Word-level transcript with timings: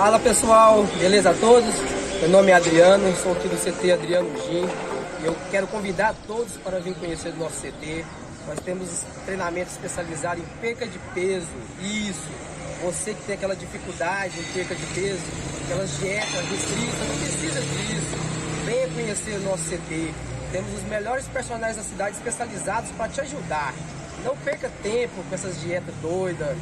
Fala 0.00 0.18
pessoal, 0.18 0.82
beleza 0.98 1.28
a 1.28 1.34
todos? 1.34 1.74
Meu 2.20 2.30
nome 2.30 2.50
é 2.50 2.54
Adriano, 2.54 3.14
sou 3.16 3.32
aqui 3.32 3.46
do 3.48 3.56
CT 3.58 3.92
Adriano 3.92 4.30
Gim 4.46 4.66
e 5.20 5.26
eu 5.26 5.36
quero 5.50 5.66
convidar 5.66 6.14
todos 6.26 6.54
para 6.64 6.80
vir 6.80 6.94
conhecer 6.94 7.28
o 7.28 7.36
nosso 7.36 7.60
CT. 7.60 8.06
Nós 8.48 8.58
temos 8.60 8.88
treinamento 9.26 9.70
especializado 9.70 10.40
em 10.40 10.44
perca 10.58 10.86
de 10.86 10.98
peso, 11.12 11.46
isso. 11.82 12.26
Você 12.82 13.12
que 13.12 13.22
tem 13.24 13.34
aquela 13.34 13.54
dificuldade 13.54 14.40
em 14.40 14.52
perca 14.54 14.74
de 14.74 14.86
peso, 14.86 15.20
aquelas 15.64 15.90
dietas 15.98 16.48
restritas, 16.48 16.98
não 17.06 17.16
precisa 17.18 17.60
disso. 17.60 18.64
Venha 18.64 18.88
conhecer 18.88 19.32
o 19.32 19.40
nosso 19.40 19.64
CT. 19.64 20.14
Temos 20.50 20.72
os 20.78 20.82
melhores 20.84 21.28
personagens 21.28 21.76
da 21.76 21.82
cidade 21.82 22.16
especializados 22.16 22.90
para 22.92 23.10
te 23.10 23.20
ajudar. 23.20 23.74
Não 24.24 24.34
perca 24.38 24.70
tempo 24.82 25.22
com 25.28 25.34
essas 25.34 25.60
dietas 25.60 25.94
doidas. 26.00 26.56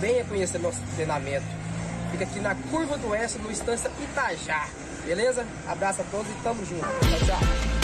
Venha 0.00 0.24
conhecer 0.24 0.58
nosso 0.58 0.80
treinamento. 0.96 1.67
Fica 2.10 2.24
aqui 2.24 2.40
na 2.40 2.54
Curva 2.54 2.96
do 2.96 3.08
Oeste, 3.08 3.38
no 3.38 3.50
Estância 3.50 3.90
Itajá. 4.02 4.68
Beleza? 5.04 5.46
Abraço 5.66 6.02
a 6.02 6.04
todos 6.04 6.30
e 6.30 6.34
tamo 6.42 6.64
junto. 6.64 6.82
Tchau, 6.82 7.26
tchau. 7.26 7.77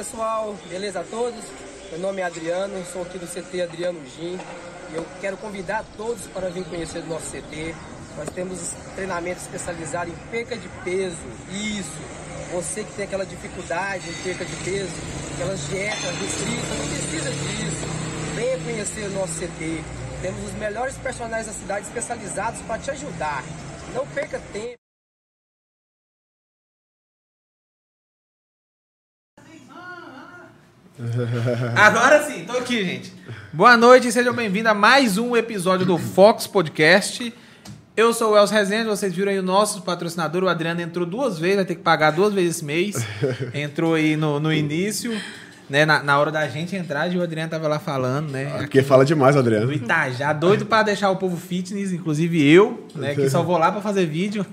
Pessoal, 0.00 0.56
beleza 0.70 1.00
a 1.00 1.04
todos? 1.04 1.44
Meu 1.90 2.00
nome 2.00 2.22
é 2.22 2.24
Adriano, 2.24 2.82
sou 2.90 3.02
aqui 3.02 3.18
do 3.18 3.26
CT 3.26 3.60
Adriano 3.60 4.00
Gim 4.06 4.38
e 4.90 4.94
eu 4.94 5.06
quero 5.20 5.36
convidar 5.36 5.84
todos 5.94 6.22
para 6.28 6.48
vir 6.48 6.64
conhecer 6.64 7.00
o 7.00 7.06
nosso 7.06 7.30
CT. 7.30 7.74
Nós 8.16 8.30
temos 8.30 8.58
treinamento 8.94 9.42
especializado 9.42 10.10
em 10.10 10.14
perca 10.30 10.56
de 10.56 10.66
peso, 10.82 11.18
isso. 11.50 11.92
Você 12.50 12.82
que 12.82 12.92
tem 12.94 13.04
aquela 13.04 13.26
dificuldade 13.26 14.08
em 14.08 14.14
perca 14.22 14.42
de 14.42 14.56
peso, 14.64 14.94
aquelas 15.34 15.68
dietas 15.68 16.16
restritas, 16.16 16.78
não 16.78 16.88
precisa 16.88 17.30
disso. 17.30 17.86
Venha 18.36 18.58
conhecer 18.58 19.04
o 19.04 19.10
nosso 19.10 19.34
CT. 19.34 19.84
Temos 20.22 20.44
os 20.46 20.54
melhores 20.54 20.96
personagens 20.96 21.46
da 21.46 21.52
cidade 21.52 21.86
especializados 21.86 22.62
para 22.62 22.78
te 22.78 22.90
ajudar. 22.90 23.44
Não 23.94 24.06
perca 24.06 24.40
tempo. 24.50 24.79
Agora 31.76 32.22
sim, 32.24 32.44
tô 32.44 32.58
aqui, 32.58 32.84
gente. 32.84 33.12
Boa 33.52 33.74
noite, 33.74 34.12
sejam 34.12 34.34
bem-vindos 34.34 34.70
a 34.70 34.74
mais 34.74 35.16
um 35.16 35.34
episódio 35.34 35.86
do 35.86 35.96
Fox 35.96 36.46
Podcast. 36.46 37.32
Eu 37.96 38.12
sou 38.12 38.32
o 38.32 38.36
Elcio 38.36 38.54
Rezende, 38.54 38.84
vocês 38.84 39.14
viram 39.14 39.32
aí 39.32 39.38
o 39.38 39.42
nosso 39.42 39.80
patrocinador, 39.80 40.44
o 40.44 40.48
Adriano 40.48 40.82
entrou 40.82 41.06
duas 41.06 41.38
vezes, 41.38 41.56
vai 41.56 41.64
ter 41.64 41.76
que 41.76 41.82
pagar 41.82 42.10
duas 42.10 42.34
vezes 42.34 42.56
esse 42.56 42.64
mês. 42.66 42.96
Entrou 43.54 43.94
aí 43.94 44.14
no, 44.14 44.38
no 44.38 44.52
início, 44.52 45.18
né? 45.70 45.86
Na, 45.86 46.02
na 46.02 46.18
hora 46.18 46.30
da 46.30 46.46
gente 46.48 46.76
entrar, 46.76 47.10
e 47.10 47.16
o 47.16 47.22
Adriano 47.22 47.50
tava 47.50 47.66
lá 47.66 47.78
falando, 47.78 48.30
né? 48.30 48.58
Porque 48.58 48.82
fala 48.82 49.04
demais, 49.04 49.34
do 49.34 49.40
Adriano. 49.40 49.72
Itajá, 49.72 50.34
doido 50.34 50.66
pra 50.66 50.82
deixar 50.82 51.10
o 51.10 51.16
povo 51.16 51.36
fitness, 51.36 51.92
inclusive 51.92 52.46
eu, 52.46 52.86
né? 52.94 53.14
Que 53.14 53.28
só 53.30 53.42
vou 53.42 53.56
lá 53.56 53.72
pra 53.72 53.80
fazer 53.80 54.04
vídeo. 54.04 54.44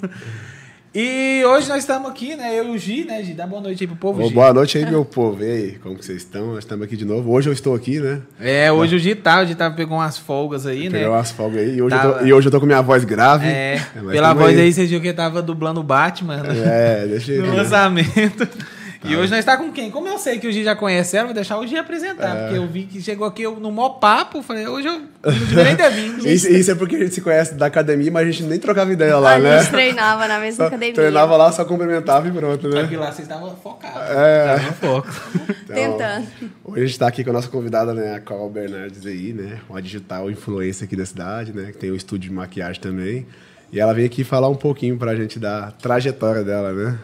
E 0.95 1.43
hoje 1.45 1.67
nós 1.69 1.79
estamos 1.79 2.09
aqui, 2.09 2.35
né? 2.35 2.57
Eu 2.57 2.69
e 2.69 2.75
o 2.75 2.77
Gi, 2.77 3.03
né, 3.05 3.21
Gi? 3.21 3.33
Dá 3.33 3.45
boa 3.45 3.61
noite 3.61 3.83
aí 3.83 3.87
pro 3.87 3.95
povo, 3.95 4.23
Ô, 4.23 4.27
Gi. 4.27 4.33
boa 4.33 4.51
noite 4.53 4.77
aí, 4.79 4.85
meu 4.89 5.05
povo. 5.05 5.43
E 5.43 5.51
aí, 5.51 5.71
como 5.83 5.95
que 5.95 6.03
vocês 6.03 6.19
estão? 6.19 6.47
Nós 6.53 6.59
estamos 6.59 6.83
aqui 6.85 6.97
de 6.97 7.05
novo. 7.05 7.29
Hoje 7.31 7.49
eu 7.49 7.53
estou 7.53 7.75
aqui, 7.75 7.99
né? 7.99 8.21
É, 8.39 8.71
hoje 8.71 8.95
o 8.95 8.99
Gi 8.99 9.13
tá, 9.13 9.41
o 9.41 9.45
Gi 9.45 9.53
tá, 9.53 9.69
pegou 9.69 9.97
umas 9.97 10.17
folgas 10.17 10.65
aí, 10.65 10.89
né? 10.89 10.97
Pegar 10.99 11.11
umas 11.11 11.29
folgas 11.29 11.61
aí. 11.61 11.75
E 11.75 11.81
hoje, 11.81 11.95
eu 11.95 12.01
Tava- 12.01 12.13
tô, 12.19 12.25
e 12.25 12.33
hoje 12.33 12.47
eu 12.47 12.51
tô 12.51 12.59
com 12.59 12.65
minha 12.65 12.81
voz 12.81 13.03
grave. 13.03 13.45
É, 13.47 13.79
mas 13.95 14.11
pela 14.11 14.33
voz 14.33 14.57
aí, 14.57 14.73
você 14.73 14.85
viu 14.85 14.99
que 14.99 15.07
ele 15.07 15.13
tava 15.17 15.41
dublando 15.41 15.81
o 15.81 15.83
Batman 15.83 16.37
né? 16.41 16.53
É, 17.03 17.05
deixa 17.07 17.31
no 17.33 17.45
ele. 17.47 17.57
lançamento. 17.57 18.47
E 19.07 19.15
hoje 19.15 19.31
nós 19.31 19.39
está 19.39 19.55
com 19.57 19.71
quem? 19.71 19.89
Como 19.89 20.07
eu 20.07 20.17
sei 20.17 20.37
que 20.37 20.47
o 20.47 20.51
Gi 20.51 20.63
já 20.63 20.75
conhece 20.75 21.15
ela, 21.15 21.27
vou 21.27 21.33
deixar 21.33 21.57
o 21.57 21.65
Gi 21.65 21.77
apresentar. 21.77 22.35
É. 22.35 22.41
Porque 22.41 22.57
eu 22.57 22.67
vi 22.67 22.83
que 22.83 23.01
chegou 23.01 23.25
aqui 23.25 23.43
eu, 23.43 23.59
no 23.59 23.71
mó 23.71 23.89
papo, 23.89 24.41
falei, 24.41 24.67
hoje 24.67 24.87
eu 24.87 24.99
não 24.99 25.33
devia 25.47 25.63
nem 25.63 25.75
ter 25.75 25.89
vindo. 25.91 26.27
Isso, 26.27 26.49
isso 26.49 26.71
é 26.71 26.75
porque 26.75 26.95
a 26.95 26.99
gente 26.99 27.13
se 27.13 27.21
conhece 27.21 27.53
da 27.55 27.67
academia, 27.67 28.11
mas 28.11 28.27
a 28.27 28.31
gente 28.31 28.43
nem 28.43 28.59
trocava 28.59 28.91
ideia 28.91 29.17
lá, 29.17 29.35
a 29.35 29.39
né? 29.39 29.59
gente 29.59 29.71
treinava 29.71 30.27
na 30.27 30.39
mesma 30.39 30.65
Só 30.65 30.67
academia. 30.67 30.93
treinava 30.93 31.37
lá, 31.37 31.51
só 31.51 31.63
cumprimentava 31.63 32.27
e 32.27 32.31
pronto, 32.31 32.69
Porque 32.69 32.95
né? 32.95 32.99
lá 32.99 33.11
vocês 33.11 33.27
estavam 33.27 33.55
focados. 33.55 34.01
É. 34.09 34.55
Estavam 34.55 34.73
foco. 34.73 35.07
Então, 35.63 35.75
Tentando. 35.75 36.27
Hoje 36.63 36.83
a 36.83 36.85
gente 36.85 36.99
tá 36.99 37.07
aqui 37.07 37.23
com 37.23 37.29
a 37.29 37.33
nossa 37.33 37.47
convidada, 37.47 37.93
né, 37.93 38.15
a 38.15 38.19
Carol 38.19 38.49
Bernardes 38.49 39.05
aí, 39.05 39.33
né? 39.33 39.59
Uma 39.69 39.81
digital 39.81 40.29
influencer 40.29 40.85
aqui 40.85 40.95
da 40.95 41.05
cidade, 41.05 41.53
né? 41.53 41.71
Que 41.71 41.77
tem 41.77 41.91
um 41.91 41.95
estúdio 41.95 42.29
de 42.29 42.35
maquiagem 42.35 42.81
também. 42.81 43.25
E 43.71 43.79
ela 43.79 43.93
veio 43.93 44.07
aqui 44.07 44.23
falar 44.23 44.47
um 44.49 44.55
pouquinho 44.55 44.97
pra 44.97 45.15
gente 45.15 45.39
da 45.39 45.71
trajetória 45.71 46.43
dela, 46.43 46.71
né? 46.71 46.97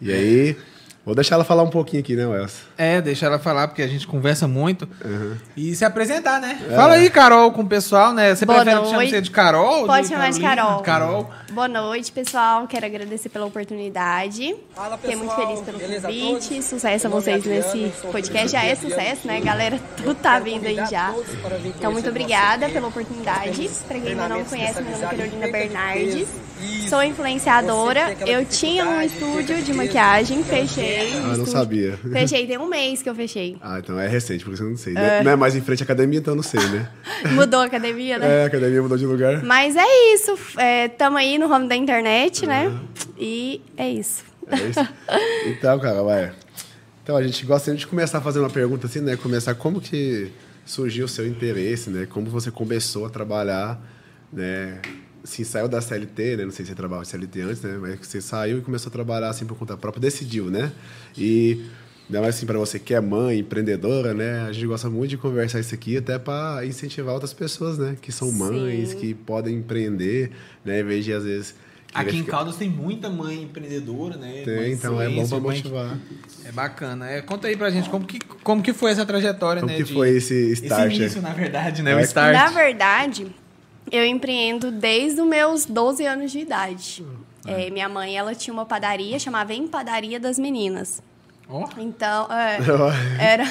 E 0.00 0.10
aí, 0.10 0.56
vou 1.04 1.14
deixar 1.14 1.36
ela 1.36 1.44
falar 1.44 1.62
um 1.62 1.70
pouquinho 1.70 2.00
aqui, 2.00 2.14
né, 2.14 2.26
Welson? 2.26 2.58
É, 2.76 3.00
deixa 3.00 3.26
ela 3.26 3.38
falar, 3.38 3.68
porque 3.68 3.82
a 3.82 3.86
gente 3.86 4.06
conversa 4.06 4.46
muito. 4.46 4.88
Uhum. 5.04 5.36
E 5.56 5.74
se 5.74 5.84
apresentar, 5.84 6.40
né? 6.40 6.60
Fala 6.74 6.94
aí, 6.94 7.10
Carol, 7.10 7.52
com 7.52 7.62
o 7.62 7.66
pessoal, 7.66 8.12
né? 8.12 8.34
Você 8.34 8.44
Boa 8.46 8.62
prefere 8.62 8.80
que 8.80 8.86
chame 8.86 8.96
noite. 8.96 9.10
você 9.10 9.20
de 9.20 9.30
Carol? 9.30 9.80
ou 9.80 9.86
Pode 9.86 10.08
chamar 10.08 10.30
de 10.30 10.40
Carolina? 10.40 10.82
Carol. 10.82 10.82
Carol. 10.82 11.30
Boa 11.52 11.68
noite, 11.68 12.10
pessoal. 12.12 12.66
Quero 12.66 12.86
agradecer 12.86 13.28
pela 13.28 13.46
oportunidade. 13.46 14.54
Fala, 14.74 14.96
Fiquei 14.96 15.16
muito 15.16 15.34
feliz 15.34 15.60
pelo 15.60 15.78
Beleza 15.78 16.08
convite. 16.08 16.62
Sucesso 16.62 17.06
a 17.06 17.10
é 17.10 17.12
vocês 17.12 17.44
nesse 17.44 17.92
podcast. 18.10 18.48
Já 18.48 18.64
é 18.64 18.74
sucesso, 18.74 19.26
né? 19.26 19.40
Galera, 19.40 19.78
tudo 19.96 20.14
tá 20.14 20.38
vindo 20.38 20.66
aí 20.66 20.76
já. 20.76 21.14
para 21.42 21.58
Então, 21.58 21.92
muito 21.92 22.08
obrigada 22.08 22.68
pela 22.68 22.88
oportunidade. 22.88 23.68
Pra 23.86 23.98
quem 23.98 24.10
ainda 24.10 24.28
não 24.28 24.44
conhece, 24.44 24.80
meu 24.82 24.92
nome 24.92 25.04
é 25.04 25.08
Carolina 25.08 25.46
de 25.46 25.52
Bernardes. 25.52 26.28
Isso. 26.62 26.88
Sou 26.90 27.02
influenciadora. 27.02 28.16
Eu 28.26 28.44
tinha 28.44 28.84
um 28.88 29.00
estúdio 29.02 29.62
de 29.62 29.72
maquiagem, 29.72 30.42
fechei. 30.44 31.12
Ah, 31.14 31.20
não 31.20 31.30
estúdio- 31.32 31.52
sabia. 31.52 31.98
Fechei, 32.12 32.46
tem 32.46 32.58
um 32.58 32.68
mês 32.68 33.02
que 33.02 33.08
eu 33.08 33.14
fechei. 33.14 33.56
Ah, 33.60 33.78
então 33.78 33.98
é 33.98 34.06
recente, 34.06 34.44
por 34.44 34.54
isso 34.54 34.62
eu 34.62 34.70
não 34.70 34.76
sei. 34.76 34.92
né? 34.92 35.22
Não 35.22 35.32
é 35.32 35.36
mais 35.36 35.56
em 35.56 35.60
frente 35.60 35.82
à 35.82 35.84
academia, 35.84 36.18
então 36.18 36.32
eu 36.32 36.36
não 36.36 36.42
sei, 36.42 36.60
né? 36.68 36.88
Mudou 37.32 37.60
a 37.60 37.64
academia, 37.64 38.18
né? 38.18 38.40
É, 38.40 38.44
a 38.44 38.46
academia 38.46 38.82
mudou 38.82 38.96
de 38.98 39.06
lugar. 39.06 39.42
Mas 39.42 39.74
é 39.76 40.14
isso. 40.14 40.36
É, 40.58 40.88
tamo 40.88 41.16
aí 41.16 41.38
no 41.38 41.46
ramo 41.48 41.66
da 41.68 41.74
internet, 41.76 42.46
né? 42.46 42.72
E 43.18 43.60
é 43.76 43.88
isso. 43.88 44.24
É 44.48 44.56
isso? 44.56 44.88
Então, 45.46 45.78
cara, 45.80 46.02
vai. 46.02 46.32
Então, 47.02 47.16
a 47.16 47.22
gente 47.22 47.44
gosta 47.44 47.64
sempre 47.66 47.80
de 47.80 47.86
começar 47.86 48.20
fazendo 48.20 48.42
uma 48.44 48.50
pergunta 48.50 48.86
assim, 48.86 49.00
né? 49.00 49.16
Começar 49.16 49.54
como 49.54 49.80
que 49.80 50.30
surgiu 50.64 51.06
o 51.06 51.08
seu 51.08 51.26
interesse, 51.26 51.90
né? 51.90 52.06
Como 52.08 52.30
você 52.30 52.50
começou 52.50 53.06
a 53.06 53.10
trabalhar, 53.10 53.80
né? 54.32 54.78
Assim, 55.24 55.44
saiu 55.44 55.68
da 55.68 55.80
CLT, 55.80 56.36
né? 56.36 56.44
Não 56.44 56.50
sei 56.50 56.64
se 56.64 56.70
você 56.70 56.74
trabalhava 56.76 57.04
CLT 57.04 57.40
antes, 57.42 57.62
né? 57.62 57.78
Mas 57.80 57.98
você 58.06 58.20
saiu 58.20 58.58
e 58.58 58.60
começou 58.60 58.90
a 58.90 58.92
trabalhar 58.92 59.28
assim 59.28 59.46
por 59.46 59.56
conta 59.56 59.76
própria, 59.76 60.00
decidiu, 60.00 60.46
né? 60.46 60.72
E 61.16 61.64
ainda 62.08 62.20
mais 62.20 62.34
assim 62.36 62.44
para 62.46 62.58
você 62.58 62.78
que 62.78 62.92
é 62.92 63.00
mãe, 63.00 63.38
empreendedora, 63.38 64.12
né? 64.12 64.40
A 64.48 64.52
gente 64.52 64.66
gosta 64.66 64.90
muito 64.90 65.10
de 65.10 65.16
conversar 65.18 65.60
isso 65.60 65.74
aqui 65.74 65.96
até 65.96 66.18
para 66.18 66.66
incentivar 66.66 67.14
outras 67.14 67.32
pessoas, 67.32 67.78
né? 67.78 67.96
Que 68.02 68.10
são 68.10 68.32
mães, 68.32 68.90
Sim. 68.90 68.96
que 68.96 69.14
podem 69.14 69.56
empreender, 69.56 70.32
né? 70.64 70.80
Em 70.80 70.84
vez 70.84 71.04
de 71.04 71.12
às 71.12 71.24
vezes 71.24 71.54
Aqui 71.94 72.16
em 72.16 72.24
Caldas 72.24 72.56
tem 72.56 72.70
muita 72.70 73.10
mãe 73.10 73.42
empreendedora, 73.42 74.16
né? 74.16 74.40
tem, 74.46 74.56
Mãe 74.56 74.72
então 74.72 74.98
é 75.00 75.10
bom 75.10 75.28
para 75.28 75.38
motivar. 75.40 75.98
É 76.42 76.50
bacana. 76.50 77.06
É, 77.10 77.20
conta 77.20 77.48
aí 77.48 77.54
pra 77.56 77.68
gente 77.68 77.90
como 77.90 78.06
que, 78.06 78.18
como 78.42 78.62
que 78.62 78.72
foi 78.72 78.92
essa 78.92 79.04
trajetória, 79.04 79.60
Como 79.60 79.70
né? 79.70 79.76
que 79.78 79.84
de- 79.84 79.92
foi 79.92 80.08
esse 80.16 80.32
esse 80.34 80.62
start? 80.64 80.94
início, 80.96 81.20
na 81.20 81.34
verdade, 81.34 81.82
né? 81.82 81.94
O 81.94 81.98
É. 81.98 82.02
start. 82.02 82.32
Na 82.32 82.48
verdade, 82.48 83.26
eu 83.92 84.04
empreendo 84.06 84.70
desde 84.72 85.20
os 85.20 85.26
meus 85.28 85.66
12 85.66 86.04
anos 86.06 86.32
de 86.32 86.40
idade. 86.40 87.04
É, 87.46 87.68
minha 87.70 87.88
mãe, 87.88 88.16
ela 88.16 88.34
tinha 88.34 88.52
uma 88.54 88.64
padaria, 88.64 89.18
chamava 89.18 89.52
Empadaria 89.52 90.18
das 90.18 90.38
Meninas. 90.38 91.02
Ó, 91.48 91.68
Então, 91.76 92.26
é, 92.32 92.58
era, 93.20 93.44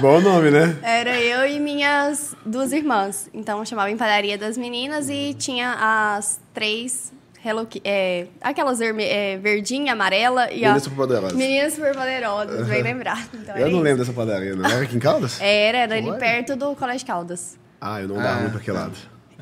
Bom 0.00 0.20
nome, 0.20 0.50
né? 0.50 0.76
era 0.82 1.18
eu 1.20 1.46
e 1.48 1.58
minhas 1.58 2.34
duas 2.46 2.72
irmãs. 2.72 3.28
Então, 3.34 3.64
chamava 3.64 3.90
Empadaria 3.90 4.38
das 4.38 4.56
Meninas 4.56 5.08
e 5.10 5.34
tinha 5.34 5.76
as 6.16 6.40
três... 6.54 7.12
Hello, 7.42 7.66
é, 7.82 8.26
aquelas 8.42 8.78
verme, 8.80 9.02
é, 9.02 9.38
verdinha, 9.38 9.94
amarela 9.94 10.52
e. 10.52 10.56
Meninas 10.60 10.82
Superpoderosas. 10.82 11.32
Meninas 11.32 11.72
Superpoderosas, 11.72 12.68
bem 12.68 12.82
lembrado. 12.82 13.30
Então, 13.32 13.54
Eu 13.54 13.62
era 13.62 13.70
não 13.70 13.76
isso. 13.76 13.80
lembro 13.80 13.98
dessa 14.04 14.12
padaria, 14.12 14.54
não. 14.54 14.68
Era 14.70 14.82
aqui 14.82 14.94
em 14.94 14.98
Caldas? 14.98 15.40
Era, 15.40 15.78
era 15.78 15.94
ali 15.96 16.10
Olha. 16.10 16.18
perto 16.18 16.54
do 16.54 16.76
Colégio 16.76 17.06
Caldas. 17.06 17.58
Ah, 17.80 17.98
eu 18.02 18.08
não 18.08 18.20
Ah. 18.20 18.34
muito 18.40 18.50
pra 18.50 18.60
aquele 18.60 18.76
lado. 18.76 18.92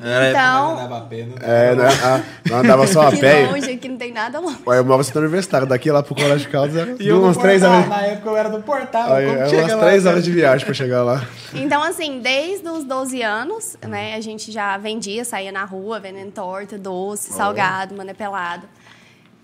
Era 0.01 0.29
Então- 0.29 0.71
andava 0.71 0.97
a 0.97 1.01
pé, 1.01 1.25
não 1.25 1.35
É, 1.41 1.75
né? 1.75 1.83
Ah, 2.03 2.21
não 2.49 2.57
andava 2.59 2.87
só 2.87 3.07
a 3.07 3.11
Que 3.11 3.17
pé. 3.17 3.47
longe, 3.47 3.71
aqui 3.71 3.89
não 3.89 3.97
tem 3.97 4.11
nada 4.13 4.39
longe. 4.39 4.57
Eu 4.65 4.83
morava 4.85 5.03
no 5.13 5.21
universitário. 5.21 5.67
Daqui 5.67 5.91
lá 5.91 6.01
pro 6.03 6.15
Colégio 6.15 6.39
de 6.39 6.47
Caldas 6.47 6.75
era 6.75 6.95
E 6.99 7.11
umas 7.11 7.37
três 7.37 7.63
horas. 7.63 7.87
Na 7.87 8.01
época 8.01 8.29
eu 8.29 8.37
era 8.37 8.49
do 8.49 8.61
portal. 8.61 9.13
Aí, 9.13 9.25
como 9.27 9.49
chega 9.49 9.63
umas 9.75 9.79
três 9.85 10.05
horas 10.05 10.23
de 10.23 10.31
viagem 10.31 10.65
pra 10.65 10.73
chegar 10.73 11.03
lá. 11.03 11.23
Então, 11.53 11.83
assim, 11.83 12.19
desde 12.21 12.67
os 12.69 12.83
12 12.83 13.21
anos, 13.21 13.77
né, 13.87 14.15
a 14.15 14.21
gente 14.21 14.51
já 14.51 14.77
vendia, 14.77 15.23
saía 15.25 15.51
na 15.51 15.63
rua 15.65 15.99
vendendo 15.99 16.31
torta, 16.31 16.77
doce, 16.77 17.31
salgado, 17.33 17.95
manepelado. 17.95 18.67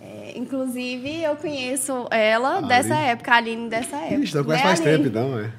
É, 0.02 0.34
inclusive, 0.36 1.24
eu 1.24 1.36
conheço 1.36 2.06
ela 2.12 2.58
Aline. 2.58 2.68
dessa 2.68 2.96
época, 2.96 3.32
a 3.32 3.36
Aline 3.38 3.70
dessa 3.70 3.96
época. 3.96 4.16
Ixi, 4.22 4.30
então 4.32 4.44
conhece 4.44 4.64
faz 4.64 4.80
tempo, 4.80 5.08
então, 5.08 5.40
é. 5.40 5.50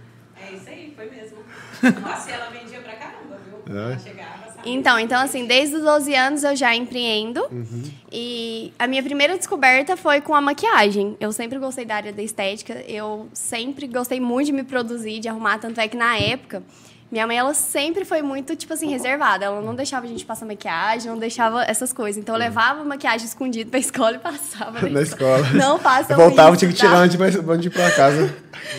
É 0.40 0.54
isso 0.54 0.68
aí, 0.68 0.92
foi 0.94 1.06
mesmo. 1.10 1.38
Nossa, 2.00 2.30
ela 2.30 2.50
vendia 2.50 2.80
pra 2.80 2.92
caramba, 2.94 3.38
viu? 3.44 3.76
É. 3.76 3.82
Ela 3.92 3.98
chegava? 3.98 4.45
Então, 4.66 4.98
então, 4.98 5.20
assim, 5.20 5.46
desde 5.46 5.76
os 5.76 5.82
12 5.82 6.14
anos 6.14 6.44
eu 6.44 6.56
já 6.56 6.74
empreendo. 6.74 7.40
E 8.10 8.72
a 8.78 8.86
minha 8.86 9.02
primeira 9.02 9.36
descoberta 9.36 9.96
foi 9.96 10.20
com 10.20 10.34
a 10.34 10.40
maquiagem. 10.40 11.16
Eu 11.20 11.32
sempre 11.32 11.58
gostei 11.58 11.84
da 11.84 11.94
área 11.94 12.12
da 12.12 12.22
estética. 12.22 12.74
Eu 12.86 13.28
sempre 13.32 13.86
gostei 13.86 14.20
muito 14.20 14.46
de 14.46 14.52
me 14.52 14.64
produzir, 14.64 15.20
de 15.20 15.28
arrumar. 15.28 15.58
Tanto 15.58 15.80
é 15.80 15.86
que 15.86 15.96
na 15.96 16.18
época, 16.18 16.62
minha 17.10 17.26
mãe, 17.26 17.38
ela 17.38 17.54
sempre 17.54 18.04
foi 18.04 18.20
muito, 18.20 18.56
tipo 18.56 18.72
assim, 18.72 18.88
reservada. 18.88 19.44
Ela 19.44 19.60
não 19.60 19.74
deixava 19.74 20.06
a 20.06 20.08
gente 20.08 20.24
passar 20.24 20.44
maquiagem, 20.44 21.10
não 21.10 21.18
deixava 21.18 21.62
essas 21.64 21.92
coisas. 21.92 22.20
Então, 22.20 22.34
eu 22.34 22.38
levava 22.38 22.82
maquiagem 22.84 23.26
escondida 23.26 23.70
pra 23.70 23.78
escola 23.80 24.16
e 24.16 24.18
passava 24.18 24.88
Na 24.88 25.02
escola. 25.02 25.48
Não 25.50 25.78
façam 25.78 26.16
Eu 26.18 26.26
voltava, 26.26 26.50
isso, 26.50 26.58
tinha 26.58 26.72
que 26.72 26.78
tá? 26.78 26.86
tirar 26.86 26.98
antes 26.98 27.16
pra, 27.16 27.26
antes 27.26 27.60
de 27.62 27.68
ir 27.68 27.70
pra 27.70 27.90
casa. 27.92 28.34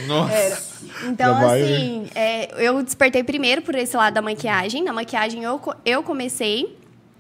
Nossa. 0.07 0.34
Era. 0.34 0.67
Então, 1.05 1.38
assim, 1.38 2.10
é, 2.15 2.50
eu 2.67 2.81
despertei 2.81 3.24
primeiro 3.24 3.62
por 3.62 3.75
esse 3.75 3.96
lado 3.96 4.13
da 4.13 4.22
maquiagem. 4.22 4.84
Na 4.84 4.91
maquiagem 4.91 5.43
eu, 5.43 5.62
eu 5.86 6.03
comecei 6.03 6.77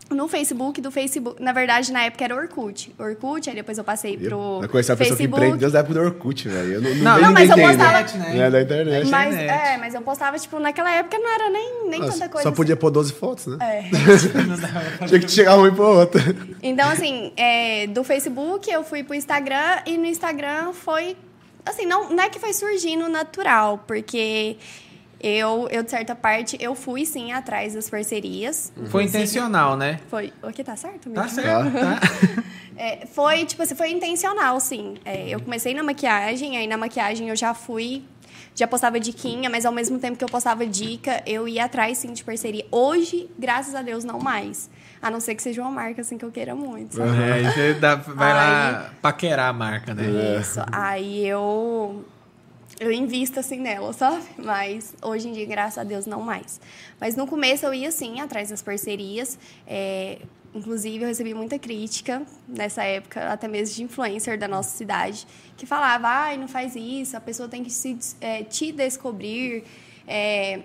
no 0.09 0.27
Facebook, 0.27 0.79
do 0.79 0.89
Facebook. 0.89 1.41
Na 1.41 1.51
verdade, 1.51 1.91
na 1.91 2.03
época 2.03 2.23
era 2.23 2.35
Orkut. 2.35 2.93
Orkut, 2.97 3.49
aí 3.49 3.55
depois 3.55 3.77
eu 3.77 3.83
passei 3.83 4.17
pro 4.17 4.59
Eu 4.63 4.69
conheci 4.69 4.91
a 4.91 4.95
pessoa 4.95 5.17
que 5.17 5.23
Facebook. 5.23 5.25
empreende 5.25 5.57
desde 5.57 5.75
a 5.77 5.79
época 5.81 5.93
do 5.95 5.99
Orkut, 6.01 6.47
velho. 6.47 6.73
Eu 6.73 6.81
não, 6.81 6.89
não, 6.95 7.03
Não, 7.03 7.21
não, 7.21 7.31
mas 7.33 7.49
eu 7.49 7.55
que 7.55 7.61
tem, 7.61 7.77
postava- 7.77 8.17
né? 8.17 8.39
É, 8.39 8.49
da 8.49 8.61
internet. 8.61 9.07
Mas, 9.09 9.33
internet. 9.35 9.67
é, 9.73 9.77
mas 9.77 9.93
eu 9.93 10.01
postava, 10.01 10.39
tipo, 10.39 10.59
naquela 10.59 10.91
época 10.91 11.17
não 11.19 11.29
era 11.33 11.49
nem, 11.49 11.89
nem 11.89 12.01
Ah, 12.03 12.05
tanta 12.11 12.29
coisa. 12.29 12.43
Só 12.43 12.49
assim. 12.49 12.55
podia 12.55 12.75
pôr 12.77 12.89
12 12.89 13.11
fotos, 13.13 13.47
né? 13.47 13.57
É. 13.61 13.83
Tinha 15.07 15.19
que 15.19 15.29
chegar 15.31 15.57
um 15.57 15.67
e 15.67 15.71
pôr 15.71 15.85
outra. 15.85 16.21
Então, 16.63 16.89
assim, 16.89 17.33
é, 17.35 17.87
do 17.87 18.03
Facebook 18.03 18.69
eu 18.71 18.83
fui 18.83 19.03
pro 19.03 19.13
Instagram 19.15 19.79
e 19.85 19.97
no 19.97 20.05
Instagram 20.05 20.73
foi. 20.73 21.17
Assim, 21.65 21.85
não, 21.85 22.09
não 22.09 22.23
é 22.23 22.29
que 22.29 22.39
foi 22.39 22.53
surgindo 22.53 23.09
natural, 23.09 23.83
porque 23.85 24.55
eu, 25.19 25.67
eu, 25.71 25.83
de 25.83 25.89
certa 25.89 26.13
parte, 26.15 26.57
eu 26.59 26.75
fui 26.75 27.05
sim 27.05 27.31
atrás 27.31 27.73
das 27.73 27.89
parcerias. 27.89 28.71
Foi 28.75 28.83
Inclusive, 29.03 29.07
intencional, 29.07 29.75
né? 29.77 29.99
Foi. 30.09 30.31
O 30.43 30.51
que 30.51 30.63
tá 30.63 30.75
certo? 30.75 31.09
Tá 31.09 31.23
mesmo? 31.23 31.41
certo, 31.41 31.71
tá? 31.71 31.99
É, 32.79 33.07
foi, 33.07 33.43
tipo 33.43 33.63
assim, 33.63 33.73
foi 33.73 33.89
intencional, 33.89 34.59
sim. 34.59 34.97
É, 35.03 35.27
eu 35.29 35.39
comecei 35.39 35.73
na 35.73 35.81
maquiagem, 35.81 36.57
aí 36.57 36.67
na 36.67 36.77
maquiagem 36.77 37.27
eu 37.27 37.35
já 37.35 37.51
fui. 37.55 38.03
Já 38.53 38.67
postava 38.67 38.99
diquinha, 38.99 39.49
mas 39.49 39.65
ao 39.65 39.71
mesmo 39.71 39.97
tempo 39.97 40.15
que 40.15 40.23
eu 40.23 40.27
postava 40.29 40.63
dica, 40.65 41.23
eu 41.25 41.47
ia 41.47 41.65
atrás, 41.65 41.97
sim, 41.97 42.13
de 42.13 42.23
parceria. 42.23 42.65
Hoje, 42.71 43.29
graças 43.37 43.73
a 43.73 43.81
Deus, 43.81 44.03
não 44.03 44.19
mais. 44.19 44.69
A 45.01 45.09
não 45.09 45.19
ser 45.19 45.33
que 45.33 45.41
seja 45.41 45.61
uma 45.63 45.71
marca, 45.71 46.01
assim, 46.01 46.19
que 46.19 46.25
eu 46.25 46.31
queira 46.31 46.53
muito. 46.53 46.95
sabe? 46.97 47.09
É, 47.19 47.33
aí 47.33 47.45
você 47.51 47.73
dá- 47.75 47.95
vai 47.95 48.33
lá 48.33 48.91
paquerar 49.01 49.49
a 49.49 49.53
marca, 49.53 49.95
né? 49.95 50.39
Isso. 50.39 50.59
Aí 50.71 51.25
eu 51.27 52.05
eu 52.79 52.91
invisto 52.91 53.39
assim 53.39 53.59
nela, 53.59 53.91
sabe? 53.93 54.23
Mas 54.37 54.95
hoje 55.01 55.27
em 55.27 55.33
dia, 55.33 55.45
graças 55.45 55.77
a 55.77 55.83
Deus, 55.83 56.05
não 56.05 56.21
mais. 56.21 56.59
Mas 56.99 57.15
no 57.15 57.25
começo 57.25 57.65
eu 57.65 57.73
ia 57.73 57.91
sim 57.91 58.19
atrás 58.19 58.49
das 58.49 58.61
parcerias. 58.61 59.37
É, 59.65 60.19
inclusive, 60.53 61.03
eu 61.03 61.07
recebi 61.07 61.33
muita 61.33 61.57
crítica 61.59 62.21
nessa 62.47 62.83
época, 62.83 63.31
até 63.31 63.47
mesmo 63.47 63.75
de 63.75 63.83
influencer 63.83 64.37
da 64.37 64.47
nossa 64.47 64.75
cidade, 64.75 65.27
que 65.55 65.65
falava, 65.65 66.07
ai, 66.07 66.37
não 66.37 66.47
faz 66.47 66.75
isso, 66.75 67.15
a 67.15 67.19
pessoa 67.19 67.47
tem 67.47 67.63
que 67.63 67.71
se, 67.71 67.97
é, 68.21 68.43
te 68.43 68.71
descobrir. 68.71 69.63
É, 70.07 70.61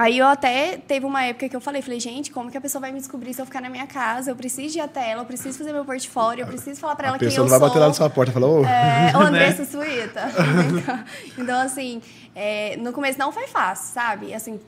Aí 0.00 0.18
eu 0.18 0.26
até 0.28 0.76
teve 0.86 1.04
uma 1.04 1.24
época 1.24 1.48
que 1.48 1.56
eu 1.56 1.60
falei, 1.60 1.82
falei, 1.82 1.98
gente, 1.98 2.30
como 2.30 2.52
que 2.52 2.56
a 2.56 2.60
pessoa 2.60 2.80
vai 2.80 2.92
me 2.92 3.00
descobrir 3.00 3.34
se 3.34 3.42
eu 3.42 3.46
ficar 3.46 3.60
na 3.60 3.68
minha 3.68 3.84
casa? 3.84 4.30
Eu 4.30 4.36
preciso 4.36 4.78
ir 4.78 4.80
até 4.80 5.10
ela, 5.10 5.22
eu 5.22 5.26
preciso 5.26 5.58
fazer 5.58 5.72
meu 5.72 5.84
portfólio, 5.84 6.42
eu 6.44 6.46
preciso 6.46 6.78
falar 6.78 6.94
pra 6.94 7.06
A 7.06 7.10
ela 7.10 7.18
quem 7.18 7.26
pessoa 7.26 7.40
eu 7.40 7.44
não 7.46 7.50
vai 7.50 7.58
sou. 7.58 7.68
bater 7.68 7.80
lá 7.80 7.88
na 7.88 7.94
sua 7.94 8.08
porta 8.08 8.30
e 8.30 8.34
falar, 8.34 8.46
ô, 8.46 8.64
É, 8.64 9.10
o 9.16 9.18
Né? 9.18 9.26
Andressa 9.26 9.64
Suíta. 9.64 10.30
Então, 11.36 11.60
assim, 11.60 12.00
é, 12.32 12.76
no 12.76 12.92
começo 12.92 13.18
não 13.18 13.32
foi 13.32 13.48
fácil, 13.48 13.92
sabe? 13.92 14.32
Assim, 14.32 14.60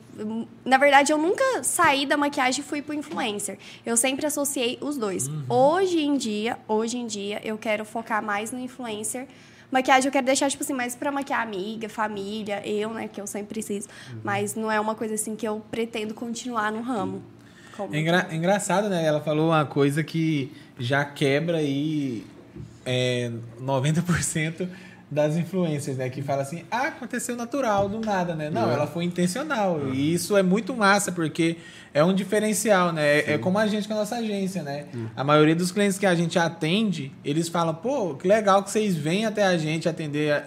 na 0.64 0.78
verdade, 0.78 1.12
eu 1.12 1.18
nunca 1.18 1.44
saí 1.62 2.06
da 2.06 2.16
maquiagem 2.16 2.60
e 2.64 2.66
fui 2.66 2.82
pro 2.82 2.92
influencer. 2.92 3.56
Eu 3.86 3.96
sempre 3.96 4.26
associei 4.26 4.78
os 4.80 4.96
dois. 4.96 5.28
Uhum. 5.28 5.44
Hoje 5.48 6.00
em 6.00 6.16
dia, 6.16 6.58
hoje 6.66 6.98
em 6.98 7.06
dia, 7.06 7.40
eu 7.44 7.56
quero 7.56 7.84
focar 7.84 8.20
mais 8.20 8.50
no 8.50 8.58
influencer, 8.58 9.28
Maquiagem 9.70 10.06
eu 10.08 10.12
quero 10.12 10.26
deixar, 10.26 10.50
tipo 10.50 10.62
assim, 10.62 10.72
mais 10.72 10.94
pra 10.96 11.12
maquiar 11.12 11.42
amiga, 11.42 11.88
família, 11.88 12.60
eu, 12.66 12.90
né, 12.92 13.08
que 13.08 13.20
eu 13.20 13.26
sempre 13.26 13.48
preciso. 13.48 13.88
Mas 14.24 14.54
não 14.54 14.70
é 14.70 14.80
uma 14.80 14.94
coisa 14.94 15.14
assim 15.14 15.36
que 15.36 15.46
eu 15.46 15.62
pretendo 15.70 16.12
continuar 16.14 16.72
no 16.72 16.80
ramo. 16.82 17.22
É 17.92 17.98
engra- 18.00 18.28
engraçado, 18.32 18.88
né? 18.88 19.04
Ela 19.04 19.20
falou 19.20 19.48
uma 19.50 19.64
coisa 19.64 20.02
que 20.02 20.52
já 20.78 21.04
quebra 21.04 21.58
aí 21.58 22.26
é, 22.84 23.30
90% 23.60 24.68
das 25.10 25.36
influências, 25.36 25.96
né? 25.96 26.08
Que 26.08 26.22
fala 26.22 26.42
assim, 26.42 26.62
ah, 26.70 26.86
aconteceu 26.88 27.34
natural, 27.34 27.88
do 27.88 27.98
nada, 28.00 28.34
né? 28.36 28.48
Não, 28.48 28.70
É. 28.70 28.74
ela 28.74 28.86
foi 28.86 29.02
intencional. 29.04 29.88
E 29.92 30.14
isso 30.14 30.36
é 30.36 30.42
muito 30.42 30.72
massa, 30.76 31.10
porque 31.10 31.56
é 31.92 32.04
um 32.04 32.14
diferencial, 32.14 32.92
né? 32.92 33.18
É- 33.18 33.32
É 33.32 33.38
como 33.38 33.58
a 33.58 33.66
gente 33.66 33.88
com 33.88 33.94
a 33.94 33.96
nossa 33.96 34.16
agência, 34.16 34.62
né? 34.62 34.86
A 35.16 35.24
maioria 35.24 35.56
dos 35.56 35.72
clientes 35.72 35.98
que 35.98 36.06
a 36.06 36.14
gente 36.14 36.38
atende, 36.38 37.10
eles 37.24 37.48
falam, 37.48 37.74
pô, 37.74 38.14
que 38.14 38.28
legal 38.28 38.62
que 38.62 38.70
vocês 38.70 38.94
vêm 38.96 39.26
até 39.26 39.42
a 39.44 39.58
gente 39.58 39.88
atender. 39.88 40.44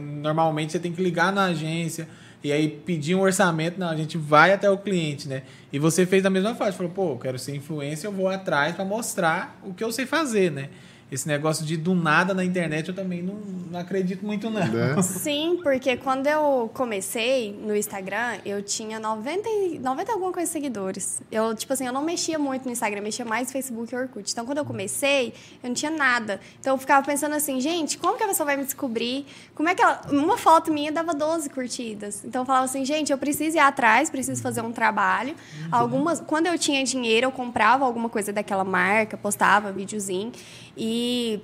Normalmente 0.00 0.72
você 0.72 0.78
tem 0.78 0.92
que 0.92 1.02
ligar 1.02 1.32
na 1.32 1.44
agência 1.46 2.06
e 2.44 2.52
aí 2.52 2.68
pedir 2.68 3.14
um 3.14 3.20
orçamento, 3.20 3.78
não, 3.80 3.88
a 3.88 3.96
gente 3.96 4.16
vai 4.18 4.52
até 4.52 4.70
o 4.70 4.76
cliente, 4.78 5.26
né? 5.28 5.42
E 5.72 5.78
você 5.78 6.06
fez 6.06 6.22
da 6.22 6.30
mesma 6.30 6.54
forma, 6.54 6.72
falou, 6.72 6.92
pô, 6.92 7.12
eu 7.12 7.18
quero 7.18 7.38
ser 7.38 7.56
influencer, 7.56 8.08
eu 8.08 8.12
vou 8.12 8.28
atrás 8.28 8.74
para 8.76 8.84
mostrar 8.84 9.58
o 9.64 9.72
que 9.74 9.82
eu 9.82 9.90
sei 9.90 10.06
fazer, 10.06 10.50
né? 10.52 10.68
Esse 11.10 11.28
negócio 11.28 11.64
de 11.64 11.76
do 11.76 11.94
nada 11.94 12.34
na 12.34 12.44
internet 12.44 12.88
eu 12.88 12.94
também 12.94 13.22
não, 13.22 13.34
não 13.70 13.78
acredito 13.78 14.26
muito, 14.26 14.50
não. 14.50 14.66
Né? 14.66 15.00
Sim, 15.02 15.60
porque 15.62 15.96
quando 15.96 16.26
eu 16.26 16.68
comecei 16.74 17.52
no 17.52 17.76
Instagram, 17.76 18.38
eu 18.44 18.60
tinha 18.60 18.98
90, 18.98 19.48
e- 19.48 19.78
90 19.78 20.10
e 20.10 20.12
alguma 20.12 20.32
coisa 20.32 20.48
de 20.48 20.52
seguidores. 20.52 21.22
Eu, 21.30 21.54
tipo 21.54 21.72
assim, 21.72 21.86
eu 21.86 21.92
não 21.92 22.02
mexia 22.02 22.38
muito 22.40 22.64
no 22.64 22.72
Instagram, 22.72 23.02
mexia 23.02 23.24
mais 23.24 23.46
no 23.46 23.52
Facebook 23.52 23.94
e 23.94 23.96
Orkut. 23.96 24.32
Então, 24.32 24.44
quando 24.44 24.58
eu 24.58 24.64
comecei, 24.64 25.32
eu 25.62 25.68
não 25.68 25.74
tinha 25.74 25.92
nada. 25.92 26.40
Então, 26.58 26.74
eu 26.74 26.78
ficava 26.78 27.06
pensando 27.06 27.36
assim, 27.36 27.60
gente, 27.60 27.98
como 27.98 28.16
que 28.16 28.24
a 28.24 28.26
pessoa 28.26 28.44
vai 28.44 28.56
me 28.56 28.64
descobrir? 28.64 29.26
Como 29.54 29.68
é 29.68 29.76
que 29.76 29.82
ela... 29.82 30.00
Uma 30.10 30.36
foto 30.36 30.72
minha 30.72 30.90
dava 30.90 31.14
12 31.14 31.50
curtidas. 31.50 32.24
Então, 32.24 32.42
eu 32.42 32.46
falava 32.46 32.64
assim, 32.64 32.84
gente, 32.84 33.12
eu 33.12 33.18
preciso 33.18 33.56
ir 33.56 33.60
atrás, 33.60 34.10
preciso 34.10 34.42
fazer 34.42 34.60
um 34.62 34.72
trabalho. 34.72 35.36
Algumas... 35.70 36.20
Quando 36.20 36.46
eu 36.48 36.58
tinha 36.58 36.82
dinheiro, 36.82 37.26
eu 37.26 37.32
comprava 37.32 37.84
alguma 37.84 38.08
coisa 38.08 38.32
daquela 38.32 38.64
marca, 38.64 39.16
postava 39.16 39.70
videozinho. 39.70 40.32
E 40.76 41.40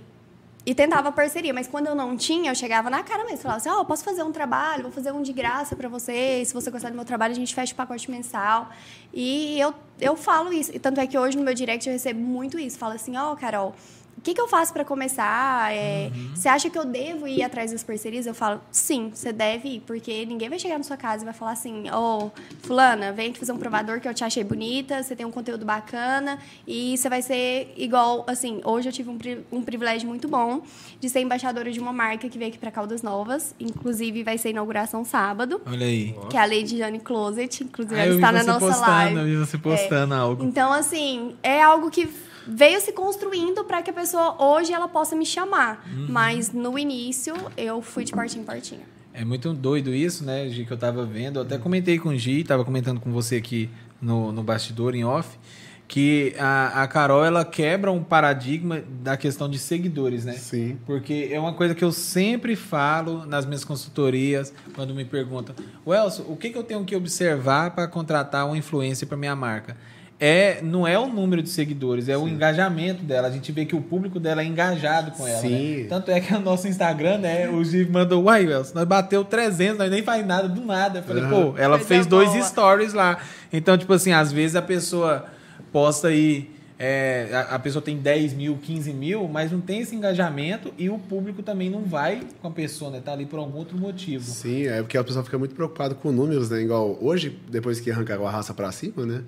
e 0.65 0.75
tentava 0.75 1.11
parceria, 1.11 1.53
mas 1.53 1.67
quando 1.67 1.89
eu 1.89 1.95
não 1.95 2.17
tinha, 2.17 2.51
eu 2.51 2.55
chegava 2.55 2.89
na 2.89 3.03
cara 3.03 3.25
mesmo, 3.25 3.39
falava 3.39 3.59
assim, 3.59 3.69
ó, 3.69 3.83
posso 3.83 4.05
fazer 4.05 4.23
um 4.23 4.31
trabalho, 4.31 4.85
vou 4.85 4.93
fazer 4.93 5.11
um 5.11 5.21
de 5.21 5.33
graça 5.33 5.75
para 5.75 5.89
você, 5.89 6.45
se 6.45 6.55
você 6.55 6.71
gostar 6.71 6.91
do 6.91 6.95
meu 6.95 7.05
trabalho, 7.05 7.33
a 7.33 7.35
gente 7.35 7.53
fecha 7.53 7.73
o 7.73 7.77
pacote 7.77 8.09
mensal. 8.09 8.71
E 9.13 9.59
eu, 9.59 9.75
eu 10.01 10.15
falo 10.15 10.53
isso, 10.53 10.71
e 10.73 10.79
tanto 10.79 11.01
é 11.01 11.07
que 11.07 11.19
hoje 11.19 11.37
no 11.37 11.43
meu 11.43 11.53
direct 11.53 11.89
eu 11.89 11.93
recebo 11.93 12.21
muito 12.21 12.61
isso, 12.61 12.79
fala 12.79 12.95
assim, 12.95 13.17
ó, 13.17 13.35
Carol, 13.35 13.75
o 14.17 14.21
que, 14.23 14.35
que 14.35 14.41
eu 14.41 14.47
faço 14.47 14.73
para 14.73 14.85
começar? 14.85 15.73
É, 15.75 16.11
Você 16.35 16.49
acha 16.49 16.71
que 16.71 16.79
eu 16.79 16.85
devo 16.85 17.27
ir 17.27 17.43
atrás 17.43 17.73
das 17.73 17.83
parcerias? 17.83 18.25
Eu 18.27 18.35
falo, 18.35 18.61
sim, 18.71 19.11
você 19.13 19.33
deve 19.33 19.69
ir, 19.69 19.81
porque 19.81 20.25
ninguém 20.27 20.49
vai 20.49 20.59
chegar 20.61 20.79
na 20.79 20.85
sua 20.85 20.97
casa 20.97 21.23
e 21.23 21.25
vai 21.25 21.35
falar 21.35 21.53
assim, 21.53 21.91
ô, 21.91 22.31
fulana, 22.63 23.11
vem 23.13 23.31
aqui 23.31 23.39
fazer 23.41 23.51
um 23.53 23.59
provador 23.59 24.01
que 24.01 24.09
eu 24.09 24.15
te 24.15 24.23
achei 24.23 24.45
bonita, 24.45 25.03
você 25.03 25.17
tem 25.17 25.27
um 25.27 25.31
conteúdo 25.31 25.65
bacana 25.65 26.39
e 26.67 26.97
você 26.97 27.09
vai 27.09 27.21
ser 27.23 27.73
igual, 27.77 28.25
assim, 28.29 28.61
hoje 28.65 28.89
eu 28.89 28.93
tive 28.93 29.11
um, 29.11 29.19
pri- 29.19 29.45
um 29.51 29.63
privilégio 29.63 30.09
muito 30.09 30.29
bom 30.29 30.63
de 31.01 31.09
ser 31.09 31.21
embaixadora 31.21 31.73
de 31.73 31.81
uma 31.81 31.93
marca 31.93 32.29
que 32.29 32.39
veio 32.39 32.51
aqui 32.51 32.59
para 32.59 32.71
Caldas 32.71 33.03
Novas, 33.03 33.55
inclusive 33.59 34.23
vai 34.23 34.39
ser 34.39 34.51
inauguração 34.51 35.05
sábado, 35.05 35.61
Olha 35.67 35.87
aí. 35.87 36.15
que 36.31 36.37
é 36.37 36.41
a 36.41 36.47
Lady 36.47 36.79
Jane 36.79 37.01
Closet, 37.01 37.65
inclusive 37.65 38.01
Ah, 38.01 38.05
ela 38.05 38.15
está 38.15 38.31
na 38.31 38.45
nossa 38.45 38.67
postando, 38.67 38.87
live. 38.91 39.17
eu 39.19 39.25
vi 39.25 39.37
você 39.37 39.59
postando 39.59 40.15
algo. 40.15 40.45
Então, 40.45 40.73
assim, 40.73 41.35
é 41.43 41.61
algo 41.61 41.91
que 41.91 42.09
veio 42.47 42.81
se 42.81 42.93
construindo 42.93 43.65
para 43.65 43.83
que 43.83 43.91
a 43.91 43.93
pessoa 43.93 44.43
hoje 44.43 44.73
ela 44.73 44.89
possa 44.89 45.15
me 45.15 45.27
chamar. 45.27 45.87
Uhum. 45.87 46.07
Mas 46.09 46.53
no 46.53 46.79
início 46.79 47.35
eu 47.57 47.81
fui 47.83 48.05
de 48.05 48.13
portinho 48.13 48.43
em 48.43 48.47
portinho. 48.47 48.83
É 49.15 49.25
muito 49.25 49.53
doido 49.53 49.95
isso, 49.95 50.25
né, 50.25 50.49
Gi, 50.49 50.65
que 50.65 50.73
eu 50.73 50.79
tava 50.79 51.05
vendo. 51.05 51.39
Eu 51.39 51.43
até 51.43 51.59
comentei 51.59 51.99
com 51.99 52.09
o 52.11 52.17
Gi, 52.17 52.45
tava 52.45 52.65
comentando 52.65 52.99
com 52.99 53.13
você 53.13 53.37
aqui 53.37 53.69
no, 54.01 54.33
no 54.33 54.43
bastidor, 54.43 54.95
em 54.95 55.05
off, 55.05 55.39
que 55.87 56.35
a, 56.39 56.83
a 56.83 56.89
Carol, 56.89 57.23
ela 57.23 57.45
quebra 57.45 57.93
um 57.93 58.03
paradigma 58.03 58.83
da 59.03 59.15
questão 59.15 59.49
de 59.51 59.59
seguidores, 59.59 60.25
né? 60.25 60.33
Sim. 60.33 60.79
Porque 60.87 61.29
é 61.31 61.39
uma 61.39 61.53
coisa 61.53 61.75
que 61.75 61.85
eu 61.85 61.93
sempre 61.93 62.57
falo 62.57 63.27
nas 63.27 63.45
minhas 63.45 63.63
consultorias, 63.63 64.55
quando 64.75 64.95
me 64.95 65.05
perguntam, 65.05 65.55
Welson, 65.87 66.25
o 66.29 66.37
que, 66.37 66.49
que 66.49 66.57
eu 66.57 66.65
tenho 66.65 66.83
que 66.85 66.97
observar 66.97 67.73
para 67.73 67.87
contratar 67.87 68.47
um 68.47 68.57
influencer 68.57 69.07
para 69.07 69.19
minha 69.19 69.37
marca? 69.37 69.77
É, 70.25 70.63
não 70.63 70.87
é 70.87 70.97
o 70.97 71.09
número 71.09 71.43
de 71.43 71.49
seguidores, 71.49 72.09
é 72.09 72.17
o 72.17 72.29
engajamento 72.29 73.03
dela. 73.03 73.27
A 73.27 73.31
gente 73.33 73.51
vê 73.51 73.65
que 73.67 73.75
o 73.75 73.81
público 73.81 74.21
dela 74.21 74.41
é 74.41 74.45
engajado 74.45 75.11
com 75.11 75.27
ela. 75.27 75.41
Sim. 75.41 75.79
Né? 75.79 75.87
Tanto 75.89 76.13
é 76.13 76.21
que 76.21 76.33
o 76.33 76.39
nosso 76.39 76.69
Instagram, 76.69 77.19
né? 77.19 77.49
O 77.49 77.65
Gi 77.65 77.85
mandou, 77.91 78.23
uai, 78.23 78.47
Welson, 78.47 78.73
nós 78.77 78.85
bateu 78.87 79.25
300, 79.25 79.79
nós 79.79 79.91
nem 79.91 80.01
faz 80.05 80.25
nada 80.25 80.49
do 80.49 80.65
nada. 80.65 81.01
Eu 81.01 81.03
falei, 81.03 81.25
pô, 81.25 81.59
ela 81.59 81.77
Coisa 81.77 81.89
fez 81.89 82.07
dois 82.07 82.31
stories 82.47 82.93
lá. 82.93 83.19
Então, 83.53 83.77
tipo 83.77 83.93
assim, 83.93 84.13
às 84.13 84.31
vezes 84.31 84.55
a 84.55 84.63
pessoa 84.63 85.25
posta 85.73 86.07
aí. 86.07 86.49
é, 86.79 87.29
a, 87.33 87.57
a 87.57 87.59
pessoa 87.59 87.83
tem 87.83 87.97
10 87.97 88.35
mil, 88.35 88.57
15 88.63 88.93
mil, 88.93 89.27
mas 89.27 89.51
não 89.51 89.61
tem 89.61 89.81
esse 89.81 89.97
engajamento 89.97 90.73
e 90.79 90.89
o 90.89 91.01
público 91.01 91.43
também 91.43 91.69
não 91.69 91.83
vai 91.83 92.23
com 92.41 92.47
a 92.47 92.51
pessoa, 92.53 92.93
né? 92.93 93.01
Tá 93.05 93.13
ali 93.13 93.27
por 93.27 93.41
algum 93.41 93.59
outro 93.59 93.77
motivo. 93.77 94.23
Sim, 94.23 94.69
é 94.69 94.83
porque 94.83 94.97
a 94.97 95.03
pessoa 95.03 95.25
fica 95.25 95.37
muito 95.37 95.57
preocupada 95.57 95.97
com 95.97 96.13
números, 96.13 96.49
né? 96.49 96.61
Igual 96.61 96.97
hoje, 97.01 97.37
depois 97.51 97.81
que 97.81 97.91
arrancaram 97.91 98.25
a 98.25 98.31
raça 98.31 98.55
pra 98.55 98.71
cima, 98.71 99.05
né? 99.05 99.25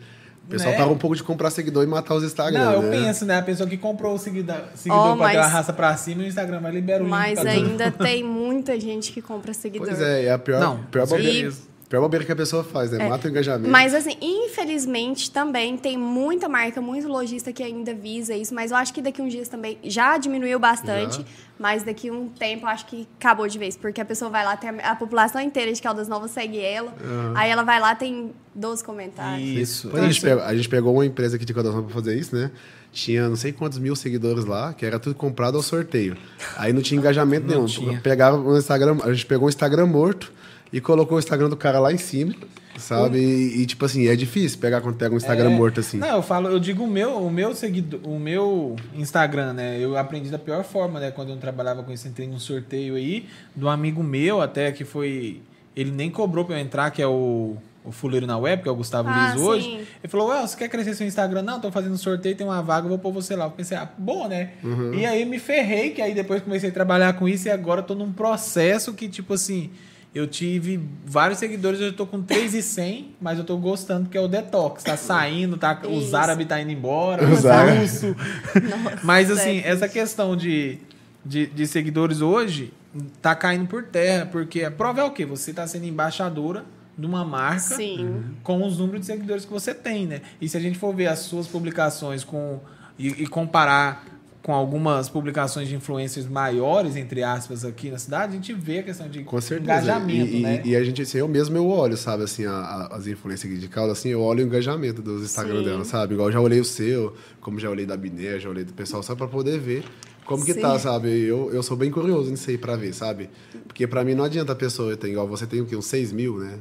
O 0.47 0.51
pessoal 0.51 0.73
Né? 0.73 0.77
para 0.77 0.87
um 0.89 0.99
pouco 0.99 1.17
de 1.17 1.23
comprar 1.23 1.51
seguidor 1.51 1.83
e 1.83 1.87
matar 1.87 2.15
os 2.15 2.23
Instagram, 2.23 2.65
não, 2.67 2.73
eu 2.75 2.83
né? 2.83 2.91
penso, 2.91 3.25
né? 3.25 3.39
A 3.39 3.43
pessoa 3.43 3.69
que 3.69 3.79
comprou 3.79 4.15
o 4.15 4.19
seguidor, 4.19 4.57
seguidor 4.75 5.13
Oh, 5.13 5.17
pra 5.17 5.33
mas- 5.33 5.51
raça 5.53 5.73
pra 5.73 5.97
cima 5.97 6.23
e 6.23 6.27
o 6.27 6.29
Instagram 6.29 6.61
vai 6.61 6.71
liberar 6.71 7.03
o 7.03 7.09
Mas 7.09 7.39
ainda 7.39 7.91
tem 7.91 8.23
muita 8.23 8.79
gente 8.79 9.11
que 9.11 9.23
compra 9.23 9.55
seguidor. 9.55 9.87
Pois 9.89 10.01
é, 10.01 10.25
é 10.27 10.33
a 10.33 10.39
pior, 10.39 10.61
Não, 10.61 10.85
pior, 10.91 11.07
bobeira, 11.07 11.33
certeza. 11.33 11.63
Pior 11.95 12.01
bobeira 12.01 12.25
que 12.25 12.33
a 12.33 12.37
pessoa 12.37 12.65
faz, 12.65 12.91
né? 12.91 13.09
Mata 13.09 13.29
o 13.29 13.31
engajamento. 13.31 13.71
Mas, 13.71 13.95
assim, 13.95 14.17
infelizmente, 14.21 15.31
também 15.31 15.77
tem 15.77 15.97
muita 15.97 16.49
marca, 16.49 16.81
muito 16.81 17.07
lojista 17.07 17.53
que 17.53 17.63
ainda 17.63 17.95
visa 17.95 18.35
isso, 18.35 18.53
mas 18.53 18.73
eu 18.73 18.77
acho 18.77 18.93
que 18.93 19.01
daqui 19.01 19.23
uns 19.23 19.33
dias 19.33 19.49
também 19.49 19.79
já 19.85 20.19
diminuiu 20.19 20.59
bastante, 20.59 21.19
Já. 21.19 21.25
mas 21.57 21.85
daqui 21.85 22.11
um 22.11 22.29
tempo 22.29 22.65
eu 22.65 22.69
acho 22.69 22.87
que 22.87 23.07
acabou 23.21 23.47
de 23.47 23.57
vez, 23.59 23.77
porque 23.77 24.01
a 24.01 24.05
pessoa 24.05 24.29
vai 24.29 24.45
lá, 24.45 24.57
tem 24.57 24.71
a, 24.71 24.91
a 24.91 24.97
população 24.97 25.41
inteira 25.41 25.73
de 25.73 25.81
Caldas 25.81 26.09
Novas 26.09 26.33
segue 26.33 26.59
ela, 26.59 26.93
aí 27.37 27.49
ela 27.49 27.63
vai 27.63 27.79
lá, 27.79 27.95
tem 27.95 28.33
12 28.55 28.83
comentários. 28.83 29.49
Isso. 29.49 29.89
Pois 29.89 30.03
a, 30.03 30.07
gente 30.09 30.21
pegou, 30.21 30.43
a 30.43 30.55
gente 30.57 30.69
pegou 30.69 30.95
uma 30.95 31.07
empresa 31.07 31.37
aqui 31.37 31.45
de 31.45 31.55
Caldas 31.55 31.75
Novas 31.75 31.93
pra 31.93 32.01
fazer 32.01 32.19
isso, 32.19 32.35
né? 32.35 32.51
Tinha 32.91 33.29
não 33.29 33.37
sei 33.37 33.53
quantos 33.53 33.79
mil 33.79 33.95
seguidores 33.95 34.45
lá, 34.45 34.73
que 34.73 34.85
era 34.85 34.99
tudo 34.99 35.15
comprado 35.15 35.57
ao 35.57 35.63
sorteio. 35.63 36.17
Aí 36.57 36.73
não 36.73 36.81
tinha 36.81 36.99
engajamento 36.99 37.47
Não 37.47 37.55
nenhum. 37.55 37.67
tinha. 37.67 38.01
Pegaram 38.01 38.45
o 38.47 38.57
Instagram, 38.57 38.99
a 39.03 39.13
gente 39.13 39.27
pegou 39.27 39.47
o 39.47 39.49
Instagram 39.49 39.87
morto 39.87 40.33
e 40.75 40.81
colocou 40.81 41.17
o 41.17 41.21
Instagram 41.21 41.49
do 41.49 41.57
cara 41.57 41.79
lá 41.79 41.93
em 41.93 41.97
cima, 41.99 42.35
sabe? 42.77 43.19
E, 43.19 43.63
e, 43.63 43.67
tipo 43.67 43.85
assim, 43.85 44.09
é 44.09 44.17
difícil 44.17 44.59
pegar 44.59 44.81
quando 44.81 44.97
pega 44.97 45.15
um 45.15 45.17
Instagram 45.17 45.51
É. 45.53 45.55
morto 45.55 45.79
assim. 45.79 45.99
Não, 45.99 46.17
eu 46.17 46.23
falo, 46.23 46.49
eu 46.49 46.59
digo 46.59 46.83
o 46.83 46.87
meu, 46.89 47.19
o 47.25 47.31
meu 47.31 47.55
seguidor, 47.55 48.01
o 48.03 48.19
meu 48.19 48.75
Instagram, 48.95 49.53
né? 49.53 49.79
Eu 49.81 49.97
aprendi 49.97 50.29
da 50.31 50.39
pior 50.39 50.65
forma, 50.65 50.99
né? 50.99 51.13
Quando 51.13 51.31
eu 51.31 51.37
trabalhava 51.37 51.85
com 51.85 51.93
isso, 51.93 52.09
entrei 52.09 52.27
num 52.27 52.41
sorteio 52.41 52.97
aí, 52.97 53.27
de 53.55 53.65
um 53.65 53.69
amigo 53.69 54.03
meu 54.03 54.41
até 54.43 54.73
que 54.73 54.85
foi. 54.85 55.41
Ele 55.77 55.91
nem 55.93 56.11
cobrou 56.11 56.45
pra 56.45 56.57
eu 56.57 56.61
entrar, 56.61 56.91
que 56.91 57.01
é 57.03 57.07
o, 57.07 57.57
o 57.85 57.93
fuleiro 57.93 58.27
na 58.27 58.37
web, 58.37 58.63
que 58.63 58.69
é 58.69 58.73
o 58.73 58.77
Gustavo 58.77 59.09
Ah, 59.09 59.33
Luiz 59.35 59.41
hoje. 59.47 59.65
sim. 59.65 59.77
Ele 59.77 60.09
falou, 60.09 60.29
ué, 60.29 60.41
você 60.45 60.57
quer 60.57 60.69
crescer 60.69 60.95
seu 60.95 61.07
Instagram? 61.07 61.43
Não, 61.43 61.61
tô 61.61 61.71
fazendo 61.71 61.97
sorteio, 61.97 62.35
tem 62.37 62.47
uma 62.47 62.63
vaga, 62.63 62.87
eu 62.87 62.89
vou 62.91 62.99
pôr 62.99 63.13
você 63.13 63.37
lá. 63.37 63.45
Eu 63.45 63.51
pensei, 63.53 63.77
ah, 63.77 63.89
bom, 63.97 64.27
né? 64.29 64.51
Uhum. 64.65 64.95
E 64.95 65.07
aí 65.07 65.25
me 65.25 65.39
ferrei, 65.39 65.91
que 65.91 66.03
aí 66.03 66.15
depois 66.15 66.43
comecei 66.43 66.71
a 66.71 66.73
trabalhar 66.73 67.13
com 67.15 67.29
isso 67.29 67.47
e 67.47 67.51
agora 67.51 67.81
eu 67.81 67.85
tô 67.85 67.95
num 67.95 68.13
processo 68.13 68.93
que, 68.95 69.09
tipo 69.09 69.35
assim. 69.35 69.71
Eu 70.15 70.29
tive 70.29 70.81
vários 71.05 71.41
seguidores, 71.41 71.81
eu 71.81 71.93
tô 71.93 72.07
com 72.07 72.23
3,100, 72.23 73.17
mas 73.21 73.37
eu 73.39 73.45
tô 73.45 73.57
gostando 73.57 74.05
porque 74.05 74.17
é 74.17 74.21
o 74.21 74.29
detox. 74.29 74.85
Tá 74.85 74.97
saindo, 74.97 75.57
tá, 75.57 75.81
os 75.89 76.05
Isso. 76.05 76.17
árabes 76.17 76.47
tá 76.47 76.61
indo 76.61 76.71
embora, 76.71 77.25
Os 77.29 77.41
os 77.41 77.47
árabes. 77.47 78.03
russos. 78.03 78.17
Nossa, 78.63 79.01
Mas 79.03 79.31
assim, 79.31 79.61
sério. 79.61 79.67
essa 79.67 79.89
questão 79.89 80.37
de, 80.37 80.79
de, 81.27 81.47
de 81.49 81.67
seguidores 81.67 82.21
hoje 82.21 82.73
tá 83.21 83.35
caindo 83.35 83.67
por 83.67 83.83
terra, 83.83 84.27
porque 84.27 84.63
a 84.63 84.71
prova 84.71 85.01
é 85.01 85.05
o 85.05 85.11
quê? 85.11 85.27
Você 85.27 85.53
tá 85.53 85.67
sendo 85.67 85.85
embaixadora 85.87 86.65
de 86.97 87.05
uma 87.07 87.25
marca 87.25 87.59
Sim. 87.59 88.23
com 88.45 88.65
os 88.65 88.79
números 88.79 89.01
de 89.01 89.07
seguidores 89.07 89.45
que 89.45 89.53
você 89.53 89.75
tem, 89.75 90.07
né? 90.07 90.21
E 90.41 90.49
se 90.49 90.57
a 90.57 90.61
gente 90.61 90.79
for 90.79 90.95
ver 90.95 91.09
as 91.09 91.19
suas 91.19 91.49
publicações 91.49 92.23
com 92.23 92.61
e, 92.97 93.09
e 93.09 93.27
comparar 93.27 94.07
com 94.45 94.53
algumas 94.53 95.09
publicações 95.09 95.69
de 95.69 95.75
influencers 95.75 96.27
maiores, 96.29 96.97
entre 96.97 97.23
aspas, 97.23 97.65
aqui 97.65 97.91
na 97.91 97.97
cidade, 97.97 98.33
a 98.33 98.37
gente 98.37 98.53
vê 98.53 98.81
a 98.81 98.83
questão 98.83 99.09
de 99.09 99.25
Com 99.25 99.41
certeza. 99.41 99.73
engajamento, 99.73 100.33
e, 100.35 100.37
e- 100.39 100.43
né? 100.43 100.61
e 100.67 100.77
a 100.77 100.85
gente, 100.85 101.01
assim, 101.01 101.17
eu 101.17 101.27
mesmo 101.27 101.57
eu 101.57 101.67
olho, 101.67 101.97
sabe, 101.97 102.25
assim, 102.25 102.45
a- 102.45 102.53
a- 102.53 102.95
as 102.95 103.07
influências 103.07 103.51
aqui 103.51 103.59
de 103.59 103.69
Caldas, 103.69 103.97
assim, 103.99 104.11
eu 104.11 104.21
olho 104.21 104.45
o 104.45 104.47
engajamento 104.47 105.01
dos 105.01 105.23
Instagram 105.23 105.61
Sim. 105.61 105.65
dela, 105.65 105.85
sabe? 105.87 106.13
Igual 106.13 106.29
eu 106.29 106.33
já 106.35 106.41
olhei 106.43 106.61
o 106.61 106.65
seu, 106.65 107.15
como 107.41 107.59
já 107.59 107.71
olhei 107.71 107.87
da 107.87 107.97
Biné, 107.97 108.39
já 108.39 108.51
olhei 108.51 108.65
do 108.65 108.75
pessoal, 108.75 109.03
só 109.03 109.15
pra 109.17 109.27
poder 109.27 109.59
ver 109.59 109.83
como 110.27 110.45
que 110.45 110.53
Sim. 110.53 110.61
tá, 110.61 110.79
sabe? 110.79 111.09
Eu, 111.23 111.51
eu 111.51 111.63
sou 111.63 111.75
bem 111.75 111.91
curioso 111.91 112.31
nisso 112.31 112.51
aí 112.51 112.59
pra 112.59 112.77
ver, 112.77 112.93
sabe? 112.93 113.31
Porque 113.67 113.87
pra 113.87 114.05
mim 114.05 114.13
não 114.15 114.25
adianta 114.25 114.53
a 114.53 114.57
pessoa 114.57 114.95
ter 114.95 115.09
igual 115.09 115.27
você 115.27 115.47
tem 115.47 115.63
o 115.63 115.65
quê? 115.65 115.75
Uns 115.75 115.87
6 115.87 116.13
mil, 116.13 116.37
né? 116.39 116.59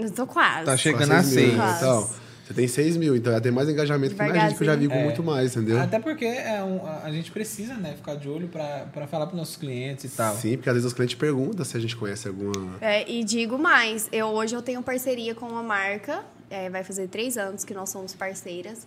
Eu 0.00 0.10
tô 0.12 0.24
quase. 0.24 0.66
Tá 0.66 0.76
chegando 0.76 1.10
a 1.10 1.20
seis 1.20 1.34
mil, 1.34 1.34
seis. 1.34 1.52
né? 1.52 1.58
Quase. 1.58 1.78
Então, 1.84 2.10
Você 2.46 2.52
tem 2.52 2.68
6 2.68 2.96
mil, 2.98 3.16
então 3.16 3.32
já 3.32 3.40
tem 3.40 3.50
mais 3.50 3.68
engajamento 3.70 4.14
que 4.14 4.18
mais 4.18 4.34
gente 4.34 4.54
que 4.56 4.62
eu 4.62 4.66
já 4.66 4.76
vi 4.76 4.86
com 4.86 4.94
É. 4.94 5.04
muito 5.04 5.22
mais, 5.22 5.56
entendeu? 5.56 5.80
Até 5.80 5.98
porque 5.98 6.26
é 6.26 6.62
um- 6.62 6.86
a 6.86 7.10
gente 7.10 7.30
precisa, 7.32 7.74
né, 7.74 7.94
ficar 7.96 8.16
de 8.16 8.28
olho 8.28 8.48
pra, 8.48 8.86
pra 8.92 9.06
falar 9.06 9.26
pros 9.26 9.38
nossos 9.38 9.56
clientes 9.56 10.04
e 10.04 10.08
tal. 10.10 10.34
Sim, 10.36 10.56
porque 10.56 10.68
às 10.68 10.74
vezes 10.74 10.86
os 10.86 10.92
clientes 10.92 11.16
perguntam 11.16 11.64
se 11.64 11.74
a 11.76 11.80
gente 11.80 11.96
conhece 11.96 12.28
alguma. 12.28 12.76
É, 12.82 13.10
e 13.10 13.24
digo 13.24 13.58
mais, 13.58 14.08
eu 14.12 14.26
hoje 14.26 14.54
eu 14.54 14.60
tenho 14.60 14.82
parceria 14.82 15.34
com 15.34 15.46
uma 15.46 15.62
marca, 15.62 16.22
é, 16.50 16.68
vai 16.68 16.84
fazer 16.84 17.08
três 17.08 17.38
anos 17.38 17.64
que 17.64 17.72
nós 17.72 17.88
somos 17.88 18.12
parceiras, 18.14 18.86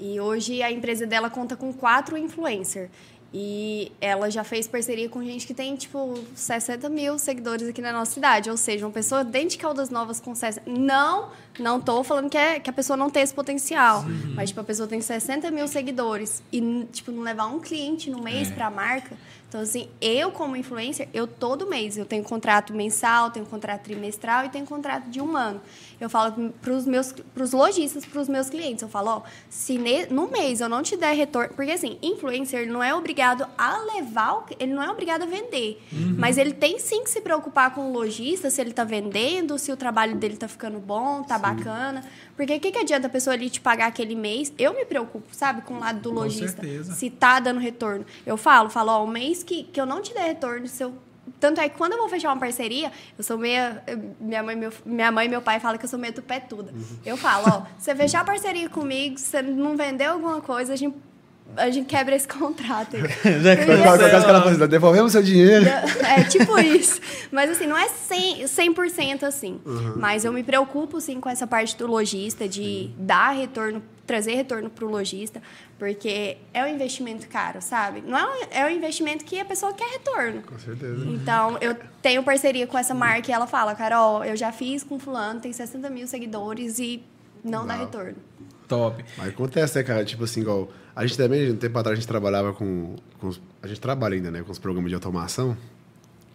e 0.00 0.18
hoje 0.20 0.60
a 0.62 0.70
empresa 0.72 1.06
dela 1.06 1.30
conta 1.30 1.54
com 1.56 1.72
quatro 1.72 2.16
influencers. 2.18 2.90
E 3.34 3.92
ela 4.00 4.30
já 4.30 4.44
fez 4.44 4.66
parceria 4.68 5.08
com 5.08 5.22
gente 5.22 5.46
que 5.46 5.52
tem, 5.52 5.74
tipo, 5.76 6.14
60 6.34 6.88
mil 6.88 7.18
seguidores 7.18 7.68
aqui 7.68 7.82
na 7.82 7.92
nossa 7.92 8.12
cidade. 8.12 8.48
Ou 8.48 8.56
seja, 8.56 8.86
uma 8.86 8.92
pessoa 8.92 9.24
dentro 9.24 9.48
de 9.50 9.58
Caldas 9.58 9.90
Novas 9.90 10.20
com 10.20 10.34
60... 10.34 10.62
Não, 10.70 11.30
não 11.58 11.80
tô 11.80 12.02
falando 12.04 12.28
que, 12.30 12.36
é, 12.38 12.58
que 12.60 12.68
a 12.70 12.72
pessoa 12.72 12.96
não 12.96 13.08
tem 13.10 13.22
esse 13.22 13.34
potencial. 13.34 14.04
Mas, 14.34 14.50
tipo, 14.50 14.60
a 14.60 14.64
pessoa 14.64 14.88
tem 14.88 15.00
60 15.00 15.50
mil 15.50 15.66
seguidores. 15.68 16.42
E, 16.52 16.86
tipo, 16.92 17.10
não 17.12 17.22
levar 17.22 17.46
um 17.46 17.58
cliente 17.60 18.10
no 18.10 18.22
mês 18.22 18.50
É. 18.50 18.54
pra 18.54 18.70
marca. 18.70 19.16
Então, 19.48 19.60
assim, 19.60 19.88
eu 20.00 20.32
como 20.32 20.56
influencer, 20.56 21.08
eu 21.14 21.24
todo 21.26 21.68
mês, 21.68 21.96
eu 21.96 22.04
tenho 22.04 22.24
contrato 22.24 22.74
mensal, 22.74 23.30
tenho 23.30 23.46
contrato 23.46 23.82
trimestral 23.82 24.44
e 24.44 24.48
tenho 24.48 24.66
contrato 24.66 25.04
de 25.08 25.20
um 25.20 25.36
ano. 25.36 25.60
Eu 26.00 26.10
falo 26.10 26.50
para 26.60 26.72
os 26.72 26.84
meus, 26.84 27.12
pros 27.32 27.52
lojistas, 27.52 28.04
para 28.04 28.20
os 28.20 28.28
meus 28.28 28.50
clientes, 28.50 28.82
eu 28.82 28.88
falo, 28.88 29.08
ó, 29.10 29.22
se 29.48 29.78
ne- 29.78 30.06
no 30.06 30.28
mês 30.28 30.60
eu 30.60 30.68
não 30.68 30.82
te 30.82 30.96
der 30.96 31.14
retorno, 31.14 31.54
porque 31.54 31.70
assim, 31.70 31.96
influencer 32.02 32.68
não 32.70 32.82
é 32.82 32.92
obrigado 32.92 33.46
a 33.56 33.78
levar, 33.94 34.34
o- 34.34 34.44
ele 34.58 34.74
não 34.74 34.82
é 34.82 34.90
obrigado 34.90 35.22
a 35.22 35.26
vender, 35.26 35.80
mas 36.18 36.36
ele 36.38 36.52
tem 36.52 36.78
sim 36.80 37.04
que 37.04 37.10
se 37.10 37.20
preocupar 37.20 37.72
com 37.72 37.88
o 37.88 37.92
lojista, 37.92 38.50
se 38.50 38.60
ele 38.60 38.72
tá 38.72 38.82
vendendo, 38.84 39.56
se 39.58 39.70
o 39.70 39.76
trabalho 39.76 40.16
dele 40.16 40.36
tá 40.36 40.48
ficando 40.48 40.78
bom, 40.80 41.22
tá 41.22 41.38
bacana, 41.54 42.04
porque 42.36 42.54
o 42.54 42.60
que, 42.60 42.70
que 42.70 42.78
adianta 42.78 43.06
a 43.06 43.10
pessoa 43.10 43.34
ali 43.34 43.48
te 43.48 43.60
pagar 43.60 43.86
aquele 43.86 44.14
mês? 44.14 44.52
Eu 44.58 44.74
me 44.74 44.84
preocupo, 44.84 45.26
sabe, 45.34 45.62
com 45.62 45.74
o 45.74 45.78
lado 45.78 46.00
do 46.00 46.12
lojista 46.12 46.62
se 46.84 47.10
tá 47.10 47.40
dando 47.40 47.58
retorno. 47.60 48.04
Eu 48.24 48.36
falo, 48.36 48.68
falo, 48.68 48.92
ó, 48.92 49.04
o 49.04 49.06
mês 49.08 49.42
que, 49.42 49.64
que 49.64 49.80
eu 49.80 49.86
não 49.86 50.02
te 50.02 50.12
der 50.12 50.24
retorno, 50.24 50.66
se 50.66 50.82
eu. 50.82 50.94
Tanto 51.40 51.60
é 51.60 51.68
que 51.68 51.76
quando 51.76 51.92
eu 51.92 51.98
vou 51.98 52.08
fechar 52.08 52.28
uma 52.32 52.38
parceria, 52.38 52.92
eu 53.18 53.24
sou 53.24 53.36
meia. 53.36 53.82
Minha 54.20 54.42
mãe, 54.42 54.54
meu, 54.54 54.72
minha 54.84 55.10
mãe 55.10 55.26
e 55.26 55.28
meu 55.28 55.42
pai 55.42 55.58
falam 55.58 55.76
que 55.76 55.84
eu 55.84 55.88
sou 55.88 55.98
meio 55.98 56.12
tupetuda. 56.12 56.72
Eu 57.04 57.16
falo, 57.16 57.44
ó, 57.48 57.62
você 57.76 57.94
fechar 57.96 58.24
parceria 58.24 58.68
comigo, 58.68 59.18
você 59.18 59.42
não 59.42 59.76
vendeu 59.76 60.12
alguma 60.12 60.40
coisa, 60.40 60.72
a 60.72 60.76
gente, 60.76 60.96
a 61.56 61.70
gente 61.70 61.86
quebra 61.86 62.14
esse 62.14 62.26
contrato. 62.28 62.96
Já 62.96 63.56
Por 63.56 63.66
causa 63.66 63.76
por 63.76 63.82
causa 63.84 64.08
que 64.08 64.14
ela 64.14 64.40
fala 64.42 64.50
assim, 64.50 64.66
devolvemos 64.66 65.12
seu 65.12 65.22
dinheiro. 65.22 65.66
É 65.66 66.24
tipo 66.24 66.58
isso. 66.60 67.00
Mas 67.30 67.50
assim, 67.50 67.66
não 67.66 67.76
é 67.76 67.88
100%, 67.88 68.44
100% 68.44 69.22
assim. 69.22 69.60
Mas 69.96 70.24
eu 70.24 70.32
me 70.32 70.42
preocupo 70.42 71.00
sim 71.00 71.20
com 71.20 71.28
essa 71.28 71.46
parte 71.46 71.76
do 71.76 71.86
lojista, 71.86 72.48
de 72.48 72.90
dar 72.98 73.30
retorno, 73.30 73.82
trazer 74.06 74.34
retorno 74.34 74.70
para 74.70 74.84
o 74.84 74.88
lojista, 74.88 75.42
porque 75.78 76.38
é 76.54 76.62
um 76.62 76.68
investimento 76.68 77.28
caro, 77.28 77.60
sabe? 77.60 78.02
Não 78.06 78.16
é 78.16 78.24
um, 78.24 78.46
é 78.50 78.66
um 78.66 78.70
investimento 78.70 79.24
que 79.24 79.38
a 79.40 79.44
pessoa 79.44 79.72
quer 79.72 79.88
retorno. 79.90 80.42
Com 80.42 80.58
certeza. 80.58 81.04
Então, 81.06 81.58
eu 81.60 81.76
tenho 82.00 82.22
parceria 82.22 82.66
com 82.66 82.78
essa 82.78 82.94
marca 82.94 83.30
e 83.30 83.34
ela 83.34 83.46
fala, 83.46 83.74
Carol, 83.74 84.24
eu 84.24 84.36
já 84.36 84.52
fiz 84.52 84.82
com 84.82 84.98
fulano, 84.98 85.40
tem 85.40 85.52
60 85.52 85.90
mil 85.90 86.06
seguidores 86.06 86.78
e 86.78 87.02
não 87.42 87.66
dá 87.66 87.74
Uau. 87.74 87.84
retorno. 87.84 88.16
Top. 88.68 89.04
Mas 89.16 89.28
acontece, 89.28 89.78
né, 89.78 89.84
cara? 89.84 90.04
Tipo 90.04 90.24
assim, 90.24 90.40
igual. 90.40 90.68
A 90.96 91.04
gente 91.06 91.16
também, 91.18 91.52
um 91.52 91.56
tempo 91.56 91.78
atrás, 91.78 91.92
a 91.96 92.00
gente 92.00 92.08
trabalhava 92.08 92.54
com. 92.54 92.96
com 93.20 93.28
os- 93.28 93.40
a 93.62 93.66
gente 93.66 93.80
trabalha 93.80 94.14
ainda, 94.14 94.30
né? 94.30 94.42
Com 94.42 94.50
os 94.50 94.58
programas 94.58 94.88
de 94.90 94.94
automação. 94.94 95.54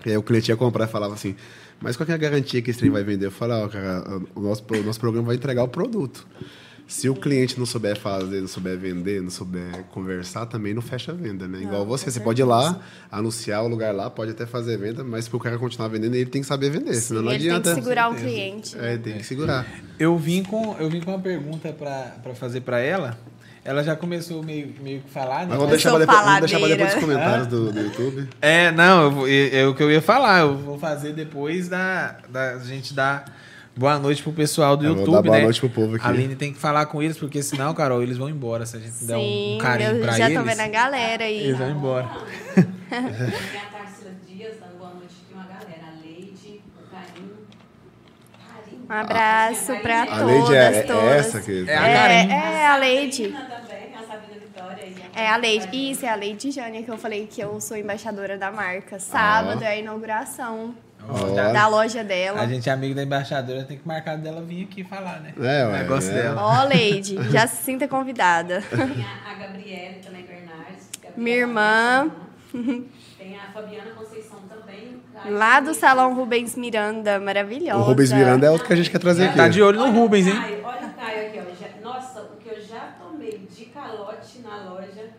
E 0.05 0.11
aí 0.11 0.17
o 0.17 0.23
cliente 0.23 0.49
ia 0.51 0.55
comprar 0.57 0.85
e 0.85 0.87
falava 0.87 1.13
assim, 1.15 1.35
mas 1.79 1.95
qual 1.97 2.05
que 2.05 2.11
é 2.11 2.15
a 2.15 2.17
garantia 2.17 2.61
que 2.61 2.69
esse 2.71 2.79
trem 2.79 2.91
vai 2.91 3.03
vender? 3.03 3.25
Eu 3.27 3.31
falava, 3.31 3.65
ó, 3.65 3.67
cara, 3.67 4.21
o 4.35 4.39
nosso, 4.39 4.63
o 4.69 4.83
nosso 4.83 4.99
programa 4.99 5.27
vai 5.27 5.35
entregar 5.35 5.63
o 5.63 5.67
produto. 5.67 6.27
Se 6.87 7.07
o 7.07 7.15
cliente 7.15 7.57
não 7.57 7.65
souber 7.65 7.97
fazer, 7.97 8.41
não 8.41 8.47
souber 8.47 8.77
vender, 8.77 9.21
não 9.21 9.29
souber 9.29 9.83
conversar, 9.91 10.45
também 10.47 10.73
não 10.73 10.81
fecha 10.81 11.11
a 11.11 11.15
venda, 11.15 11.47
né? 11.47 11.61
Igual 11.61 11.85
você, 11.85 12.11
você 12.11 12.19
pode 12.19 12.41
ir 12.41 12.45
lá, 12.45 12.81
anunciar 13.11 13.63
o 13.63 13.67
lugar 13.67 13.95
lá, 13.95 14.09
pode 14.09 14.31
até 14.31 14.45
fazer 14.45 14.77
venda, 14.77 15.01
mas 15.03 15.27
para 15.27 15.37
o 15.37 15.39
cara 15.39 15.57
continuar 15.57 15.87
vendendo, 15.87 16.15
ele 16.15 16.29
tem 16.29 16.41
que 16.41 16.47
saber 16.47 16.69
vender, 16.69 16.95
senão 16.95 17.21
Sim, 17.21 17.25
não 17.27 17.31
ele 17.33 17.43
tem 17.43 17.49
adianta. 17.51 17.69
que 17.75 17.81
segurar 17.81 18.11
o 18.11 18.15
cliente. 18.15 18.77
É, 18.77 18.97
tem 18.97 19.17
que 19.19 19.23
segurar. 19.23 19.65
Eu 19.97 20.17
vim 20.17 20.43
com, 20.43 20.75
eu 20.79 20.89
vim 20.89 20.99
com 20.99 21.11
uma 21.11 21.19
pergunta 21.19 21.71
pra 21.71 22.33
fazer 22.35 22.61
pra 22.61 22.79
ela. 22.79 23.17
Ela 23.63 23.83
já 23.83 23.95
começou 23.95 24.41
meio, 24.41 24.73
meio 24.81 25.01
que 25.01 25.09
falar, 25.11 25.41
né? 25.41 25.45
Mas 25.49 25.57
vamos 25.57 25.63
Eu 25.65 25.69
deixar, 25.69 25.89
pra 25.91 25.99
depois, 25.99 26.19
vamos 26.19 26.39
deixar 26.39 26.59
pra 26.59 26.67
depois 26.67 26.93
dos 26.93 27.01
faladeira. 27.03 27.23
comentários 27.23 27.47
do, 27.47 27.71
do 27.71 27.79
YouTube. 27.79 28.29
É, 28.41 28.71
não, 28.71 29.01
eu 29.03 29.11
vou- 29.11 29.27
é, 29.27 29.67
o 29.67 29.75
que 29.75 29.83
eu 29.83 29.91
ia 29.91 30.01
falar. 30.01 30.39
Eu 30.39 30.57
vou 30.57 30.79
fazer 30.79 31.13
depois 31.13 31.69
da, 31.69 32.15
da 32.27 32.57
gente 32.59 32.91
dar 32.93 33.25
boa 33.77 33.99
noite 33.99 34.23
pro 34.23 34.33
pessoal 34.33 34.75
do 34.75 34.83
Eu 34.83 34.89
vou 34.95 34.99
YouTube, 35.01 35.13
dar 35.15 35.21
boa 35.21 35.37
né? 35.37 35.43
noite 35.43 35.59
pro 35.59 35.69
povo 35.69 35.95
aqui. 35.95 36.05
A 36.05 36.09
Aline 36.09 36.35
tem 36.35 36.51
que 36.51 36.57
falar 36.59 36.87
com 36.87 37.03
eles, 37.03 37.17
porque 37.19 37.43
senão, 37.43 37.71
Carol, 37.75 38.01
eles 38.01 38.17
vão 38.17 38.27
embora. 38.29 38.65
Se 38.65 38.77
a 38.77 38.79
gente 38.79 39.05
der 39.05 39.15
um 39.15 39.19
Sim, 39.21 39.57
carinho 39.61 39.91
eu 39.91 40.01
pra 40.01 40.17
já 40.17 40.25
eles, 40.25 40.37
tô 40.39 40.43
vendo 40.43 40.59
a 40.59 40.67
galera 40.67 41.23
aí. 41.23 41.39
eles 41.43 41.57
vão 41.57 41.69
embora. 41.69 42.09
Tem 42.55 42.63
a 42.99 43.77
Tarsila 43.77 44.11
Dias 44.27 44.55
dando 44.59 44.77
boa 44.79 44.89
noite 44.95 45.13
aqui, 45.23 45.33
uma 45.35 45.43
galera. 45.43 45.85
A 45.87 46.03
Leide, 46.03 46.61
o 46.77 46.89
Carinho. 46.91 47.31
Carinho. 48.49 48.80
Um 48.91 48.93
abraço 48.93 49.73
pra 49.81 50.03
A 50.03 50.05
todas, 50.05 50.25
Leide 50.25 50.55
é, 50.55 50.77
é 50.79 50.81
todas. 50.83 51.03
essa 51.15 51.39
que. 51.41 51.65
É 51.69 51.77
a 51.77 51.87
É, 51.87 51.93
Karen. 51.95 52.33
é 52.33 52.67
a 52.67 52.75
Leide. 52.75 53.23
Também, 53.29 53.95
a 53.95 53.99
Sabrina 53.99 54.39
Vitória. 54.41 54.85
e 54.85 54.95
É 55.19 55.29
a 55.29 55.37
Leide. 55.37 55.91
Isso, 55.91 56.05
é 56.05 56.09
a 56.09 56.15
Leide 56.15 56.51
Jânia, 56.51 56.83
que 56.83 56.91
eu 56.91 56.97
falei 56.97 57.25
que 57.25 57.39
eu 57.39 57.61
sou 57.61 57.77
embaixadora 57.77 58.37
da 58.37 58.51
marca. 58.51 58.99
Sábado 58.99 59.63
é 59.63 59.67
a 59.67 59.75
inauguração 59.77 60.75
Ó, 61.07 61.13
Ó. 61.31 61.35
já- 61.35 61.53
da 61.53 61.67
loja 61.67 62.03
dela. 62.03 62.41
A 62.41 62.47
gente 62.47 62.69
é 62.69 62.73
amigo 62.73 62.93
da 62.93 63.01
embaixadora, 63.03 63.63
tem 63.63 63.77
que 63.77 63.87
marcar 63.87 64.17
dela 64.17 64.41
vir 64.41 64.65
aqui 64.69 64.83
falar, 64.83 65.21
né? 65.21 65.33
É, 65.41 65.65
o 65.65 65.71
negócio 65.71 66.11
é. 66.11 66.23
dela. 66.23 66.41
Ó, 66.43 66.63
Leide, 66.65 67.15
já 67.31 67.47
se 67.47 67.63
sinta 67.63 67.87
convidada. 67.87 68.61
Tem 68.61 68.79
a, 69.05 69.31
a 69.31 69.33
Gabriele 69.35 69.99
também 70.03 70.23
Bernardes. 70.23 70.89
Gabriela 71.01 71.13
Minha 71.15 71.37
irmã. 71.37 72.11
Tem 73.17 73.37
a 73.37 73.51
Fabiana 73.53 73.91
Conceição 73.91 74.39
também. 74.49 75.01
Lá 75.25 75.59
do 75.59 75.73
Salão 75.73 76.15
Rubens 76.15 76.55
Miranda, 76.55 77.19
maravilhosa. 77.19 77.79
O 77.79 77.83
Rubens 77.83 78.11
Miranda 78.11 78.47
é 78.47 78.49
outro 78.51 78.65
que 78.67 78.73
a 78.73 78.75
gente 78.75 78.89
quer 78.89 78.99
trazer 78.99 79.25
aqui. 79.25 79.37
Tá 79.37 79.47
de 79.47 79.61
olho 79.61 79.79
no 79.79 79.91
Rubens, 79.91 80.27
hein? 80.27 80.33
Caio, 80.35 80.63
olha 80.63 80.87
o 80.87 80.93
Caio 80.93 81.27
aqui, 81.27 81.39
ó. 81.39 81.43
Já- 81.61 81.81
nossa, 81.81 82.21
o 82.23 82.37
que 82.37 82.49
eu 82.49 82.61
já 82.65 82.95
tomei 82.99 83.47
de 83.49 83.65
calote 83.65 84.39
na 84.39 84.63
loja 84.71 85.09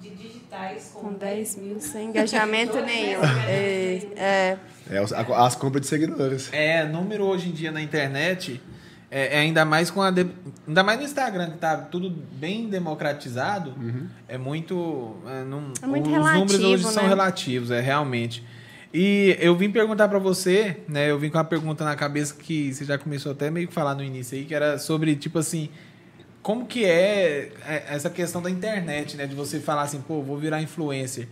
de 0.00 0.10
digitais 0.10 0.90
com, 0.94 1.08
Com 1.08 1.12
10 1.14 1.56
mil, 1.56 1.80
sem 1.80 2.08
engajamento 2.08 2.80
nenhum. 2.82 3.20
É, 3.48 4.00
é. 4.16 4.58
É 4.90 4.98
as 5.36 5.54
compras 5.54 5.82
de 5.82 5.86
seguidores. 5.88 6.48
É, 6.52 6.84
número 6.84 7.24
hoje 7.24 7.48
em 7.48 7.52
dia 7.52 7.70
na 7.70 7.80
internet, 7.80 8.60
é, 9.16 9.36
é 9.36 9.38
ainda 9.40 9.64
mais 9.64 9.90
com 9.90 10.02
a. 10.02 10.10
de- 10.10 10.26
ainda 10.66 10.82
mais 10.82 10.98
no 10.98 11.04
Instagram, 11.04 11.50
que 11.52 11.58
tá 11.58 11.76
tudo 11.76 12.10
bem 12.10 12.68
democratizado, 12.68 13.72
é 14.26 14.36
muito. 14.36 15.16
É, 15.26 15.44
não- 15.44 15.72
É 15.80 15.86
muito 15.86 16.06
os 16.10 16.16
números 16.16 16.52
relativo, 16.52 16.68
hoje 16.72 16.82
são 16.84 17.02
né? 17.04 17.08
relativos, 17.08 17.70
é 17.70 17.80
realmente. 17.80 18.44
E 18.92 19.36
eu 19.40 19.56
vim 19.56 19.70
perguntar 19.70 20.08
pra 20.08 20.18
você, 20.18 20.80
né? 20.88 21.10
Eu 21.10 21.18
vim 21.18 21.28
com 21.30 21.36
uma 21.38 21.44
pergunta 21.44 21.84
na 21.84 21.96
cabeça 21.96 22.34
que 22.34 22.72
você 22.72 22.84
já 22.84 22.96
começou 22.98 23.32
até 23.32 23.50
meio 23.50 23.66
que 23.68 23.74
falar 23.74 23.94
no 23.94 24.02
início 24.02 24.36
aí, 24.36 24.44
que 24.44 24.54
era 24.54 24.78
sobre, 24.78 25.14
tipo 25.16 25.38
assim, 25.38 25.68
como 26.42 26.64
que 26.66 26.84
é 26.84 27.50
é, 27.66 27.84
essa 27.88 28.08
questão 28.10 28.40
da 28.42 28.50
internet, 28.50 29.16
né? 29.16 29.26
De 29.26 29.34
você 29.34 29.58
falar 29.60 29.82
assim, 29.82 30.00
pô, 30.00 30.22
vou 30.22 30.36
virar 30.38 30.60
influencer. 30.62 31.28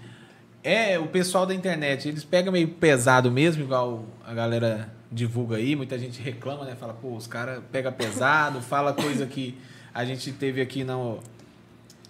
É, 0.64 0.98
o 0.98 1.06
pessoal 1.06 1.44
da 1.46 1.54
internet, 1.54 2.08
eles 2.08 2.22
pegam 2.24 2.52
meio 2.52 2.68
pesado 2.68 3.30
mesmo, 3.30 3.62
igual 3.64 4.04
a 4.26 4.32
galera 4.34 4.88
divulga 5.12 5.56
aí, 5.56 5.76
muita 5.76 5.98
gente 5.98 6.20
reclama, 6.20 6.64
né? 6.64 6.74
Fala, 6.74 6.94
pô, 6.94 7.14
os 7.14 7.26
caras 7.26 7.62
pegam 7.70 7.92
pesado, 7.92 8.60
fala 8.60 8.92
coisa 8.94 9.26
que 9.26 9.54
a 9.92 10.04
gente 10.04 10.32
teve 10.32 10.60
aqui 10.60 10.82
no, 10.82 11.18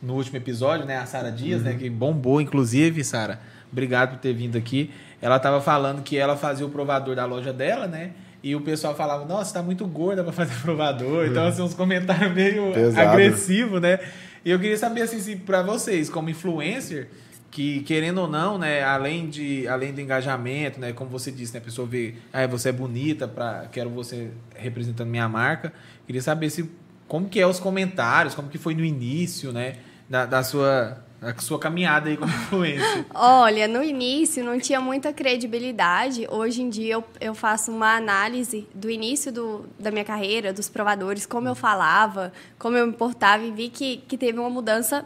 no 0.01 0.15
último 0.15 0.37
episódio, 0.37 0.87
né? 0.87 0.99
A 0.99 1.07
Sara 1.07 1.33
Dias, 1.33 1.63
né? 1.63 1.75
Que 1.75 1.91
bombou, 1.91 2.41
inclusive, 2.41 3.03
Sara. 3.03 3.41
Obrigado 3.71 4.11
por 4.11 4.19
ter 4.19 4.33
vindo 4.33 4.57
aqui. 4.57 4.91
Ela 5.21 5.39
tava 5.39 5.61
falando 5.61 6.03
que 6.03 6.17
ela 6.17 6.37
fazia 6.37 6.65
o 6.65 6.71
provador 6.71 7.17
da 7.17 7.25
loja 7.25 7.53
dela, 7.53 7.87
né? 7.87 8.13
E 8.43 8.55
o 8.55 8.61
pessoal 8.61 8.95
falava, 8.95 9.25
nossa, 9.25 9.55
tá 9.55 9.63
muito 9.63 9.87
gorda 9.87 10.23
pra 10.23 10.33
fazer 10.33 10.55
provador. 10.63 11.27
Então, 11.27 11.47
assim, 11.47 11.63
uns 11.63 11.75
comentários 11.75 12.33
meio 12.33 12.73
agressivos, 12.97 13.81
né? 13.81 13.99
E 14.45 14.51
eu 14.51 14.59
queria 14.59 14.77
saber, 14.77 15.03
assim, 15.03 15.21
se 15.21 15.37
pra 15.37 15.63
vocês, 15.63 16.11
como 16.11 16.29
influencer, 16.29 17.09
que 17.53 17.83
querendo 17.83 18.23
ou 18.23 18.27
não, 18.27 18.57
né, 18.57 18.83
além 18.83 19.29
de 19.29 19.69
além 19.69 19.93
do 19.93 20.01
engajamento, 20.01 20.81
né, 20.81 20.93
como 20.95 21.11
você 21.11 21.31
disse, 21.31 21.53
né, 21.53 21.61
a 21.61 21.63
pessoa 21.63 21.87
vê, 21.87 22.15
ah, 22.33 22.47
você 22.47 22.71
é 22.71 22.73
bonita, 22.73 23.29
para 23.29 23.67
quero 23.71 23.91
você 23.91 24.31
representando 24.57 25.09
minha 25.09 25.29
marca. 25.29 25.71
Queria 26.07 26.23
saber 26.23 26.49
se 26.49 26.69
como 27.07 27.29
que 27.29 27.39
é 27.39 27.47
os 27.47 27.61
comentários, 27.61 28.35
como 28.35 28.49
que 28.49 28.57
foi 28.57 28.75
no 28.75 28.83
início, 28.83 29.53
né, 29.53 29.77
da, 30.09 30.25
da 30.25 30.43
sua 30.43 31.05
da 31.21 31.39
sua 31.39 31.59
caminhada 31.59 32.09
aí 32.09 32.17
como 32.17 32.33
influencer. 32.33 33.05
Olha, 33.15 33.69
no 33.69 33.85
início 33.85 34.43
não 34.43 34.59
tinha 34.59 34.81
muita 34.81 35.13
credibilidade. 35.13 36.27
Hoje 36.29 36.63
em 36.63 36.69
dia 36.69 36.95
eu, 36.95 37.05
eu 37.21 37.33
faço 37.33 37.71
uma 37.71 37.95
análise 37.95 38.67
do 38.75 38.91
início 38.91 39.31
do, 39.31 39.67
da 39.79 39.93
minha 39.93 40.05
carreira, 40.05 40.53
dos 40.53 40.69
provadores, 40.69 41.25
como 41.25 41.47
eu 41.47 41.55
falava, 41.55 42.33
como 42.59 42.77
eu 42.77 42.89
me 42.89 42.93
portava 42.93 43.45
e 43.45 43.53
vi 43.53 43.69
que, 43.69 43.99
que 44.09 44.19
teve 44.19 44.37
uma 44.39 44.51
mudança 44.51 45.05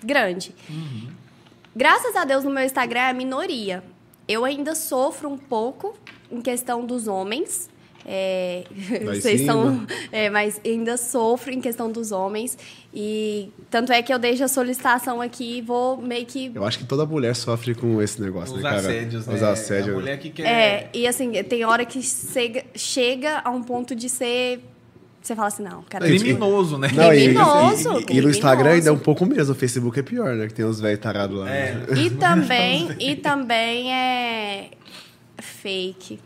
grande. 0.00 0.54
Graças 1.74 2.16
a 2.16 2.24
Deus 2.24 2.44
no 2.44 2.50
meu 2.50 2.64
Instagram 2.64 3.00
é 3.00 3.10
a 3.10 3.14
minoria. 3.14 3.82
Eu 4.26 4.44
ainda 4.44 4.74
sofro 4.74 5.28
um 5.28 5.38
pouco 5.38 5.94
em 6.30 6.40
questão 6.40 6.84
dos 6.84 7.08
homens. 7.08 7.70
É, 8.10 8.64
vocês 9.04 9.44
são, 9.44 9.86
é, 10.10 10.30
mas 10.30 10.58
ainda 10.64 10.96
sofro 10.96 11.52
em 11.52 11.60
questão 11.60 11.92
dos 11.92 12.10
homens 12.10 12.56
e 12.94 13.50
tanto 13.68 13.92
é 13.92 14.00
que 14.02 14.12
eu 14.12 14.18
deixo 14.18 14.42
a 14.42 14.48
solicitação 14.48 15.20
aqui 15.20 15.58
e 15.58 15.60
vou 15.60 15.98
meio 15.98 16.24
que 16.24 16.50
Eu 16.54 16.64
acho 16.64 16.78
que 16.78 16.86
toda 16.86 17.04
mulher 17.04 17.36
sofre 17.36 17.74
com 17.74 18.00
esse 18.00 18.18
negócio, 18.22 18.56
Os 18.56 18.62
né, 18.62 18.70
cara? 18.70 18.80
assédios, 18.80 19.26
né? 19.26 19.34
Os 19.34 19.42
assédios. 19.42 19.94
A 19.94 20.00
mulher 20.00 20.18
que 20.18 20.30
quer... 20.30 20.46
É, 20.46 20.90
e 20.94 21.06
assim, 21.06 21.32
tem 21.44 21.64
hora 21.66 21.84
que 21.84 22.00
chega, 22.00 22.64
chega 22.74 23.42
a 23.44 23.50
um 23.50 23.62
ponto 23.62 23.94
de 23.94 24.08
ser. 24.08 24.60
Você 25.28 25.36
fala 25.36 25.48
assim, 25.48 25.62
não, 25.62 25.82
cara. 25.82 26.06
Criminoso, 26.06 26.78
né? 26.78 26.88
Não, 26.94 27.12
e, 27.12 27.24
Criminoso, 27.24 28.00
e- 28.08 28.14
e- 28.14 28.16
e 28.16 28.20
no. 28.22 28.30
Instagram 28.30 28.70
ainda 28.70 28.88
é 28.88 28.92
um 28.92 28.98
pouco 28.98 29.26
mesmo. 29.26 29.52
O 29.52 29.54
Facebook 29.54 30.00
é 30.00 30.02
pior, 30.02 30.34
né? 30.34 30.46
Que 30.46 30.54
tem 30.54 30.64
uns 30.64 30.80
velhos 30.80 31.00
tarados 31.00 31.38
lá. 31.38 31.50
É. 31.50 31.74
né? 31.74 31.86
E 31.98 32.08
também, 32.16 32.88
e 32.98 33.14
também 33.14 33.92
é 33.92 34.70
fake. 35.38 36.18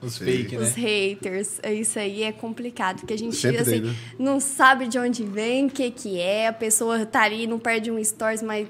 Os 0.00 0.16
fake, 0.16 0.56
Os 0.56 0.74
né? 0.74 0.82
haters, 0.82 1.60
isso 1.70 1.98
aí 1.98 2.22
é 2.22 2.32
complicado, 2.32 3.00
porque 3.00 3.12
a 3.12 3.18
gente 3.18 3.36
Sempre 3.36 3.58
assim, 3.58 3.70
tem, 3.72 3.80
né? 3.82 3.94
não 4.18 4.40
sabe 4.40 4.88
de 4.88 4.98
onde 4.98 5.22
vem, 5.22 5.66
o 5.66 5.70
que 5.70 5.90
que 5.90 6.18
é, 6.18 6.48
a 6.48 6.52
pessoa 6.52 7.04
tá 7.04 7.22
ali, 7.24 7.46
não 7.46 7.58
perde 7.58 7.90
um 7.90 8.02
stories, 8.02 8.42
mas 8.42 8.66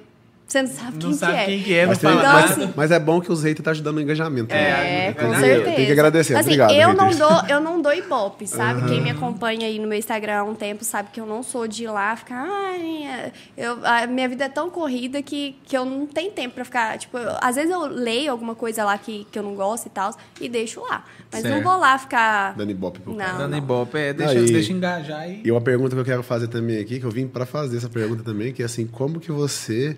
você 0.46 0.62
não 0.62 0.68
sabe 0.70 0.92
Não 0.92 0.98
quem 1.00 1.12
sabe 1.14 1.32
que 1.32 1.38
é. 1.38 1.44
quem 1.46 1.62
que 1.62 1.74
é, 1.74 1.82
não 1.82 1.88
Mas, 1.88 1.98
tem- 1.98 2.09
fala 2.11 2.20
Então, 2.22 2.32
mas- 2.35 2.50
assim- 2.52 2.72
mas 2.76 2.90
é 2.92 2.98
bom 3.00 3.20
que 3.20 3.32
os 3.32 3.42
haters 3.42 3.64
tá 3.64 3.70
ajudando 3.72 3.96
no 3.96 4.00
engajamento. 4.00 4.54
É, 4.54 4.56
né? 4.56 5.06
É, 5.09 5.12
Tem 5.12 5.26
com 5.26 5.32
que- 5.35 5.40
certeza. 5.40 5.76
Tem 5.76 5.87
que 5.87 5.92
agradecer. 5.92 6.35
Assim, 6.37 6.44
Obrigado, 6.50 6.70
eu 6.72 6.94
não 6.94 7.11
dou, 7.11 7.42
eu 7.48 7.61
não 7.61 7.82
dou 7.82 7.92
ibope, 7.92 8.46
sabe? 8.46 8.87
Quem 8.88 9.00
me 9.02 9.11
acompanha 9.11 9.66
aí 9.66 9.78
no 9.78 9.88
meu 9.88 9.98
Instagram 9.98 10.35
há 10.38 10.44
um 10.44 10.54
tempo 10.54 10.85
sabe 10.85 11.09
que 11.12 11.20
eu 11.20 11.26
não 11.26 11.42
sou 11.42 11.66
de 11.66 11.85
ir 11.85 11.88
lá 11.88 12.14
ficar, 12.16 12.44
ai, 12.48 13.32
eu, 13.56 13.78
a 13.85 14.06
minha 14.06 14.28
vida 14.28 14.44
é 14.44 14.48
tão 14.48 14.70
corrida 14.70 15.20
que, 15.22 15.56
que 15.64 15.76
eu 15.76 15.85
não 15.85 16.06
tenho 16.06 16.30
tempo 16.30 16.54
pra 16.54 16.64
ficar, 16.64 16.96
tipo, 16.98 17.18
eu- 17.18 17.37
às 17.40 17.56
vezes 17.56 17.70
eu 17.70 17.80
leio 17.87 18.30
alguma 18.30 18.54
coisa 18.54 18.85
lá 18.85 18.96
que, 18.96 19.26
que 19.32 19.38
eu 19.38 19.42
não 19.42 19.54
gosto 19.54 19.87
e 19.87 19.90
tal 19.90 20.14
e 20.40 20.48
deixo 20.48 20.80
lá. 20.80 21.04
Mas 21.32 21.42
Certo. 21.42 21.54
não 21.56 21.62
vou 21.62 21.76
lá 21.80 21.98
ficar 21.98 22.54
Dando 22.56 22.70
ibope 22.70 23.00
pro 23.00 23.12
Não. 23.12 23.18
cara. 23.24 23.38
Dando 23.38 23.56
ibope, 23.56 23.98
é, 23.98 24.12
deixa, 24.12 24.32
Aí- 24.38 24.46
deixa 24.52 24.72
engajar 24.72 25.28
e... 25.28 25.42
E 25.44 25.50
uma 25.50 25.61
pergunta 25.61 25.94
que 25.94 26.00
eu 26.00 26.04
quero 26.04 26.22
fazer 26.22 26.46
também 26.46 26.78
aqui, 26.78 27.00
que 27.00 27.04
eu 27.04 27.11
vim 27.11 27.26
pra 27.26 27.44
fazer 27.44 27.76
essa 27.78 27.88
pergunta 27.88 28.22
também, 28.22 28.52
que 28.52 28.62
é 28.62 28.64
assim, 28.64 28.87
como 28.87 29.18
que 29.18 29.32
você 29.32 29.96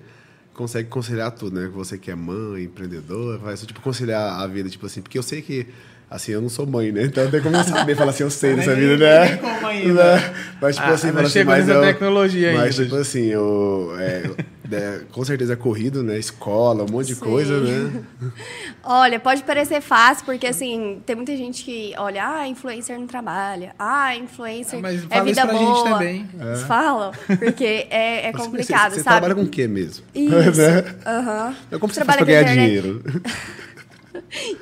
consegue 0.59 0.89
conciliar 0.89 1.31
tudo, 1.31 1.61
né? 1.61 1.71
Você 1.73 1.97
que 1.97 2.11
é 2.11 2.17
mãe, 2.17 2.65
empreendedora, 2.65 3.39
vai 3.39 3.55
tipo 3.55 3.81
conciliar 3.81 4.41
a 4.41 4.47
vida, 4.49 4.69
tipo 4.69 4.85
assim, 4.87 5.01
porque 5.01 5.17
eu 5.17 5.23
sei 5.23 5.41
que 5.41 5.69
assim, 6.11 6.33
eu 6.33 6.41
não 6.41 6.49
sou 6.49 6.67
mãe, 6.67 6.91
né? 6.91 7.05
Então 7.05 7.31
tem 7.31 7.41
como 7.41 7.57
eu 7.57 7.63
saber 7.63 7.95
falar 7.95 8.11
assim, 8.11 8.25
eu 8.25 8.31
sei 8.31 8.57
dessa 8.57 8.75
vida, 8.75 8.97
né? 8.97 9.37
como 9.37 9.67
ainda. 9.69 10.17
Né? 10.17 10.35
Mas 10.61 10.75
tipo 10.75 10.89
Ah, 10.89 10.95
assim, 10.95 11.07
não 11.07 11.15
fala 11.15 11.27
assim, 11.29 11.45
mas 11.45 11.69
eu, 11.69 11.81
tecnologia 11.81 12.53
Mas 12.55 12.75
tipo 12.75 12.97
assim, 12.97 13.27
eu 13.27 13.95
é, 14.01 14.31
é, 14.71 15.01
com 15.11 15.25
certeza 15.25 15.53
é 15.53 15.57
corrido, 15.57 16.03
né? 16.03 16.19
Escola, 16.19 16.85
um 16.85 16.93
monte 16.93 17.09
de 17.09 17.15
Sim. 17.15 17.21
coisa, 17.21 17.61
né? 17.61 18.05
Olha, 18.83 19.19
pode 19.19 19.43
parecer 19.43 19.81
fácil, 19.81 20.25
porque 20.25 20.47
assim, 20.47 21.03
tem 21.05 21.17
muita 21.17 21.37
gente 21.37 21.65
que 21.65 21.95
olha, 21.97 22.27
ah, 22.27 22.49
influencer 22.49 22.99
não 22.99 23.07
trabalha, 23.07 23.75
ah, 23.79 24.15
influencer 24.17 24.81
mas 24.81 25.07
é 25.11 25.23
vida 25.23 25.31
isso 25.31 25.41
pra 25.41 25.55
gente 25.55 25.83
boa. 25.83 25.85
também. 25.85 26.29
Eles 26.41 26.63
falam, 26.63 27.13
porque 27.39 27.87
é, 27.91 28.29
é 28.29 28.33
Mas 28.33 28.43
complicado, 28.43 28.91
você, 28.91 28.97
você 28.97 29.03
sabe? 29.03 29.17
trabalha 29.21 29.35
com 29.35 29.43
o 29.43 29.49
quê 29.49 29.67
mesmo? 29.67 30.05
Isso. 30.15 30.61
Né? 30.61 30.85
Aham. 31.07 31.57
Como 31.79 31.93
você 31.93 32.01
Trabalha 32.01 32.25
faz 32.25 32.31
pra 32.43 32.43
ganhar 32.43 32.45
dinheiro? 32.45 33.03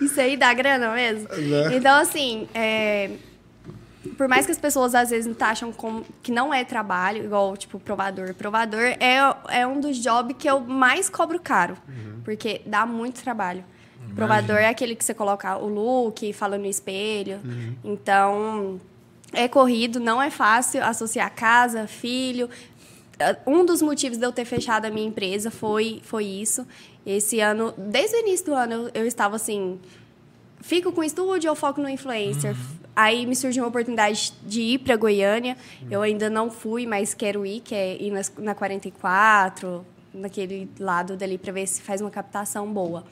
Isso 0.01 0.21
aí 0.21 0.37
dá 0.37 0.53
grana 0.55 0.93
mesmo? 0.95 1.29
Né? 1.29 1.77
Então, 1.77 2.01
assim, 2.01 2.49
é, 2.55 3.11
por 4.07 4.29
mais 4.29 4.47
que 4.47 4.53
as 4.53 4.59
pessoas 4.59 4.95
às 4.95 5.11
vezes 5.11 5.35
acham 5.41 5.73
como, 5.73 6.05
que 6.23 6.31
não 6.33 6.53
é 6.53 6.65
trabalho, 6.65 7.25
igual, 7.25 7.57
tipo, 7.57 7.79
provador. 7.79 8.35
Provador 8.35 8.81
é, 8.83 9.19
é 9.49 9.67
um 9.67 9.81
dos 9.81 9.97
jobs 9.99 10.37
que 10.39 10.49
eu 10.49 10.61
mais 10.61 11.09
cobro 11.09 11.39
caro, 11.41 11.77
porque 12.25 12.61
dá 12.67 12.85
muito 12.87 13.23
trabalho. 13.23 13.65
Provador 14.15 14.57
é 14.57 14.69
aquele 14.69 14.95
que 14.95 15.05
você 15.05 15.13
coloca 15.13 15.57
o 15.59 15.69
look, 15.69 16.33
fala 16.33 16.57
no 16.57 16.67
espelho. 16.67 17.41
Então, 17.85 18.81
é 19.33 19.47
corrido, 19.49 20.01
não 20.01 20.23
é 20.23 20.31
fácil 20.31 20.83
associar 20.83 21.35
casa, 21.35 21.87
filho. 21.87 22.49
Eh, 23.19 23.37
Um 23.47 23.65
dos 23.65 23.83
motivos 23.83 24.17
de 24.19 24.25
eu 24.25 24.33
ter 24.33 24.45
fechado 24.45 24.87
a 24.87 24.91
minha 24.91 25.07
empresa 25.07 25.51
foi, 25.51 26.01
foi 26.05 26.25
isso. 26.25 26.67
Esse 27.05 27.41
ano, 27.41 27.75
desde 27.77 28.17
o 28.17 28.21
início 28.21 28.47
do 28.47 28.55
ano, 28.55 28.73
eu, 28.73 28.91
eu 29.03 29.07
estava 29.07 29.37
assim: 29.37 29.79
fico 30.61 30.93
com 30.93 31.01
o 31.01 31.05
estúdio 31.05 31.51
ou 31.51 31.57
foco 31.57 31.81
no 31.81 31.89
influencer? 31.89 32.55
Aí 32.97 33.27
me 33.27 33.37
surgiu 33.37 33.63
uma 33.63 33.69
oportunidade 33.69 34.33
de 34.43 34.63
ir 34.63 34.79
para 34.79 34.97
Goiânia. 34.97 35.55
Eu 35.91 36.01
ainda 36.01 36.31
não 36.31 36.51
fui, 36.51 36.87
mas 36.87 37.13
quero 37.13 37.45
ir, 37.45 37.61
que 37.61 37.75
é 37.75 38.03
ir 38.03 38.11
nas- 38.11 38.33
na 38.39 38.55
44, 38.55 39.85
naquele 40.15 40.67
lado 40.81 41.15
dali, 41.15 41.37
para 41.37 41.53
ver 41.53 41.67
se 41.67 41.83
faz 41.83 42.01
uma 42.01 42.11
captação 42.11 42.67
boa. 42.73 43.05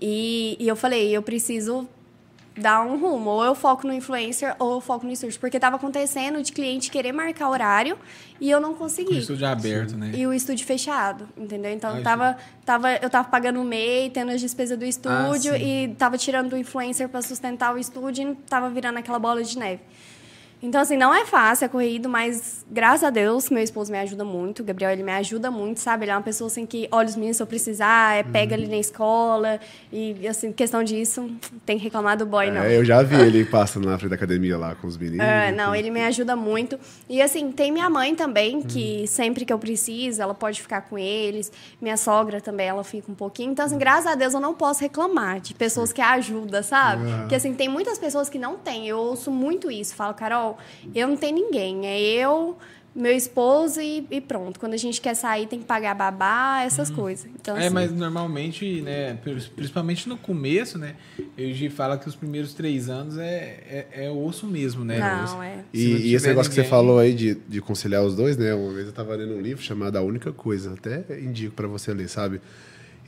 E, 0.00 0.56
e 0.60 0.68
eu 0.68 0.76
falei: 0.76 1.10
eu 1.10 1.20
preciso 1.22 1.88
dar 2.58 2.82
um 2.82 2.98
rumo. 2.98 3.30
Ou 3.30 3.44
eu 3.44 3.54
foco 3.54 3.86
no 3.86 3.92
influencer 3.92 4.54
ou 4.58 4.74
eu 4.74 4.80
foco 4.80 5.06
no 5.06 5.12
estúdio. 5.12 5.38
Porque 5.40 5.56
estava 5.56 5.76
acontecendo 5.76 6.42
de 6.42 6.52
cliente 6.52 6.90
querer 6.90 7.12
marcar 7.12 7.48
horário 7.48 7.96
e 8.40 8.50
eu 8.50 8.60
não 8.60 8.74
consegui. 8.74 9.14
o 9.14 9.18
estúdio 9.18 9.46
aberto, 9.46 9.96
né? 9.96 10.12
E 10.14 10.26
o 10.26 10.32
estúdio 10.32 10.66
fechado, 10.66 11.28
entendeu? 11.36 11.72
Então 11.72 11.90
Ai, 11.94 12.02
tava, 12.02 12.36
tava, 12.64 12.92
eu 12.96 13.08
tava 13.08 13.28
pagando 13.28 13.60
o 13.60 13.64
MEI, 13.64 14.10
tendo 14.10 14.30
as 14.32 14.40
despesas 14.40 14.78
do 14.78 14.84
estúdio 14.84 15.54
Ah, 15.54 15.58
sim. 15.58 15.84
e 15.84 15.94
tava 15.94 16.18
tirando 16.18 16.50
do 16.50 16.56
influencer 16.56 17.08
para 17.08 17.22
sustentar 17.22 17.74
o 17.74 17.78
estúdio 17.78 18.30
e 18.32 18.34
tava 18.48 18.68
virando 18.70 18.98
aquela 18.98 19.18
bola 19.18 19.42
de 19.42 19.58
neve. 19.58 19.80
Então, 20.60 20.80
assim, 20.80 20.96
não 20.96 21.14
é 21.14 21.24
fácil, 21.24 21.66
é 21.66 21.68
corrido, 21.68 22.08
mas 22.08 22.64
graças 22.68 23.04
a 23.04 23.10
Deus, 23.10 23.48
meu 23.48 23.62
esposo 23.62 23.92
me 23.92 23.98
ajuda 23.98 24.24
muito. 24.24 24.60
O 24.60 24.64
Gabriel, 24.64 24.90
ele 24.90 25.04
me 25.04 25.12
ajuda 25.12 25.50
muito, 25.52 25.78
sabe? 25.78 26.04
Ele 26.04 26.10
é 26.10 26.16
uma 26.16 26.22
pessoa, 26.22 26.48
assim, 26.48 26.66
que 26.66 26.88
olha 26.90 27.06
os 27.08 27.14
meninos 27.14 27.36
se 27.36 27.42
eu 27.42 27.46
precisar, 27.46 28.16
é, 28.16 28.22
pega 28.24 28.56
Uhum. 28.56 28.62
ali 28.62 28.70
na 28.70 28.76
escola. 28.78 29.60
E, 29.92 30.26
assim, 30.26 30.50
questão 30.52 30.82
disso, 30.82 31.30
tem 31.64 31.78
que 31.78 31.84
reclamar 31.84 32.16
do 32.16 32.26
boy, 32.26 32.50
não. 32.50 32.62
É, 32.62 32.76
eu 32.76 32.84
já 32.84 33.02
vi 33.04 33.14
ele 33.14 33.44
passando 33.44 33.88
na 33.88 33.96
frente 33.98 34.10
da 34.10 34.16
academia 34.16 34.58
lá 34.58 34.74
com 34.74 34.86
os 34.88 34.96
meninos. 34.96 35.24
É, 35.24 35.52
não, 35.52 35.74
ele 35.74 35.90
me 35.90 36.02
ajuda 36.04 36.34
muito. 36.34 36.76
E 37.08 37.22
assim, 37.22 37.52
tem 37.52 37.70
minha 37.70 37.88
mãe 37.88 38.14
também, 38.16 38.60
que 38.60 39.02
Uhum. 39.02 39.06
sempre 39.06 39.44
que 39.44 39.52
eu 39.52 39.58
preciso, 39.60 40.20
ela 40.20 40.34
pode 40.34 40.60
ficar 40.60 40.80
com 40.82 40.98
eles. 40.98 41.52
Minha 41.80 41.96
sogra 41.96 42.40
também, 42.40 42.66
ela 42.66 42.82
fica 42.82 43.10
um 43.10 43.14
pouquinho. 43.14 43.52
Então, 43.52 43.64
assim, 43.64 43.78
graças 43.78 44.06
a 44.06 44.14
Deus 44.16 44.34
eu 44.34 44.40
não 44.40 44.54
posso 44.54 44.80
reclamar 44.80 45.38
de 45.40 45.54
pessoas 45.54 45.92
que 45.92 46.00
ajudam, 46.00 46.62
sabe? 46.64 47.04
Porque 47.20 47.34
assim, 47.36 47.54
tem 47.54 47.68
muitas 47.68 47.96
pessoas 47.96 48.28
que 48.28 48.38
não 48.40 48.56
têm. 48.56 48.88
Eu 48.88 48.98
ouço 48.98 49.30
muito 49.30 49.70
isso. 49.70 49.94
Falo, 49.94 50.14
Carol, 50.14 50.47
eu 50.94 51.08
não 51.08 51.16
tenho 51.16 51.34
ninguém. 51.36 51.86
É 51.86 52.00
eu, 52.00 52.56
meu 52.94 53.12
esposo 53.12 53.80
e, 53.80 54.06
e 54.10 54.20
pronto. 54.20 54.58
Quando 54.58 54.72
a 54.74 54.76
gente 54.76 55.00
quer 55.00 55.14
sair, 55.14 55.46
tem 55.46 55.58
que 55.60 55.64
pagar 55.64 55.94
babá, 55.94 56.62
essas 56.64 56.90
coisas. 56.90 57.26
Então, 57.40 57.56
É, 57.56 57.66
assim, 57.66 57.74
mas 57.74 57.92
normalmente, 57.92 58.80
né, 58.80 59.16
principalmente 59.54 60.08
no 60.08 60.16
começo, 60.16 60.78
né, 60.78 60.96
eu 61.36 61.52
Gi 61.54 61.68
fala 61.70 61.96
que 61.96 62.08
os 62.08 62.16
primeiros 62.16 62.54
três 62.54 62.88
anos 62.88 63.16
é, 63.18 63.86
é, 63.94 64.06
é 64.06 64.10
osso 64.10 64.46
mesmo, 64.46 64.84
né? 64.84 64.98
Não, 64.98 65.42
é. 65.42 65.56
Se 65.72 65.88
não 65.88 65.96
E, 65.98 66.06
e 66.08 66.14
esse 66.14 66.26
negócio 66.26 66.50
que 66.50 66.54
você 66.54 66.62
ninguém- 66.62 66.70
falou 66.70 66.98
aí 66.98 67.14
de, 67.14 67.34
de 67.36 67.60
conciliar 67.60 68.02
os 68.04 68.16
dois, 68.16 68.36
né? 68.36 68.52
Uma 68.54 68.72
vez 68.72 68.86
eu 68.86 68.92
tava 68.92 69.14
lendo 69.14 69.34
um 69.34 69.40
livro 69.40 69.62
chamado 69.62 69.96
A 69.96 70.02
Única 70.02 70.32
Coisa, 70.32 70.74
até 70.74 71.20
indico 71.20 71.54
pra 71.54 71.68
você 71.68 71.92
ler, 71.94 72.08
sabe? 72.08 72.40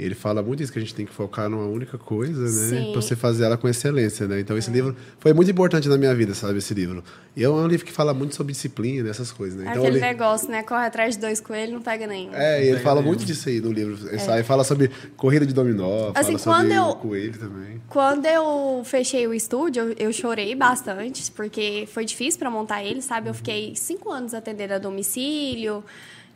Ele 0.02 0.14
fala 0.14 0.42
muito 0.42 0.62
isso, 0.62 0.72
que 0.72 0.78
a 0.78 0.82
gente 0.82 0.94
tem 0.94 1.04
que 1.06 1.12
focar 1.12 1.48
numa 1.48 1.66
única 1.66 1.98
coisa, 1.98 2.40
né? 2.42 2.48
Sim. 2.48 2.92
Pra 2.92 3.02
você 3.02 3.14
fazer 3.14 3.44
ela 3.44 3.56
com 3.56 3.68
excelência, 3.68 4.26
né? 4.26 4.40
Então 4.40 4.56
esse 4.56 4.70
livro 4.70 4.96
foi 5.18 5.32
muito 5.32 5.50
importante 5.50 5.88
na 5.88 5.98
minha 5.98 6.14
vida, 6.14 6.32
sabe? 6.34 6.58
Esse 6.58 6.72
livro. 6.74 7.04
E 7.36 7.44
é 7.44 7.48
um 7.48 7.66
livro 7.66 7.84
que 7.86 7.92
fala 7.92 8.12
muito 8.14 8.34
sobre 8.34 8.52
disciplina, 8.52 9.08
essas 9.08 9.30
coisas, 9.30 9.58
né? 9.58 9.66
É 9.66 9.70
Então, 9.70 9.82
aquele 9.82 9.96
li- 9.96 10.00
negócio, 10.02 10.50
né? 10.50 10.62
Corre 10.62 10.86
atrás 10.86 11.14
de 11.14 11.20
dois 11.20 11.40
coelhos, 11.40 11.72
não 11.74 11.82
pega 11.82 12.06
nenhum. 12.06 12.34
É, 12.34 12.64
e 12.64 12.68
ele 12.68 12.80
fala 12.80 13.00
muito 13.02 13.24
disso 13.24 13.48
aí 13.48 13.60
no 13.60 13.70
livro. 13.70 13.96
Ele 14.08 14.18
sai- 14.18 14.42
fala 14.42 14.64
sobre 14.64 14.90
corrida 15.16 15.44
de 15.46 15.52
dominó, 15.54 16.10
Assim, 16.14 16.36
fala 16.36 16.38
sobre 16.38 16.68
quando 16.68 16.72
eu- 16.72 16.94
coelho 16.96 17.38
também. 17.38 17.80
Quando 17.88 18.26
eu 18.26 18.82
fechei 18.84 19.26
o 19.26 19.34
estúdio, 19.34 19.82
eu- 19.90 20.06
eu 20.08 20.12
chorei 20.12 20.54
bastante, 20.54 21.30
porque 21.32 21.86
foi 21.92 22.04
difícil 22.04 22.38
para 22.38 22.50
montar 22.50 22.82
ele, 22.84 23.02
sabe? 23.02 23.28
Eu 23.28 23.34
fiquei 23.34 23.74
cinco 23.76 24.10
anos 24.10 24.34
atendendo 24.34 24.74
a 24.74 24.78
domicílio. 24.78 25.84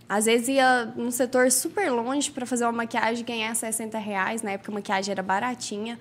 Às 0.08 0.26
vezes 0.26 0.48
ia 0.48 0.86
num 0.96 1.10
setor 1.10 1.50
super 1.50 1.90
longe 1.90 2.30
para 2.30 2.44
fazer 2.44 2.64
uma 2.64 2.72
maquiagem 2.72 3.22
e 3.22 3.26
ganhar 3.26 3.54
60 3.54 3.98
reais. 3.98 4.42
Na 4.42 4.52
época 4.52 4.70
a 4.70 4.74
maquiagem 4.74 5.12
era 5.12 5.22
baratinha. 5.22 5.98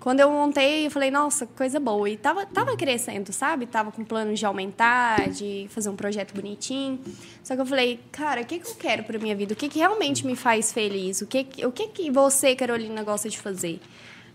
Quando 0.00 0.20
eu 0.20 0.30
montei, 0.30 0.86
eu 0.86 0.90
falei, 0.90 1.10
nossa, 1.10 1.46
coisa 1.46 1.80
boa. 1.80 2.10
E 2.10 2.16
tava, 2.16 2.44
tava 2.44 2.76
crescendo, 2.76 3.32
sabe? 3.32 3.64
Tava 3.64 3.90
com 3.90 4.04
plano 4.04 4.34
de 4.34 4.44
aumentar, 4.44 5.30
de 5.30 5.66
fazer 5.70 5.88
um 5.88 5.96
projeto 5.96 6.34
bonitinho. 6.34 7.00
Só 7.42 7.54
que 7.54 7.62
eu 7.62 7.66
falei, 7.66 7.98
cara, 8.12 8.42
o 8.42 8.44
que, 8.44 8.58
que 8.58 8.68
eu 8.68 8.74
quero 8.74 9.04
pra 9.04 9.18
minha 9.18 9.34
vida? 9.34 9.54
O 9.54 9.56
que, 9.56 9.66
que 9.66 9.78
realmente 9.78 10.26
me 10.26 10.36
faz 10.36 10.72
feliz? 10.72 11.22
O 11.22 11.26
que, 11.26 11.46
o 11.64 11.72
que, 11.72 11.88
que 11.88 12.10
você, 12.10 12.54
Carolina, 12.54 13.02
gosta 13.02 13.30
de 13.30 13.38
fazer? 13.38 13.80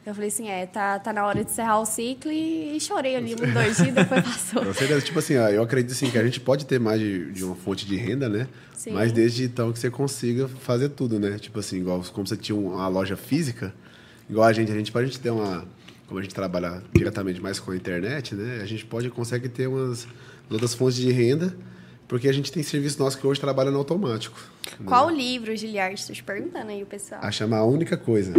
Eu 0.09 0.15
falei 0.15 0.29
assim, 0.29 0.49
é, 0.49 0.65
tá, 0.65 0.97
tá 0.97 1.13
na 1.13 1.23
hora 1.23 1.43
de 1.43 1.51
encerrar 1.51 1.79
o 1.79 1.85
ciclo 1.85 2.31
e, 2.31 2.79
chorei 2.79 3.15
ali 3.15 3.35
uns 3.35 3.53
dois 3.53 3.77
dias, 3.77 3.93
depois 3.93 4.23
passou. 4.23 4.65
Com 4.65 4.73
certeza. 4.73 5.01
Tipo 5.01 5.19
assim, 5.19 5.33
eu 5.33 5.61
acredito 5.61 5.91
assim, 5.91 6.09
que 6.09 6.17
a 6.17 6.23
gente 6.23 6.39
pode 6.39 6.65
ter 6.65 6.79
mais 6.79 6.99
de, 6.99 7.31
de 7.31 7.43
uma 7.43 7.55
fonte 7.55 7.85
de 7.85 7.95
renda, 7.95 8.27
né? 8.27 8.47
Sim. 8.73 8.91
Mas 8.91 9.11
desde 9.11 9.43
então 9.43 9.71
que 9.71 9.77
você 9.77 9.91
consiga 9.91 10.47
fazer 10.47 10.89
tudo, 10.89 11.19
né? 11.19 11.37
Tipo 11.37 11.59
assim, 11.59 11.77
igual 11.77 12.03
como 12.11 12.25
você 12.25 12.35
tinha 12.35 12.57
uma 12.57 12.87
loja 12.87 13.15
física, 13.15 13.71
igual 14.27 14.47
a 14.47 14.53
gente, 14.53 14.71
a 14.71 14.75
gente, 14.75 14.91
pra 14.91 15.03
gente 15.05 15.19
ter 15.19 15.29
uma. 15.29 15.63
Como 16.07 16.19
a 16.19 16.23
gente 16.23 16.33
trabalha 16.33 16.81
diretamente 16.91 17.39
mais 17.39 17.59
com 17.59 17.69
a 17.69 17.75
internet, 17.75 18.33
né? 18.33 18.61
A 18.63 18.65
gente 18.65 18.83
pode 18.83 19.11
consegue 19.11 19.47
ter 19.47 19.67
umas 19.67 20.07
outras 20.49 20.73
fontes 20.73 20.97
de 20.97 21.11
renda, 21.11 21.55
porque 22.07 22.27
a 22.27 22.33
gente 22.33 22.51
tem 22.51 22.63
serviço 22.63 22.97
nosso 22.97 23.15
que 23.19 23.27
hoje 23.27 23.39
trabalha 23.39 23.69
no 23.69 23.77
automático. 23.77 24.39
né? 24.79 24.87
Qual 24.87 25.05
o 25.05 25.11
livro, 25.11 25.55
Giliard? 25.55 25.93
Estou 25.99 26.15
te 26.15 26.23
perguntando 26.23 26.71
aí, 26.71 26.81
o 26.81 26.87
pessoal. 26.87 27.21
A 27.23 27.29
chamar 27.29 27.57
a 27.57 27.63
única 27.63 27.95
coisa. 27.95 28.33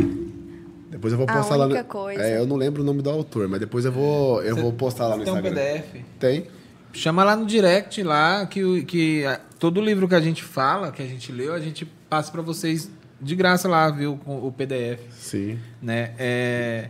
Depois 0.90 1.12
eu 1.12 1.18
vou 1.18 1.26
A 1.31 1.33
postar 1.33 1.57
lá. 1.57 1.64
única 1.66 1.83
no- 1.83 1.88
coisa. 1.88 2.20
É, 2.22 2.38
eu 2.38 2.46
não 2.46 2.57
lembro 2.57 2.83
o 2.83 2.85
nome 2.85 3.00
do 3.00 3.09
autor, 3.11 3.48
mas 3.48 3.61
depois 3.61 3.85
eu 3.85 3.92
vou, 3.92 4.42
eu 4.42 4.57
vou 4.57 4.72
postar 4.72 5.07
lá 5.07 5.16
no 5.16 5.24
Tem 5.24 5.33
um 5.33 5.37
Instagram. 5.37 5.55
PDF. 5.62 6.05
Tem? 6.18 6.46
Chama 6.92 7.22
lá 7.22 7.37
no 7.37 7.46
direct 7.46 8.03
lá 8.03 8.44
que, 8.46 8.64
o- 8.64 8.85
que 8.85 9.24
a- 9.24 9.40
todo 9.59 9.81
livro 9.81 10.09
que 10.09 10.14
a 10.16 10.20
gente 10.20 10.42
fala, 10.42 10.90
que 10.90 11.00
a 11.00 11.07
gente 11.07 11.31
leu, 11.31 11.55
a 11.55 11.61
gente 11.61 11.85
passa 11.85 12.33
pra 12.33 12.42
vocês 12.42 12.90
de 13.20 13.37
graça 13.37 13.68
lá, 13.68 13.88
viu, 13.90 14.18
com 14.24 14.44
o 14.44 14.50
PDF, 14.50 15.00
Sim. 15.12 15.59
né? 15.81 16.12
É... 16.18 16.88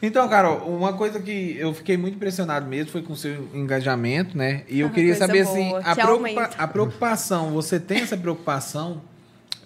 Então, 0.00 0.28
Carol, 0.28 0.58
uma 0.68 0.92
coisa 0.92 1.20
que 1.20 1.56
eu 1.58 1.74
fiquei 1.74 1.96
muito 1.96 2.14
impressionado 2.14 2.66
mesmo 2.66 2.90
foi 2.92 3.02
com 3.02 3.12
o 3.12 3.16
seu 3.16 3.48
engajamento, 3.52 4.36
né? 4.38 4.62
E 4.68 4.80
eu 4.80 4.86
Ah, 4.86 4.90
queria 4.90 5.14
saber 5.16 5.44
boa, 5.44 5.52
assim, 5.56 5.74
a, 5.90 5.94
preocupa- 5.96 6.50
a 6.56 6.66
preocupação, 6.68 7.50
você 7.50 7.78
tem 7.80 7.98
essa 8.00 8.16
preocupação 8.16 9.02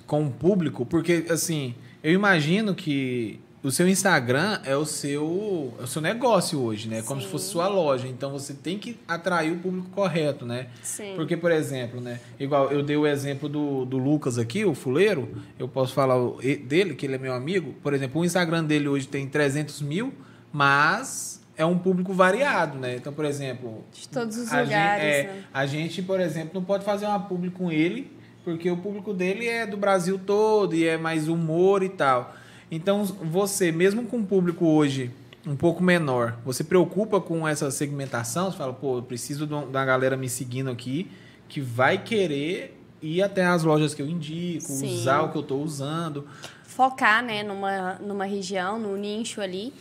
com 0.07 0.27
o 0.27 0.31
público? 0.31 0.85
Porque 0.87 1.27
assim, 1.31 1.75
eu 2.03 2.12
imagino 2.12 2.75
que 2.75 3.41
o 3.62 3.71
seu 3.71 3.88
Instagram 3.88 4.61
é 4.65 4.77
o 4.77 4.85
seu, 4.85 5.73
é 5.79 5.85
o 5.85 5.87
seu 5.87 6.03
negócio 6.03 6.61
hoje, 6.61 6.88
né? 6.88 7.01
Como 7.03 7.21
se 7.21 7.27
Sim. 7.27 7.33
fosse 7.33 7.49
sua 7.49 7.69
loja. 7.69 8.09
Então 8.09 8.33
você 8.33 8.53
tem 8.53 8.77
que 8.77 8.99
atrair 9.07 9.53
o 9.53 9.59
público 9.59 9.88
correto, 9.91 10.45
né? 10.45 10.67
Sim. 10.83 11.12
Porque, 11.15 11.37
por 11.37 11.53
exemplo, 11.53 12.01
né? 12.01 12.19
Igual 12.41 12.73
eu 12.73 12.83
dei 12.83 12.97
o 12.97 13.07
exemplo 13.07 13.49
do, 13.49 13.85
do 13.85 13.99
Lucas 13.99 14.37
aqui, 14.37 14.65
o 14.65 14.75
fuleiro, 14.75 15.29
eu 15.59 15.69
posso 15.69 15.95
falar 15.95 16.17
dele, 16.65 16.95
que 16.95 17.07
ele 17.07 17.15
é 17.15 17.19
meu 17.19 17.33
amigo. 17.33 17.75
Por 17.83 17.95
exemplo, 17.95 18.21
o 18.21 18.25
Instagram 18.25 18.65
dele 18.65 18.88
hoje 18.88 19.07
tem 19.07 19.29
300 19.29 19.81
mil, 19.81 20.12
mas 20.53 21.41
é 21.57 21.65
um 21.65 21.79
público 21.79 22.12
variado, 22.12 22.79
né? 22.79 22.97
Então, 22.97 23.12
por 23.12 23.25
exemplo, 23.25 23.85
De 23.93 24.09
todos 24.09 24.37
os 24.37 24.53
a 24.53 24.65
gente, 24.65 24.67
lugares, 24.67 25.05
é, 25.05 25.23
né? 25.25 25.45
a 25.55 25.67
gente, 25.67 26.03
por 26.03 26.19
exemplo, 26.19 26.51
não 26.55 26.65
pode 26.65 26.85
fazer 26.85 27.07
uma 27.07 27.21
publi 27.21 27.51
com 27.51 27.71
ele, 27.71 28.11
porque 28.44 28.70
o 28.70 28.76
público 28.76 29.12
dele 29.12 29.46
é 29.46 29.66
do 29.66 29.76
Brasil 29.76 30.18
todo 30.18 30.74
e 30.74 30.85
é 30.87 30.96
mais 30.96 31.28
humor 31.28 31.83
e 31.83 31.88
tal. 31.88 32.35
Então, 32.70 33.05
você, 33.05 33.70
mesmo 33.70 34.05
com 34.05 34.18
o 34.18 34.24
público 34.24 34.66
hoje 34.66 35.11
um 35.46 35.57
pouco 35.57 35.83
menor, 35.83 36.38
você 36.44 36.62
preocupa 36.62 37.20
com 37.20 37.46
essa 37.46 37.70
segmentação? 37.70 38.50
Você 38.50 38.57
fala, 38.57 38.72
pô, 38.72 38.98
eu 38.98 39.02
preciso 39.02 39.46
de 39.46 39.55
uma 39.55 39.85
galera 39.85 40.16
me 40.16 40.28
seguindo 40.28 40.70
aqui 40.70 41.11
que 41.48 41.61
vai 41.61 41.98
querer 41.98 42.78
ir 43.02 43.20
até 43.22 43.44
as 43.44 43.62
lojas 43.62 43.92
que 43.92 44.00
eu 44.00 44.07
indico, 44.07 44.68
Sim. 44.72 44.94
usar 44.94 45.22
o 45.22 45.31
que 45.31 45.37
eu 45.37 45.42
estou 45.42 45.62
usando. 45.62 46.26
focar 46.64 47.22
né, 47.22 47.42
numa, 47.42 47.94
numa 47.94 48.24
região, 48.24 48.78
num 48.78 48.96
nicho 48.96 49.40
ali. 49.40 49.72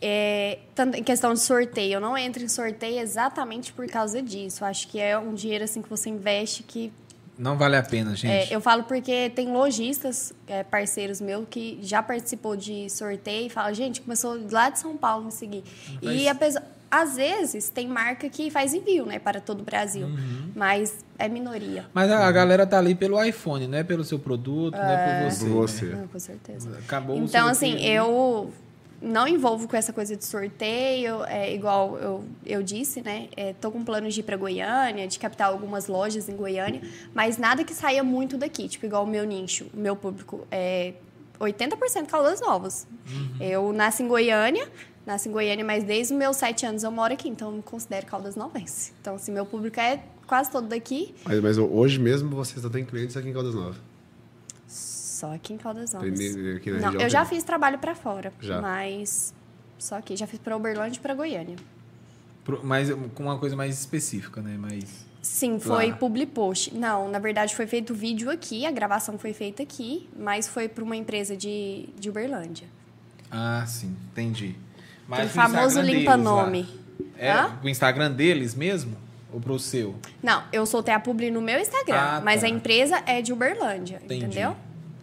É, 0.00 0.60
tanto 0.74 0.96
em 0.96 1.02
questão 1.02 1.34
de 1.34 1.40
sorteio, 1.40 1.94
eu 1.94 2.00
não 2.00 2.16
entro 2.16 2.42
em 2.42 2.48
sorteio 2.48 3.00
exatamente 3.00 3.72
por 3.72 3.86
causa 3.88 4.22
disso. 4.22 4.64
Acho 4.64 4.88
que 4.88 4.98
é 5.00 5.18
um 5.18 5.34
dinheiro 5.34 5.64
assim 5.64 5.82
que 5.82 5.90
você 5.90 6.08
investe 6.08 6.62
que 6.62 6.92
Não 7.38 7.56
vale 7.56 7.76
a 7.76 7.82
pena, 7.82 8.16
gente. 8.16 8.50
é, 8.50 8.54
eu 8.54 8.60
falo 8.60 8.82
porque 8.84 9.30
tem 9.30 9.52
lojistas, 9.52 10.32
é, 10.46 10.64
parceiros 10.64 11.20
meus, 11.20 11.46
que 11.48 11.78
já 11.82 12.02
participou 12.02 12.56
de 12.56 12.90
sorteio 12.90 13.46
e 13.46 13.50
fala, 13.50 13.72
gente, 13.72 14.00
começou 14.00 14.38
lá 14.50 14.70
de 14.70 14.78
São 14.80 14.96
Paulo 14.96 15.26
me 15.26 15.32
seguir. 15.32 15.62
Mas- 16.02 16.20
E 16.20 16.28
apesar, 16.28 16.62
às 16.90 17.16
vezes 17.16 17.68
tem 17.68 17.86
marca 17.86 18.28
que 18.28 18.50
faz 18.50 18.72
envio, 18.74 19.04
né, 19.06 19.18
para 19.18 19.40
todo 19.40 19.60
o 19.60 19.62
Brasil, 19.62 20.06
Uhum. 20.06 20.50
mas 20.56 21.04
é 21.18 21.28
minoria. 21.28 21.86
Mas 21.94 22.10
a, 22.10 22.26
a 22.26 22.32
galera 22.32 22.66
tá 22.66 22.78
ali 22.78 22.94
pelo 22.94 23.22
iPhone, 23.22 23.66
não 23.68 23.78
é 23.78 23.84
pelo 23.84 24.02
seu 24.04 24.18
produto, 24.18 24.74
não 24.74 24.82
é 24.90 25.20
por 25.22 25.30
você. 25.30 25.44
Por 25.44 25.50
né? 25.50 25.54
você. 25.54 25.92
Ah, 25.94 26.06
com 26.10 26.18
certeza. 26.18 26.78
Acabou 26.78 27.16
o 27.20 27.24
Então, 27.24 27.46
assim, 27.46 27.74
ali. 27.74 27.86
eu 27.88 28.50
não 29.00 29.28
envolvo 29.28 29.68
com 29.68 29.76
essa 29.76 29.92
coisa 29.92 30.16
de 30.16 30.24
sorteio, 30.24 31.24
é, 31.24 31.54
igual 31.54 31.96
eu, 31.98 32.24
eu 32.44 32.62
disse, 32.62 33.00
né? 33.00 33.28
É, 33.36 33.52
tô 33.52 33.70
com 33.70 33.84
planos 33.84 34.12
de 34.14 34.20
ir 34.20 34.22
para 34.24 34.36
Goiânia, 34.36 35.06
de 35.06 35.18
captar 35.18 35.48
algumas 35.48 35.86
lojas 35.86 36.28
em 36.28 36.36
Goiânia, 36.36 36.82
mas 37.14 37.38
nada 37.38 37.64
que 37.64 37.74
saia 37.74 38.02
muito 38.02 38.36
daqui, 38.36 38.68
tipo, 38.68 38.86
igual 38.86 39.04
o 39.04 39.06
meu 39.06 39.24
nicho, 39.24 39.66
o 39.72 39.78
meu 39.78 39.94
público 39.94 40.46
é 40.50 40.94
80% 41.38 42.06
Caldas 42.06 42.40
Novas. 42.40 42.86
Uhum. 43.08 43.36
Eu 43.40 43.72
nasci 43.72 44.02
em 44.02 44.08
Goiânia, 44.08 44.68
nasci 45.06 45.28
em 45.28 45.32
Goiânia, 45.32 45.64
mas 45.64 45.84
desde 45.84 46.12
os 46.12 46.18
meus 46.18 46.36
sete 46.36 46.66
anos 46.66 46.82
eu 46.82 46.90
moro 46.90 47.12
aqui, 47.12 47.28
então 47.28 47.48
eu 47.50 47.56
me 47.56 47.62
considero 47.62 48.06
Caldas 48.06 48.34
Novense. 48.36 48.92
Então, 49.00 49.14
assim, 49.14 49.32
meu 49.32 49.46
público 49.46 49.78
é 49.78 50.02
quase 50.26 50.50
todo 50.50 50.68
daqui, 50.68 51.14
Mas, 51.24 51.40
mas 51.40 51.56
hoje 51.56 51.98
mesmo 51.98 52.28
você 52.30 52.60
só 52.60 52.68
tem 52.68 52.84
clientes 52.84 53.16
aqui 53.16 53.28
em 53.28 53.32
Caldas 53.32 53.54
Novas. 53.54 53.76
Só 55.18 55.34
aqui 55.34 55.52
em 55.52 55.56
Caldas 55.56 55.92
Novas. 55.92 56.08
Primeiro 56.10 56.56
aqui 56.56 56.70
na 56.70 56.76
Não, 56.78 56.84
região 56.90 57.02
eu 57.02 57.10
já 57.10 57.20
tem. 57.24 57.28
fiz 57.30 57.44
trabalho 57.44 57.78
pra 57.78 57.94
fora, 57.94 58.32
Já. 58.40 58.60
mas 58.60 59.34
só 59.78 59.96
aqui. 59.96 60.16
Já 60.16 60.26
fiz 60.26 60.38
pra 60.38 60.56
Uberlândia 60.56 60.98
e 60.98 61.02
pra 61.02 61.14
Goiânia. 61.14 61.56
Pro- 62.44 62.60
Mas 62.64 62.88
com 63.14 63.24
uma 63.24 63.38
coisa 63.38 63.56
mais 63.56 63.78
específica, 63.78 64.40
né? 64.40 64.56
Mais... 64.56 65.06
Sim, 65.20 65.58
foi 65.58 65.88
Lá. 65.90 65.96
publi 65.96 66.24
post. 66.26 66.72
Não, 66.74 67.10
na 67.10 67.18
verdade 67.18 67.54
foi 67.54 67.66
feito 67.66 67.92
vídeo 67.92 68.30
aqui, 68.30 68.64
a 68.64 68.70
gravação 68.70 69.18
foi 69.18 69.32
feita 69.32 69.62
aqui, 69.62 70.08
mas 70.16 70.46
foi 70.48 70.68
pra 70.68 70.82
uma 70.84 70.96
empresa 70.96 71.36
de, 71.36 71.88
de 71.98 72.08
Uberlândia. 72.08 72.66
Ah, 73.30 73.64
sim, 73.66 73.94
entendi. 74.12 74.54
o 75.08 75.14
pro 75.14 75.28
famoso 75.28 75.80
limpa-nome. 75.80 76.66
É 77.16 77.30
Hã? 77.32 77.58
o 77.62 77.68
Instagram 77.68 78.12
deles 78.12 78.54
mesmo? 78.54 78.96
Ou 79.32 79.38
pro 79.40 79.58
seu? 79.58 79.96
Não, 80.22 80.42
eu 80.52 80.64
soltei 80.64 80.94
a 80.94 80.98
publi 81.00 81.30
no 81.30 81.42
meu 81.42 81.60
Instagram, 81.60 81.96
Ah, 81.98 82.22
mas 82.24 82.40
tá. 82.40 82.46
a 82.46 82.50
empresa 82.50 83.02
é 83.04 83.20
de 83.20 83.30
Uberlândia, 83.32 84.00
Entendi. 84.02 84.24
entendeu? 84.24 84.56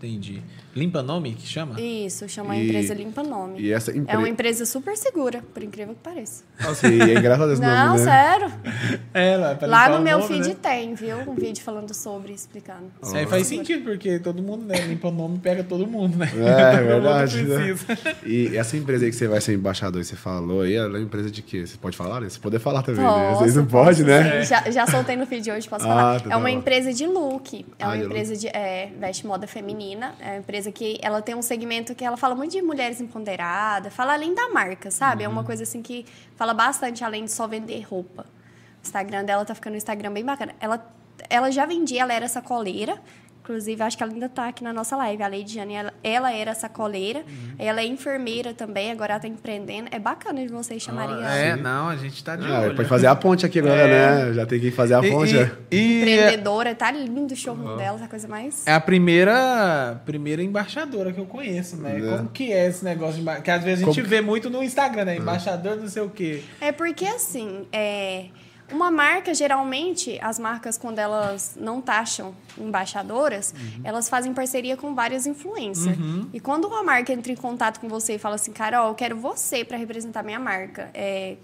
Entendi. 0.06 0.42
Limpa 0.76 1.02
nome 1.02 1.34
que 1.36 1.48
chama? 1.48 1.80
Isso, 1.80 2.28
chama 2.28 2.54
a 2.54 2.58
E- 2.58 2.68
empresa 2.68 2.94
Limpa 2.94 3.24
Nome. 3.24 3.62
E 3.62 3.72
essa 3.72 3.92
É 4.08 4.18
uma 4.18 4.28
empresa. 4.28 4.66
super 4.66 4.98
segura, 4.98 5.42
por 5.54 5.64
incrível 5.64 5.94
que 5.96 6.02
pareça. 6.02 6.44
Nossa, 6.62 6.88
e 6.90 7.00
é 7.02 7.18
engraçado 7.18 7.54
esse 7.54 7.62
Não, 7.62 7.88
nome, 7.94 8.00
né? 8.00 8.04
sério. 8.06 8.52
É, 9.14 9.38
lá, 9.38 9.56
pra 9.56 9.68
Lá 9.68 9.90
no 9.90 10.02
meu 10.02 10.20
nome, 10.20 10.28
feed 10.34 10.50
né? 10.50 10.56
tem, 10.62 10.94
viu? 10.94 11.18
Um 11.20 11.36
vídeo 11.36 11.64
falando 11.64 11.94
sobre, 11.94 12.34
explicando. 12.34 12.92
Isso 13.02 13.16
aí 13.16 13.26
faz 13.26 13.48
sentido, 13.48 13.86
porque 13.86 14.20
todo 14.20 14.44
mundo, 14.44 14.66
né? 14.66 14.76
Limpa 14.86 15.10
nome 15.10 15.40
pega 15.40 15.64
todo 15.64 15.88
mundo, 15.88 16.18
né? 16.18 16.28
É, 16.36 16.72
Todo 16.76 16.82
mundo 16.82 16.88
verdade. 17.04 17.44
né? 17.44 17.78
E 18.26 18.58
essa 18.58 18.76
empresa 18.76 19.06
aí 19.06 19.12
que 19.12 19.16
você 19.16 19.28
vai 19.30 19.40
ser 19.40 19.54
embaixador, 19.54 20.04
você 20.04 20.18
falou 20.18 20.62
aí, 20.64 20.74
ela 20.76 20.88
é 20.98 21.00
uma 21.00 21.06
empresa 21.06 21.32
de 21.32 21.42
quê? 21.42 21.66
Você 21.66 21.78
pode 21.78 21.96
falar, 21.96 22.20
né? 22.20 22.28
Você 22.28 22.40
pode 22.40 22.60
falar 22.60 22.84
também, 22.84 23.02
né? 23.06 23.30
Posso, 23.30 23.40
Vocês 23.40 23.56
não 23.56 23.66
podem, 23.66 24.04
né? 24.04 24.44
Já, 24.44 24.70
já 24.70 24.86
soltei 24.88 25.16
no 25.16 25.26
feed 25.26 25.50
hoje, 25.50 25.70
posso 25.70 25.86
Ah, 25.86 25.88
falar. 25.88 26.20
tá, 26.20 26.26
é 26.26 26.30
tá 26.32 26.38
uma 26.38 26.50
bom. 26.50 26.56
empresa 26.58 26.92
de 26.92 27.08
look. 27.08 27.66
É 27.80 27.84
Ah, 27.86 27.88
uma 27.88 27.98
de 27.98 28.04
empresa 28.04 28.36
de 28.36 28.48
é, 28.48 28.92
veste 29.00 29.26
moda 29.26 29.48
feminina. 29.48 30.14
É 30.20 30.32
uma 30.32 30.38
empresa 30.40 30.65
que 30.72 30.98
ela 31.02 31.22
tem 31.22 31.36
um 31.36 31.42
segmento 31.42 31.94
que 31.96 32.04
ela 32.04 32.18
fala 32.18 32.36
muito 32.36 32.52
de 32.52 32.62
mulheres 32.62 33.00
empoderadas, 33.02 33.94
fala 33.94 34.14
além 34.14 34.34
da 34.34 34.50
marca, 34.50 34.90
sabe? 34.92 35.24
É 35.24 35.28
uma 35.28 35.42
Uhum. 35.42 35.46
coisa 35.48 35.64
assim 35.64 35.82
que 35.82 36.06
fala 36.36 36.54
bastante 36.54 37.04
além 37.04 37.26
de 37.26 37.32
só 37.32 37.48
vender 37.48 37.82
roupa. 37.82 38.24
O 38.24 38.82
Instagram 38.86 39.24
dela 39.24 39.44
tá 39.46 39.56
ficando 39.56 39.74
um 39.74 39.78
Instagram 39.78 40.12
bem 40.14 40.24
bacana. 40.24 40.54
Ela, 40.60 40.86
ela 41.30 41.52
já 41.52 41.66
vendia, 41.66 42.02
ela 42.02 42.14
era 42.14 42.28
sacoleira. 42.28 43.02
Inclusive, 43.46 43.80
acho 43.84 43.96
que 43.96 44.02
ela 44.02 44.12
ainda 44.12 44.28
tá 44.28 44.48
aqui 44.48 44.64
na 44.64 44.74
nossa 44.74 44.98
live. 44.98 45.22
A 45.22 45.28
Lady 45.28 45.54
Jane, 45.54 45.76
ela, 45.76 45.94
ela 46.04 46.34
era 46.34 46.56
sacoleira. 46.56 47.20
Uhum. 47.20 47.54
Ela 47.60 47.82
é 47.82 47.86
enfermeira 47.86 48.56
também, 48.56 48.92
agora 48.92 49.14
ela 49.14 49.20
tá 49.22 49.28
empreendendo. 49.28 49.88
É 49.92 50.00
bacana 50.00 50.42
de 50.42 50.48
vocês 50.52 50.82
chamarem 50.82 51.14
ela. 51.16 51.32
É, 51.36 51.56
não, 51.56 51.88
a 51.90 51.96
gente 51.96 52.24
tá 52.24 52.36
de 52.36 52.44
Ah, 52.52 52.62
olho. 52.62 52.76
pode 52.76 52.90
fazer 52.90 53.06
a 53.06 53.16
ponte 53.16 53.46
aqui 53.46 53.60
agora, 53.60 53.88
né? 53.88 54.34
Já 54.34 54.48
tem 54.48 54.60
que 54.60 54.72
fazer 54.72 54.96
a 54.96 55.06
E- 55.06 55.12
ponte. 55.12 55.36
e- 55.36 55.38
né? 55.38 55.52
e 55.70 55.78
é, 55.78 56.00
empreendedora, 56.00 56.74
tá 56.74 56.90
lindo 56.92 57.36
o 57.36 57.38
showroom 57.38 57.78
dela, 57.78 58.00
tá 58.00 58.08
coisa 58.08 58.28
mais. 58.28 58.66
é 58.66 58.74
a 58.74 58.80
primeira, 58.82 60.02
primeira 60.08 60.42
embaixadora 60.42 61.14
que 61.14 61.20
eu 61.20 61.26
conheço, 61.28 61.78
né? 61.78 61.94
Né? 62.00 62.18
Como 62.18 62.30
que 62.30 62.52
é 62.52 62.68
esse 62.68 62.84
negócio 62.84 63.22
de. 63.24 63.42
Que 63.42 63.52
às 63.52 63.64
vezes 63.64 63.84
a 63.84 63.86
gente 63.86 63.96
Como 63.96 64.08
vê 64.10 64.22
muito 64.22 64.50
no 64.50 64.64
Instagram, 64.64 65.06
né? 65.06 65.18
Embaixador 65.18 65.76
não 65.78 65.88
sei 65.88 66.02
o 66.02 66.10
quê. 66.10 66.42
É 66.60 66.72
porque 66.72 67.06
assim, 67.06 67.68
é, 67.72 68.26
uma 68.72 68.90
marca, 68.90 69.34
geralmente, 69.34 70.20
as 70.22 70.40
marcas, 70.40 70.78
quando 70.78 71.00
elas 71.00 71.56
não 71.60 71.82
taxam 71.82 72.34
embaixadoras, 72.58 73.54
elas 73.84 74.10
fazem 74.10 74.34
parceria 74.34 74.76
com 74.76 74.96
várias 74.96 75.28
influencers. 75.28 75.98
E 76.34 76.40
quando 76.40 76.66
uma 76.66 76.84
marca 76.84 77.14
entra 77.14 77.32
em 77.32 77.36
contato 77.36 77.80
com 77.80 77.88
você 77.88 78.16
e 78.16 78.18
fala 78.18 78.36
assim, 78.36 78.52
Carol, 78.52 78.90
eu 78.90 78.96
quero 78.96 79.16
você 79.16 79.64
para 79.64 79.78
representar 79.78 80.24
minha 80.24 80.40
marca. 80.40 80.90
É, 80.94 81.36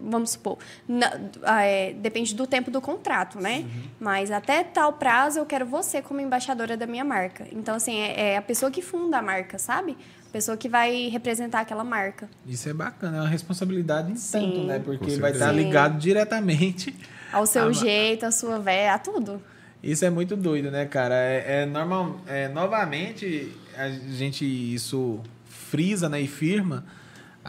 vamos 0.00 0.30
supor, 0.30 0.58
na- 0.86 1.12
ah, 1.42 1.62
é, 1.62 1.92
depende 1.92 2.34
do 2.34 2.46
tempo 2.46 2.70
do 2.70 2.80
contrato, 2.80 3.38
né? 3.40 3.64
Mas 4.00 4.30
até 4.30 4.62
tal 4.64 4.92
prazo 4.94 5.38
eu 5.38 5.46
quero 5.46 5.66
você 5.66 6.00
como 6.02 6.20
embaixadora 6.20 6.76
da 6.76 6.86
minha 6.86 7.04
marca. 7.04 7.46
Então, 7.52 7.74
assim, 7.74 7.98
é, 7.98 8.32
é 8.32 8.36
a 8.36 8.42
pessoa 8.42 8.70
que 8.70 8.82
funda 8.82 9.18
a 9.18 9.22
marca, 9.22 9.58
sabe? 9.58 9.96
A 10.28 10.30
pessoa 10.30 10.56
que 10.56 10.68
vai 10.68 11.08
representar 11.08 11.60
aquela 11.60 11.84
marca. 11.84 12.28
Isso 12.46 12.68
é 12.68 12.72
bacana, 12.74 13.16
é 13.16 13.20
uma 13.20 13.28
responsabilidade 13.28 14.12
em 14.12 14.16
Sim. 14.16 14.32
tanto, 14.40 14.60
né? 14.62 14.78
Porque 14.78 15.16
vai 15.16 15.32
estar 15.32 15.50
ligado 15.52 15.98
diretamente. 15.98 16.94
Ao 17.32 17.46
seu 17.46 17.66
ma- 17.66 17.72
jeito, 17.72 18.24
à 18.26 18.30
sua 18.30 18.58
véia, 18.58 18.94
a 18.94 18.98
tudo. 18.98 19.42
Isso 19.82 20.04
é 20.04 20.10
muito 20.10 20.36
doido, 20.36 20.70
né, 20.70 20.84
cara? 20.86 21.14
É, 21.14 21.62
é 21.62 21.66
normal, 21.66 22.20
é, 22.26 22.48
novamente 22.48 23.52
a 23.76 23.88
gente 23.88 24.44
isso 24.44 25.20
frisa, 25.46 26.08
né, 26.08 26.20
e 26.20 26.26
firma 26.26 26.84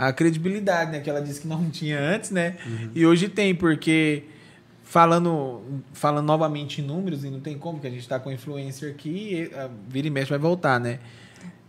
a 0.07 0.13
credibilidade, 0.13 0.91
né, 0.91 0.99
que 0.99 1.09
ela 1.09 1.21
disse 1.21 1.41
que 1.41 1.47
não 1.47 1.67
tinha 1.69 1.99
antes, 1.99 2.31
né? 2.31 2.55
E 2.95 3.05
hoje 3.05 3.27
tem, 3.29 3.53
porque 3.53 4.23
falando 4.83 5.61
falando 5.93 6.25
novamente 6.25 6.81
em 6.81 6.83
números 6.85 7.23
e 7.23 7.29
não 7.29 7.39
tem 7.39 7.57
como 7.57 7.79
que 7.79 7.87
a 7.87 7.89
gente 7.89 8.07
tá 8.07 8.19
com 8.19 8.31
influencer 8.31 8.91
aqui, 8.91 9.49
e, 9.51 9.55
a 9.55 9.69
vira 9.87 10.07
e 10.07 10.09
mexe 10.09 10.29
vai 10.29 10.39
voltar, 10.39 10.79
né? 10.79 10.99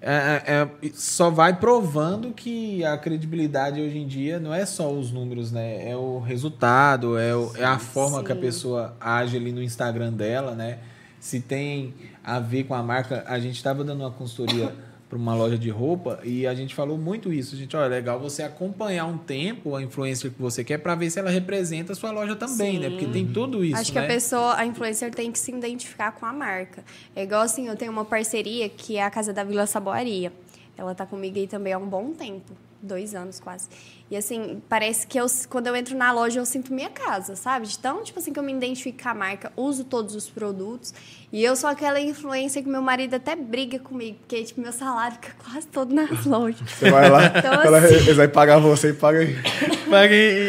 É, 0.02 0.42
é, 0.46 0.86
é, 0.86 0.90
só 0.94 1.28
vai 1.28 1.54
provando 1.58 2.32
que 2.32 2.82
a 2.84 2.96
credibilidade 2.96 3.82
hoje 3.82 3.98
em 3.98 4.06
dia 4.06 4.40
não 4.40 4.54
é 4.54 4.64
só 4.64 4.90
os 4.90 5.10
números, 5.12 5.52
né? 5.52 5.90
É 5.90 5.94
o 5.94 6.18
resultado, 6.20 7.18
é, 7.18 7.36
o- 7.36 7.52
é 7.54 7.64
a 7.64 7.78
forma 7.78 8.24
que 8.24 8.32
a 8.32 8.34
Sim. 8.34 8.40
pessoa 8.40 8.96
age 8.98 9.36
ali 9.36 9.52
no 9.52 9.62
Instagram 9.62 10.12
dela, 10.14 10.54
né? 10.54 10.78
Se 11.18 11.38
tem 11.40 11.92
a 12.24 12.40
ver 12.40 12.64
com 12.64 12.72
a 12.74 12.82
marca. 12.82 13.24
A 13.26 13.38
gente 13.38 13.56
estava 13.56 13.84
dando 13.84 14.00
uma 14.00 14.10
consultoria 14.10 14.72
para 15.10 15.18
uma 15.18 15.34
loja 15.34 15.58
de 15.58 15.68
roupa 15.68 16.20
e 16.22 16.46
a 16.46 16.54
gente 16.54 16.72
falou 16.72 16.96
muito 16.96 17.32
isso. 17.32 17.56
Gente, 17.56 17.76
olha, 17.76 17.86
é 17.86 17.88
legal 17.88 18.20
você 18.20 18.44
acompanhar 18.44 19.06
um 19.06 19.18
tempo 19.18 19.74
a 19.74 19.82
influencer 19.82 20.30
que 20.30 20.40
você 20.40 20.62
quer 20.62 20.78
para 20.78 20.94
ver 20.94 21.10
se 21.10 21.18
ela 21.18 21.30
representa 21.30 21.92
a 21.92 21.96
sua 21.96 22.12
loja 22.12 22.36
também, 22.36 22.78
né? 22.78 22.88
Sim. 22.88 22.90
Porque 22.92 23.12
tem 23.12 23.26
tudo 23.26 23.64
isso, 23.64 23.76
Acho 23.76 23.90
que 23.90 23.98
né? 23.98 24.04
a 24.04 24.08
pessoa, 24.08 24.56
a 24.56 24.64
influencer 24.64 25.12
tem 25.12 25.32
que 25.32 25.38
se 25.40 25.50
identificar 25.50 26.12
com 26.12 26.24
a 26.24 26.32
marca. 26.32 26.84
É 27.14 27.24
igual 27.24 27.40
assim, 27.42 27.66
eu 27.66 27.74
tenho 27.74 27.90
uma 27.90 28.04
parceria 28.04 28.68
que 28.68 28.96
é 28.98 29.02
a 29.02 29.10
Casa 29.10 29.32
da 29.32 29.42
Vila 29.42 29.66
Saboaria. 29.66 30.32
Ela 30.78 30.94
tá 30.94 31.04
comigo 31.04 31.36
aí 31.36 31.48
também 31.48 31.72
há 31.72 31.78
um 31.78 31.88
bom 31.88 32.12
tempo, 32.12 32.52
dois 32.82 33.14
anos 33.14 33.38
quase. 33.40 33.68
E 34.10 34.16
assim, 34.16 34.60
parece 34.68 35.06
que 35.06 35.18
eu, 35.20 35.26
quando 35.48 35.68
eu 35.68 35.76
entro 35.76 35.96
na 35.96 36.10
loja 36.12 36.40
eu 36.40 36.46
sinto 36.46 36.72
minha 36.74 36.90
casa, 36.90 37.36
sabe? 37.36 37.66
De 37.66 37.78
tão, 37.78 38.02
tipo 38.02 38.18
assim, 38.18 38.32
que 38.32 38.38
eu 38.38 38.42
me 38.42 38.52
identifico 38.52 39.02
com 39.02 39.08
a 39.08 39.14
marca, 39.14 39.52
uso 39.56 39.84
todos 39.84 40.14
os 40.14 40.28
produtos. 40.28 40.92
E 41.32 41.44
eu 41.44 41.54
sou 41.54 41.70
aquela 41.70 42.00
influencer 42.00 42.62
que 42.64 42.68
meu 42.68 42.82
marido 42.82 43.14
até 43.14 43.36
briga 43.36 43.78
comigo, 43.78 44.18
porque 44.20 44.42
tipo, 44.42 44.60
meu 44.60 44.72
salário 44.72 45.14
fica 45.14 45.32
quase 45.44 45.66
todo 45.68 45.94
nas 45.94 46.24
lojas. 46.26 46.68
Você 46.70 46.90
vai 46.90 47.08
lá, 47.08 47.26
Então, 47.26 47.62
ela, 47.62 47.78
assim- 47.78 47.94
eles 47.94 48.16
vão 48.16 48.28
pagar 48.28 48.58
você 48.58 48.90
e 48.90 48.94
paga 48.94 49.20
aí. 49.20 49.36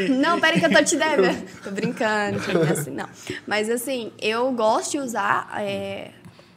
Não, 0.09 0.39
peraí 0.39 0.59
que 0.59 0.65
eu 0.65 0.71
tô 0.71 0.83
te 0.83 0.95
devendo. 0.97 1.61
tô 1.63 1.71
brincando, 1.71 2.39
assim, 2.71 2.91
não. 2.91 3.07
Mas 3.45 3.69
assim, 3.69 4.11
eu 4.19 4.51
gosto 4.53 4.91
de 4.91 4.97
usar 4.99 5.51
é, 5.59 6.11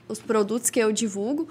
os 0.09 0.21
produtos 0.21 0.71
que 0.71 0.79
eu 0.81 0.91
divulgo, 0.93 1.49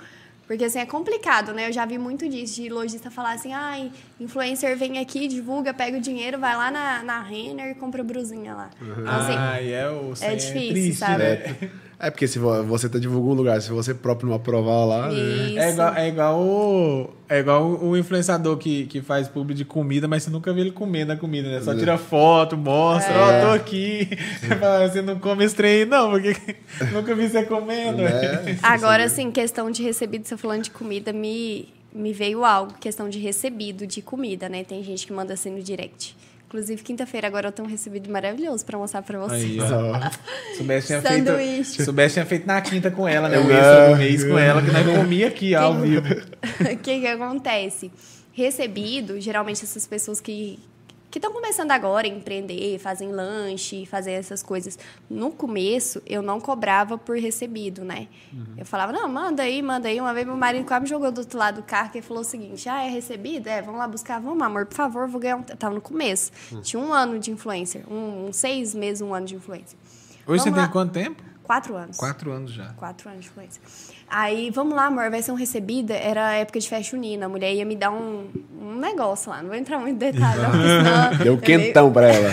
porque 0.53 0.65
assim, 0.65 0.79
é 0.79 0.85
complicado, 0.85 1.51
né? 1.51 1.67
Eu 1.67 1.73
já 1.73 1.83
vi 1.83 1.97
muito 1.97 2.29
disso, 2.29 2.61
de 2.61 2.69
lojista 2.69 3.09
falar 3.09 3.33
assim, 3.33 3.51
ai, 3.53 3.91
influencer 4.19 4.77
vem 4.77 4.99
aqui, 4.99 5.27
divulga, 5.27 5.73
pega 5.73 5.97
o 5.97 6.01
dinheiro, 6.01 6.37
vai 6.39 6.55
lá 6.55 6.69
na, 6.69 7.01
na 7.03 7.21
Renner 7.21 7.71
e 7.71 7.75
compra 7.75 8.03
brusinha 8.03 8.53
lá. 8.53 8.69
Então, 8.79 9.15
assim, 9.15 9.33
Ah, 9.35 9.59
e 9.61 9.71
é 9.71 9.89
o 9.89 10.13
é 10.21 10.35
difícil, 10.35 10.69
triste, 10.69 10.93
sabe? 10.99 11.23
né? 11.23 11.55
É 12.05 12.09
porque 12.11 12.27
se 12.27 12.37
vo- 12.37 12.63
você 12.63 12.89
tá 12.89 12.99
divulgando 12.99 13.33
um 13.33 13.37
lugar, 13.37 13.61
se 13.61 13.71
você 13.71 13.93
próprio 13.93 14.27
não 14.27 14.35
aprovar 14.35 14.83
lá, 14.85 15.07
né? 15.09 15.15
Isso. 15.15 15.59
É 15.59 15.69
igual, 15.71 15.95
é 15.95 16.07
igual 16.09 16.39
o. 16.41 17.09
É 17.29 17.39
igual 17.39 17.65
o 17.81 17.97
influenciador 17.97 18.57
que, 18.57 18.85
que 18.87 19.01
faz 19.01 19.27
publi 19.29 19.55
de 19.55 19.63
comida, 19.63 20.07
mas 20.07 20.23
você 20.23 20.29
nunca 20.29 20.51
vê 20.53 20.61
ele 20.61 20.71
comendo 20.71 21.13
a 21.13 21.15
comida, 21.15 21.49
né? 21.49 21.61
Só 21.61 21.73
tira 21.73 21.97
foto, 21.97 22.57
mostra, 22.57 23.13
ó, 23.15 23.47
tô 23.47 23.53
aqui. 23.53 24.09
Você 24.41 24.55
fala, 24.57 24.87
Você 24.89 25.01
não 25.01 25.17
come 25.17 25.45
esse 25.45 25.55
trem, 25.55 25.85
não, 25.85 26.11
porque 26.11 26.35
nunca 26.91 27.15
vi 27.15 27.27
você 27.29 27.43
comendo. 27.43 28.01
Né? 28.03 28.57
Agora, 28.61 29.05
assim, 29.05 29.31
questão 29.31 29.71
de 29.71 29.81
recebido, 29.81 30.27
você 30.27 30.35
falando 30.35 30.63
de 30.63 30.71
comida, 30.71 31.13
me, 31.13 31.69
me 31.93 32.11
veio 32.11 32.43
algo, 32.43 32.73
questão 32.79 33.07
de 33.09 33.17
recebido 33.17 33.87
de 33.87 34.01
comida, 34.01 34.49
né? 34.49 34.63
Tem 34.63 34.83
gente 34.83 35.07
que 35.07 35.13
manda 35.13 35.33
assim 35.33 35.49
no 35.51 35.63
direct. 35.63 36.15
Inclusive, 36.53 36.83
quinta-feira 36.83 37.25
agora 37.27 37.47
eu 37.47 37.51
tenho 37.51 37.67
um 37.67 37.71
recebido 37.71 38.11
maravilhoso 38.11 38.63
pra 38.63 38.77
mostrar 38.77 39.01
pra 39.01 39.17
vocês. 39.17 39.43
Aí, 39.43 39.59
ó. 39.59 39.67
Só- 39.67 40.11
Soubesse 40.57 40.85
tinha 40.87 41.01
Sanduíche. 41.01 41.63
feito. 41.63 41.83
Soubesse 41.85 42.13
tinha 42.13 42.25
feito 42.27 42.45
na 42.45 42.61
quinta 42.61 42.91
com 42.91 43.07
ela, 43.07 43.27
né? 43.27 43.39
O 43.39 43.51
É. 43.51 43.55
extra 43.55 43.89
do 43.89 43.95
mês 43.97 44.23
com 44.23 44.37
ela, 44.37 44.61
que 44.61 44.69
nós 44.71 44.85
comia 44.97 45.27
aqui 45.29 45.55
ao 45.55 45.73
vivo. 45.81 46.05
O 46.61 46.77
que, 46.77 46.99
que 46.99 47.07
acontece? 47.07 47.91
Recebido, 48.31 49.19
geralmente 49.19 49.63
essas 49.63 49.87
pessoas 49.87 50.21
que 50.21 50.59
que 51.13 51.19
estão 51.19 51.31
começando 51.31 51.69
agora 51.69 52.07
a 52.07 52.09
empreender, 52.09 52.79
fazem 52.79 53.11
lanche, 53.11 53.85
fazer 53.85 54.13
essas 54.13 54.41
coisas. 54.41 54.79
No 55.07 55.29
começo, 55.29 56.01
eu 56.07 56.23
não 56.23 56.41
cobrava 56.41 56.97
por 56.97 57.19
recebido, 57.19 57.85
né? 57.85 58.07
Eu 58.57 58.65
falava, 58.65 58.91
não, 58.91 59.07
manda 59.07 59.43
aí, 59.43 59.61
manda 59.61 59.87
aí. 59.87 60.01
Uma 60.01 60.11
vez 60.11 60.25
meu 60.25 60.35
marido 60.35 60.65
quase 60.65 60.81
me 60.81 60.89
jogou 60.89 61.11
do 61.11 61.19
outro 61.19 61.37
lado 61.37 61.61
do 61.61 61.63
carro, 61.63 61.91
que 61.91 61.99
ele 61.99 62.05
falou 62.07 62.21
o 62.21 62.25
seguinte, 62.25 62.67
ah, 62.67 62.83
é 62.83 62.89
recebido? 62.89 63.45
É, 63.47 63.61
vamos 63.61 63.79
lá 63.79 63.87
buscar. 63.87 64.19
Vamos, 64.19 64.41
amor, 64.41 64.65
por 64.65 64.73
favor, 64.73 65.07
vou 65.07 65.21
ganhar 65.21 65.37
um... 65.37 65.43
Eu 65.47 65.55
tava 65.55 65.75
no 65.75 65.81
começo. 65.81 66.31
Tinha 66.63 66.81
um 66.81 66.91
ano 66.91 67.19
de 67.19 67.29
influencer, 67.29 67.83
um, 67.87 68.29
um 68.29 68.33
seis 68.33 68.73
meses, 68.73 68.99
um 68.99 69.13
ano 69.13 69.27
de 69.27 69.35
influencer. 69.35 69.77
Hoje 70.25 70.41
você 70.41 70.49
Vamos 70.49 70.53
tem 70.53 70.53
lá. 70.53 70.67
quanto 70.67 70.93
tempo? 70.93 71.21
Quatro 71.43 71.75
anos. 71.75 71.97
Quatro 71.97 72.31
anos 72.31 72.51
já. 72.51 72.73
Quatro 72.73 73.07
anos 73.07 73.25
de 73.25 73.29
influência. 73.29 73.61
Aí, 74.09 74.49
vamos 74.51 74.75
lá, 74.75 74.85
amor, 74.85 75.09
vai 75.09 75.21
ser 75.21 75.31
um 75.31 75.35
recebida. 75.35 75.93
Era 75.93 76.33
época 76.33 76.59
de 76.59 76.69
festa 76.69 76.91
junina. 76.91 77.25
A 77.25 77.29
mulher 77.29 77.53
ia 77.53 77.65
me 77.65 77.75
dar 77.75 77.91
um, 77.91 78.27
um 78.61 78.75
negócio 78.75 79.31
lá. 79.31 79.41
Não 79.41 79.49
vou 79.49 79.57
entrar 79.57 79.79
muito 79.79 79.95
em 79.95 80.11
detalhe, 80.11 80.41
não, 80.41 80.51
senão... 80.51 81.17
Deu 81.23 81.33
eu 81.33 81.37
quentão 81.37 81.91
pra 81.91 82.07
ela. 82.07 82.31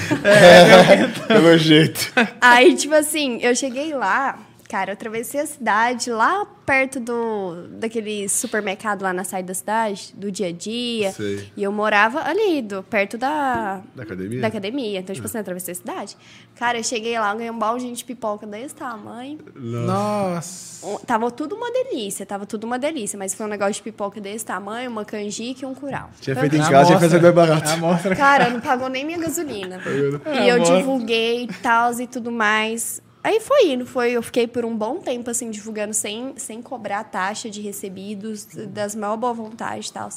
Pelo 1.26 1.56
jeito. 1.56 2.12
Aí, 2.40 2.74
tipo 2.74 2.94
assim, 2.94 3.38
eu 3.40 3.54
cheguei 3.54 3.94
lá, 3.94 4.38
cara, 4.70 4.90
eu 4.90 4.94
atravessei 4.94 5.40
a 5.40 5.46
cidade, 5.46 6.10
lá 6.10 6.46
perto 6.64 7.00
do 7.00 7.66
daquele 7.72 8.28
supermercado 8.28 9.02
lá 9.02 9.12
na 9.12 9.24
saída 9.24 9.48
da 9.48 9.54
cidade, 9.54 10.14
do 10.16 10.30
dia 10.30 10.46
a 10.48 10.52
dia. 10.52 11.10
Sei. 11.12 11.50
E 11.56 11.62
eu 11.64 11.72
morava 11.72 12.22
ali, 12.22 12.62
do, 12.62 12.82
perto 12.84 13.18
da, 13.18 13.82
Da 13.96 14.04
academia? 14.04 14.40
da 14.40 14.46
academia. 14.46 15.00
Então, 15.00 15.12
tipo 15.14 15.26
assim, 15.26 15.38
eu 15.38 15.40
atravessei 15.42 15.72
a 15.72 15.74
cidade. 15.74 16.16
Cara, 16.54 16.78
eu 16.78 16.84
cheguei 16.84 17.18
lá, 17.18 17.32
eu 17.32 17.36
ganhei 17.38 17.50
um 17.50 17.58
balde 17.58 17.90
de 17.90 18.04
pipoca 18.04 18.46
desse 18.46 18.74
tamanho. 18.76 19.38
Nossa. 19.56 20.86
Um- 20.86 20.98
Tava 20.98 21.30
tudo 21.30 21.56
uma 21.56 21.70
delícia, 21.72 22.24
tava 22.24 22.46
tudo 22.46 22.64
uma 22.64 22.78
delícia, 22.78 23.18
mas 23.18 23.34
foi 23.34 23.46
um 23.46 23.48
negócio 23.48 23.74
de 23.74 23.82
pipoca 23.82 24.20
desse 24.20 24.44
tamanho, 24.44 24.90
uma 24.90 25.04
canjica 25.04 25.64
e 25.64 25.68
um 25.68 25.74
curau. 25.74 26.10
Tinha 26.20 26.32
Então, 26.32 26.40
feito 26.42 26.56
em 26.56 26.60
A 26.64 26.70
casa, 26.70 26.86
tinha 26.86 27.00
feito 27.00 27.20
mais 27.22 27.34
barato. 27.34 27.68
Cara, 28.16 28.48
não 28.50 28.60
pagou 28.60 28.88
nem 28.88 29.04
minha 29.04 29.18
gasolina. 29.18 29.80
É, 30.24 30.44
e 30.44 30.48
eu 30.48 30.56
amostra. 30.56 30.76
divulguei 30.78 31.44
e 31.44 31.48
tal 31.62 31.92
e 32.00 32.06
tudo 32.06 32.30
mais. 32.30 33.02
Aí 33.22 33.38
foi 33.40 33.72
indo, 33.72 33.84
foi, 33.84 34.12
eu 34.12 34.22
fiquei 34.22 34.46
por 34.46 34.64
um 34.64 34.74
bom 34.74 34.98
tempo 34.98 35.30
assim 35.30 35.50
divulgando 35.50 35.92
sem, 35.92 36.34
sem 36.36 36.62
cobrar 36.62 37.04
taxa 37.04 37.50
de 37.50 37.60
recebidos, 37.60 38.46
das 38.68 38.94
maior 38.94 39.16
boa 39.16 39.34
vontade 39.34 39.88
e 39.88 39.92
tal. 39.92 40.08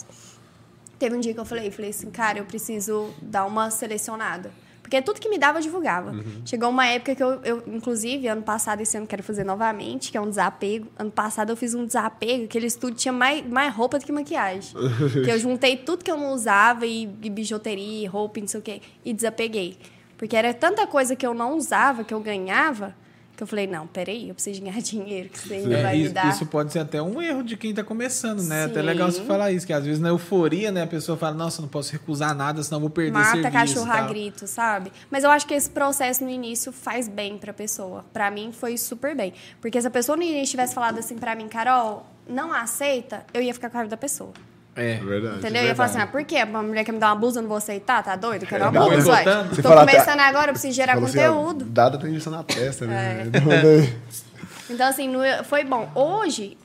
Teve 0.98 1.16
um 1.16 1.20
dia 1.20 1.34
que 1.34 1.40
eu 1.40 1.46
falei, 1.46 1.70
falei 1.70 1.90
assim, 1.90 2.10
cara, 2.10 2.40
eu 2.40 2.46
preciso 2.46 3.14
dar 3.22 3.46
uma 3.46 3.70
selecionada. 3.70 4.52
Porque 4.82 5.02
tudo 5.02 5.20
que 5.20 5.28
me 5.28 5.40
dava, 5.40 5.58
eu 5.58 5.62
divulgava. 5.64 6.14
Chegou 6.46 6.70
uma 6.70 6.86
época 6.86 7.16
que 7.16 7.24
eu, 7.24 7.42
eu, 7.44 7.64
inclusive, 7.68 8.28
ano 8.28 8.44
passado, 8.44 8.82
esse 8.82 8.96
ano, 8.96 9.08
quero 9.08 9.24
fazer 9.24 9.44
novamente, 9.44 10.12
que 10.12 10.18
é 10.18 10.22
um 10.22 10.30
desapego. 10.30 10.88
Ano 11.00 11.10
passado 11.10 11.50
eu 11.50 11.58
fiz 11.58 11.74
um 11.74 11.86
desapego, 11.86 12.44
aquele 12.44 12.68
estúdio 12.68 12.98
tinha 12.98 13.14
mais, 13.14 13.46
mais 13.48 13.74
roupa 13.74 13.98
do 13.98 14.06
que 14.06 14.12
maquiagem. 14.12 14.76
que 15.26 15.32
eu 15.32 15.40
juntei 15.40 15.78
tudo 15.78 16.04
que 16.04 16.12
eu 16.12 16.18
não 16.18 16.32
usava, 16.32 16.86
e, 16.86 17.10
e 17.24 17.30
bijuteria, 17.30 18.08
roupa, 18.10 18.40
e 18.40 18.42
não 18.42 18.48
sei 18.48 18.60
o 18.60 18.64
quê, 18.64 18.82
e 19.04 19.14
desapeguei. 19.14 19.78
Porque 20.24 20.38
era 20.38 20.54
tanta 20.54 20.88
coisa 20.88 21.18
que 21.18 21.28
eu 21.28 21.34
não 21.34 21.58
usava, 21.58 22.06
que 22.06 22.14
eu 22.14 22.20
ganhava, 22.22 22.96
que 23.36 23.44
eu 23.44 23.48
falei, 23.48 23.68
não, 23.68 23.86
peraí, 23.86 24.30
eu 24.30 24.34
preciso 24.34 24.62
ganhar 24.62 24.80
dinheiro, 24.82 25.28
que 25.28 25.38
isso 25.38 25.52
ainda 25.54 25.78
É, 25.80 25.82
vai 25.84 25.98
me 25.98 26.04
isso, 26.06 26.14
dar. 26.14 26.30
isso 26.30 26.46
pode 26.46 26.72
ser 26.72 26.80
até 26.80 27.02
um 27.02 27.22
erro 27.22 27.44
de 27.44 27.58
quem 27.58 27.74
tá 27.74 27.84
começando, 27.84 28.42
né? 28.42 28.64
Até 28.64 28.80
Sim. 28.80 28.86
legal 28.86 29.12
você 29.12 29.22
falar 29.26 29.52
isso, 29.52 29.68
que 29.68 29.74
às 29.74 29.84
vezes 29.84 30.00
na 30.00 30.08
euforia, 30.08 30.72
né, 30.72 30.84
a 30.84 30.88
pessoa 30.88 31.18
fala, 31.18 31.36
nossa, 31.36 31.62
não 31.62 31.68
posso 31.68 31.92
recusar 31.92 32.34
nada, 32.34 32.64
senão 32.64 32.80
vou 32.80 32.90
perder 32.90 33.12
Mata 33.12 33.32
serviço. 33.32 33.52
cachorro 33.52 33.88
e 33.88 33.98
a 34.00 34.08
grito, 34.08 34.48
sabe? 34.48 34.94
Mas 35.12 35.26
eu 35.26 35.30
acho 35.30 35.46
que 35.46 35.54
esse 35.54 35.70
processo 35.70 36.24
no 36.24 36.30
início 36.30 36.72
faz 36.72 37.10
bem 37.10 37.38
pra 37.38 37.52
pessoa. 37.52 38.06
Pra 38.14 38.32
mim 38.32 38.54
foi 38.54 38.78
super 38.78 39.14
bem. 39.14 39.34
Porque 39.60 39.82
se 39.82 39.88
a 39.88 39.92
pessoa 39.92 40.16
no 40.16 40.24
início 40.24 40.52
tivesse 40.52 40.74
falado 40.74 41.00
assim 41.00 41.18
pra 41.18 41.36
mim, 41.36 41.50
Carol, 41.50 42.06
não 42.26 42.54
aceita, 42.54 43.26
eu 43.34 43.42
ia 43.42 43.54
ficar 43.54 43.70
com 43.70 43.76
a 43.76 43.80
raiva 43.80 43.90
da 43.90 43.98
pessoa. 43.98 44.32
É. 44.76 44.94
É 44.94 44.96
verdade. 44.98 45.38
Entendeu? 45.38 45.62
Eu 45.62 45.68
ia 45.70 45.76
falar 45.76 45.90
assim, 45.90 46.00
ah, 46.00 46.08
por 46.08 46.24
quê? 46.24 46.44
Uma 46.44 46.64
mulher 46.64 46.84
quer 46.84 46.92
me 46.92 47.00
dar 47.00 47.10
uma 47.10 47.16
blusa, 47.16 47.38
eu 47.40 47.42
não 47.44 47.48
vou 47.50 47.58
aceitar? 47.58 48.04
Tá 48.04 48.16
doido? 48.16 48.46
Quero 48.48 48.64
uma 48.66 48.72
Não, 48.72 48.90
blusa, 48.90 49.12
ué. 49.12 49.24
Tô 49.24 49.70
começando 49.76 50.20
até- 50.20 50.24
agora, 50.30 50.48
eu 50.50 50.54
preciso 50.54 50.74
gerar 50.74 50.94
Falou 50.94 51.08
assim, 51.10 51.18
conteúdo. 51.20 51.66
dada 51.66 51.98
tem 52.00 52.16
isso 52.16 52.30
na 52.32 52.44
testa, 52.44 52.86
né? 52.88 53.30
É. 53.32 53.94
Então, 54.70 54.88
assim, 54.88 55.08
no- 55.10 55.20
foi 55.44 55.64
bom. 55.66 55.92
Hoje, 55.94 56.58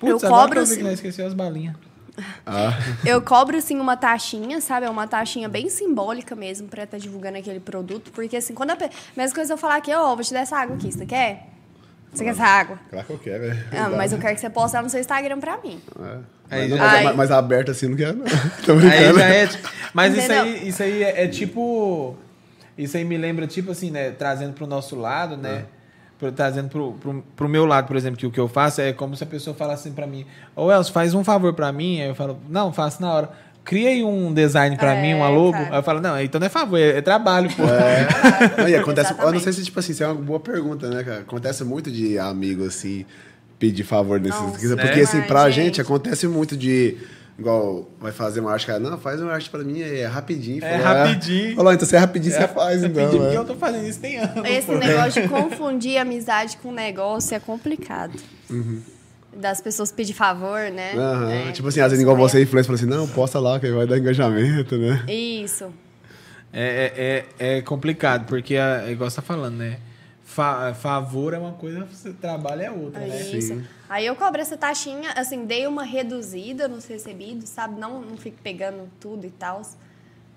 Putz, 0.00 0.22
Eu 0.22 0.28
cobro 0.30 0.58
eu 0.60 0.66
sim. 0.66 0.82
nós 0.82 0.94
esqueceu 0.94 1.26
as 1.26 1.34
balinhas. 1.34 1.76
Ah, 2.44 2.72
Eu 3.04 3.22
cobro, 3.22 3.56
assim, 3.56 3.78
uma 3.78 3.96
taxinha, 3.96 4.60
sabe? 4.60 4.84
É 4.86 4.90
uma 4.90 5.06
taxinha 5.06 5.48
bem 5.48 5.68
simbólica 5.70 6.34
mesmo 6.34 6.66
pra 6.68 6.82
estar 6.84 6.98
divulgando 6.98 7.38
aquele 7.38 7.60
produto. 7.60 8.10
Porque, 8.10 8.36
assim, 8.36 8.52
quando 8.52 8.70
a. 8.72 8.78
Mesma 9.16 9.34
coisa 9.34 9.52
eu 9.52 9.56
falar 9.58 9.76
aqui, 9.76 9.94
ó, 9.94 10.14
vou 10.14 10.24
te 10.24 10.32
dar 10.32 10.40
essa 10.40 10.56
água 10.56 10.74
aqui, 10.76 10.90
você 10.90 11.06
quer? 11.06 11.46
Você 12.12 12.24
quer 12.24 12.30
essa 12.30 12.44
água? 12.44 12.78
claro 12.90 13.06
que 13.06 13.12
eu 13.14 13.18
quero, 13.18 13.46
né? 13.48 13.64
Ah, 13.72 13.88
mas 13.88 14.12
eu 14.12 14.18
quero 14.18 14.34
que 14.34 14.40
você 14.40 14.50
poste 14.50 14.76
no 14.80 14.90
seu 14.90 15.00
Instagram 15.00 15.40
pra 15.40 15.58
mim. 15.64 15.80
É. 15.98 16.18
Aí 16.50 16.68
Mas, 16.68 16.70
não, 16.70 16.78
mas- 16.78 17.04
mas, 17.04 17.16
mas 17.16 17.30
aberto 17.30 17.70
assim 17.70 17.88
não 17.88 17.96
quero, 17.96 18.18
não. 18.18 18.26
Tô 18.66 18.72
Aí 18.72 18.78
brincando. 18.78 19.18
já 19.18 19.24
é. 19.26 19.46
tipo- 19.46 19.68
Mas 19.94 20.16
isso 20.16 20.32
aí, 20.32 20.68
isso 20.68 20.82
aí 20.82 21.02
é, 21.02 21.24
é 21.24 21.28
tipo. 21.28 22.14
Isso 22.76 22.96
aí 22.96 23.04
me 23.04 23.16
lembra, 23.16 23.46
tipo 23.46 23.70
assim, 23.72 23.90
né? 23.90 24.10
Trazendo 24.10 24.52
pro 24.52 24.66
nosso 24.66 24.94
lado, 24.96 25.36
né? 25.36 25.64
Pro- 26.18 26.30
Trazendo 26.32 26.68
pro, 26.68 26.92
pro, 26.94 27.22
pro 27.34 27.48
meu 27.48 27.64
lado, 27.64 27.86
por 27.86 27.96
exemplo, 27.96 28.18
que 28.18 28.26
o 28.26 28.30
que 28.30 28.38
eu 28.40 28.48
faço 28.48 28.80
é 28.82 28.92
como 28.92 29.16
se 29.16 29.24
a 29.24 29.26
pessoa 29.26 29.56
falasse 29.56 29.88
assim 29.88 29.94
pra 29.94 30.06
mim: 30.06 30.26
Ô 30.54 30.70
Elcio, 30.70 30.92
faz 30.92 31.14
um 31.14 31.24
favor 31.24 31.54
pra 31.54 31.72
mim. 31.72 32.00
Aí 32.02 32.08
eu 32.08 32.14
falo: 32.14 32.38
Não, 32.48 32.72
faço 32.72 33.00
na 33.00 33.10
hora. 33.12 33.30
Cria 33.64 33.90
aí 33.90 34.02
um 34.02 34.34
design 34.34 34.76
pra 34.76 34.94
É, 34.94 35.02
mim, 35.02 35.14
uma 35.14 35.28
logo. 35.28 35.52
cara. 35.52 35.68
Aí 35.70 35.78
eu 35.78 35.82
falo: 35.82 36.00
Não, 36.00 36.20
então 36.20 36.38
não 36.40 36.46
é 36.46 36.50
favor, 36.50 36.76
é, 36.78 36.98
é 36.98 37.00
trabalho, 37.00 37.48
pô. 37.54 37.62
Não, 38.60 38.68
e 38.68 38.74
acontece, 38.74 39.14
eu 39.18 39.32
não 39.32 39.40
sei 39.40 39.52
se, 39.52 39.62
tipo 39.64 39.78
assim, 39.78 39.92
isso 39.92 40.02
é 40.02 40.06
uma 40.06 40.14
boa 40.16 40.40
pergunta, 40.40 40.88
né, 40.90 41.02
cara? 41.04 41.20
Acontece 41.20 41.62
muito 41.64 41.90
de 41.90 42.18
amigo, 42.18 42.64
assim, 42.66 43.06
pedir 43.58 43.84
favor 43.84 44.18
nesses. 44.20 44.40
Nossa. 44.40 44.76
porque, 44.76 45.00
É? 45.00 45.02
assim, 45.04 45.18
Ai, 45.18 45.26
pra 45.28 45.48
gente. 45.50 45.64
gente. 45.66 45.80
acontece 45.80 46.26
muito 46.26 46.56
de. 46.56 46.96
Igual, 47.38 47.88
vai 48.00 48.12
fazer 48.12 48.40
uma 48.40 48.52
arte, 48.52 48.66
cara, 48.66 48.78
não, 48.78 48.98
faz 48.98 49.20
uma 49.20 49.32
arte 49.32 49.48
pra 49.48 49.64
mim, 49.64 49.80
é 49.80 50.04
rapidinho. 50.06 50.62
É 50.62 50.76
ah, 50.76 51.04
rapidinho. 51.04 51.56
Falou, 51.56 51.72
então 51.72 51.88
se 51.88 51.96
é 51.96 51.98
rapidinho, 51.98 52.34
você 52.34 52.46
faz, 52.46 52.82
Eu 52.82 52.88
então. 52.90 53.02
é. 53.04 53.08
porque 53.08 53.36
eu 53.38 53.44
tô 53.44 53.54
fazendo 53.54 53.86
isso 53.88 54.00
tem 54.00 54.18
anos. 54.18 54.44
Esse 54.48 54.66
pô. 54.66 54.74
negócio 54.76 55.22
de 55.22 55.28
confundir 55.28 55.96
amizade 55.98 56.56
com 56.58 56.70
negócio 56.70 57.34
é 57.34 57.40
complicado. 57.40 58.12
Das 59.34 59.60
pessoas 59.60 59.90
pedir 59.90 60.12
favor, 60.12 60.70
né? 60.70 60.94
Aham. 60.94 61.32
É, 61.32 61.52
tipo 61.52 61.68
assim, 61.68 61.80
às 61.80 61.90
vezes 61.90 62.02
igual 62.02 62.16
você, 62.16 62.42
influência, 62.42 62.66
fala 62.66 62.76
assim, 62.76 62.86
não, 62.86 63.08
posta 63.08 63.38
lá, 63.40 63.58
que 63.58 63.70
vai 63.70 63.86
dar 63.86 63.98
engajamento, 63.98 64.76
né? 64.76 65.04
Isso. 65.08 65.72
É, 66.52 67.24
é, 67.38 67.46
é, 67.46 67.56
é 67.58 67.62
complicado, 67.62 68.26
porque 68.26 68.54
é, 68.54 68.84
é 68.86 68.90
igual 68.92 69.08
você 69.08 69.16
tá 69.16 69.22
falando, 69.22 69.56
né? 69.56 69.78
fa- 70.32 70.72
favor 70.74 71.34
é 71.34 71.38
uma 71.38 71.52
coisa, 71.52 71.84
você 71.84 72.12
trabalha 72.12 72.64
é 72.64 72.70
outra, 72.70 73.00
né? 73.00 73.20
Isso. 73.20 73.60
Aí 73.88 74.06
eu 74.06 74.16
cobro 74.16 74.40
essa 74.40 74.56
taxinha, 74.56 75.10
assim, 75.14 75.44
dei 75.44 75.66
uma 75.66 75.84
reduzida 75.84 76.66
nos 76.68 76.86
recebidos, 76.86 77.48
sabe? 77.50 77.78
Não, 77.78 78.00
não 78.00 78.16
fico 78.16 78.38
pegando 78.42 78.88
tudo 78.98 79.26
e 79.26 79.30
tal. 79.30 79.62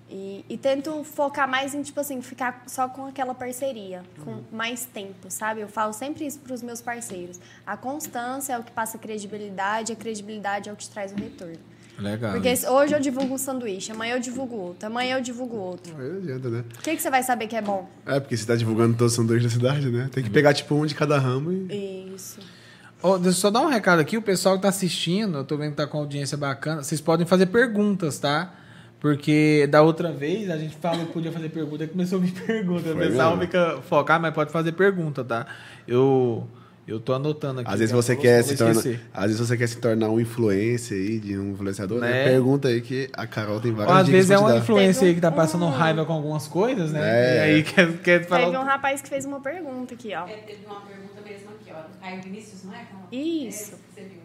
E, 0.08 0.44
e 0.48 0.56
tento 0.56 1.02
focar 1.02 1.48
mais 1.48 1.74
em, 1.74 1.82
tipo 1.82 1.98
assim, 1.98 2.22
ficar 2.22 2.62
só 2.66 2.88
com 2.88 3.06
aquela 3.06 3.34
parceria, 3.34 4.02
com 4.24 4.40
mais 4.52 4.84
tempo, 4.84 5.28
sabe? 5.28 5.60
Eu 5.60 5.68
falo 5.68 5.92
sempre 5.92 6.24
isso 6.24 6.38
para 6.38 6.54
os 6.54 6.62
meus 6.62 6.80
parceiros. 6.80 7.40
A 7.66 7.76
constância 7.76 8.52
é 8.52 8.58
o 8.58 8.62
que 8.62 8.70
passa 8.70 8.98
credibilidade, 8.98 9.92
a 9.92 9.96
credibilidade 9.96 10.68
é 10.68 10.72
o 10.72 10.76
que 10.76 10.84
te 10.84 10.90
traz 10.90 11.12
o 11.12 11.16
retorno. 11.16 11.58
Legal. 11.98 12.32
Porque 12.32 12.54
hoje 12.68 12.94
eu 12.94 13.00
divulgo 13.00 13.34
um 13.34 13.38
sanduíche, 13.38 13.90
amanhã 13.90 14.14
eu 14.14 14.20
divulgo 14.20 14.54
outro, 14.54 14.86
amanhã 14.86 15.16
eu 15.16 15.22
divulgo 15.22 15.56
outro. 15.56 15.94
Aí 15.98 16.08
não 16.08 16.18
adianta, 16.18 16.50
né? 16.50 16.64
O 16.78 16.82
que, 16.82 16.94
que 16.94 17.02
você 17.02 17.10
vai 17.10 17.22
saber 17.22 17.46
que 17.46 17.56
é 17.56 17.62
bom? 17.62 17.88
É, 18.04 18.20
porque 18.20 18.36
você 18.36 18.46
tá 18.46 18.54
divulgando 18.54 18.96
todos 18.96 19.12
os 19.12 19.16
sanduíches 19.16 19.54
da 19.54 19.58
cidade, 19.58 19.90
né? 19.90 20.08
Tem 20.12 20.22
que 20.22 20.30
pegar, 20.30 20.52
tipo, 20.52 20.74
um 20.74 20.84
de 20.84 20.94
cada 20.94 21.18
ramo 21.18 21.50
e... 21.52 22.12
Isso. 22.14 22.38
Ó, 23.02 23.16
deixa 23.16 23.38
eu 23.38 23.40
só 23.40 23.50
dar 23.50 23.62
um 23.62 23.68
recado 23.68 24.00
aqui, 24.00 24.16
o 24.16 24.22
pessoal 24.22 24.56
que 24.56 24.62
tá 24.62 24.68
assistindo, 24.68 25.38
eu 25.38 25.44
tô 25.44 25.56
vendo 25.56 25.70
que 25.70 25.76
tá 25.76 25.86
com 25.86 25.98
audiência 25.98 26.36
bacana, 26.36 26.82
vocês 26.82 27.00
podem 27.00 27.26
fazer 27.26 27.46
perguntas, 27.46 28.18
tá? 28.18 28.54
Porque 29.06 29.68
da 29.70 29.82
outra 29.82 30.10
vez 30.10 30.50
a 30.50 30.56
gente 30.58 30.74
falou 30.76 31.06
que 31.06 31.12
podia 31.12 31.30
fazer 31.30 31.48
pergunta 31.48 31.84
e 31.84 31.86
começou 31.86 32.18
a 32.18 32.22
vir 32.22 32.32
pergunta. 32.44 32.90
O 32.92 32.96
pessoal 32.96 33.38
fica 33.38 33.78
focar, 33.88 34.20
mas 34.20 34.34
pode 34.34 34.50
fazer 34.50 34.72
pergunta, 34.72 35.22
tá? 35.22 35.46
Eu, 35.86 36.44
eu 36.88 36.98
tô 36.98 37.12
anotando 37.14 37.60
aqui. 37.60 37.70
Às 37.70 37.78
vezes 37.78 37.90
já 37.90 37.96
você 37.96 38.16
quer 38.16 38.42
se 38.42 38.56
tornar, 38.56 38.82
às 39.14 39.26
vezes 39.26 39.38
você 39.38 39.56
quer 39.56 39.68
se 39.68 39.76
tornar 39.78 40.08
um 40.10 40.18
influencer 40.18 40.98
aí 40.98 41.20
de 41.20 41.38
um 41.38 41.52
influenciador, 41.52 42.00
né? 42.00 42.10
Né? 42.10 42.24
Pergunta 42.24 42.66
aí 42.66 42.80
que 42.80 43.08
a 43.12 43.28
Carol 43.28 43.60
tem 43.60 43.70
Ou 43.70 43.76
várias 43.76 43.96
às 43.96 44.06
dicas 44.06 44.26
vezes 44.28 44.42
é 44.42 44.48
dar. 44.48 44.58
influência 44.58 45.06
aí 45.06 45.14
que 45.14 45.20
tá 45.20 45.28
um- 45.28 45.32
passando 45.32 45.66
raiva 45.68 46.04
com 46.04 46.12
algumas 46.12 46.48
coisas, 46.48 46.90
né? 46.90 47.00
É. 47.02 47.36
E 47.36 47.38
aí 47.54 47.62
quer, 47.62 47.92
quer 47.98 48.26
falar. 48.26 48.46
Teve 48.46 48.56
um 48.58 48.64
rapaz 48.64 49.00
que 49.00 49.08
fez 49.08 49.24
uma 49.24 49.38
pergunta 49.38 49.94
aqui, 49.94 50.12
ó. 50.16 50.26
É, 50.26 50.32
teve 50.38 50.66
uma 50.66 50.80
pergunta 50.80 51.20
mesmo 51.24 51.48
aqui, 51.60 51.70
ó. 51.72 51.80
do 51.80 52.00
Caio 52.00 52.22
Vinícius, 52.22 52.64
não 52.64 52.74
é? 52.74 52.84
Isso. 53.12 53.74
É, 53.74 53.76
você 54.02 54.08
viu, 54.08 54.15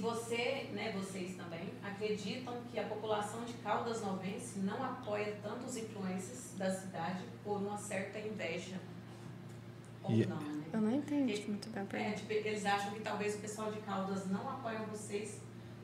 você, 0.00 0.66
né, 0.72 0.92
vocês 0.94 1.34
também, 1.36 1.72
acreditam 1.82 2.54
que 2.72 2.78
a 2.78 2.84
população 2.84 3.44
de 3.44 3.52
Caldas 3.54 4.02
Novense 4.02 4.58
não 4.60 4.82
apoia 4.82 5.34
tanto 5.42 5.66
os 5.66 5.76
influencers 5.76 6.54
da 6.56 6.70
cidade 6.70 7.22
por 7.44 7.58
uma 7.58 7.76
certa 7.76 8.18
inveja. 8.18 8.76
Ou 10.08 10.14
E- 10.14 10.26
não, 10.26 10.36
né? 10.36 10.60
Eu 10.72 10.80
não 10.80 10.90
entendi 10.92 11.42
muito 11.48 11.68
bem 11.70 11.82
É, 11.82 12.12
tipo, 12.12 12.32
eles 12.32 12.64
acham 12.64 12.92
que 12.92 13.00
talvez 13.00 13.34
o 13.34 13.38
pessoal 13.38 13.70
de 13.70 13.78
Caldas 13.80 14.26
não 14.30 14.48
apoia 14.48 14.78
vocês 14.90 15.40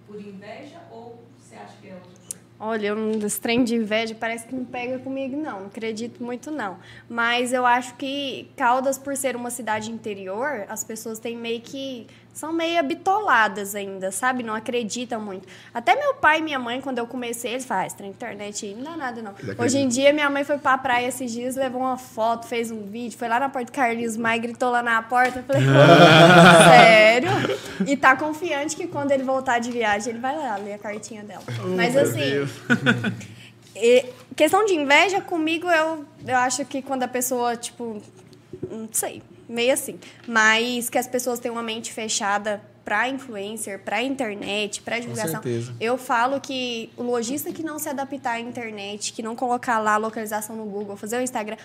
por 0.06 0.20
inveja 0.20 0.80
ou 0.90 1.22
você 1.38 1.54
acha 1.56 1.76
que 1.82 1.88
é 1.88 1.94
outra 1.94 2.10
coisa? 2.10 2.46
Olha, 2.58 2.94
um 2.94 3.18
desse 3.18 3.38
trem 3.38 3.62
de 3.64 3.74
inveja 3.74 4.14
parece 4.18 4.46
que 4.46 4.54
não 4.54 4.64
pega 4.64 4.98
comigo, 4.98 5.36
não. 5.36 5.60
Não 5.60 5.66
acredito 5.66 6.22
muito, 6.22 6.50
não. 6.50 6.78
Mas 7.08 7.52
eu 7.52 7.66
acho 7.66 7.94
que 7.96 8.48
Caldas, 8.56 8.96
por 8.98 9.14
ser 9.16 9.36
uma 9.36 9.50
cidade 9.50 9.90
interior, 9.90 10.64
as 10.68 10.82
pessoas 10.82 11.18
têm 11.18 11.36
meio 11.36 11.60
que. 11.60 12.06
São 12.36 12.52
meio 12.52 12.82
bitoladas 12.84 13.74
ainda, 13.74 14.12
sabe? 14.12 14.42
Não 14.42 14.52
acreditam 14.52 15.18
muito. 15.18 15.48
Até 15.72 15.96
meu 15.96 16.12
pai 16.12 16.40
e 16.40 16.42
minha 16.42 16.58
mãe, 16.58 16.82
quando 16.82 16.98
eu 16.98 17.06
comecei, 17.06 17.52
eles 17.52 17.64
falam, 17.64 17.88
ah, 17.98 18.06
internet 18.06 18.74
não 18.74 18.84
dá 18.84 18.94
nada, 18.94 19.22
não. 19.22 19.34
Hoje 19.56 19.78
em 19.78 19.88
dia, 19.88 20.12
minha 20.12 20.28
mãe 20.28 20.44
foi 20.44 20.58
pra 20.58 20.76
praia 20.76 21.06
esses 21.06 21.32
dias, 21.32 21.56
levou 21.56 21.80
uma 21.80 21.96
foto, 21.96 22.46
fez 22.46 22.70
um 22.70 22.84
vídeo, 22.84 23.16
foi 23.16 23.26
lá 23.26 23.40
na 23.40 23.48
porta 23.48 23.72
do 23.72 23.74
Carlinhos 23.74 24.18
Maia, 24.18 24.38
gritou 24.38 24.70
lá 24.70 24.82
na 24.82 25.02
porta. 25.02 25.38
Eu 25.38 25.44
falei, 25.44 25.62
sério? 26.68 27.30
E 27.86 27.96
tá 27.96 28.14
confiante 28.14 28.76
que 28.76 28.86
quando 28.86 29.12
ele 29.12 29.22
voltar 29.22 29.58
de 29.58 29.72
viagem, 29.72 30.10
ele 30.10 30.20
vai 30.20 30.36
lá 30.36 30.56
ler 30.56 30.74
a 30.74 30.78
cartinha 30.78 31.24
dela. 31.24 31.42
Mas 31.74 31.96
assim. 31.96 32.46
E, 33.74 34.04
questão 34.36 34.66
de 34.66 34.74
inveja, 34.74 35.22
comigo, 35.22 35.70
eu, 35.70 36.04
eu 36.26 36.36
acho 36.36 36.66
que 36.66 36.82
quando 36.82 37.02
a 37.02 37.08
pessoa, 37.08 37.56
tipo, 37.56 38.02
não 38.70 38.90
sei, 38.92 39.22
meio 39.48 39.72
assim. 39.72 39.98
Mas 40.26 40.88
que 40.88 40.98
as 40.98 41.06
pessoas 41.06 41.38
têm 41.38 41.50
uma 41.50 41.62
mente 41.62 41.92
fechada 41.92 42.60
pra 42.84 43.08
influencer, 43.08 43.80
pra 43.80 44.00
internet, 44.02 44.80
pra 44.80 44.98
divulgação. 45.00 45.42
certeza. 45.42 45.74
Eu 45.80 45.98
falo 45.98 46.40
que 46.40 46.90
o 46.96 47.02
lojista 47.02 47.50
que 47.52 47.62
não 47.62 47.80
se 47.80 47.88
adaptar 47.88 48.34
à 48.34 48.40
internet, 48.40 49.12
que 49.12 49.22
não 49.22 49.34
colocar 49.34 49.80
lá 49.80 49.94
a 49.94 49.96
localização 49.96 50.54
no 50.56 50.64
Google, 50.66 50.96
fazer 50.96 51.18
o 51.18 51.20
Instagram, 51.20 51.56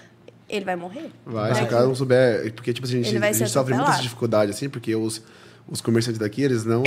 ele 0.50 0.66
vai 0.66 0.76
morrer. 0.76 1.12
Vai, 1.26 1.54
se 1.54 1.60
Vai 1.60 1.64
o 1.64 1.70
cara 1.70 1.86
não 1.86 1.96
souber. 1.96 2.52
Porque, 2.54 2.74
tipo, 2.74 2.86
assim, 2.88 3.02
a 3.02 3.04
gente, 3.04 3.24
a 3.24 3.32
gente 3.32 3.50
sofre 3.50 3.74
muitas 3.74 3.90
atropelado. 3.90 4.02
dificuldades, 4.04 4.56
assim, 4.56 4.68
porque 4.70 4.96
os, 4.96 5.22
os 5.68 5.80
comerciantes 5.80 6.20
daqui, 6.20 6.42
eles 6.42 6.66
não. 6.66 6.84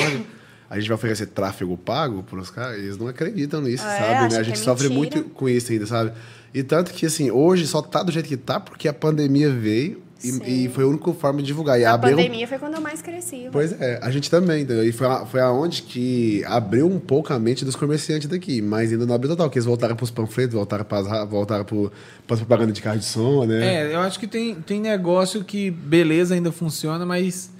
A 0.69 0.79
gente 0.79 0.89
vai 0.89 0.97
oferecer 0.97 1.27
tráfego 1.27 1.77
pago 1.77 2.23
pros 2.25 2.51
caras, 2.51 2.79
eles 2.79 2.97
não 2.97 3.07
acreditam 3.07 3.61
nisso, 3.61 3.85
É, 3.85 3.99
sabe? 3.99 4.35
Né? 4.35 4.41
A 4.41 4.43
gente 4.43 4.61
é 4.61 4.65
sofre 4.65 4.89
muito 4.89 5.23
com 5.25 5.49
isso 5.49 5.71
ainda, 5.71 5.87
sabe? 5.87 6.13
E 6.53 6.63
tanto 6.63 6.93
que, 6.93 7.07
assim, 7.07 7.31
hoje 7.31 7.67
só 7.67 7.81
tá 7.81 8.03
do 8.03 8.11
jeito 8.11 8.29
que 8.29 8.37
tá 8.37 8.59
porque 8.59 8.89
a 8.89 8.93
pandemia 8.93 9.51
veio. 9.51 10.03
E, 10.25 10.65
e 10.65 10.69
foi 10.69 10.85
a 10.85 10.87
única 10.87 11.13
forma 11.13 11.41
de 11.41 11.47
divulgar. 11.47 11.79
E 11.81 11.85
A 11.85 11.93
abriu- 11.95 12.17
pandemia 12.17 12.47
foi 12.49 12.59
quando 12.59 12.75
eu 12.75 12.81
mais 12.81 13.03
cresci. 13.03 13.49
Pois 13.53 13.73
é, 13.81 13.99
a 14.03 14.11
gente 14.11 14.31
também, 14.31 14.63
entendeu? 14.63 14.85
E 14.87 14.93
foi, 14.93 15.07
a- 15.07 15.27
foi 15.27 15.41
aonde 15.41 15.83
que 15.83 16.43
abriu 16.47 16.87
um 16.87 16.99
pouco 16.99 17.33
a 17.33 17.39
mente 17.39 17.65
dos 17.65 17.77
comerciantes 17.77 18.29
daqui, 18.29 18.61
mas 18.63 18.93
ainda 18.93 19.07
não 19.07 19.15
abriu 19.15 19.31
total, 19.31 19.47
porque 19.49 19.59
eles 19.59 19.67
voltaram 19.67 19.95
pros 19.97 20.11
panfletos, 20.11 20.55
voltaram 20.55 20.85
pras, 20.85 21.07
ra- 21.07 21.25
voltaram 21.25 21.65
pro, 21.65 21.93
pras 22.27 22.41
propaganda 22.41 22.73
de 22.73 22.81
carro 22.83 22.99
de 22.99 23.05
som, 23.05 23.45
né? 23.45 23.91
É, 23.91 23.95
eu 23.95 24.01
acho 24.01 24.19
que 24.19 24.27
tem, 24.27 24.55
tem 24.57 24.81
negócio 24.81 25.45
que 25.45 25.71
beleza 25.71 26.35
ainda 26.35 26.51
funciona, 26.53 27.05
mas 27.05 27.51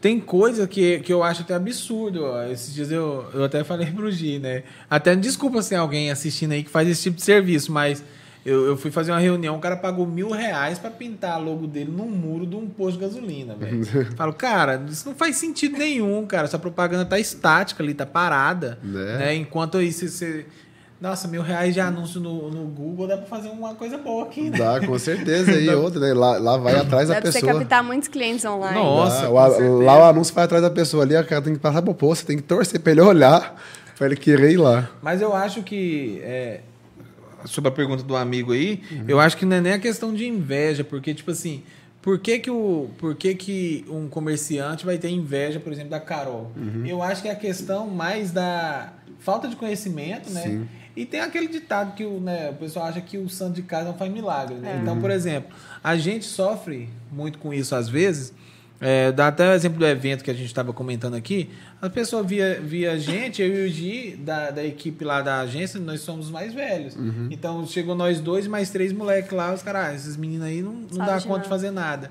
tem 0.00 0.20
coisa 0.20 0.66
que, 0.66 1.00
que 1.00 1.12
eu 1.12 1.22
acho 1.22 1.42
até 1.42 1.54
absurdo. 1.54 2.22
Ó. 2.24 2.42
Esses 2.44 2.72
dias 2.72 2.90
eu, 2.90 3.24
eu 3.34 3.44
até 3.44 3.64
falei 3.64 3.86
pro 3.92 4.10
Gi, 4.10 4.38
né? 4.38 4.62
Até 4.88 5.14
desculpa 5.16 5.60
se 5.62 5.70
tem 5.70 5.78
alguém 5.78 6.10
assistindo 6.10 6.52
aí 6.52 6.62
que 6.62 6.70
faz 6.70 6.88
esse 6.88 7.02
tipo 7.02 7.16
de 7.16 7.22
serviço, 7.22 7.72
mas 7.72 8.02
eu, 8.48 8.66
eu 8.66 8.76
fui 8.76 8.90
fazer 8.90 9.10
uma 9.12 9.18
reunião, 9.20 9.56
o 9.56 9.60
cara 9.60 9.76
pagou 9.76 10.06
mil 10.06 10.30
reais 10.30 10.78
pra 10.78 10.90
pintar 10.90 11.32
a 11.32 11.36
logo 11.38 11.66
dele 11.66 11.90
num 11.90 12.06
muro 12.08 12.46
de 12.46 12.56
um 12.56 12.66
posto 12.68 12.98
de 12.98 13.04
gasolina, 13.04 13.54
velho. 13.54 13.84
Falo, 14.16 14.32
cara, 14.32 14.82
isso 14.88 15.08
não 15.08 15.14
faz 15.14 15.36
sentido 15.36 15.76
nenhum, 15.78 16.24
cara. 16.26 16.44
Essa 16.44 16.58
propaganda 16.58 17.04
tá 17.04 17.18
estática 17.18 17.82
ali, 17.82 17.94
tá 17.94 18.06
parada. 18.06 18.78
Né? 18.82 19.18
Né? 19.18 19.34
Enquanto 19.36 19.78
aí 19.78 19.92
você. 19.92 20.08
você- 20.08 20.46
Nossa, 21.00 21.28
mil 21.28 21.42
reais 21.42 21.72
de 21.74 21.80
anúncio 21.80 22.20
no, 22.20 22.50
no 22.50 22.64
Google 22.64 23.06
dá 23.06 23.16
pra 23.16 23.26
fazer 23.26 23.48
uma 23.50 23.74
coisa 23.76 23.96
boa 23.98 24.24
aqui, 24.24 24.50
né? 24.50 24.58
Dá, 24.58 24.84
com 24.84 24.98
certeza. 24.98 25.52
E 25.52 25.68
outra, 25.74 26.00
né? 26.00 26.12
Lá, 26.12 26.38
lá 26.38 26.56
vai 26.56 26.74
atrás 26.74 27.08
Dá 27.08 27.14
da 27.14 27.20
pra 27.20 27.30
você 27.30 27.40
pessoa. 27.40 27.60
captar 27.60 27.84
muitos 27.84 28.08
clientes 28.08 28.44
online. 28.44 28.74
Nossa, 28.80 29.28
Lá, 29.28 29.48
o 29.58 29.80
lá 29.80 29.98
o 29.98 30.04
anúncio 30.10 30.34
vai 30.34 30.44
atrás 30.44 30.60
da 30.62 30.70
pessoa 30.70 31.04
ali, 31.04 31.14
a 31.14 31.22
cara 31.22 31.40
tem 31.40 31.52
que 31.54 31.60
passar 31.60 31.82
pro 31.82 31.94
posto, 31.94 32.22
você 32.22 32.26
tem 32.26 32.36
que 32.36 32.42
torcer 32.42 32.80
pra 32.80 32.90
ele 32.90 33.00
olhar, 33.00 33.54
pra 33.96 34.06
ele 34.06 34.16
querer 34.16 34.50
ir 34.50 34.56
lá. 34.56 34.88
Mas 35.00 35.22
eu 35.22 35.32
acho 35.36 35.62
que. 35.62 36.20
é, 36.24 36.62
sobre 37.44 37.68
a 37.68 37.72
pergunta 37.72 38.02
do 38.02 38.16
amigo 38.16 38.52
aí, 38.52 38.82
eu 39.06 39.20
acho 39.20 39.36
que 39.36 39.44
não 39.44 39.56
é 39.56 39.60
nem 39.60 39.72
a 39.72 39.78
questão 39.78 40.12
de 40.12 40.26
inveja, 40.26 40.82
porque, 40.84 41.14
tipo 41.14 41.30
assim, 41.30 41.62
por 42.00 42.18
que, 42.18 42.38
que, 42.38 42.50
o, 42.50 42.88
por 42.98 43.14
que, 43.14 43.34
que 43.34 43.84
um 43.88 44.08
comerciante 44.08 44.86
vai 44.86 44.98
ter 44.98 45.10
inveja, 45.10 45.60
por 45.60 45.72
exemplo, 45.72 45.90
da 45.90 46.00
Carol? 46.00 46.50
Eu 46.86 47.02
acho 47.02 47.22
que 47.22 47.28
é 47.28 47.32
a 47.32 47.36
questão 47.36 47.86
mais 47.86 48.30
da 48.30 48.92
falta 49.18 49.48
de 49.48 49.56
conhecimento, 49.56 50.30
né? 50.30 50.42
Sim. 50.42 50.68
E 50.96 51.06
tem 51.06 51.20
aquele 51.20 51.46
ditado 51.46 51.94
que 51.94 52.04
o, 52.04 52.18
né, 52.18 52.50
o 52.50 52.54
pessoal 52.54 52.86
acha 52.86 53.00
que 53.00 53.18
o 53.18 53.28
santo 53.28 53.54
de 53.54 53.62
casa 53.62 53.84
não 53.84 53.94
faz 53.94 54.10
milagre, 54.10 54.56
né? 54.56 54.80
Então, 54.82 55.00
por 55.00 55.10
exemplo, 55.10 55.54
a 55.82 55.96
gente 55.96 56.24
sofre 56.24 56.88
muito 57.12 57.38
com 57.38 57.54
isso 57.54 57.74
às 57.74 57.88
vezes. 57.88 58.32
É, 58.80 59.10
dá 59.10 59.26
até 59.26 59.50
o 59.50 59.52
exemplo 59.52 59.78
do 59.78 59.86
evento 59.86 60.22
que 60.22 60.30
a 60.30 60.34
gente 60.34 60.46
estava 60.46 60.72
comentando 60.72 61.14
aqui. 61.14 61.50
A 61.82 61.90
pessoa 61.90 62.22
via, 62.22 62.60
via 62.62 62.92
a 62.92 62.98
gente, 62.98 63.42
eu 63.42 63.48
e 63.48 63.66
o 63.66 63.68
Gi, 63.68 64.16
da, 64.16 64.50
da 64.52 64.64
equipe 64.64 65.04
lá 65.04 65.20
da 65.20 65.40
agência, 65.40 65.80
nós 65.80 66.00
somos 66.00 66.26
os 66.26 66.32
mais 66.32 66.54
velhos. 66.54 66.96
Então 67.30 67.66
chegou 67.66 67.94
nós 67.96 68.20
dois 68.20 68.46
e 68.46 68.48
mais 68.48 68.70
três 68.70 68.92
moleques 68.92 69.32
lá, 69.32 69.52
os 69.52 69.62
caras, 69.62 69.86
ah, 69.88 69.94
esses 69.94 70.16
meninos 70.16 70.46
aí 70.46 70.62
não, 70.62 70.72
não 70.74 70.88
Sabe 70.90 71.10
dá 71.10 71.18
de 71.18 71.26
conta 71.26 71.40
de 71.40 71.44
nada. 71.44 71.48
fazer 71.48 71.70
nada. 71.72 72.10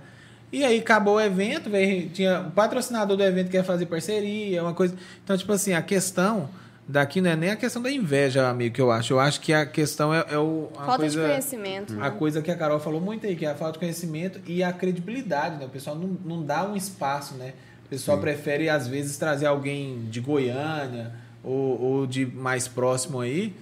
E 0.52 0.64
aí 0.64 0.80
acabou 0.80 1.16
o 1.16 1.22
evento, 1.22 1.70
veio, 1.70 2.10
tinha 2.10 2.42
o 2.42 2.52
patrocinador 2.52 3.16
do 3.18 3.24
evento 3.24 3.46
que 3.46 3.52
quer 3.54 3.64
fazer 3.64 3.86
parceria, 3.86 4.62
uma 4.64 4.74
coisa. 4.74 4.94
Então, 5.24 5.38
tipo 5.38 5.52
assim, 5.52 5.74
a 5.74 5.82
questão 5.82 6.50
daqui 6.88 7.20
não 7.20 7.32
é 7.32 7.36
nem 7.36 7.50
a 7.50 7.56
questão 7.56 7.82
da 7.82 7.92
inveja, 7.92 8.48
amigo, 8.48 8.76
que 8.76 8.82
eu 8.82 8.92
acho. 8.92 9.14
Eu 9.14 9.20
acho 9.20 9.42
que 9.42 9.54
a 9.54 9.66
questão 9.66 10.14
é, 10.14 10.26
é 10.30 10.38
o, 10.38 10.70
a 10.78 10.86
Falta 10.86 10.98
coisa, 11.00 11.22
de 11.22 11.28
conhecimento. 11.28 11.94
a 11.94 12.10
né? 12.10 12.10
coisa 12.12 12.42
que 12.42 12.50
a 12.50 12.56
Carol 12.56 12.80
falou 12.80 13.02
muito 13.02 13.28
aí, 13.28 13.36
que 13.36 13.46
é 13.46 13.52
a 13.52 13.56
falta 13.56 13.74
de 13.74 13.80
conhecimento 13.80 14.40
e 14.48 14.64
a 14.64 14.72
credibilidade, 14.72 15.58
né? 15.58 15.66
O 15.66 15.70
pessoal 15.70 15.96
não, 15.96 16.18
não 16.24 16.44
dá 16.44 16.68
um 16.68 16.76
espaço, 16.76 17.36
né? 17.36 17.54
O 17.86 17.90
pessoal 17.90 18.18
prefere, 18.18 18.70
às 18.70 18.88
vezes, 18.88 19.18
trazer 19.18 19.46
alguém 19.46 20.06
de 20.10 20.20
Goiânia 20.20 21.14
ou, 21.44 21.82
ou 21.82 22.08
de 22.08 22.26
mais 22.26 22.68
próximo 22.68 23.22
aí 23.22 23.54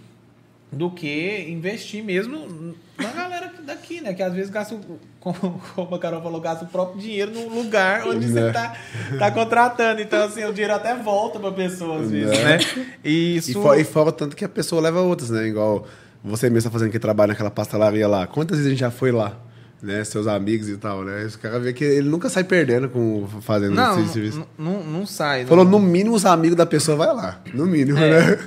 do 0.71 0.89
que 0.91 1.45
investir 1.47 2.03
mesmo 2.03 2.75
na 2.97 3.11
galera 3.11 3.34
daqui, 3.65 3.99
né? 4.01 4.13
Que 4.13 4.23
às 4.23 4.33
vezes 4.33 4.49
gasta, 4.49 4.75
o- 4.75 4.99
como, 5.19 5.61
como 5.75 5.95
a 5.95 5.99
Carol 5.99 6.21
falou, 6.21 6.39
gasta 6.39 6.65
o 6.65 6.67
próprio 6.67 7.01
dinheiro 7.01 7.31
no 7.31 7.49
lugar 7.53 8.07
onde 8.07 8.27
Né. 8.27 8.41
você 8.47 8.51
tá, 8.53 8.75
tá 9.19 9.31
contratando. 9.31 10.01
Então, 10.01 10.23
assim, 10.23 10.43
o 10.45 10.53
dinheiro 10.53 10.73
até 10.75 10.95
volta 10.95 11.39
pra 11.39 11.51
pessoa, 11.51 11.99
às 12.01 12.11
vezes, 12.11 12.31
Né. 12.31 12.57
né? 12.57 12.87
E 13.03 13.09
E, 13.09 13.37
isso... 13.37 13.61
fo- 13.61 13.73
e 13.75 13.83
fora 13.83 14.11
tanto 14.11 14.35
que 14.35 14.45
a 14.45 14.49
pessoa 14.49 14.81
leva 14.81 15.01
outras, 15.01 15.29
né? 15.29 15.47
Igual 15.47 15.85
você 16.23 16.49
mesmo 16.49 16.69
tá 16.69 16.73
fazendo 16.73 16.91
que 16.91 16.99
trabalha 16.99 17.29
naquela 17.29 17.51
pastelaria 17.51 18.07
lá. 18.07 18.25
Quantas 18.27 18.57
vezes 18.57 18.67
a 18.67 18.69
gente 18.71 18.79
já 18.79 18.91
foi 18.91 19.11
lá? 19.11 19.37
Né? 19.83 20.03
Seus 20.03 20.25
amigos 20.25 20.67
e 20.69 20.77
tal, 20.77 21.03
né? 21.03 21.23
Os 21.25 21.35
caras 21.35 21.61
vê 21.61 21.71
que 21.73 21.83
ele 21.83 22.09
nunca 22.09 22.27
sai 22.29 22.43
perdendo 22.43 22.89
com 22.89 23.27
fazendo 23.41 23.75
Não, 23.75 23.99
esse 24.01 24.13
serviço. 24.13 24.43
não, 24.57 24.71
não, 24.73 24.83
não 24.83 25.05
sai. 25.05 25.45
Falou, 25.45 25.63
não. 25.63 25.71
no 25.73 25.79
mínimo, 25.79 26.15
os 26.15 26.25
amigos 26.25 26.55
da 26.57 26.65
pessoa 26.65 26.97
vai 26.97 27.13
lá. 27.13 27.39
No 27.53 27.67
mínimo, 27.67 27.99
É. 27.99 28.09
né? 28.35 28.39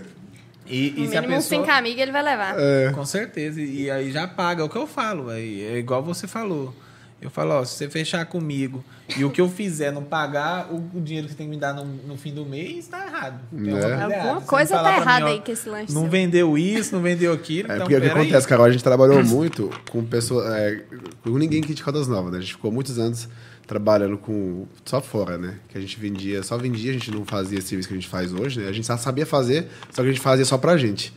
E, 0.69 0.95
No 0.97 1.05
e 1.05 1.09
se 1.09 1.17
a 1.17 1.23
pessoa... 1.23 1.41
cinco 1.43 1.71
amigos 1.71 2.01
ele 2.03 2.13
vai 2.13 2.23
levar. 2.23 2.55
É. 2.59 2.91
Com 2.93 3.05
certeza. 3.05 3.61
E 3.61 3.91
aí 3.91 4.11
já 4.13 4.27
paga. 4.27 4.63
É 4.63 4.65
o 4.65 4.69
que 4.69 4.77
eu 4.77 4.87
falo, 4.87 5.27
véi. 5.27 5.63
É 5.65 5.79
igual 5.79 6.03
você 6.03 6.27
falou. 6.27 6.75
Eu 7.21 7.31
falo, 7.31 7.55
ó, 7.55 7.65
se 7.65 7.75
você 7.75 7.89
fechar 7.91 8.25
comigo 8.27 8.85
e 9.17 9.25
o 9.25 9.31
que 9.31 9.41
eu 9.41 9.49
fizer 9.49 9.91
não 9.91 10.05
pagar 10.05 10.69
o, 10.73 10.77
o 10.97 11.01
dinheiro 11.01 11.27
que 11.27 11.33
você 11.33 11.39
tem 11.39 11.49
que 11.49 11.51
me 11.51 11.61
dar 11.61 11.75
no, 11.75 11.85
no 11.85 12.17
fim 12.17 12.33
do 12.33 12.47
mês, 12.47 12.87
tá 12.87 13.05
errado. 13.07 13.41
Tem 13.51 13.77
É. 13.77 14.05
alguma 14.05 14.41
coisa 14.43 14.75
errada. 14.75 14.89
Tá 14.89 14.95
mim, 14.95 15.01
errada 15.03 15.25
ó, 15.25 15.29
aí 15.31 15.41
com 15.41 15.51
esse 15.51 15.69
lanche 15.69 15.93
Não 15.93 16.03
seu. 16.03 16.11
vendeu 16.11 16.57
isso, 16.57 16.95
não 16.95 17.03
vendeu 17.03 17.33
aquilo. 17.33 17.73
É 17.73 17.75
então, 17.75 17.87
porque 17.89 17.97
o 17.97 18.01
que 18.01 18.09
acontece, 18.09 18.47
Carol, 18.47 18.67
a 18.67 18.71
gente 18.71 18.85
trabalhou 18.85 19.25
muito 19.25 19.69
com 19.91 20.05
pessoas. 20.05 20.47
É, 20.53 20.81
com 21.25 21.31
ninguém 21.31 21.61
aqui 21.61 21.75
de 21.75 21.83
Caldas 21.83 22.07
Novas, 22.07 22.31
né? 22.31 22.39
A 22.39 22.41
gente 22.41 22.53
ficou 22.53 22.71
muitos 22.71 23.01
anos 23.01 23.29
trabalhando 23.69 24.17
com. 24.17 24.67
só 24.85 25.01
fora, 25.01 25.37
né? 25.37 25.59
Que 25.69 25.77
a 25.77 25.81
gente 25.81 26.01
vendia, 26.01 26.43
só 26.43 26.57
vendia, 26.57 26.91
a 26.91 26.95
gente 26.95 27.11
não 27.11 27.25
fazia 27.25 27.59
esse 27.59 27.69
serviço 27.69 27.87
que 27.87 27.95
a 27.95 27.99
gente 27.99 28.09
faz 28.09 28.33
hoje, 28.33 28.59
né? 28.59 28.69
A 28.69 28.73
gente 28.73 28.87
só 28.87 28.97
sabia 28.97 29.27
fazer, 29.27 29.69
só 29.93 30.03
que 30.03 30.09
a 30.09 30.13
gente 30.13 30.23
fazia 30.23 30.45
só 30.47 30.57
pra 30.57 30.77
gente. 30.79 31.13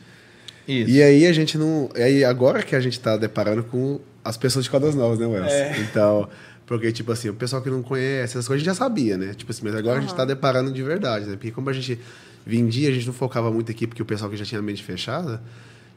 Isso. 0.68 0.92
E 0.92 1.02
aí 1.02 1.26
a 1.26 1.32
gente 1.32 1.58
não. 1.58 1.90
E 1.96 2.02
aí 2.02 2.26
agora 2.26 2.62
que 2.62 2.76
a 2.76 2.80
gente 2.82 3.00
tá 3.00 3.16
deparando 3.16 3.64
com 3.64 4.02
as 4.24 4.36
pessoas 4.36 4.66
de 4.66 4.70
Caldas 4.70 4.94
Novas, 4.94 5.18
né, 5.18 5.26
Wells? 5.26 5.52
É. 5.52 5.80
Então. 5.80 6.30
Porque, 6.66 6.90
tipo 6.90 7.12
assim, 7.12 7.28
o 7.28 7.34
pessoal 7.34 7.62
que 7.62 7.70
não 7.70 7.82
conhece, 7.82 8.38
essas 8.38 8.48
coisas 8.48 8.62
a 8.62 8.64
gente 8.64 8.66
já 8.66 8.76
sabia, 8.76 9.18
né? 9.18 9.34
Tipo 9.34 9.52
assim, 9.52 9.62
mas 9.66 9.76
agora 9.76 9.98
a 9.98 10.02
gente 10.02 10.16
tá 10.16 10.24
deparando 10.24 10.72
de 10.72 10.82
verdade, 10.82 11.26
né? 11.26 11.34
Porque 11.34 11.52
como 11.52 11.70
a 11.70 11.74
gente 11.74 12.00
vendia, 12.46 12.88
a 12.88 12.94
gente 12.94 13.08
não 13.08 13.14
focava 13.14 13.52
muito 13.52 13.70
aqui, 13.70 13.86
porque 13.86 14.02
o 14.02 14.06
pessoal 14.06 14.30
que 14.30 14.38
já 14.38 14.46
tinha 14.46 14.60
a 14.60 14.62
mente 14.62 14.82
fechada, 14.82 15.42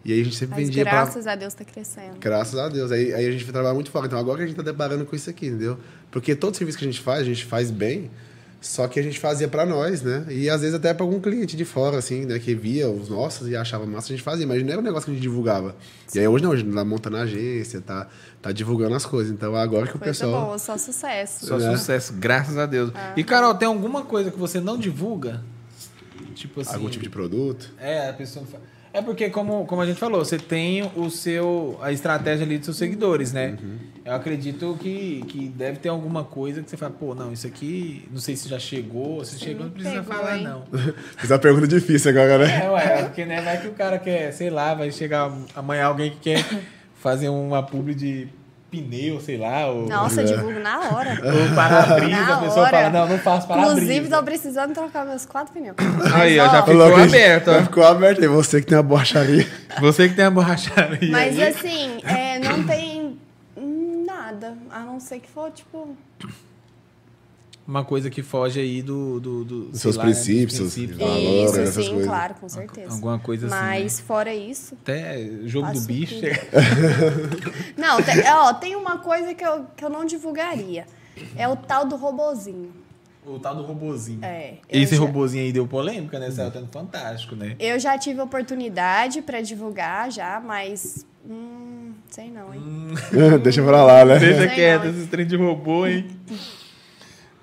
e 0.04 0.12
aí 0.12 0.20
a 0.20 0.24
gente 0.24 0.36
sempre 0.36 0.56
Mas 0.56 0.68
vendia 0.68 0.82
pra, 0.82 0.92
graças 0.92 1.26
a 1.26 1.34
Deus 1.34 1.54
tá 1.54 1.64
crescendo. 1.64 2.18
Graças 2.20 2.58
a 2.58 2.68
Deus. 2.68 2.92
Aí, 2.92 3.12
aí 3.14 3.26
a 3.26 3.32
gente 3.32 3.44
vai 3.44 3.52
trabalhar 3.52 3.74
muito 3.74 3.90
fora. 3.90 4.06
Então 4.06 4.18
agora 4.18 4.38
que 4.38 4.44
a 4.44 4.46
gente 4.46 4.56
tá 4.56 4.62
deparando 4.62 5.06
com 5.06 5.16
isso 5.16 5.30
aqui, 5.30 5.46
entendeu? 5.46 5.78
Porque 6.10 6.34
todo 6.34 6.56
serviço 6.56 6.76
que 6.76 6.84
a 6.84 6.88
gente 6.88 7.00
faz, 7.00 7.22
a 7.22 7.24
gente 7.24 7.44
faz 7.44 7.70
bem, 7.70 8.10
só 8.60 8.86
que 8.86 9.00
a 9.00 9.02
gente 9.02 9.18
fazia 9.18 9.48
para 9.48 9.64
nós, 9.64 10.02
né? 10.02 10.26
E 10.28 10.48
às 10.50 10.60
vezes 10.60 10.74
até 10.74 10.92
para 10.92 11.04
algum 11.04 11.20
cliente 11.20 11.56
de 11.56 11.64
fora, 11.64 11.98
assim, 11.98 12.26
né? 12.26 12.38
Que 12.38 12.54
via 12.54 12.88
os 12.88 13.08
nossos 13.08 13.48
e 13.48 13.56
achava 13.56 13.86
massa, 13.86 14.08
a 14.08 14.16
gente 14.16 14.22
fazia. 14.22 14.46
Mas 14.46 14.62
não 14.62 14.70
era 14.70 14.80
um 14.80 14.84
negócio 14.84 15.06
que 15.06 15.10
a 15.10 15.14
gente 15.14 15.22
divulgava. 15.22 15.74
E 16.14 16.18
aí 16.18 16.28
hoje 16.28 16.44
não, 16.44 16.52
a 16.52 16.56
gente 16.56 16.72
tá 16.72 16.84
montando 16.84 17.16
a 17.16 17.22
agência, 17.22 17.80
tá, 17.80 18.06
tá 18.42 18.52
divulgando 18.52 18.94
as 18.94 19.06
coisas. 19.06 19.32
Então 19.32 19.56
agora 19.56 19.86
que 19.86 19.96
o 19.96 19.98
pessoal. 19.98 20.46
boa, 20.46 20.58
só 20.58 20.76
sucesso. 20.76 21.46
Só 21.46 21.56
né? 21.58 21.76
sucesso, 21.76 22.12
graças 22.12 22.58
a 22.58 22.66
Deus. 22.66 22.92
E, 23.16 23.24
Carol, 23.24 23.54
tem 23.54 23.68
alguma 23.68 24.02
coisa 24.02 24.30
que 24.30 24.38
você 24.38 24.60
não 24.60 24.78
divulga? 24.78 25.42
Tipo 26.34 26.60
assim. 26.60 26.74
Algum 26.74 26.88
tipo 26.88 27.04
de 27.04 27.10
produto. 27.10 27.72
É, 27.78 28.10
a 28.10 28.12
pessoa 28.12 28.44
não 28.44 28.50
fa- 28.50 28.58
É 28.94 29.02
porque, 29.02 29.28
como, 29.28 29.66
como 29.66 29.82
a 29.82 29.86
gente 29.86 29.98
falou, 29.98 30.24
você 30.24 30.38
tem 30.38 30.88
o 30.94 31.10
seu, 31.10 31.76
a 31.82 31.90
estratégia 31.90 32.46
ali 32.46 32.58
dos 32.58 32.66
seus 32.66 32.76
seguidores, 32.76 33.32
né? 33.32 33.58
Uhum. 33.60 33.76
Eu 34.04 34.14
acredito 34.14 34.78
que, 34.80 35.24
que 35.26 35.48
deve 35.48 35.80
ter 35.80 35.88
alguma 35.88 36.22
coisa 36.22 36.62
que 36.62 36.70
você 36.70 36.76
fala, 36.76 36.92
pô, 36.92 37.12
não, 37.12 37.32
isso 37.32 37.44
aqui, 37.44 38.08
não 38.12 38.20
sei 38.20 38.36
se 38.36 38.48
já 38.48 38.56
chegou, 38.56 39.24
se 39.24 39.36
chegou, 39.40 39.64
não 39.64 39.72
precisa 39.72 40.00
pegou, 40.00 40.14
falar, 40.14 40.38
hein? 40.38 40.44
não. 40.44 40.62
Fiz 41.18 41.28
uma 41.28 41.40
pergunta 41.40 41.66
difícil 41.66 42.12
agora, 42.12 42.46
né? 42.46 42.66
É, 42.66 42.70
ué, 42.70 43.02
porque 43.02 43.24
né, 43.24 43.42
vai 43.42 43.60
que 43.60 43.66
o 43.66 43.72
cara 43.72 43.98
quer, 43.98 44.30
sei 44.30 44.48
lá, 44.48 44.74
vai 44.74 44.92
chegar 44.92 45.28
amanhã 45.56 45.86
alguém 45.86 46.12
que 46.12 46.18
quer 46.18 46.44
fazer 46.94 47.28
uma 47.28 47.64
publi 47.64 47.96
de 47.96 48.28
pneu, 48.82 49.20
sei 49.20 49.36
lá, 49.38 49.66
ou, 49.66 49.86
Nossa, 49.88 50.20
É. 50.20 50.24
eu 50.24 50.28
divulgo 50.28 50.58
na 50.60 50.80
hora. 50.90 51.10
ou 51.24 51.54
para-brisa, 51.54 52.20
Na 52.22 52.34
a 52.36 52.40
pessoa 52.40 52.62
hora. 52.66 52.70
fala, 52.70 52.90
não, 52.90 53.08
não 53.08 53.18
faço 53.18 53.46
para-brisa. 53.46 53.72
Inclusive, 53.82 54.08
tô 54.08 54.22
precisando 54.22 54.74
trocar 54.74 55.04
meus 55.06 55.24
quatro 55.26 55.52
pneus. 55.52 55.76
Aí, 56.14 56.38
ó, 56.38 56.44
já 56.48 56.62
ficou 56.62 56.74
Logo, 56.74 56.96
aberto, 57.00 57.46
Já 57.52 57.62
ficou 57.62 57.84
aberto 57.84 58.20
aí. 58.22 58.28
Você 58.28 58.60
que 58.60 58.66
tem 58.66 58.76
uma 58.76 58.82
borracharia. 58.84 59.46
Você 59.80 60.08
que 60.08 60.14
tem 60.14 60.24
a 60.24 60.30
borracharia 60.30 61.10
Mas 61.10 61.38
aí. 61.38 61.48
assim, 61.48 61.98
é, 62.04 62.38
não 62.38 62.64
tem 62.64 63.18
nada. 64.06 64.54
A 64.70 64.80
não 64.80 64.98
ser 65.00 65.18
que 65.20 65.28
for, 65.28 65.50
tipo. 65.50 65.96
Uma 67.66 67.82
coisa 67.82 68.10
que 68.10 68.22
foge 68.22 68.60
aí 68.60 68.82
do... 68.82 69.18
do, 69.18 69.44
do 69.44 69.76
seus 69.76 69.96
lá, 69.96 70.04
né, 70.04 70.12
princípios, 70.12 70.58
dos 70.58 70.74
princípios. 70.74 70.98
Valor, 70.98 71.44
isso, 71.44 71.60
essas 71.60 71.84
sim, 71.84 71.90
coisas. 71.90 72.06
claro, 72.06 72.34
com 72.34 72.48
certeza. 72.48 72.92
Alguma 72.92 73.18
coisa 73.18 73.46
assim, 73.46 73.54
Mas 73.56 74.00
fora 74.00 74.34
isso. 74.34 74.74
Até 74.82 75.30
jogo 75.46 75.72
do 75.72 75.80
bicho. 75.80 76.16
Não, 77.76 78.02
tem, 78.02 78.22
ó, 78.30 78.52
tem 78.52 78.76
uma 78.76 78.98
coisa 78.98 79.34
que 79.34 79.44
eu, 79.44 79.64
que 79.74 79.84
eu 79.84 79.88
não 79.88 80.04
divulgaria. 80.04 80.86
É 81.36 81.48
o 81.48 81.56
tal 81.56 81.86
do 81.86 81.96
robozinho. 81.96 82.70
O 83.26 83.38
tal 83.38 83.56
do 83.56 83.62
robozinho. 83.62 84.22
É. 84.22 84.56
Esse 84.68 84.96
já- 84.96 85.00
robozinho 85.00 85.44
aí 85.44 85.52
deu 85.52 85.66
polêmica, 85.66 86.18
né? 86.18 86.30
Saiu 86.30 86.50
tendo 86.50 86.68
fantástico, 86.70 87.34
né? 87.34 87.56
Eu 87.58 87.78
já 87.78 87.96
tive 87.96 88.20
oportunidade 88.20 89.22
pra 89.22 89.40
divulgar 89.40 90.10
já, 90.10 90.38
mas. 90.44 91.06
Hum, 91.26 91.92
sei 92.10 92.30
não, 92.30 92.52
hein? 92.52 92.60
Deixa 93.42 93.62
pra 93.62 93.82
lá, 93.82 94.04
né? 94.04 94.18
Deixa 94.18 94.46
quieto, 94.48 94.84
não. 94.84 94.90
esse 94.90 95.06
trem 95.06 95.26
de 95.26 95.36
robô, 95.36 95.86
hein? 95.86 96.06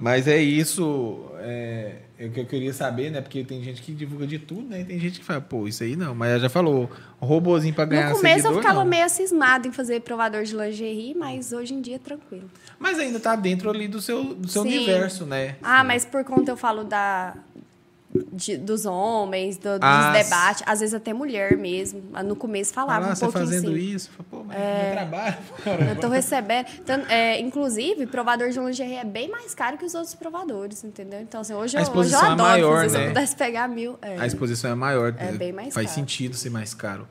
Mas 0.02 0.28
é 0.28 0.42
isso. 0.42 1.26
É, 1.40 1.94
é 2.18 2.26
o 2.26 2.32
que 2.32 2.40
eu 2.40 2.46
queria 2.46 2.74
saber, 2.74 3.12
né? 3.12 3.22
Porque 3.22 3.44
tem 3.44 3.64
gente 3.64 3.82
que 3.82 3.92
divulga 3.94 4.26
de 4.26 4.40
tudo, 4.40 4.68
né? 4.68 4.82
E 4.82 4.84
tem 4.84 5.00
gente 5.00 5.20
que 5.20 5.26
fala, 5.26 5.40
pô, 5.40 5.68
isso 5.68 5.84
aí 5.84 5.96
não. 5.96 6.16
Mas 6.16 6.32
ela 6.32 6.40
já 6.40 6.50
falou, 6.50 6.90
robozinho 7.20 7.74
pra 7.74 7.86
ganhar 7.86 8.10
No 8.10 8.16
começo 8.16 8.36
seguidor, 8.36 8.52
eu 8.54 8.62
ficava 8.62 8.80
não. 8.80 8.86
meio 8.90 9.08
cismado 9.10 9.68
em 9.68 9.72
fazer 9.72 10.02
provador 10.02 10.44
de 10.44 10.56
lingerie, 10.56 11.14
mas 11.14 11.54
hoje 11.54 11.76
em 11.76 11.82
dia 11.82 11.96
é 11.96 12.00
tranquilo. 12.00 12.50
Mas 12.80 12.98
ainda 12.98 13.20
tá 13.20 13.36
dentro 13.36 13.70
ali 13.70 13.88
do 13.88 14.02
seu, 14.02 14.24
do 14.24 14.48
seu 14.48 14.64
Sim. 14.64 14.70
universo, 14.70 15.26
né? 15.26 15.56
Ah, 15.62 15.84
mas 15.84 16.04
por 16.04 16.24
conta 16.24 16.52
eu 16.52 16.58
falo 16.58 16.84
da 16.84 17.36
de- 18.34 18.58
dos 18.58 18.86
homens, 18.86 19.58
do- 19.58 19.80
dos 19.80 19.80
Ah, 19.82 20.12
debates, 20.12 20.64
às 20.66 20.80
vezes 20.80 20.94
até 20.94 21.14
mulher 21.14 21.56
mesmo. 21.58 22.02
No 22.26 22.36
começo 22.36 22.74
falava 22.74 23.02
Falar, 23.04 23.14
um 23.16 23.20
pouquinho 23.20 23.46
fazendo 23.46 23.72
assim. 23.72 23.80
isso, 23.80 24.10
fala, 24.12 24.28
pô, 24.30 24.44
mas 24.44 24.58
é... 24.58 24.92
trabalho, 24.94 25.38
Eu 25.90 25.96
tô 26.00 26.08
recebendo. 26.10 26.66
Então, 26.80 26.96
é, 27.08 27.40
inclusive, 27.40 28.06
provador 28.08 28.50
de 28.50 28.60
lingerie 28.60 28.96
é 28.96 29.04
bem 29.06 29.30
mais 29.30 29.54
caro 29.56 29.78
que 29.78 29.86
os 29.86 29.94
outros 29.96 30.14
provadores, 30.16 30.84
entendeu? 30.84 31.22
Então, 31.22 31.42
assim, 31.42 31.54
hoje, 31.54 31.78
eu, 31.78 31.82
hoje 31.84 32.14
eu 32.14 32.20
é 32.20 32.24
adoro 32.24 32.38
maior, 32.50 32.84
fazer. 32.84 32.90
Se 32.90 32.98
né? 32.98 33.04
eu 33.06 33.08
pudesse 33.10 33.36
pegar 33.36 33.68
mil. 33.68 33.98
é. 34.02 34.18
A 34.20 34.26
exposição 34.28 34.72
é 34.72 34.76
maior. 34.76 35.14
É 35.18 35.32
bem 35.32 35.52
mais 35.54 35.74
Faz 35.74 35.88
caro. 35.88 35.96
sentido 36.00 36.36
ser 36.36 36.50
mais 36.50 36.74
caro. 36.74 37.08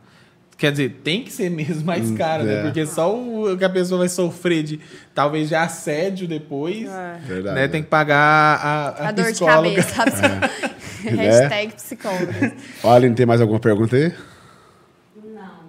Quer 0.61 0.73
dizer, 0.73 1.01
tem 1.03 1.25
que 1.25 1.33
ser 1.33 1.49
mesmo 1.51 1.87
mais 1.87 2.11
caro, 2.11 2.45
né? 2.45 2.59
é. 2.61 2.63
Porque 2.65 2.85
só 2.87 3.17
o 3.17 3.57
que 3.57 3.65
a 3.65 3.71
pessoa 3.71 4.01
vai 4.01 4.09
sofrer 4.11 4.63
de 4.63 4.79
talvez 5.15 5.49
de 5.49 5.55
assédio 5.55 6.29
depois, 6.29 6.87
É. 6.87 7.19
Verdade. 7.25 7.55
né? 7.57 7.67
Tem 7.69 7.83
que 7.83 7.89
pagar 7.89 8.17
a, 8.63 8.89
a, 8.91 9.09
A 9.09 9.13
dor 9.13 9.33
de 9.33 9.41
cabeça, 9.43 9.89
sabe? 10.11 11.17
Hashtag 11.17 11.73
psicóloga. 11.75 12.53
Aline, 12.85 13.15
tem 13.15 13.25
mais 13.25 13.41
alguma 13.41 13.59
pergunta 13.59 13.97
aí? 13.97 14.15
Não. 15.25 15.61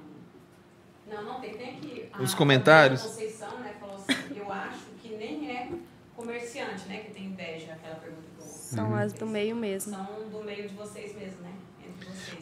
Não, 1.10 1.24
não 1.24 1.40
tem. 1.40 1.54
Tem 1.54 1.70
aqui. 1.70 2.06
a- 2.14 2.22
Os 2.22 2.34
comentários? 2.34 3.02
Conceição, 3.02 3.48
né, 3.62 3.72
falou 3.80 3.96
assim: 3.96 4.18
eu 4.38 4.52
acho 4.52 4.80
que 5.02 5.16
nem 5.16 5.50
é 5.52 5.70
comerciante, 6.18 6.86
né, 6.90 6.98
que 7.06 7.12
tem 7.14 7.28
inveja, 7.28 7.72
aquela 7.72 7.96
pergunta 7.96 8.24
do. 8.38 8.44
São 8.44 8.94
as 8.94 9.14
do 9.14 9.26
meio 9.26 9.56
mesmo. 9.56 9.94
São 9.96 10.06
do 10.30 10.44
meio 10.46 10.68
de 10.68 10.76
vocês 10.76 11.16
mesmo, 11.16 11.42
né? 11.44 11.52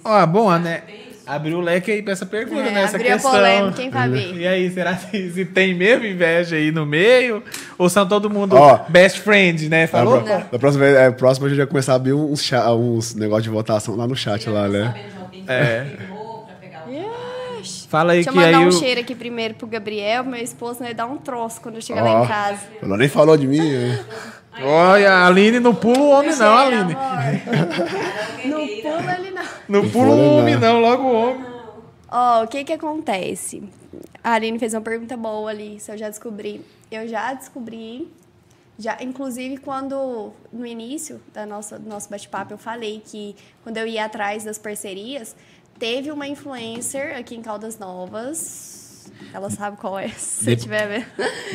Ó, 0.03 0.25
bom, 0.25 0.51
né? 0.57 0.81
Abriu 1.27 1.59
o 1.59 1.61
leque 1.61 1.91
aí 1.91 2.01
pra 2.01 2.13
essa 2.13 2.25
pergunta, 2.25 2.61
É, 2.69 2.71
né? 2.71 2.81
Essa 2.83 2.95
abriu 2.95 3.11
a 3.11 3.13
questão. 3.13 3.31
polêmica, 3.31 3.81
hein, 3.83 3.91
Fabi? 3.91 4.33
E 4.39 4.47
aí, 4.47 4.71
será 4.71 4.95
que 4.95 5.29
se 5.29 5.45
tem 5.45 5.75
mesmo 5.75 6.03
inveja 6.05 6.55
aí 6.55 6.71
no 6.71 6.87
meio? 6.87 7.43
Ou 7.77 7.87
são 7.87 8.07
todo 8.07 8.29
mundo 8.31 8.55
Ó. 8.55 8.79
best 8.89 9.19
friend, 9.19 9.69
né? 9.69 9.83
Da, 9.83 9.87
Falou? 9.89 10.21
pro- 10.23 10.43
da 10.51 10.57
próxima 10.59 10.85
vez, 10.85 10.97
é, 10.97 11.11
próxima 11.11 11.45
a 11.45 11.49
gente 11.49 11.57
vai 11.59 11.67
começar 11.67 11.93
a 11.93 11.95
abrir 11.97 12.13
uns, 12.13 12.51
uns 12.51 13.13
negócios 13.13 13.43
de 13.43 13.49
votação 13.51 13.95
lá 13.95 14.07
no 14.07 14.15
chat, 14.15 14.49
lá, 14.49 14.67
né? 14.67 14.95
É. 15.47 15.85
Fala 17.89 18.11
aí 18.13 18.17
Deixa 18.19 18.29
eu 18.29 18.33
que 18.33 18.39
mandar 18.39 18.59
aí 18.59 18.67
um 18.67 18.71
cheiro 18.71 19.01
aqui 19.01 19.15
primeiro 19.15 19.55
pro 19.55 19.65
Gabriel, 19.67 20.23
meu 20.23 20.39
esposo, 20.41 20.81
né? 20.81 20.93
Dar 20.93 21.07
um 21.07 21.17
troço 21.17 21.59
quando 21.59 21.75
eu 21.75 21.81
chegar 21.81 22.03
lá 22.03 22.21
Ó. 22.21 22.23
em 22.23 22.27
casa. 22.27 22.59
Ela 22.81 22.97
nem 22.97 23.07
falou 23.09 23.35
de 23.35 23.47
mim, 23.47 23.59
né? 23.59 23.99
Olha, 24.61 25.11
a 25.11 25.27
Aline 25.27 25.59
não 25.59 25.75
pula 25.75 25.99
o 25.99 26.09
homem 26.09 26.35
não, 26.35 26.57
Aline. 26.57 26.95
Não 28.45 28.67
pula 28.67 29.15
ele, 29.15 29.31
não. 29.31 29.43
Não 29.67 29.89
pula 29.89 30.09
o 30.09 30.37
homem 30.37 30.57
não. 30.57 30.79
logo 30.79 31.03
o 31.03 31.13
homem. 31.13 31.45
Ó, 32.09 32.43
o 32.43 32.47
que 32.47 32.63
que 32.63 32.73
acontece? 32.73 33.63
A 34.23 34.33
Aline 34.33 34.57
fez 34.57 34.73
uma 34.73 34.81
pergunta 34.81 35.15
boa 35.15 35.49
ali, 35.49 35.79
se 35.79 35.91
eu 35.91 35.97
já 35.97 36.09
descobri. 36.09 36.65
Eu 36.89 37.07
já 37.07 37.33
descobri, 37.33 38.11
já, 38.77 38.97
inclusive 39.01 39.57
quando, 39.57 40.31
no 40.51 40.65
início 40.65 41.21
da 41.33 41.45
nossa, 41.45 41.77
do 41.77 41.87
nosso 41.87 42.09
bate-papo, 42.09 42.53
eu 42.53 42.57
falei 42.57 43.01
que 43.05 43.35
quando 43.63 43.77
eu 43.77 43.85
ia 43.85 44.05
atrás 44.05 44.43
das 44.43 44.57
parcerias, 44.57 45.35
teve 45.77 46.11
uma 46.11 46.27
influencer 46.27 47.17
aqui 47.17 47.35
em 47.35 47.41
Caldas 47.41 47.77
Novas, 47.77 48.78
ela 49.33 49.49
sabe 49.49 49.77
qual 49.77 49.97
é, 49.97 50.07
se 50.17 50.43
você 50.45 50.55
De- 50.55 50.61
tiver 50.63 50.87
vendo. 50.87 51.05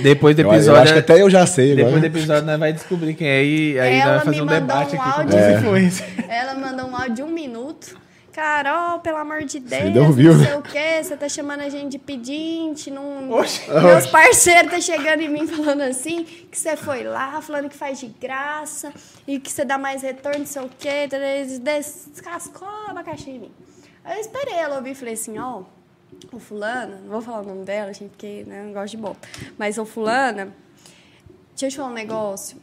Depois 0.02 0.34
do 0.36 0.42
Eu, 0.42 0.46
eu 0.48 0.54
episódio... 0.54 0.82
acho 0.82 0.92
que 0.92 0.98
até 0.98 1.22
eu 1.22 1.30
já 1.30 1.46
sei 1.46 1.74
Depois 1.74 1.92
do 1.94 1.96
agora. 1.98 2.06
episódio 2.06 2.46
nós 2.46 2.58
vai 2.58 2.72
descobrir 2.72 3.14
quem 3.14 3.28
é 3.28 3.44
e 3.44 3.78
aí 3.80 3.98
Ela 3.98 4.14
nós 4.14 4.16
vai 4.16 4.24
fazer 4.24 4.36
me 4.36 4.42
um 4.42 4.44
mandou 4.46 4.60
debate 4.60 4.96
um 4.96 5.00
aqui 5.00 5.12
com 5.12 5.20
áudio. 5.20 5.38
as 5.38 5.44
É. 5.44 5.54
influências. 5.58 6.08
Ela 6.28 6.54
mandou 6.54 6.86
um 6.86 6.96
áudio 6.96 7.14
de 7.14 7.22
um 7.22 7.28
minuto. 7.28 8.04
Carol, 8.32 8.98
pelo 8.98 9.18
amor 9.18 9.44
de 9.44 9.60
Deus, 9.60 9.94
não 9.94 10.10
viu, 10.10 10.32
não 10.32 10.40
né? 10.40 10.46
sei 10.46 10.56
o 10.56 10.62
quê, 10.62 11.00
você 11.04 11.16
tá 11.16 11.28
chamando 11.28 11.60
a 11.60 11.68
gente 11.68 11.92
de 11.92 11.98
pedinte, 12.00 12.90
não... 12.90 13.30
Oxe. 13.30 13.62
Meus 13.70 14.08
parceiros 14.08 14.72
tá 14.72 14.80
chegando 14.80 15.20
em 15.20 15.28
mim 15.28 15.46
falando 15.46 15.82
assim, 15.82 16.24
que 16.50 16.58
você 16.58 16.76
foi 16.76 17.04
lá, 17.04 17.40
falando 17.40 17.68
que 17.68 17.76
faz 17.76 18.00
de 18.00 18.08
graça, 18.08 18.92
e 19.24 19.38
que 19.38 19.52
você 19.52 19.64
dá 19.64 19.78
mais 19.78 20.02
retorno, 20.02 20.40
não 20.40 20.46
sei 20.46 20.62
o 20.62 20.70
quê, 20.76 21.06
descascou 22.12 22.66
a 22.66 22.90
abacaxi 22.90 23.30
em 23.30 23.38
mim. 23.38 23.52
Aí 24.04 24.16
eu 24.16 24.20
esperei 24.20 24.54
ela 24.54 24.78
ouvir 24.78 24.90
e 24.90 24.94
falei 24.96 25.14
assim, 25.14 25.38
ó, 25.38 25.62
o 26.32 26.38
fulano, 26.38 27.00
não 27.02 27.10
vou 27.10 27.20
falar 27.20 27.40
o 27.40 27.46
nome 27.46 27.64
dela, 27.64 27.92
gente, 27.92 28.10
porque 28.10 28.44
né, 28.46 28.62
não 28.62 28.72
gosto 28.72 28.96
de 28.96 29.02
boa, 29.02 29.16
mas 29.58 29.78
o 29.78 29.84
fulana, 29.84 30.54
deixa 31.50 31.66
eu 31.66 31.70
te 31.70 31.76
falar 31.76 31.90
um 31.90 31.94
negócio, 31.94 32.58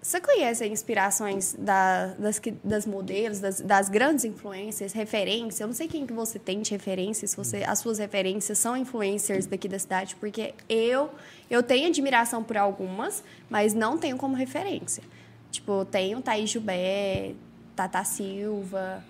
você 0.00 0.20
conhece 0.20 0.66
inspirações 0.66 1.54
da, 1.58 2.14
das, 2.18 2.40
das 2.64 2.86
modelos, 2.86 3.40
das, 3.40 3.60
das 3.60 3.88
grandes 3.88 4.24
influências, 4.24 4.92
referências? 4.92 5.60
Eu 5.60 5.66
não 5.66 5.74
sei 5.74 5.86
quem 5.86 6.06
que 6.06 6.14
você 6.14 6.38
tem 6.38 6.62
de 6.62 6.70
referências, 6.70 7.32
se 7.32 7.36
você, 7.36 7.64
as 7.64 7.80
suas 7.80 7.98
referências 7.98 8.58
são 8.58 8.76
influencers 8.76 9.44
daqui 9.44 9.68
da 9.68 9.78
cidade, 9.78 10.16
porque 10.16 10.54
eu, 10.68 11.10
eu 11.50 11.62
tenho 11.62 11.88
admiração 11.88 12.42
por 12.42 12.56
algumas, 12.56 13.22
mas 13.50 13.74
não 13.74 13.98
tenho 13.98 14.16
como 14.16 14.34
referência. 14.34 15.02
Tipo, 15.50 15.80
eu 15.80 15.84
tenho 15.84 16.22
Thaís 16.22 16.48
Gilbert, 16.48 17.34
Tata 17.74 18.02
Silva, 18.04 19.04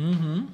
Uhum. 0.00 0.46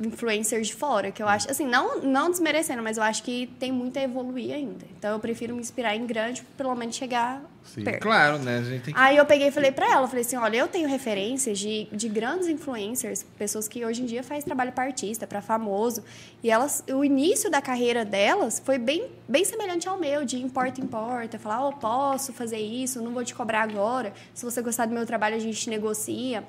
influencers 0.00 0.68
de 0.68 0.74
fora, 0.74 1.10
que 1.10 1.22
eu 1.22 1.28
acho, 1.28 1.50
assim, 1.50 1.66
não, 1.66 2.00
não 2.00 2.30
desmerecendo, 2.30 2.82
mas 2.82 2.96
eu 2.96 3.02
acho 3.02 3.22
que 3.22 3.46
tem 3.58 3.70
muito 3.70 3.98
a 3.98 4.02
evoluir 4.02 4.54
ainda. 4.54 4.86
Então 4.98 5.12
eu 5.12 5.18
prefiro 5.18 5.54
me 5.54 5.60
inspirar 5.60 5.94
em 5.94 6.06
grande, 6.06 6.42
pelo 6.56 6.74
menos 6.74 6.96
chegar 6.96 7.42
Sim. 7.62 7.84
perto. 7.84 8.00
Claro, 8.00 8.38
né? 8.38 8.58
A 8.58 8.62
gente 8.62 8.82
tem 8.82 8.94
que. 8.94 9.00
Aí 9.00 9.18
eu 9.18 9.26
peguei 9.26 9.48
e 9.48 9.50
falei 9.50 9.70
pra 9.70 9.90
ela, 9.90 10.08
falei 10.08 10.24
assim, 10.24 10.36
olha, 10.36 10.56
eu 10.56 10.68
tenho 10.68 10.88
referências 10.88 11.58
de, 11.58 11.86
de 11.92 12.08
grandes 12.08 12.48
influencers, 12.48 13.26
pessoas 13.36 13.68
que 13.68 13.84
hoje 13.84 14.02
em 14.02 14.06
dia 14.06 14.22
fazem 14.22 14.44
trabalho 14.44 14.72
para 14.72 14.84
artista, 14.84 15.26
para 15.26 15.42
famoso, 15.42 16.02
e 16.42 16.50
elas, 16.50 16.82
o 16.90 17.04
início 17.04 17.50
da 17.50 17.60
carreira 17.60 18.06
delas 18.06 18.62
foi 18.64 18.78
bem, 18.78 19.06
bem 19.28 19.44
semelhante 19.44 19.86
ao 19.86 19.98
meu, 19.98 20.24
de 20.24 20.42
importa 20.42 20.80
em 20.80 20.86
porta, 20.86 21.38
falar, 21.38 21.68
oh, 21.68 21.72
posso 21.72 22.32
fazer 22.32 22.58
isso, 22.58 23.02
não 23.02 23.12
vou 23.12 23.24
te 23.24 23.34
cobrar 23.34 23.62
agora, 23.62 24.14
se 24.32 24.44
você 24.44 24.62
gostar 24.62 24.86
do 24.86 24.94
meu 24.94 25.04
trabalho 25.04 25.36
a 25.36 25.40
gente 25.40 25.68
negocia. 25.68 26.42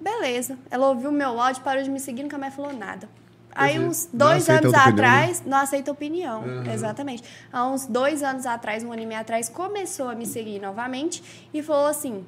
Beleza. 0.00 0.58
Ela 0.70 0.88
ouviu 0.88 1.10
o 1.10 1.12
meu 1.12 1.40
áudio, 1.40 1.62
parou 1.62 1.82
de 1.82 1.90
me 1.90 2.00
seguir, 2.00 2.22
nunca 2.22 2.38
mais 2.38 2.54
falou 2.54 2.72
nada. 2.72 3.08
Aí, 3.52 3.78
uns 3.78 4.08
dois 4.12 4.48
anos 4.48 4.72
né? 4.72 4.78
atrás, 4.78 5.42
não 5.44 5.58
aceita 5.58 5.90
opinião, 5.90 6.44
exatamente. 6.72 7.24
Há 7.52 7.66
uns 7.66 7.84
dois 7.84 8.22
anos 8.22 8.46
atrás, 8.46 8.84
um 8.84 8.92
ano 8.92 9.02
e 9.02 9.06
meio 9.06 9.20
atrás, 9.20 9.48
começou 9.48 10.08
a 10.08 10.14
me 10.14 10.24
seguir 10.24 10.60
novamente 10.60 11.48
e 11.52 11.62
falou 11.62 11.86
assim: 11.86 12.24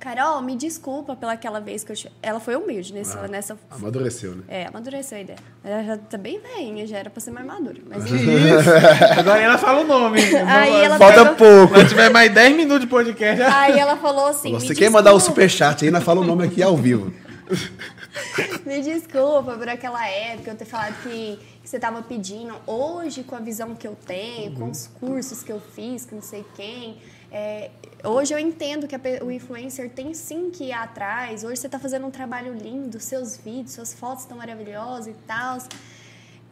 Carol, 0.00 0.40
me 0.40 0.56
desculpa 0.56 1.14
pelaquela 1.14 1.60
vez 1.60 1.84
que 1.84 1.92
eu. 1.92 1.96
Che... 1.96 2.10
Ela 2.22 2.40
foi 2.40 2.56
humilde 2.56 2.92
nesse, 2.92 3.16
Ah. 3.18 3.28
nessa. 3.28 3.58
Amadureceu, 3.70 4.34
né? 4.34 4.42
É, 4.48 4.66
amadureceu 4.66 5.18
a 5.18 5.20
ideia. 5.20 5.38
Ela 5.62 5.84
já 5.84 5.96
tá 5.98 6.16
bem 6.16 6.40
velhinha, 6.40 6.86
já 6.86 6.96
era 6.98 7.10
pra 7.10 7.20
ser 7.20 7.30
mais 7.30 7.46
madura. 7.46 7.78
Mas 7.86 8.04
Que 8.04 8.14
isso? 8.14 8.70
Agora 9.20 9.40
ela 9.42 9.58
fala 9.58 9.82
o 9.82 9.86
nome. 9.86 10.18
Aí 10.48 10.74
ela 10.84 10.96
Falta 10.96 11.34
pegou- 11.34 11.36
pouco. 11.36 11.74
Quando 11.74 11.88
tiver 11.88 12.08
mais 12.10 12.32
10 12.32 12.56
minutos 12.56 12.80
de 12.80 12.86
podcast, 12.86 13.36
já. 13.38 13.60
Aí 13.60 13.78
ela 13.78 13.96
falou 13.98 14.26
assim: 14.28 14.52
Você 14.52 14.70
me 14.70 14.74
quer 14.76 14.90
mandar 14.90 15.12
o 15.12 15.16
desculpa. 15.18 15.40
superchat 15.42 15.84
ainda 15.84 16.00
fala 16.00 16.22
o 16.22 16.24
nome 16.24 16.44
aqui 16.46 16.62
ao 16.62 16.76
vivo. 16.76 17.12
Me 18.66 18.80
desculpa 18.82 19.54
por 19.56 19.68
aquela 19.68 20.06
época 20.08 20.50
eu 20.50 20.56
ter 20.56 20.64
falado 20.64 20.94
que, 21.02 21.38
que 21.62 21.68
você 21.68 21.76
estava 21.76 22.02
pedindo. 22.02 22.54
Hoje, 22.66 23.22
com 23.22 23.34
a 23.34 23.40
visão 23.40 23.74
que 23.74 23.86
eu 23.86 23.96
tenho, 24.06 24.52
com 24.52 24.70
os 24.70 24.86
cursos 24.86 25.42
que 25.42 25.50
eu 25.52 25.60
fiz, 25.74 26.04
que 26.04 26.14
não 26.14 26.22
sei 26.22 26.44
quem. 26.56 26.96
É, 27.32 27.70
hoje 28.04 28.32
eu 28.34 28.38
entendo 28.38 28.86
que 28.88 28.94
a 28.94 29.00
o 29.24 29.30
influencer 29.30 29.90
tem 29.90 30.12
sim 30.14 30.50
que 30.50 30.64
ir 30.64 30.72
atrás. 30.72 31.44
Hoje 31.44 31.60
você 31.60 31.66
está 31.66 31.78
fazendo 31.78 32.06
um 32.06 32.10
trabalho 32.10 32.52
lindo, 32.54 32.98
seus 33.00 33.36
vídeos, 33.36 33.72
suas 33.72 33.94
fotos 33.94 34.22
estão 34.24 34.36
maravilhosas 34.38 35.08
e 35.08 35.12
tal. 35.26 35.58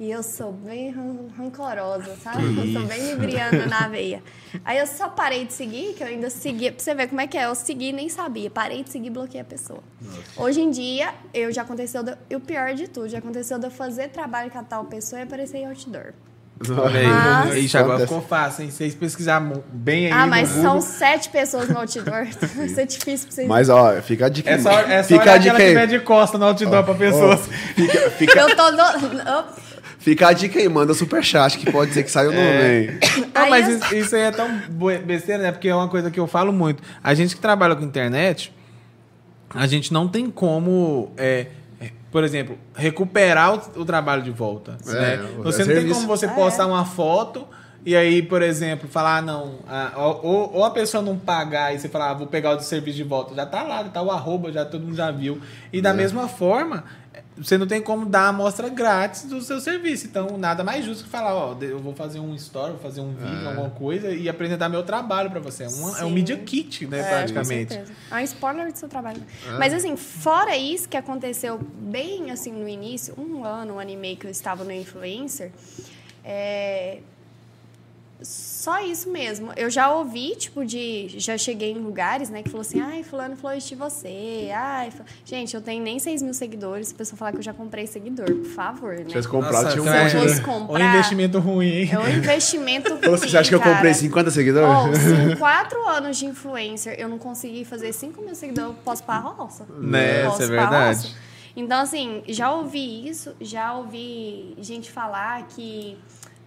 E 0.00 0.12
eu 0.12 0.22
sou 0.22 0.52
bem 0.52 0.90
ran- 0.92 1.26
rancorosa, 1.36 2.14
sabe? 2.22 2.44
Eu 2.56 2.72
sou 2.72 2.86
bem 2.86 3.10
libriana 3.10 3.66
na 3.66 3.88
veia. 3.90 4.22
Aí 4.64 4.78
eu 4.78 4.86
só 4.86 5.08
parei 5.08 5.44
de 5.44 5.52
seguir, 5.52 5.94
que 5.94 6.04
eu 6.04 6.06
ainda 6.06 6.30
seguia. 6.30 6.70
Pra 6.70 6.80
você 6.80 6.94
ver 6.94 7.08
como 7.08 7.20
é 7.20 7.26
que 7.26 7.36
é. 7.36 7.46
Eu 7.46 7.54
segui 7.56 7.88
e 7.88 7.92
nem 7.92 8.08
sabia. 8.08 8.48
Parei 8.48 8.84
de 8.84 8.90
seguir 8.90 9.08
e 9.08 9.10
bloqueei 9.10 9.40
a 9.40 9.44
pessoa. 9.44 9.82
Hoje 10.36 10.60
em 10.60 10.70
dia, 10.70 11.12
eu 11.34 11.50
já 11.52 11.62
aconteceu. 11.62 12.04
e 12.30 12.36
o 12.36 12.40
pior 12.40 12.74
de 12.74 12.86
tudo, 12.86 13.08
já 13.08 13.18
aconteceu 13.18 13.58
de 13.58 13.66
eu 13.66 13.72
fazer 13.72 14.10
trabalho 14.10 14.48
com 14.52 14.58
a 14.58 14.62
tal 14.62 14.84
pessoa 14.84 15.18
e 15.18 15.24
aparecer 15.24 15.58
em 15.58 15.66
outdoor. 15.66 16.12
Mas- 16.60 17.56
Ixi, 17.56 17.76
agora 17.78 18.00
ficou 18.00 18.20
fácil, 18.20 18.64
hein? 18.64 18.70
Vocês 18.70 18.94
pesquisarem 18.94 19.52
bem 19.72 20.06
aí. 20.06 20.12
ah, 20.12 20.26
mas 20.26 20.48
são 20.48 20.80
sete 20.80 21.28
pessoas 21.28 21.68
no 21.68 21.78
outdoor. 21.78 22.26
Vai 22.56 22.68
ser 22.68 22.86
difícil 22.86 23.26
pra 23.28 23.34
vocês. 23.36 23.48
Mas, 23.48 23.68
ó, 23.68 24.00
fica 24.02 24.26
a 24.26 24.28
dica 24.28 24.50
É 24.50 24.54
aí. 24.54 24.60
só, 24.62 24.70
é 24.80 25.02
só 25.02 25.08
fica 25.08 25.30
a 25.30 25.34
que 25.34 25.40
dica 25.40 25.54
tiver 25.56 25.80
aí. 25.82 25.86
de 25.86 26.00
costa 26.00 26.36
no 26.36 26.46
outdoor 26.46 26.82
pra 26.84 26.94
pessoas. 26.94 27.40
Fica, 27.76 28.10
fica, 28.10 28.40
Eu 28.40 28.56
tô. 28.56 28.70
No... 28.72 29.44
Fica 29.98 30.28
a 30.28 30.32
dica 30.32 30.58
aí, 30.58 30.68
manda 30.68 30.94
superchat, 30.94 31.58
que 31.58 31.70
pode 31.70 31.92
ser 31.92 32.02
que 32.02 32.10
saia 32.10 32.28
o 32.28 32.32
nome 32.32 32.42
É. 32.46 32.60
aí. 32.60 32.86
Não, 33.34 33.42
Aí 33.42 33.50
mas 33.50 33.68
isso, 33.68 33.94
isso 33.94 34.16
aí 34.16 34.22
é 34.22 34.30
tão 34.30 34.48
besteira, 35.04 35.42
né? 35.42 35.52
Porque 35.52 35.68
é 35.68 35.74
uma 35.74 35.88
coisa 35.88 36.10
que 36.10 36.18
eu 36.18 36.26
falo 36.26 36.52
muito. 36.52 36.82
A 37.02 37.14
gente 37.14 37.34
que 37.34 37.40
trabalha 37.42 37.74
com 37.76 37.84
internet, 37.84 38.52
a 39.54 39.66
gente 39.66 39.92
não 39.92 40.06
tem 40.08 40.30
como, 40.30 41.12
é, 41.16 41.28
é, 41.40 41.46
por 42.10 42.24
exemplo, 42.24 42.58
recuperar 42.74 43.54
o, 43.54 43.80
o 43.80 43.84
trabalho 43.84 44.22
de 44.22 44.30
volta. 44.30 44.76
É, 44.86 44.92
né? 44.92 45.14
é 45.14 45.42
Você 45.42 45.64
não 45.64 45.74
tem 45.74 45.88
como 45.88 46.06
você 46.06 46.26
Ah, 46.26 46.30
postar 46.30 46.64
é. 46.64 46.66
uma 46.66 46.84
foto 46.84 47.46
e 47.86 47.96
aí, 47.96 48.22
por 48.22 48.42
exemplo, 48.42 48.88
falar, 48.88 49.18
ah, 49.18 49.22
não, 49.22 49.58
ah, 49.66 49.92
ou, 49.96 50.54
ou 50.56 50.64
a 50.64 50.70
pessoa 50.70 51.02
não 51.02 51.18
pagar 51.18 51.74
e 51.74 51.78
você 51.78 51.88
falar, 51.88 52.10
ah, 52.10 52.14
vou 52.14 52.26
pegar 52.26 52.52
o 52.52 52.56
de 52.56 52.64
serviço 52.64 52.96
de 52.96 53.04
volta. 53.04 53.34
Já 53.34 53.46
tá 53.46 53.62
lá, 53.62 53.82
tá 53.84 54.02
o 54.02 54.10
arroba, 54.10 54.52
já 54.52 54.64
todo 54.64 54.82
mundo 54.84 54.96
já 54.96 55.10
viu. 55.10 55.40
E 55.72 55.78
É. 55.78 55.80
da 55.82 55.94
mesma 55.94 56.28
forma, 56.28 56.84
você 57.36 57.56
não 57.56 57.68
tem 57.68 57.80
como 57.80 58.04
dar 58.04 58.22
a 58.22 58.28
amostra 58.28 58.68
grátis 58.68 59.22
do 59.24 59.40
seu 59.40 59.60
serviço. 59.60 60.06
Então, 60.06 60.36
nada 60.36 60.64
mais 60.64 60.84
justo 60.84 61.04
que 61.04 61.10
falar, 61.10 61.34
ó, 61.34 61.56
eu 61.60 61.78
vou 61.78 61.94
fazer 61.94 62.18
um 62.18 62.34
story, 62.34 62.72
vou 62.72 62.80
fazer 62.80 63.00
um 63.00 63.12
vídeo, 63.14 63.44
É. 63.44 63.48
alguma 63.50 63.70
coisa 63.70 64.10
e 64.12 64.28
apresentar 64.28 64.68
meu 64.68 64.82
trabalho 64.82 65.30
pra 65.30 65.38
você. 65.38 65.62
É, 65.64 65.68
uma- 65.68 66.00
é 66.00 66.04
um 66.04 66.10
media 66.10 66.36
kit, 66.36 66.84
né, 66.86 66.98
É, 66.98 67.02
praticamente. 67.04 67.66
Com 67.68 67.84
certeza. 67.84 67.92
É 68.10 68.14
um 68.16 68.18
spoiler 68.24 68.72
do 68.72 68.76
seu 68.76 68.88
trabalho. 68.88 69.22
Mas 69.56 69.72
assim, 69.72 69.96
fora 69.96 70.56
isso 70.56 70.88
que 70.88 70.96
aconteceu 70.96 71.58
bem 71.62 72.32
assim 72.32 72.50
no 72.50 72.68
início, 72.68 73.14
um 73.16 73.44
ano, 73.44 73.74
um 73.74 73.78
ano 73.78 73.90
e 73.90 73.96
meio 73.96 74.16
que 74.16 74.26
eu 74.26 74.30
estava 74.30 74.64
no 74.64 74.72
influencer, 74.72 75.52
é, 76.24 76.98
só 78.20 78.80
isso 78.84 79.08
mesmo. 79.10 79.52
Eu 79.56 79.70
já 79.70 79.92
ouvi, 79.94 80.34
tipo, 80.36 80.64
de. 80.64 81.08
Já 81.18 81.38
cheguei 81.38 81.70
em 81.72 81.78
lugares, 81.78 82.28
né, 82.30 82.42
que 82.42 82.48
falou 82.50 82.62
assim, 82.62 82.80
ai, 82.80 83.02
fulano 83.02 83.36
falou 83.36 83.56
isso 83.56 83.68
de 83.68 83.74
você. 83.76 84.50
Ai, 84.54 84.90
fu-" 84.90 85.04
gente, 85.24 85.54
eu 85.54 85.60
tenho 85.60 85.82
nem 85.82 85.98
6 85.98 86.20
mil 86.22 86.34
seguidores. 86.34 86.88
Se 86.88 86.94
a 86.94 86.96
pessoa 86.96 87.16
falar 87.16 87.32
que 87.32 87.38
eu 87.38 87.42
já 87.42 87.52
comprei 87.54 87.86
seguidor, 87.86 88.26
por 88.26 88.44
favor, 88.46 88.90
né? 88.92 88.98
Se 88.98 89.04
tivesse 89.06 89.28
comprado, 89.28 89.52
Nossa, 89.64 89.70
tinha 89.70 89.82
um 89.82 89.86
monte, 89.86 90.12
vai- 90.14 90.22
fosse 90.22 90.34
né? 90.40 90.42
comprar- 90.44 90.74
o 90.74 90.88
investimento 90.96 91.38
ruim, 91.38 91.66
hein? 91.68 91.90
É 91.92 91.98
um 91.98 92.08
investimento 92.08 92.96
Falou, 92.98 93.16
Você 93.18 93.36
acha 93.36 93.48
que 93.48 93.54
eu 93.54 93.60
ruim, 93.60 93.68
comprei 93.72 93.92
cara. 93.92 94.02
50 94.02 94.30
seguidores? 94.30 94.68
Ó, 94.68 94.92
se 94.94 95.32
em 95.32 95.36
quatro 95.36 95.86
anos 95.88 96.16
de 96.16 96.26
influencer 96.26 96.94
eu 96.98 97.08
não 97.08 97.18
consegui 97.18 97.64
fazer 97.64 97.92
5 97.92 98.20
mil 98.22 98.34
seguidores, 98.34 98.70
eu 98.70 98.76
posso 98.84 99.02
para 99.04 99.14
a 99.16 99.20
roça. 99.30 99.66
Né, 99.80 100.26
isso 100.26 100.42
é 100.42 100.46
verdade. 100.46 100.98
roça. 101.06 101.28
Então, 101.56 101.80
assim, 101.80 102.22
já 102.28 102.52
ouvi 102.52 103.08
isso, 103.08 103.34
já 103.40 103.74
ouvi 103.74 104.54
gente 104.60 104.90
falar 104.92 105.46
que. 105.48 105.96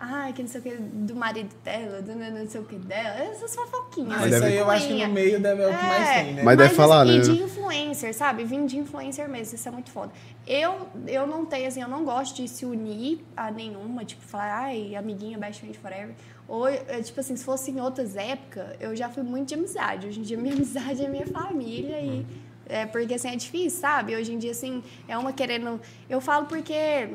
Ai, 0.03 0.33
que 0.33 0.41
não 0.41 0.49
sei 0.49 0.61
o 0.61 0.63
que 0.63 0.75
do 0.77 1.15
marido 1.15 1.53
dela, 1.63 2.01
do 2.01 2.15
não 2.15 2.47
sei 2.47 2.59
o 2.59 2.63
que 2.63 2.75
dela. 2.75 3.19
Essas 3.19 3.53
fofoquinhas. 3.55 4.09
Mas 4.19 4.21
isso 4.21 4.29
deve- 4.31 4.45
aí 4.47 4.57
eu 4.57 4.71
acho 4.71 4.87
que 4.87 5.05
no 5.05 5.13
meio 5.13 5.39
deve 5.39 5.61
é 5.61 5.67
o 5.67 5.69
que 5.77 5.85
mais 5.85 6.09
tem, 6.09 6.33
né? 6.33 6.41
Mas 6.43 6.57
deve 6.57 6.73
falar, 6.73 7.05
né? 7.05 7.13
E 7.17 7.21
de 7.21 7.43
influencer, 7.43 8.11
sabe? 8.15 8.43
Vim 8.43 8.65
de 8.65 8.79
influencer 8.79 9.29
mesmo, 9.29 9.53
isso 9.53 9.67
é 9.67 9.71
muito 9.71 9.91
foda. 9.91 10.11
Eu, 10.47 10.87
eu 11.07 11.27
não 11.27 11.45
tenho, 11.45 11.67
assim, 11.67 11.83
eu 11.83 11.87
não 11.87 12.03
gosto 12.03 12.35
de 12.35 12.47
se 12.47 12.65
unir 12.65 13.23
a 13.37 13.51
nenhuma, 13.51 14.03
tipo, 14.03 14.23
falar, 14.23 14.51
ai, 14.63 14.95
amiguinha, 14.95 15.37
best 15.37 15.59
friend 15.61 15.77
forever. 15.77 16.15
Ou, 16.47 16.67
é, 16.67 16.81
tipo 17.03 17.19
assim, 17.19 17.35
se 17.35 17.45
fosse 17.45 17.69
em 17.69 17.79
outras 17.79 18.15
épocas, 18.15 18.65
eu 18.79 18.95
já 18.95 19.07
fui 19.07 19.21
muito 19.21 19.49
de 19.49 19.53
amizade. 19.53 20.07
Hoje 20.07 20.19
em 20.19 20.23
dia, 20.23 20.35
minha 20.35 20.55
amizade 20.55 21.05
é 21.05 21.07
minha 21.07 21.27
família 21.27 21.99
e... 22.01 22.25
É 22.67 22.85
porque, 22.85 23.13
assim, 23.15 23.27
é 23.27 23.35
difícil, 23.35 23.81
sabe? 23.81 24.15
Hoje 24.15 24.33
em 24.33 24.37
dia, 24.37 24.51
assim, 24.51 24.81
é 25.07 25.17
uma 25.17 25.31
querendo... 25.33 25.79
Eu 26.09 26.21
falo 26.21 26.45
porque 26.45 27.09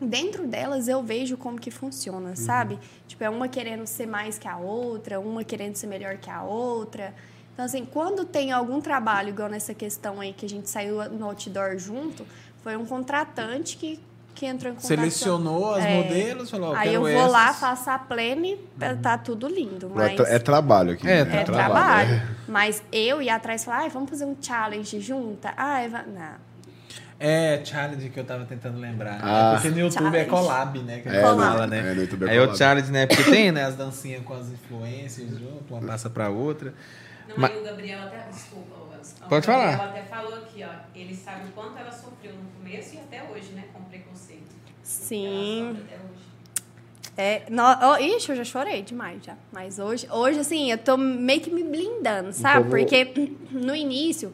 dentro 0.00 0.46
delas 0.46 0.88
eu 0.88 1.02
vejo 1.02 1.36
como 1.36 1.58
que 1.58 1.70
funciona, 1.70 2.30
Uhum. 2.30 2.36
sabe? 2.36 2.78
Tipo, 3.06 3.24
é 3.24 3.30
uma 3.30 3.48
querendo 3.48 3.86
ser 3.86 4.06
mais 4.06 4.38
que 4.38 4.46
a 4.48 4.56
outra, 4.56 5.18
uma 5.20 5.42
querendo 5.44 5.76
ser 5.76 5.86
melhor 5.86 6.16
que 6.18 6.30
a 6.30 6.42
outra. 6.42 7.14
Então, 7.52 7.64
assim, 7.64 7.84
quando 7.86 8.24
tem 8.24 8.52
algum 8.52 8.80
trabalho, 8.80 9.30
igual 9.30 9.48
nessa 9.48 9.72
questão 9.72 10.20
aí 10.20 10.32
que 10.34 10.44
a 10.44 10.48
gente 10.48 10.68
saiu 10.68 11.08
no 11.10 11.24
outdoor 11.26 11.78
junto, 11.78 12.26
foi 12.62 12.76
um 12.76 12.84
contratante 12.84 13.78
que, 13.78 13.98
que 14.34 14.44
entrou 14.44 14.70
em 14.70 14.74
contato. 14.74 14.88
Selecionou 14.88 15.74
as 15.74 15.82
É. 15.86 15.96
modelos, 16.02 16.50
falou, 16.50 16.74
Aí 16.74 16.92
eu 16.92 17.00
vou 17.00 17.26
lá, 17.28 17.46
essas. 17.48 17.60
faço 17.60 17.88
a 17.88 17.98
plane, 17.98 18.58
tá 19.02 19.16
tudo 19.16 19.48
lindo, 19.48 19.86
É, 19.86 19.94
mas... 19.94 20.16
tra- 20.16 20.28
é 20.28 20.38
trabalho 20.38 20.92
aqui. 20.92 21.08
É, 21.08 21.24
né? 21.24 21.40
É 21.40 21.44
trabalho, 21.44 21.72
trabalho. 22.08 22.36
Mas 22.46 22.82
eu 22.92 23.22
ia 23.22 23.34
atrás 23.36 23.62
e 23.62 23.64
falar, 23.64 23.78
ai, 23.78 23.88
vamos 23.88 24.10
fazer 24.10 24.26
um 24.26 24.36
challenge 24.38 25.00
junta? 25.00 25.54
Ai, 25.56 25.88
va... 25.88 26.02
não. 26.02 26.34
É, 27.18 27.64
challenge 27.64 28.10
que 28.10 28.20
eu 28.20 28.24
tava 28.24 28.44
tentando 28.44 28.78
lembrar. 28.78 29.18
Ah. 29.22 29.52
É 29.52 29.54
porque 29.54 29.68
no 29.70 29.78
YouTube 29.80 30.06
é 30.08 30.10
Challenge. 30.24 30.30
collab, 30.30 30.78
né? 30.80 31.00
Que 31.00 31.08
É, 31.08 31.22
fala, 31.22 31.50
no- 31.60 31.66
né? 31.66 31.78
é, 31.78 31.94
no 31.94 32.00
YouTube 32.02 32.26
é 32.26 32.30
Aí 32.30 32.38
o 32.38 32.42
collab. 32.42 32.58
challenge, 32.58 32.92
né? 32.92 33.06
Porque 33.06 33.24
tem, 33.30 33.50
né? 33.52 33.64
As 33.64 33.74
dancinhas 33.74 34.22
com 34.22 34.34
as 34.34 34.48
influências 34.48 35.30
junto, 35.30 35.74
uma 35.74 35.80
passa 35.86 36.10
pra 36.10 36.28
outra. 36.28 36.74
Não, 37.28 37.38
Ma- 37.38 37.48
aí 37.48 37.58
o 37.58 37.64
Gabriel 37.64 38.00
até. 38.02 38.26
Desculpa. 38.30 38.76
O 38.76 39.28
Pode 39.28 39.46
Gabriel 39.46 39.78
falar. 39.78 39.90
até 39.90 40.02
falou 40.02 40.34
aqui, 40.36 40.62
ó. 40.64 40.68
Ele 40.94 41.14
sabe 41.16 41.48
o 41.48 41.52
quanto 41.52 41.78
ela 41.78 41.90
sofreu 41.90 42.32
no 42.34 42.48
começo 42.58 42.94
e 42.94 42.98
até 42.98 43.22
hoje, 43.24 43.50
né? 43.54 43.64
Com 43.72 43.82
preconceito. 43.84 44.42
Sim. 44.82 45.60
Ela 45.60 45.68
sofre 45.74 45.82
até 45.88 45.94
hoje. 46.04 46.26
É, 47.18 47.42
no, 47.48 47.62
oh, 47.92 47.96
ixi, 47.96 48.28
eu 48.30 48.36
já 48.36 48.44
chorei 48.44 48.82
demais 48.82 49.24
já. 49.24 49.34
Mas 49.50 49.78
hoje, 49.78 50.06
hoje, 50.10 50.40
assim, 50.40 50.70
eu 50.70 50.76
tô 50.76 50.96
meio 50.98 51.40
que 51.40 51.50
me 51.50 51.62
blindando, 51.64 52.32
sabe? 52.32 52.68
Porque 52.68 53.10
no 53.50 53.74
início, 53.74 54.32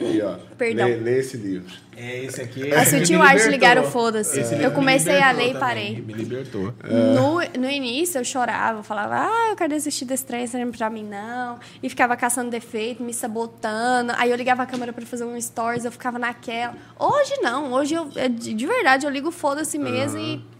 Aí, 0.00 0.20
ó. 0.22 0.36
Perdão. 0.56 0.86
Lê, 0.86 0.96
lê 0.96 1.18
esse 1.20 1.36
livro. 1.36 1.72
É, 1.96 2.24
esse 2.24 2.40
aqui. 2.40 2.72
A 2.72 2.80
me 2.80 2.86
Sutil 2.86 3.22
Arte 3.22 3.48
ligar 3.48 3.78
o 3.78 3.84
foda-se. 3.84 4.40
Eu 4.60 4.72
comecei 4.72 5.20
a 5.20 5.30
ler 5.30 5.42
e 5.42 5.46
também, 5.46 5.60
parei. 5.60 6.00
Me 6.00 6.12
libertou. 6.12 6.74
No, 6.82 7.60
no 7.60 7.70
início 7.70 8.18
eu 8.18 8.24
chorava, 8.24 8.80
eu 8.80 8.82
falava, 8.82 9.28
ah, 9.28 9.50
eu 9.50 9.56
quero 9.56 9.70
desistir 9.70 10.04
desse 10.04 10.24
trem, 10.26 10.44
isso 10.44 10.56
não 10.58 10.66
é 10.66 10.70
pra 10.72 10.90
mim 10.90 11.04
não. 11.04 11.58
E 11.82 11.88
ficava 11.88 12.16
caçando 12.16 12.50
defeito, 12.50 13.02
me 13.02 13.14
sabotando. 13.14 14.12
Aí 14.16 14.30
eu 14.30 14.36
ligava 14.36 14.62
a 14.62 14.66
câmera 14.66 14.92
pra 14.92 15.06
fazer 15.06 15.24
um 15.24 15.40
stories, 15.40 15.84
eu 15.84 15.92
ficava 15.92 16.18
naquela. 16.18 16.74
Hoje 16.98 17.34
não, 17.40 17.72
hoje 17.72 17.94
eu, 17.94 18.08
é 18.16 18.28
de 18.28 18.54
de 18.54 18.66
verdade, 18.66 19.06
eu 19.06 19.10
ligo 19.10 19.30
foda-se 19.30 19.78
mesmo 19.78 20.18
e 20.18 20.34
E 20.34 20.53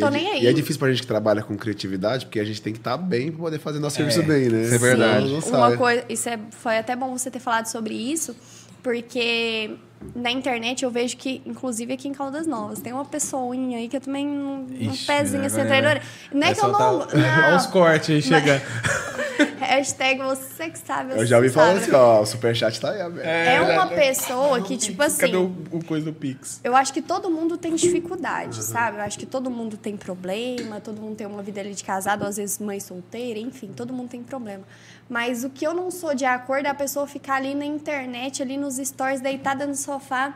Tô 0.00 0.06
é, 0.06 0.10
di- 0.10 0.16
nem 0.16 0.30
aí. 0.32 0.44
E 0.44 0.46
é 0.46 0.52
difícil 0.52 0.78
pra 0.78 0.90
gente 0.90 1.00
que 1.02 1.06
trabalha 1.06 1.42
com 1.42 1.56
criatividade, 1.56 2.26
porque 2.26 2.40
a 2.40 2.44
gente 2.44 2.60
tem 2.62 2.72
que 2.72 2.78
estar 2.78 2.96
bem 2.96 3.30
pra 3.30 3.40
poder 3.40 3.58
fazer 3.58 3.78
nosso 3.78 3.96
serviço 3.96 4.22
bem, 4.22 4.48
né? 4.48 4.62
isso 4.64 4.74
é 4.74 4.78
verdade. 4.78 5.26
Uma 5.48 5.76
coisa, 5.76 6.04
isso 6.08 6.28
é, 6.28 6.38
foi 6.50 6.78
até 6.78 6.94
bom 6.96 7.16
você 7.16 7.30
ter 7.30 7.40
falado 7.40 7.66
sobre 7.66 7.94
isso, 7.94 8.34
porque 8.82 9.76
na 10.14 10.30
internet 10.30 10.84
eu 10.84 10.90
vejo 10.90 11.16
que, 11.16 11.42
inclusive 11.46 11.92
aqui 11.92 12.08
em 12.08 12.12
Caldas 12.12 12.46
Novas, 12.46 12.80
tem 12.80 12.92
uma 12.92 13.04
pessoinha 13.04 13.78
aí 13.78 13.88
que 13.88 13.96
eu 13.96 14.00
também 14.00 14.26
um, 14.28 14.66
um 14.70 14.92
Ixi, 14.92 15.06
pezinho 15.06 15.44
assim, 15.44 15.60
agora 15.60 15.68
traidora. 15.68 16.02
Não 16.32 16.46
é, 16.46 16.54
que 16.54 16.60
eu 16.60 16.68
não. 16.68 16.98
o- 16.98 17.02
Olha 17.12 17.56
os 17.56 17.64
não. 17.64 17.70
cortes 17.72 18.10
aí 18.10 18.22
chegando. 18.22 18.62
Hashtag 19.58 20.22
você 20.22 20.70
que 20.70 20.78
sabe. 20.78 21.12
Eu 21.12 21.26
já 21.26 21.36
ouvi 21.36 21.48
falar 21.50 21.72
assim, 21.72 21.90
ó, 21.92 22.22
o 22.22 22.26
superchat 22.26 22.80
tá 22.80 22.90
aí 22.92 23.00
aberto. 23.00 23.26
É 23.26 23.60
uma 23.60 23.74
já- 23.88 23.94
pessoa 23.94 24.62
que, 24.62 24.76
tipo 24.76 25.02
assim. 25.02 25.20
Cadê 25.20 25.36
o, 25.36 25.52
o 25.72 25.84
coisa 25.84 26.06
do 26.06 26.12
Pix? 26.12 26.60
Eu 26.64 26.74
acho 26.76 26.92
que 26.92 27.02
todo 27.02 27.30
mundo 27.30 27.56
tem 27.58 27.74
dificuldade, 27.74 28.62
sabe? 28.62 28.98
Eu 28.98 29.02
acho 29.02 29.18
que 29.18 29.26
todo 29.26 29.50
mundo 29.50 29.76
tem 29.76 29.96
problema, 29.96 30.80
todo 30.80 31.00
mundo 31.00 31.16
tem 31.16 31.26
uma 31.26 31.42
vida 31.42 31.60
ali 31.60 31.74
de 31.74 31.84
casado, 31.84 32.24
às 32.24 32.36
vezes 32.36 32.58
mãe 32.58 32.80
solteira, 32.80 33.38
enfim, 33.38 33.68
todo 33.74 33.92
mundo 33.92 34.08
tem 34.08 34.22
problema. 34.22 34.62
Mas 35.08 35.44
o 35.44 35.50
que 35.50 35.64
eu 35.66 35.72
não 35.72 35.90
sou 35.90 36.14
de 36.14 36.24
acordo 36.24 36.66
é 36.66 36.70
a 36.70 36.74
pessoa 36.74 37.06
ficar 37.06 37.36
ali 37.36 37.54
na 37.54 37.64
internet, 37.64 38.42
ali 38.42 38.56
nos 38.56 38.76
stories, 38.76 39.20
deitada 39.20 39.66
no 39.66 39.74
sofá. 39.76 40.34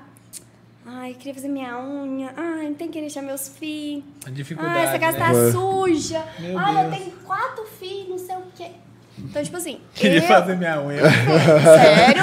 Ai, 0.86 1.14
queria 1.14 1.34
fazer 1.34 1.48
minha 1.48 1.78
unha. 1.78 2.32
Ai, 2.36 2.66
não 2.66 2.74
tem 2.74 2.88
que 2.88 3.00
deixar 3.00 3.20
meus 3.22 3.48
filhos. 3.48 4.04
A 4.26 4.30
dificuldade, 4.30 4.78
Ai, 4.78 4.86
essa 4.86 4.98
casa 4.98 5.18
né? 5.18 5.24
tá 5.24 5.32
É. 5.32 5.52
suja. 5.52 6.24
Meu 6.38 6.58
Ai, 6.58 6.84
eu 6.84 6.90
Deus. 6.90 7.02
tenho 7.02 7.16
quatro 7.24 7.64
filhos, 7.78 8.08
não 8.08 8.18
sei 8.18 8.36
o 8.36 8.42
quê. 8.56 8.70
Então, 9.18 9.42
tipo 9.42 9.56
assim. 9.56 9.78
Queria 9.94 10.18
eu... 10.18 10.22
fazer 10.22 10.56
minha 10.56 10.80
unha. 10.80 11.02
Sério? 11.62 12.22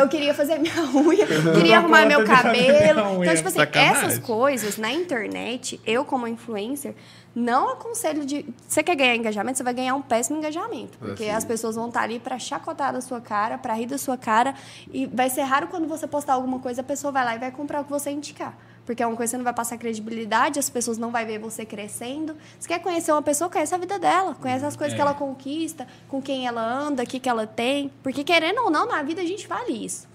Eu 0.00 0.08
queria 0.08 0.32
fazer 0.32 0.58
minha 0.58 0.80
unha, 0.94 1.26
queria 1.54 1.76
arrumar 1.78 2.06
meu 2.06 2.24
cabelo. 2.24 3.22
Então, 3.22 3.34
tipo 3.34 3.48
assim, 3.48 3.58
sacanagem. 3.58 3.96
essas 4.06 4.18
coisas 4.18 4.78
na 4.78 4.90
internet, 4.90 5.78
eu 5.86 6.04
como 6.06 6.26
influencer, 6.26 6.94
não 7.38 7.70
aconselho 7.70 8.24
de. 8.24 8.44
Você 8.66 8.82
quer 8.82 8.96
ganhar 8.96 9.14
engajamento, 9.16 9.56
você 9.58 9.64
vai 9.64 9.72
ganhar 9.74 9.94
um 9.94 10.02
péssimo 10.02 10.38
engajamento. 10.38 10.98
Porque 10.98 11.24
Assim. 11.24 11.30
as 11.36 11.44
pessoas 11.44 11.76
vão 11.76 11.88
estar 11.88 12.02
ali 12.02 12.18
pra 12.18 12.38
chacotar 12.38 12.92
da 12.92 13.00
sua 13.00 13.20
cara, 13.20 13.56
pra 13.56 13.74
rir 13.74 13.86
da 13.86 13.96
sua 13.98 14.16
cara. 14.16 14.54
E 14.92 15.06
vai 15.06 15.30
ser 15.30 15.42
raro 15.42 15.68
quando 15.68 15.86
você 15.86 16.06
postar 16.06 16.34
alguma 16.34 16.58
coisa, 16.58 16.80
a 16.80 16.84
pessoa 16.84 17.12
vai 17.12 17.24
lá 17.24 17.36
e 17.36 17.38
vai 17.38 17.50
comprar 17.50 17.80
o 17.80 17.84
que 17.84 17.90
você 17.90 18.10
indicar. 18.10 18.56
Porque 18.84 19.02
é 19.02 19.06
uma 19.06 19.14
coisa 19.16 19.28
que 19.28 19.32
você 19.32 19.36
não 19.36 19.44
vai 19.44 19.52
passar 19.52 19.76
credibilidade, 19.76 20.58
as 20.58 20.70
pessoas 20.70 20.96
não 20.96 21.10
vão 21.10 21.26
ver 21.26 21.38
você 21.38 21.66
crescendo. 21.66 22.34
Você 22.58 22.66
quer 22.68 22.78
conhecer 22.80 23.12
uma 23.12 23.20
pessoa, 23.20 23.50
conhece 23.50 23.74
a 23.74 23.78
vida 23.78 23.98
dela, 23.98 24.34
conhece 24.34 24.64
as 24.64 24.74
coisas 24.76 24.94
É. 24.94 24.96
que 24.96 25.02
ela 25.02 25.12
conquista, 25.12 25.86
com 26.08 26.22
quem 26.22 26.46
ela 26.46 26.62
anda, 26.62 27.02
o 27.02 27.06
que, 27.06 27.20
que 27.20 27.28
ela 27.28 27.46
tem. 27.46 27.92
Porque, 28.02 28.24
querendo 28.24 28.62
ou 28.62 28.70
não, 28.70 28.86
na 28.86 29.02
vida 29.02 29.20
a 29.20 29.26
gente 29.26 29.46
vale 29.46 29.72
isso. 29.84 30.07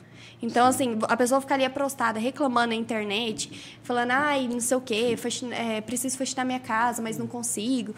Então, 0.43 0.67
assim, 0.67 0.97
a 1.07 1.15
pessoa 1.15 1.39
ficaria 1.41 1.69
prostada, 1.69 2.19
reclamando 2.19 2.67
na 2.69 2.75
internet, 2.75 3.77
falando, 3.81 4.11
ai, 4.11 4.47
não 4.47 4.59
sei 4.59 4.75
o 4.77 4.81
quê, 4.81 5.15
faxina- 5.17 5.55
é, 5.55 5.79
preciso 5.81 6.17
faxinar 6.17 6.45
minha 6.45 6.59
casa, 6.59 7.01
mas 7.01 7.17
não 7.17 7.25
consigo. 7.25 7.95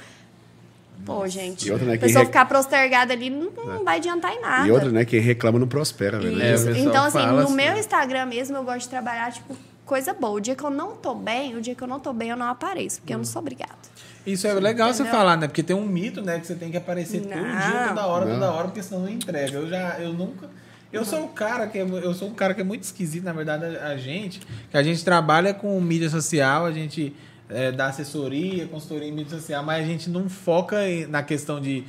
Pô, 1.05 1.27
gente, 1.27 1.67
E 1.67 1.71
outra, 1.71 1.85
né, 1.87 1.95
a 1.95 1.99
pessoa 1.99 2.19
re- 2.21 2.25
ficar 2.27 2.45
postergada 2.45 3.13
ali 3.13 3.29
não, 3.29 3.51
não 3.51 3.83
vai 3.83 3.97
adiantar 3.97 4.31
em 4.31 4.39
nada. 4.41 4.67
E 4.67 4.71
outra, 4.71 4.89
né? 4.91 5.03
Quem 5.05 5.19
reclama 5.19 5.59
não 5.59 5.67
prospera, 5.67 6.19
velho. 6.19 6.41
É, 6.41 6.53
então, 6.79 7.03
assim, 7.03 7.25
no 7.25 7.39
assim. 7.39 7.53
meu 7.53 7.77
Instagram 7.77 8.25
mesmo, 8.27 8.55
eu 8.57 8.63
gosto 8.63 8.81
de 8.81 8.89
trabalhar, 8.89 9.31
tipo, 9.31 9.55
coisa 9.85 10.13
boa. 10.13 10.33
O 10.33 10.39
dia 10.39 10.55
que 10.55 10.63
eu 10.63 10.69
não 10.69 10.95
tô 10.95 11.13
bem, 11.13 11.55
o 11.57 11.61
dia 11.61 11.75
que 11.75 11.81
eu 11.83 11.87
não 11.87 11.99
tô 11.99 12.13
bem, 12.13 12.29
eu 12.29 12.37
não 12.37 12.47
apareço, 12.47 13.01
porque 13.01 13.13
eu 13.13 13.17
não 13.17 13.25
sou 13.25 13.41
obrigada. 13.41 13.73
Isso 14.25 14.47
é 14.47 14.53
legal 14.53 14.87
você 14.93 15.03
Entendeu? 15.03 15.19
falar, 15.19 15.37
né? 15.37 15.47
Porque 15.47 15.61
tem 15.61 15.75
um 15.75 15.85
mito, 15.85 16.21
né? 16.21 16.39
Que 16.39 16.47
você 16.47 16.55
tem 16.55 16.71
que 16.71 16.77
aparecer 16.77 17.21
todo 17.21 17.35
Não. 17.35 17.43
dia, 17.43 17.87
toda 17.89 18.05
hora, 18.07 18.25
Não. 18.25 18.33
toda 18.35 18.51
hora, 18.51 18.63
porque 18.69 18.81
senão 18.81 19.01
não 19.01 19.09
entrega. 19.09 19.51
Eu 19.57 19.67
já, 19.67 19.99
eu 19.99 20.13
nunca. 20.13 20.49
Eu 20.95 21.03
sou 21.03 21.25
um 21.25 21.27
cara 21.27 21.67
que 21.67 21.77
é, 21.77 21.81
eu 21.81 22.13
sou 22.13 22.29
um 22.29 22.33
cara 22.33 22.53
que 22.53 22.61
é 22.61 22.63
muito 22.63 22.83
esquisito, 22.83 23.25
na 23.25 23.33
verdade, 23.33 23.65
a, 23.65 23.97
gente, 23.97 24.39
que 24.71 24.77
a 24.77 24.81
gente 24.81 25.03
trabalha 25.03 25.53
com 25.53 25.79
mídia 25.81 26.09
social, 26.09 26.65
a 26.65 26.71
gente 26.71 27.13
é, 27.49 27.69
dá 27.69 27.87
assessoria, 27.87 28.65
consultoria 28.65 29.09
em 29.09 29.11
mídia 29.11 29.37
social, 29.37 29.61
mas 29.61 29.83
a 29.83 29.85
gente 29.85 30.09
não 30.09 30.29
foca 30.29 30.77
na 31.09 31.21
questão 31.21 31.59
de 31.59 31.83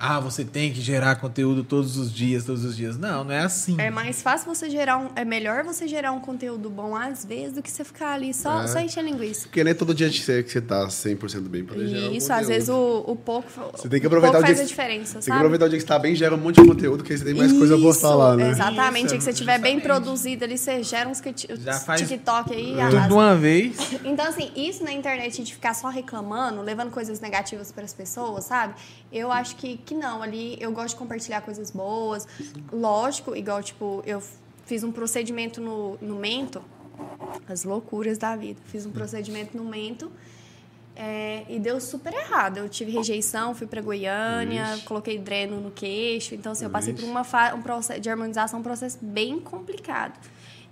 ah, 0.00 0.18
você 0.18 0.44
tem 0.44 0.72
que 0.72 0.80
gerar 0.80 1.16
conteúdo 1.16 1.62
todos 1.62 1.96
os 1.98 2.12
dias, 2.12 2.44
todos 2.44 2.64
os 2.64 2.74
dias. 2.76 2.96
Não, 2.96 3.22
não 3.24 3.32
é 3.32 3.40
assim. 3.40 3.76
É 3.78 3.90
mais 3.90 4.22
fácil 4.22 4.52
você 4.52 4.70
gerar 4.70 4.96
um. 4.98 5.08
É 5.14 5.24
melhor 5.24 5.62
você 5.62 5.86
gerar 5.86 6.12
um 6.12 6.20
conteúdo 6.20 6.70
bom 6.70 6.96
às 6.96 7.24
vezes 7.24 7.52
do 7.52 7.62
que 7.62 7.70
você 7.70 7.84
ficar 7.84 8.12
ali 8.14 8.32
só, 8.32 8.62
É. 8.62 8.66
só 8.66 8.80
encher 8.80 9.04
linguiça. 9.04 9.42
Porque 9.42 9.62
nem 9.62 9.74
todo 9.74 9.94
dia 9.94 10.08
que 10.08 10.18
você, 10.20 10.42
que 10.42 10.50
você 10.50 10.60
tá 10.60 10.86
100% 10.88 11.40
bem 11.48 11.64
pra 11.64 11.76
gerar 11.78 12.08
um 12.08 12.12
Isso, 12.12 12.32
às 12.32 12.48
vezes 12.48 12.68
o, 12.70 13.04
o 13.06 13.14
pouco. 13.14 13.48
Você 13.76 13.88
tem 13.88 14.00
que 14.00 14.06
aproveitar 14.06 14.38
o 14.38 14.40
o 14.40 14.44
dia 14.44 14.54
faz 14.54 14.58
a 14.60 14.62
que- 14.62 14.68
diferença, 14.68 15.12
Tem 15.12 15.20
que 15.20 15.24
sabe? 15.26 15.36
aproveitar 15.38 15.66
o 15.66 15.68
dia 15.68 15.76
que 15.78 15.82
você 15.82 15.88
tá 15.88 15.98
bem, 15.98 16.14
gera 16.14 16.34
um 16.34 16.38
monte 16.38 16.60
de 16.62 16.66
conteúdo, 16.68 17.04
que 17.04 17.12
aí 17.12 17.18
você 17.18 17.24
tem 17.26 17.34
mais 17.34 17.52
coisa 17.52 17.76
a 17.76 17.78
postar 17.78 18.08
Isso, 18.08 18.16
lá, 18.18 18.36
né? 18.36 18.50
Exatamente. 18.50 19.06
Isso, 19.06 19.14
e 19.14 19.18
que 19.18 19.24
você 19.24 19.32
tiver 19.32 19.58
bem 19.58 19.78
produzido 19.80 20.44
ali, 20.44 20.56
você 20.56 20.82
gera 20.82 21.08
uns 21.08 21.20
Já 21.58 21.74
faz 21.80 22.00
TikTok 22.00 22.52
aí 22.54 22.70
e 22.72 22.74
Tudo 22.74 22.96
arrasa. 22.96 23.14
uma 23.14 23.36
vez. 23.36 23.76
Então, 24.04 24.26
assim, 24.26 24.50
isso 24.56 24.82
na 24.82 24.92
internet 24.92 25.42
de 25.42 25.52
ficar 25.52 25.74
só 25.74 25.88
reclamando, 25.88 26.62
levando 26.62 26.90
coisas 26.90 27.20
negativas 27.20 27.70
para 27.70 27.84
as 27.84 27.92
pessoas, 27.92 28.44
sabe? 28.44 28.74
Eu 29.12 29.30
acho 29.30 29.56
que, 29.56 29.76
que 29.90 29.94
não. 29.94 30.22
Ali 30.22 30.56
eu 30.60 30.70
gosto 30.72 30.90
de 30.90 30.96
compartilhar 30.96 31.40
coisas 31.40 31.70
boas. 31.72 32.26
Lógico, 32.72 33.34
igual, 33.34 33.60
tipo, 33.62 34.02
eu 34.06 34.22
fiz 34.64 34.84
um 34.84 34.92
procedimento 34.92 35.60
no, 35.60 35.96
no 36.00 36.14
mento, 36.14 36.62
as 37.48 37.64
loucuras 37.64 38.16
da 38.18 38.36
vida. 38.36 38.60
Fiz 38.66 38.86
um 38.86 38.90
procedimento 38.92 39.56
no 39.56 39.64
mento. 39.64 40.10
é, 40.96 41.44
e 41.48 41.58
deu 41.58 41.80
super 41.80 42.12
errado. 42.12 42.58
Eu 42.58 42.68
tive 42.68 42.92
rejeição, 42.92 43.54
fui 43.54 43.66
para 43.66 43.80
Goiânia, 43.80 44.74
Ixi. 44.74 44.84
coloquei 44.84 45.18
dreno 45.18 45.58
no 45.60 45.70
queixo. 45.70 46.34
Então, 46.34 46.52
assim, 46.52 46.64
eu 46.64 46.70
passei 46.70 46.92
por 46.92 47.00
Ixi. 47.00 47.10
uma 47.10 47.24
fa- 47.24 47.54
um 47.54 47.62
processo 47.62 48.00
de 48.00 48.08
harmonização, 48.10 48.60
um 48.60 48.62
processo 48.62 48.98
bem 49.02 49.40
complicado. 49.40 50.12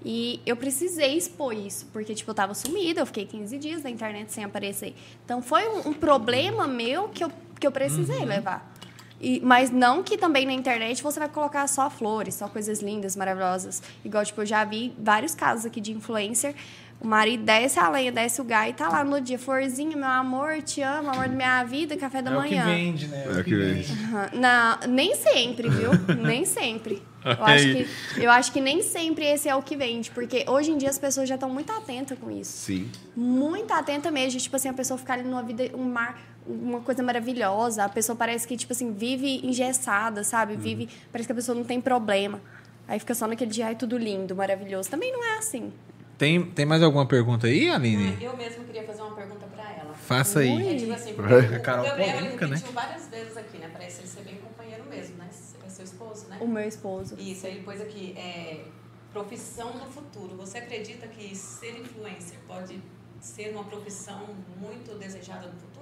E 0.05 0.41
eu 0.47 0.55
precisei 0.57 1.17
expor 1.17 1.53
isso, 1.55 1.87
porque, 1.93 2.15
tipo, 2.15 2.31
eu 2.31 2.35
tava 2.35 2.55
sumida, 2.55 3.01
eu 3.01 3.07
fiquei 3.07 3.27
15 3.27 3.59
dias 3.59 3.83
na 3.83 3.91
internet 3.91 4.33
sem 4.33 4.45
aparecer. 4.45 4.95
Então, 5.25 5.41
foi 5.43 5.67
um, 5.67 5.89
um 5.89 5.95
problema 5.95 6.69
meu 6.69 7.09
que 7.09 7.25
eu, 7.25 7.33
que 7.59 7.67
eu 7.67 7.73
precisei 7.73 8.25
levar. 8.25 8.77
E, 9.21 9.41
mas 9.43 9.71
não 9.71 10.03
que 10.03 10.17
também 10.17 10.47
na 10.47 10.53
internet 10.53 11.03
você 11.03 11.19
vai 11.19 11.29
colocar 11.29 11.67
só 11.67 11.91
flores, 11.91 12.35
só 12.37 12.49
coisas 12.49 12.81
lindas, 12.81 13.17
maravilhosas. 13.17 13.83
Igual, 14.05 14.25
tipo, 14.25 14.43
eu 14.43 14.47
já 14.47 14.65
vi 14.65 14.93
vários 14.99 15.35
casos 15.35 15.67
aqui 15.67 15.81
de 15.81 15.93
influencer. 15.93 16.55
O 17.01 17.07
marido 17.07 17.45
desce 17.45 17.79
a 17.79 17.89
lenha, 17.89 18.11
desce 18.11 18.41
o 18.41 18.45
gás 18.45 18.71
e 18.71 18.73
tá 18.73 18.89
lá 18.89 19.05
no 19.05 19.21
dia. 19.21 19.39
Florzinha, 19.39 19.97
meu 19.97 20.09
amor, 20.09 20.61
te 20.63 20.83
amo, 20.83 21.11
amor 21.11 21.29
da 21.29 21.35
minha 21.35 21.63
vida, 21.63 21.97
café 21.97 22.21
da 22.21 22.33
É 22.33 22.37
o 22.37 22.43
que 22.43 22.49
manhã. 22.51 22.65
vende, 22.67 23.07
né? 23.07 23.25
É 23.25 23.41
o 23.41 23.45
que 23.45 23.55
vende. 23.55 23.93
Aham. 23.93 24.31
Não, 24.35 24.89
nem 24.89 25.15
sempre, 25.15 25.69
viu? 25.69 25.91
nem 26.21 26.45
sempre. 26.45 27.01
Eu 27.25 27.45
acho, 27.45 27.65
que, 27.73 27.89
eu 28.21 28.31
acho 28.31 28.53
que 28.53 28.61
nem 28.61 28.83
sempre 28.83 29.25
esse 29.27 29.49
é 29.49 29.55
o 29.55 29.63
que 29.63 29.77
vende, 29.77 30.11
porque 30.11 30.45
hoje 30.49 30.71
em 30.73 30.79
dia 30.79 30.89
as 30.91 30.99
pessoas 30.99 31.29
já 31.29 31.35
estão 31.37 31.51
muito 31.51 31.71
atentas 31.73 32.19
com 32.19 32.31
isso. 32.31 32.51
Sim. 32.51 32.91
Muito 33.15 33.73
atenta 33.73 34.11
mesmo. 34.11 34.41
Tipo 34.41 34.57
assim, 34.57 34.69
a 34.69 34.73
pessoa 34.73 34.99
ficar 34.99 35.15
ali 35.15 35.23
numa 35.25 35.43
vida, 35.43 35.71
um 35.77 35.85
mar, 35.85 36.19
uma 36.49 36.81
coisa 36.81 37.03
maravilhosa. 37.03 37.85
A 37.85 37.89
pessoa 37.89 38.17
parece 38.17 38.49
que, 38.49 38.57
tipo 38.57 38.73
assim, 38.73 38.93
vive 38.93 39.47
engessada, 39.47 40.25
sabe? 40.25 40.57
Vive. 40.57 40.89
Parece 41.13 41.29
que 41.29 41.33
a 41.33 41.35
pessoa 41.35 41.55
não 41.55 41.65
tem 41.65 41.81
problema. 41.81 42.41
Aí 42.87 42.99
fica 42.99 43.15
só 43.15 43.27
naquele 43.27 43.51
dia, 43.51 43.67
ai, 43.67 43.75
tudo 43.77 43.99
lindo, 43.99 44.35
maravilhoso. 44.35 44.89
Também 44.91 45.13
não 45.13 45.23
é 45.23 45.39
assim. 45.39 45.73
Tem, 46.17 46.45
tem 46.51 46.67
mais 46.67 46.83
alguma 46.83 47.07
pergunta 47.07 47.47
aí, 47.47 47.69
Aline? 47.69 48.17
Eu 48.21 48.37
mesmo 48.37 48.65
queria 48.65 48.83
fazer 48.83 49.03
uma 49.03 49.15
pergunta 49.15 49.47
pra 49.47 49.71
ela. 49.73 49.95
Faça 49.95 50.41
aí. 50.41 50.75
É 50.75 50.79
tipo 50.79 50.93
assim, 50.93 51.15
porque 51.15 51.55
A 51.55 51.61
Carol 51.61 51.85
o 51.85 51.89
Gabriel 51.89 52.09
ele 52.09 52.19
polêmica, 52.19 52.47
né? 52.47 52.57
repetiu 52.57 52.75
várias 52.75 53.09
vezes 53.09 53.37
aqui, 53.37 53.59
né? 53.59 53.69
Parece 53.73 54.01
ele 54.01 54.09
ser 54.09 54.23
bem 54.23 54.37
companheiro 54.37 54.85
mesmo, 54.89 55.17
né? 55.17 55.29
É 55.65 55.69
seu 55.69 55.85
esposo, 55.85 56.27
né? 56.29 56.39
O 56.41 56.49
meu 56.49 56.67
esposo. 56.67 57.15
Isso, 57.19 57.47
aí 57.47 57.53
ele 57.53 57.63
pôs 57.63 57.81
aqui, 57.81 58.15
é, 58.17 58.65
profissão 59.13 59.71
do 59.73 59.87
futuro. 59.87 60.35
Você 60.39 60.59
acredita 60.59 61.07
que 61.07 61.37
ser 61.37 61.79
influencer 61.79 62.39
pode 62.49 62.83
ser 63.21 63.51
uma 63.51 63.65
profissão 63.65 64.27
muito 64.59 64.99
desejada 64.99 65.47
no 65.47 65.53
futuro? 65.53 65.78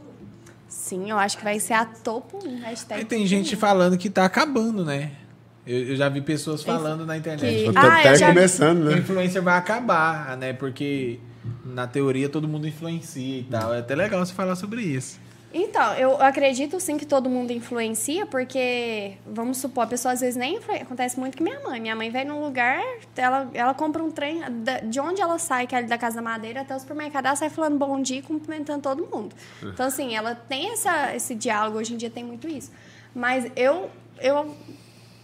Sim, 0.68 1.10
eu 1.10 1.18
acho 1.18 1.38
que 1.38 1.44
vai 1.44 1.58
ser 1.60 1.74
a 1.74 1.84
topo 1.84 2.38
1. 2.46 2.60
Hashtag 2.60 3.00
Aí 3.00 3.04
tem 3.04 3.26
gente 3.26 3.54
um. 3.54 3.58
falando 3.58 3.96
que 3.96 4.10
tá 4.10 4.24
acabando, 4.24 4.84
né? 4.84 5.12
Eu, 5.66 5.88
eu 5.90 5.96
já 5.96 6.08
vi 6.08 6.20
pessoas 6.20 6.62
falando 6.62 7.04
na 7.06 7.16
internet. 7.16 7.64
que- 7.66 7.72
Tá 7.72 7.80
Ah, 7.82 7.98
até 8.00 8.14
já- 8.16 8.28
começando, 8.28 8.82
O 8.82 8.90
né? 8.90 8.98
influencer 8.98 9.42
vai 9.42 9.56
acabar, 9.56 10.36
né? 10.36 10.52
Porque 10.52 11.18
na 11.64 11.86
teoria 11.86 12.28
todo 12.28 12.46
mundo 12.48 12.66
influencia 12.66 13.40
e 13.40 13.44
tal. 13.44 13.74
É 13.74 13.78
até 13.80 13.94
legal 13.94 14.24
você 14.24 14.32
falar 14.32 14.54
sobre 14.56 14.82
isso. 14.82 15.18
Então, 15.58 15.94
eu 15.94 16.20
acredito 16.20 16.78
sim 16.78 16.98
que 16.98 17.06
todo 17.06 17.30
mundo 17.30 17.50
influencia, 17.50 18.26
porque, 18.26 19.14
vamos 19.24 19.56
supor, 19.56 19.84
a 19.84 19.86
pessoa 19.86 20.12
às 20.12 20.20
vezes 20.20 20.36
nem 20.36 20.56
influencia. 20.56 20.84
Acontece 20.84 21.18
muito 21.18 21.34
que 21.34 21.42
minha 21.42 21.58
mãe. 21.60 21.80
Minha 21.80 21.96
mãe 21.96 22.10
vai 22.10 22.26
num 22.26 22.42
lugar, 22.42 22.82
ela, 23.16 23.48
ela 23.54 23.72
compra 23.72 24.04
um 24.04 24.10
trem, 24.10 24.42
de 24.84 25.00
onde 25.00 25.22
ela 25.22 25.38
sai, 25.38 25.66
que 25.66 25.74
é 25.74 25.78
ali 25.78 25.86
da 25.86 25.96
Casa 25.96 26.16
da 26.16 26.22
Madeira, 26.22 26.60
até 26.60 26.76
o 26.76 26.78
supermercado, 26.78 27.24
ela 27.24 27.36
sai 27.36 27.48
falando 27.48 27.78
bom 27.78 28.02
dia 28.02 28.18
e 28.18 28.22
cumprimentando 28.22 28.82
todo 28.82 29.06
mundo. 29.06 29.34
Então, 29.62 29.86
assim, 29.86 30.14
ela 30.14 30.34
tem 30.34 30.72
essa, 30.72 31.16
esse 31.16 31.34
diálogo, 31.34 31.78
hoje 31.78 31.94
em 31.94 31.96
dia 31.96 32.10
tem 32.10 32.22
muito 32.22 32.46
isso. 32.46 32.70
Mas 33.14 33.50
eu, 33.56 33.88
eu 34.20 34.54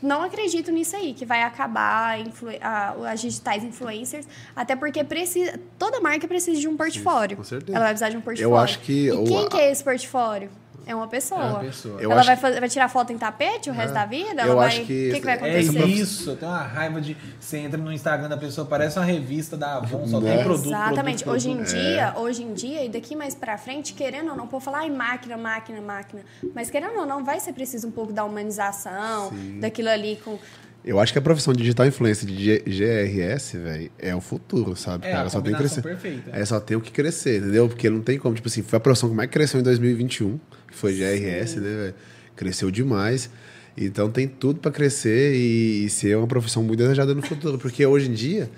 não 0.03 0.23
acredito 0.23 0.71
nisso 0.73 0.97
aí, 0.97 1.15
que 1.15 1.25
vai 1.25 1.43
acabar 1.43 2.19
a, 2.61 3.11
as 3.13 3.21
digitais 3.21 3.63
influencers, 3.63 4.27
até 4.55 4.75
porque 4.75 5.03
precisa, 5.05 5.59
toda 5.79 6.01
marca 6.01 6.27
precisa 6.27 6.61
de 6.61 6.67
um 6.69 6.77
portfólio. 6.77 7.37
com 7.37 7.45
certeza. 7.45 7.73
Ela 7.77 7.85
vai 7.87 7.93
precisar 7.95 8.09
de 8.11 8.17
um 8.17 8.21
portfólio. 8.21 8.51
Eu 8.53 8.57
acho 8.57 8.81
que 8.81 9.09
E 9.09 9.25
quem 9.25 9.47
a- 9.47 9.49
que 9.49 9.57
é 9.59 9.71
esse 9.71 9.83
portfólio? 9.85 10.51
É 10.87 10.95
uma 10.95 11.07
pessoa. 11.09 11.41
É 11.41 11.45
uma 11.51 11.61
pessoa. 11.61 12.01
Eu 12.01 12.11
ela 12.13 12.23
vai, 12.23 12.37
fazer- 12.37 12.61
vai 12.61 12.69
tirar 12.69 12.89
foto 12.89 13.13
em 13.13 13.19
tapete 13.19 13.71
o 13.71 13.73
resto 13.73 13.95
da 13.95 14.05
vida? 14.05 14.43
Ela 14.43 14.47
Eu 14.51 14.57
vai, 14.57 14.69
acho 14.69 14.85
que 14.85 15.09
O 15.09 15.13
que, 15.15 15.21
que 15.21 15.25
vai 15.25 15.35
É 15.35 15.37
acontecer? 15.37 15.73
prof- 15.79 15.91
isso, 15.93 16.31
eu 16.31 16.37
tenho 16.37 16.51
uma 16.53 16.63
raiva 16.63 17.01
de. 17.01 17.17
Você 17.39 17.59
entra 17.59 17.79
no 17.81 17.93
Instagram 17.93 18.29
da 18.29 18.37
pessoa, 18.37 18.67
parece 18.67 18.99
uma 18.99 19.05
revista 19.05 19.57
da 19.57 19.77
Avon, 19.77 20.07
só 20.07 20.21
tem 20.21 20.43
produto. 20.43 20.67
Exatamente. 20.67 21.23
produto, 21.25 21.37
Hoje 21.37 21.51
em 21.51 21.57
produto. 21.57 21.75
dia, 21.75 22.15
hoje 22.17 22.43
em 22.43 22.53
dia, 22.55 22.85
e 22.85 22.89
daqui 22.89 23.15
mais 23.17 23.35
pra 23.35 23.57
frente, 23.59 23.93
querendo 23.95 24.31
ou 24.31 24.37
não, 24.37 24.47
por 24.47 24.61
falar 24.61 24.87
em 24.87 24.91
máquina, 24.91 25.37
máquina, 25.37 25.81
máquina, 25.81 26.23
mas 26.55 26.71
querendo 26.71 26.99
ou 26.99 27.07
não, 27.07 27.25
vai 27.25 27.39
ser 27.41 27.53
preciso 27.53 27.87
um 27.87 27.91
pouco 27.91 28.13
da 28.13 28.25
humanização, 28.25 29.33
daquilo 29.61 29.89
ali 29.89 30.19
com. 30.25 30.39
Eu 30.85 30.99
acho 30.99 31.13
que 31.13 31.19
a 31.21 31.23
profissão 31.23 31.53
de 31.53 31.61
digital 31.61 31.87
influencer 31.87 32.29
de 32.29 32.59
GRS, 32.67 33.57
velho, 33.57 33.89
é 34.01 34.13
o 34.17 34.21
futuro, 34.21 34.75
sabe? 34.75 35.07
É, 35.07 35.13
cara? 35.13 35.27
a 35.29 35.31
só 35.31 35.41
tem 35.41 35.53
que 35.53 35.59
crescer. 35.61 35.81
perfeita. 35.81 36.31
É, 36.33 36.45
só 36.45 36.59
tem 36.59 36.77
o 36.77 36.81
que 36.81 36.91
crescer, 36.91 37.39
entendeu? 37.39 37.69
Porque 37.69 37.89
não 37.89 38.01
tem 38.01 38.19
como, 38.19 38.35
tipo 38.35 38.49
assim, 38.49 38.63
foi 38.65 38.79
a 38.79 38.81
profissão 38.81 39.09
que 39.09 39.15
mais 39.15 39.31
cresceu 39.31 39.61
em 39.61 39.63
2021, 39.63 40.41
que 40.73 40.79
foi 40.79 40.93
GRS, 40.93 41.57
né, 41.61 41.77
velho? 41.77 41.95
Cresceu 42.35 42.71
demais. 42.71 43.31
Então 43.77 44.11
tem 44.11 44.29
tudo 44.29 44.61
pra 44.61 44.71
crescer 44.71 45.35
e, 45.35 45.85
e 45.85 45.91
ser 45.91 46.17
uma 46.17 46.27
profissão 46.27 46.63
muito 46.63 46.79
desejada 46.79 47.15
no 47.15 47.23
futuro, 47.23 47.59
porque 47.59 47.87
hoje 47.87 48.11
em 48.11 48.13
dia, 48.13 48.51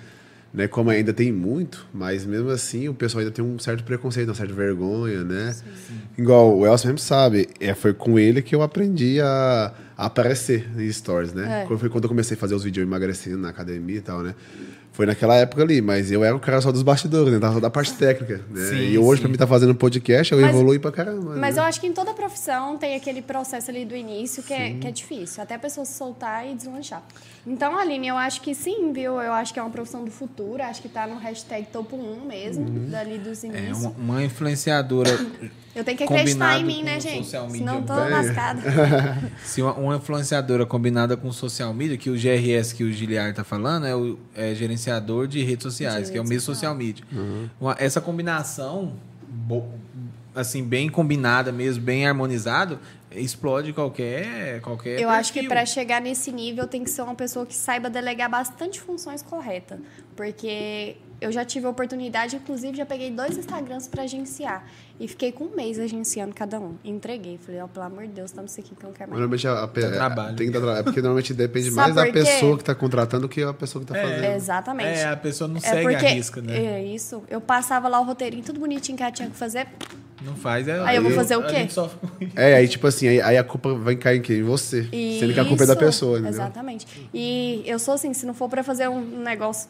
né, 0.53 0.67
como 0.67 0.89
ainda 0.89 1.13
tem 1.13 1.31
muito, 1.31 1.87
mas 1.93 2.25
mesmo 2.25 2.49
assim 2.49 2.89
o 2.89 2.93
pessoal 2.93 3.19
ainda 3.19 3.31
tem 3.31 3.43
um 3.43 3.57
certo 3.59 3.83
preconceito, 3.83 4.29
uma 4.29 4.35
certa 4.35 4.53
vergonha, 4.53 5.23
né? 5.23 5.55
Igual 6.17 6.57
o 6.57 6.65
Elcio 6.65 6.87
mesmo 6.87 6.99
sabe, 6.99 7.47
é, 7.59 7.73
foi 7.73 7.93
com 7.93 8.19
ele 8.19 8.41
que 8.41 8.55
eu 8.55 8.61
aprendi 8.61 9.21
a, 9.21 9.73
a 9.97 10.05
aparecer 10.05 10.69
em 10.77 10.91
stories, 10.91 11.33
né? 11.33 11.63
É. 11.63 11.65
Quando 11.65 11.79
Foi 11.79 11.89
quando 11.89 12.05
eu 12.05 12.09
comecei 12.09 12.35
a 12.35 12.39
fazer 12.39 12.55
os 12.55 12.63
vídeos 12.63 12.85
emagrecendo 12.85 13.37
na 13.37 13.49
academia 13.49 13.97
e 13.97 14.01
tal, 14.01 14.21
né? 14.21 14.35
Foi 14.95 15.05
naquela 15.05 15.35
época 15.35 15.61
ali, 15.61 15.81
mas 15.81 16.09
eu 16.09 16.23
era 16.23 16.33
o 16.33 16.39
cara 16.39 16.61
só 16.61 16.71
dos 16.71 16.81
bastidores, 16.81 17.33
né? 17.33 17.37
Tava 17.37 17.55
só 17.55 17.59
da 17.59 17.69
parte 17.69 17.93
técnica, 17.95 18.41
né? 18.49 18.69
Sim, 18.69 18.77
e 18.77 18.97
hoje, 18.97 19.17
sim. 19.17 19.23
pra 19.23 19.31
mim, 19.31 19.37
tá 19.37 19.45
fazendo 19.45 19.75
podcast, 19.75 20.31
eu 20.31 20.39
Mas- 20.39 20.49
evolui 20.55 20.79
pra 20.79 20.89
caramba. 20.89 21.35
Mas 21.35 21.55
né? 21.57 21.61
eu 21.61 21.65
acho 21.65 21.81
que 21.81 21.87
em 21.87 21.91
toda 21.91 22.13
profissão 22.13 22.77
tem 22.77 22.95
aquele 22.95 23.21
processo 23.21 23.69
ali 23.69 23.83
do 23.83 23.93
início 23.93 24.41
que 24.41 24.53
é, 24.53 24.73
que 24.75 24.87
é 24.87 24.91
difícil, 24.91 25.43
até 25.43 25.55
a 25.55 25.59
pessoa 25.59 25.83
se 25.85 25.93
soltar 25.97 26.47
e 26.49 26.55
deslanchar. 26.55 27.03
Então, 27.47 27.77
Aline, 27.77 28.07
eu 28.07 28.17
acho 28.17 28.41
que 28.41 28.55
sim, 28.55 28.91
viu? 28.91 29.21
Eu 29.21 29.31
acho 29.31 29.53
que 29.53 29.59
é 29.59 29.61
uma 29.63 29.69
profissão 29.69 30.03
do 30.03 30.09
futuro, 30.09 30.63
acho 30.63 30.81
que 30.81 30.89
tá 30.89 31.05
no 31.05 31.17
hashtag 31.19 31.67
topo 31.71 31.95
1 31.95 32.25
mesmo, 32.25 32.67
dali 32.89 33.19
dos 33.19 33.43
É, 33.43 33.47
inícios. 33.47 33.77
uma, 33.77 33.89
uma 33.91 34.23
influenciadora. 34.23 35.09
Eu 35.75 35.83
tenho 35.83 35.97
que 35.97 36.05
acreditar 36.05 36.57
em 36.57 36.63
mim, 36.63 36.83
né, 36.83 36.95
com 36.95 37.01
gente? 37.01 37.25
social 37.25 37.43
media 37.49 37.59
Senão 37.59 37.83
tô 37.83 37.93
lascada. 37.93 38.61
Se 39.43 39.61
uma, 39.61 39.73
uma 39.73 39.95
influenciadora 39.97 40.65
combinada 40.65 41.17
com 41.17 41.29
social 41.33 41.73
media, 41.73 41.97
que 41.97 42.09
o 42.09 42.13
GRS 42.13 42.73
que 42.73 42.81
o 42.83 42.91
Giliard 42.93 43.35
tá 43.35 43.43
falando, 43.43 43.85
é 43.85 43.93
o 43.93 44.17
é 44.33 44.55
gerenciador 44.55 45.27
de 45.27 45.43
redes 45.43 45.63
sociais, 45.63 46.05
De 46.05 46.13
que 46.13 46.17
é 46.17 46.21
o 46.21 46.23
redes 46.23 46.29
mesmo 46.29 46.45
social 46.45 46.73
media. 46.73 47.03
Uma- 47.59 47.75
essa 47.77 47.99
combinação, 47.99 48.93
assim, 50.35 50.63
bem 50.63 50.89
combinada 50.89 51.51
mesmo, 51.51 51.83
bem 51.83 52.05
harmonizado, 52.07 52.77
explode 53.11 53.71
qualquer. 53.73 54.59
qualquer 54.61 54.99
Eu 54.99 55.09
acho 55.09 55.31
que 55.31 55.39
perfil. 55.39 55.49
para 55.49 55.65
chegar 55.65 56.01
nesse 56.01 56.31
nível 56.31 56.67
tem 56.67 56.83
que 56.83 56.89
ser 56.89 57.01
uma 57.01 57.15
pessoa 57.15 57.45
que 57.45 57.55
saiba 57.55 57.89
delegar 57.89 58.29
bastante 58.29 58.79
funções 58.81 59.21
corretas. 59.21 59.79
Porque 60.15 60.97
eu 61.21 61.31
já 61.31 61.43
tive 61.45 61.65
a 61.65 61.69
oportunidade, 61.69 62.35
inclusive 62.35 62.75
já 62.77 62.85
peguei 62.85 63.11
dois 63.11 63.37
Instagrams 63.37 63.87
para 63.87 64.03
agenciar. 64.03 64.65
E 64.99 65.07
fiquei 65.07 65.31
com 65.31 65.45
um 65.45 65.55
mês 65.55 65.77
agenciando 65.79 66.33
cada 66.33 66.59
um. 66.59 66.75
E 66.83 66.89
entreguei. 66.89 67.37
Falei, 67.37 67.61
ó, 67.61 67.67
pelo 67.67 67.85
amor 67.85 68.03
de 68.03 68.13
Deus, 68.13 68.31
tamo 68.31 68.47
isso 68.47 68.59
aqui 68.59 68.73
que 68.75 68.83
eu 68.83 68.87
não 68.89 68.93
quero 68.93 69.11
mais. 69.11 69.19
Normalmente 69.19 69.47
a, 69.47 69.63
a, 69.63 69.65
Dá 69.65 69.91
trabalho. 69.91 70.35
tem 70.35 70.47
que 70.47 70.53
dar 70.53 70.59
trabalho. 70.59 70.79
É 70.79 70.83
porque 70.83 71.01
normalmente 71.01 71.33
depende 71.33 71.71
mais 71.71 71.93
da 71.95 72.05
pessoa 72.11 72.57
que 72.57 72.63
tá 72.63 72.73
contratando 72.75 73.23
do 73.23 73.29
que 73.29 73.41
a 73.43 73.53
pessoa 73.53 73.83
que 73.83 73.91
tá 73.91 73.99
fazendo. 73.99 74.23
Exatamente. 74.23 74.99
É, 74.99 75.05
a 75.05 75.17
pessoa 75.17 75.47
não 75.49 75.57
É 75.57 75.61
segue 75.61 75.81
porque, 75.83 76.05
a 76.05 76.09
risca, 76.09 76.41
né? 76.41 76.57
É 76.57 76.83
isso. 76.83 77.23
Eu 77.29 77.41
passava 77.41 77.87
lá 77.89 77.99
o 77.99 78.03
roteirinho, 78.05 78.43
tudo 78.43 78.59
bonitinho 78.59 78.97
que 78.97 79.03
ela 79.03 79.11
tinha 79.11 79.29
que 79.29 79.35
fazer. 79.35 79.67
Não 80.25 80.35
faz. 80.35 80.67
É, 80.67 80.79
Aí 80.81 80.95
eu 80.95 81.03
vou 81.03 81.11
fazer 81.11 81.35
o 81.35 81.43
quê? 81.45 81.59
isso. 81.61 81.89
É, 82.35 82.55
aí 82.55 82.67
tipo 82.67 82.87
assim, 82.87 83.07
aí, 83.07 83.21
aí 83.21 83.37
a 83.37 83.43
culpa 83.43 83.73
vai 83.75 83.95
cair 83.95 84.17
em 84.17 84.21
quem? 84.21 84.37
Em 84.39 84.43
você. 84.43 84.87
E 84.91 85.17
Sendo 85.19 85.33
que 85.33 85.39
a 85.39 85.45
culpa 85.45 85.63
é 85.63 85.67
da 85.67 85.73
isso, 85.73 85.79
pessoa, 85.85 86.17
entendeu? 86.19 86.41
Exatamente. 86.41 86.87
E 87.13 87.61
eu 87.65 87.77
sou 87.79 87.93
assim, 87.93 88.13
se 88.13 88.25
não 88.25 88.33
for 88.33 88.49
para 88.49 88.63
fazer 88.63 88.87
um 88.87 89.01
negócio 89.23 89.69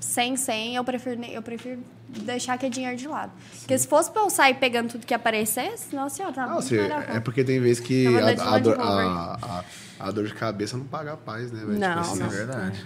sem 0.00 0.36
100, 0.36 0.74
eu 0.76 0.84
prefiro, 0.84 1.24
eu 1.24 1.42
prefiro 1.42 1.78
deixar 2.24 2.54
aquele 2.54 2.72
dinheiro 2.72 2.96
de 2.96 3.06
lado. 3.06 3.30
Porque 3.60 3.78
se 3.78 3.86
fosse 3.86 4.10
pra 4.10 4.22
eu 4.22 4.30
sair 4.30 4.54
pegando 4.54 4.88
tudo 4.90 5.06
que 5.06 5.14
aparecesse, 5.14 5.94
nossa 5.94 6.16
senhora, 6.16 6.34
tava 6.34 6.54
Não, 6.54 6.60
da 6.88 7.14
é 7.16 7.20
porque 7.20 7.44
tem 7.44 7.60
vezes 7.60 7.78
que 7.80 8.06
a, 8.06 8.54
a 8.54 8.58
dor, 8.58 8.76
a, 8.80 9.38
a- 9.40 9.64
a 10.00 10.10
dor 10.10 10.26
de 10.26 10.34
cabeça 10.34 10.76
não 10.76 10.84
paga 10.86 11.12
a 11.12 11.16
paz, 11.16 11.52
né? 11.52 11.60
velho? 11.64 11.78
Não, 11.78 11.88
tipo 11.88 12.00
assim, 12.00 12.18
não. 12.18 12.26
É 12.26 12.30
verdade. 12.30 12.84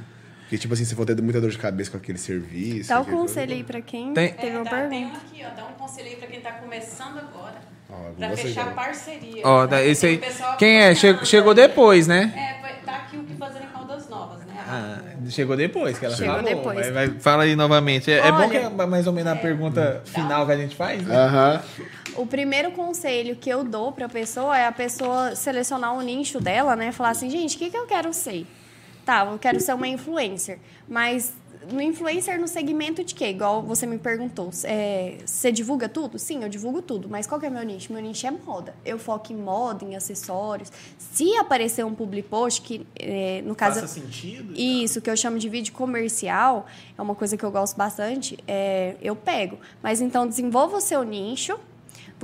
Porque, 0.54 0.58
tipo 0.62 0.74
assim, 0.74 0.84
se 0.84 0.94
for 0.94 1.04
ter 1.04 1.20
muita 1.20 1.40
dor 1.40 1.50
de 1.50 1.58
cabeça 1.58 1.90
com 1.90 1.96
aquele 1.96 2.16
serviço. 2.18 2.88
Dá 2.88 2.98
aquele 2.98 3.16
conselho 3.16 3.52
aí 3.54 3.64
pra 3.64 3.80
quem 3.80 4.14
Tem- 4.14 4.32
teve 4.34 4.50
É, 4.56 4.60
uma 4.60 4.64
dá, 4.64 4.70
tem 4.70 4.88
pergunta. 4.88 5.14
um 5.16 5.16
aqui, 5.16 5.44
ó. 5.44 5.56
Dá 5.56 5.64
um 5.66 5.72
conselho 5.72 6.08
aí 6.08 6.16
pra 6.16 6.26
quem 6.28 6.40
tá 6.40 6.52
começando 6.52 7.18
agora. 7.18 7.54
Ó, 7.90 8.12
Pra 8.16 8.36
fechar 8.36 8.72
parceria. 8.74 9.42
Ó, 9.44 9.66
né? 9.66 9.84
esse 9.86 10.16
Tem 10.18 10.28
aí. 10.28 10.56
Quem 10.58 10.78
é? 10.80 10.94
Chegou 10.94 11.50
aí. 11.50 11.56
depois, 11.56 12.06
né? 12.06 12.32
É, 12.36 12.62
vai- 12.62 12.76
tá 12.84 12.92
aqui 12.98 13.16
o 13.16 13.24
que 13.24 13.34
fazer 13.34 13.62
em 13.64 13.66
Caldas 13.66 14.08
Novas, 14.08 14.38
né? 14.46 14.54
Ah, 14.66 14.98
chegou 15.28 15.56
depois 15.56 15.98
que 15.98 16.04
ela 16.06 16.14
Chegou 16.14 16.34
falou. 16.36 16.48
depois. 16.48 16.76
Vai, 16.92 17.08
vai- 17.08 17.18
fala 17.20 17.42
aí 17.42 17.56
novamente. 17.56 18.12
É, 18.12 18.18
é 18.18 18.30
bom 18.30 18.38
Olha- 18.38 18.48
que 18.50 18.56
é 18.82 18.86
mais 18.86 19.06
ou 19.08 19.12
menos 19.12 19.32
a 19.32 19.36
pergunta 19.36 20.02
final 20.04 20.46
que 20.46 20.52
a 20.52 20.56
gente 20.56 20.76
faz, 20.76 21.02
né? 21.02 21.16
Aham. 21.16 21.62
O 22.16 22.24
primeiro 22.26 22.70
conselho 22.70 23.34
que 23.34 23.50
eu 23.50 23.64
dou 23.64 23.90
pra 23.90 24.08
pessoa 24.08 24.56
é 24.56 24.66
a 24.66 24.72
pessoa 24.72 25.34
selecionar 25.34 25.94
o 25.94 26.00
nicho 26.00 26.40
dela, 26.40 26.76
né? 26.76 26.92
Falar 26.92 27.10
assim, 27.10 27.28
gente, 27.28 27.56
o 27.56 27.58
que, 27.58 27.70
que 27.70 27.76
eu 27.76 27.86
quero 27.86 28.12
ser? 28.12 28.46
Tá, 29.04 29.26
eu 29.30 29.38
quero 29.38 29.60
ser 29.60 29.74
uma 29.74 29.88
influencer. 29.88 30.58
Mas 30.88 31.32
no 31.72 31.80
influencer 31.80 32.38
no 32.40 32.46
segmento 32.46 33.02
de 33.04 33.14
quê? 33.14 33.28
Igual 33.28 33.62
você 33.62 33.86
me 33.86 33.98
perguntou. 33.98 34.50
é, 34.64 35.18
você 35.24 35.50
divulga 35.50 35.88
tudo? 35.88 36.18
Sim, 36.18 36.42
eu 36.42 36.48
divulgo 36.48 36.82
tudo. 36.82 37.08
Mas 37.08 37.26
qual 37.26 37.40
que 37.40 37.46
é 37.46 37.50
meu 37.50 37.62
nicho? 37.62 37.92
Meu 37.92 38.02
nicho 38.02 38.26
é 38.26 38.30
moda. 38.30 38.74
Eu 38.84 38.98
foco 38.98 39.32
em 39.32 39.36
moda, 39.36 39.84
em 39.84 39.96
acessórios. 39.96 40.70
Se 40.98 41.36
aparecer 41.36 41.84
um 41.84 41.94
public 41.94 42.28
post, 42.28 42.62
que 42.62 42.86
é, 42.96 43.42
no 43.44 43.54
caso... 43.54 43.80
Faça 43.80 44.00
sentido. 44.00 44.54
Isso, 44.56 45.00
que 45.00 45.10
eu 45.10 45.16
chamo 45.16 45.38
de 45.38 45.48
vídeo 45.48 45.72
comercial, 45.72 46.66
é 46.96 47.00
uma 47.00 47.14
coisa 47.14 47.36
que 47.36 47.44
eu 47.44 47.50
gosto 47.50 47.76
bastante, 47.76 48.38
é, 48.46 48.96
eu 49.00 49.16
pego. 49.16 49.58
Mas 49.82 50.00
então 50.00 50.26
desenvolva 50.26 50.76
o 50.76 50.80
seu 50.80 51.02
nicho. 51.02 51.58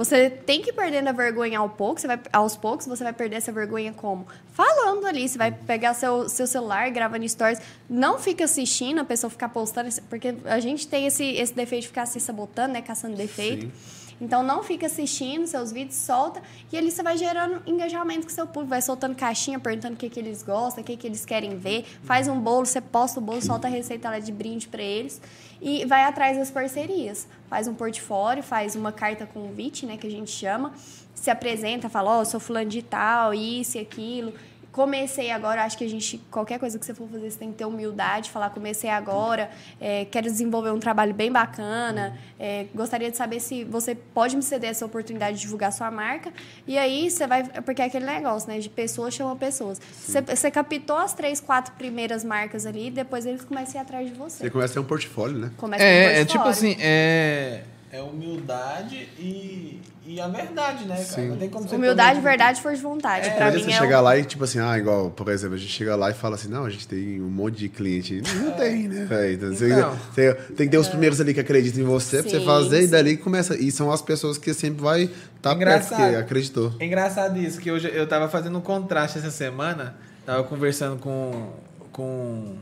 Você 0.01 0.31
tem 0.31 0.63
que 0.63 0.71
ir 0.71 0.73
perdendo 0.73 1.09
a 1.09 1.13
vergonha 1.13 1.59
ao 1.59 1.69
pouco, 1.69 2.01
você 2.01 2.07
vai, 2.07 2.19
aos 2.33 2.57
poucos, 2.57 2.87
você 2.87 3.05
vai 3.05 3.13
perder 3.13 3.37
essa 3.37 3.53
vergonha 3.53 3.93
como? 3.93 4.27
Falando 4.51 5.05
ali, 5.05 5.29
você 5.29 5.37
vai 5.37 5.53
pegar 5.53 5.93
seu, 5.93 6.27
seu 6.27 6.47
celular, 6.47 6.91
gravando 6.91 7.29
stories, 7.29 7.61
não 7.87 8.19
fica 8.19 8.45
assistindo, 8.45 9.03
a 9.03 9.05
pessoa 9.05 9.31
ficar 9.31 9.51
postando, 9.51 9.91
porque 10.09 10.37
a 10.47 10.59
gente 10.59 10.89
tem 10.89 11.05
esse, 11.05 11.23
esse 11.23 11.53
defeito 11.53 11.83
de 11.83 11.89
ficar 11.89 12.07
se 12.07 12.19
sabotando, 12.19 12.73
né, 12.73 12.81
caçando 12.81 13.15
defeito. 13.15 13.71
Então 14.19 14.43
não 14.43 14.63
fica 14.63 14.87
assistindo 14.87 15.47
seus 15.47 15.71
vídeos, 15.71 15.97
solta 15.97 16.43
e 16.73 16.79
ali 16.79 16.91
você 16.91 17.03
vai 17.03 17.19
gerando 17.19 17.63
engajamento 17.67 18.27
com 18.27 18.33
seu 18.33 18.47
público, 18.47 18.71
vai 18.71 18.81
soltando 18.81 19.15
caixinha, 19.15 19.59
perguntando 19.59 19.95
o 19.95 19.97
que, 19.99 20.09
que 20.09 20.19
eles 20.19 20.43
gostam, 20.43 20.83
o 20.83 20.87
que, 20.87 20.97
que 20.97 21.07
eles 21.07 21.27
querem 21.27 21.59
ver, 21.59 21.85
faz 22.05 22.27
um 22.27 22.41
bolo, 22.41 22.65
você 22.65 22.81
posta 22.81 23.21
o 23.21 23.23
bolo, 23.23 23.43
solta 23.43 23.69
a 23.69 23.71
receita 23.71 24.09
lá 24.09 24.19
de 24.19 24.33
brinde 24.33 24.67
para 24.67 24.83
eles 24.83 25.21
e 25.61 25.85
vai 25.85 26.05
atrás 26.05 26.37
das 26.37 26.51
parcerias. 26.51 27.29
Faz 27.49 27.69
um 27.69 27.75
portfólio, 27.75 28.43
faz 28.43 28.75
uma 28.75 28.93
carta 28.93 29.27
convite, 29.27 29.87
né, 29.87 29.97
que 29.97 30.07
a 30.07 30.11
gente 30.11 30.31
chama, 30.31 30.73
se 31.15 31.31
apresenta, 31.31 31.89
fala, 31.89 32.19
ó, 32.19 32.21
eu 32.23 32.25
sou 32.25 32.41
fulano 32.41 32.71
de 32.71 32.83
tal, 32.83 33.35
isso 33.35 33.77
e 33.77 33.81
aquilo. 33.81 34.33
Comecei 34.73 35.33
agora, 35.33 35.65
acho 35.65 35.77
que 35.77 35.85
a 35.85 35.89
gente, 35.89 36.19
qualquer 36.31 36.59
coisa 36.61 36.79
que 36.79 36.87
você 36.87 36.95
for 36.95 37.09
fazer, 37.09 37.29
você 37.29 37.39
tem 37.39 37.51
que 37.51 37.59
ter 37.59 37.65
humildade, 37.65 38.31
falar, 38.31 38.51
comecei 38.51 38.89
agora, 38.89 39.51
é, 39.81 40.05
quero 40.05 40.27
desenvolver 40.27 40.71
um 40.71 40.79
trabalho 40.79 41.13
bem 41.13 41.31
bacana, 41.33 42.17
é, 42.39 42.67
gostaria 42.73 43.11
de 43.11 43.17
saber 43.17 43.41
se 43.41 43.65
você 43.65 43.97
pode 43.97 44.37
me 44.37 44.43
ceder 44.43 44.71
essa 44.71 44.87
oportunidade 44.87 45.37
de 45.39 45.43
divulgar 45.43 45.73
sua 45.73 45.91
marca. 45.91 46.33
E 46.69 46.79
aí 46.79 47.11
você 47.11 47.27
vai, 47.27 47.43
porque 47.63 47.83
é 47.83 47.87
aquele 47.87 48.07
negócio, 48.07 48.49
né, 48.49 48.61
de 48.61 48.69
pessoas 48.69 49.13
chamam 49.13 49.37
pessoas. 49.37 49.81
Você, 49.81 50.21
você 50.21 50.51
captou 50.51 50.97
as 50.97 51.15
três, 51.15 51.41
quatro 51.41 51.73
primeiras 51.75 52.23
marcas 52.23 52.65
ali, 52.65 52.91
depois 52.91 53.27
eles 53.27 53.45
começam 53.45 53.81
a 53.81 53.83
ir 53.83 53.87
atrás 53.87 54.09
de 54.09 54.15
você. 54.15 54.45
Você 54.45 54.51
começa 54.51 54.73
a 54.73 54.75
ter 54.75 54.81
um 54.81 54.85
portfólio, 54.85 55.37
né? 55.37 55.51
Começa 55.57 55.83
com 55.83 55.91
um 55.91 55.93
É, 55.93 56.21
é 56.21 56.25
tipo 56.25 56.43
portfólio. 56.45 56.51
assim, 56.71 56.77
é, 56.81 57.65
é 57.93 58.01
humildade 58.01 59.09
e, 59.19 59.81
e 60.07 60.21
a 60.21 60.29
verdade, 60.29 60.85
né, 60.85 60.95
cara? 60.95 61.05
Sim. 61.07 61.29
Não 61.29 61.37
tem 61.37 61.49
como 61.49 61.67
você 61.69 61.75
Humildade, 61.75 62.21
verdade, 62.21 62.61
força 62.63 62.77
de 62.77 62.83
vontade. 62.85 63.27
É, 63.27 63.31
pra 63.33 63.51
mim 63.51 63.59
você 63.63 63.71
é 63.71 63.73
chegar 63.79 64.01
o- 64.01 64.05
lá 64.05 64.17
e, 64.17 64.25
tipo 64.25 64.45
assim, 64.45 64.61
ah, 64.61 64.79
igual, 64.79 65.11
por 65.11 65.29
exemplo, 65.29 65.57
a 65.57 65.59
gente 65.59 65.73
chega 65.73 65.97
lá 65.97 66.09
e 66.11 66.15
fala 66.15 66.37
assim, 66.37 66.49
não, 66.49 66.65
a 66.65 66.71
gente 66.71 66.87
tem 66.87 67.21
um 67.21 67.29
monte 67.29 67.57
de 67.59 67.69
cliente. 67.69 68.23
Não 68.37 68.53
tem, 68.53 68.87
né, 68.87 69.05
velho? 69.07 69.35
Então, 69.35 69.49
você- 69.53 69.73
Então. 69.73 69.97
você 70.15 70.35
tem 70.35 70.67
que 70.67 70.69
ter 70.69 70.79
os 70.79 70.89
primeiros 70.89 71.21
ali 71.21 71.35
que 71.35 71.41
acreditam 71.41 71.83
em 71.83 71.85
você 71.85 72.23
pra 72.23 72.31
você 72.31 72.39
Sim, 72.39 72.47
fazer, 72.47 72.79
e 72.81 72.85
sim. 72.85 72.91
dali 72.91 73.17
começa. 73.17 73.57
E 73.57 73.73
são 73.73 73.91
as 73.91 74.01
pessoas 74.01 74.39
que 74.39 74.55
sempre 74.55 74.81
vai 74.81 75.03
estar 75.03 75.11
tá 75.41 75.57
perto, 75.57 75.89
porque 75.89 76.03
acreditou. 76.17 76.73
É 76.79 76.87
engraçado 76.87 77.39
isso, 77.39 77.61
que 77.61 77.73
hoje 77.73 77.91
eu 77.93 78.07
tava 78.07 78.29
fazendo 78.29 78.57
um 78.57 78.63
contraste 78.63 79.19
essa 79.19 79.33
semana, 79.33 79.97
tava 80.25 80.45
conversando 80.45 80.97
com, 81.01 81.51
com 81.93 82.55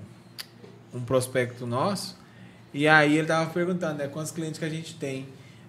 um 0.94 1.00
prospecto 1.00 1.66
nosso, 1.66 2.17
e 2.72 2.86
aí 2.88 3.16
ele 3.16 3.26
tava 3.26 3.50
perguntando, 3.50 3.98
né, 3.98 4.08
quantos 4.08 4.30
clientes 4.32 4.58
que 4.58 4.64
a 4.64 4.70
gente 4.70 4.94
tem. 4.94 5.26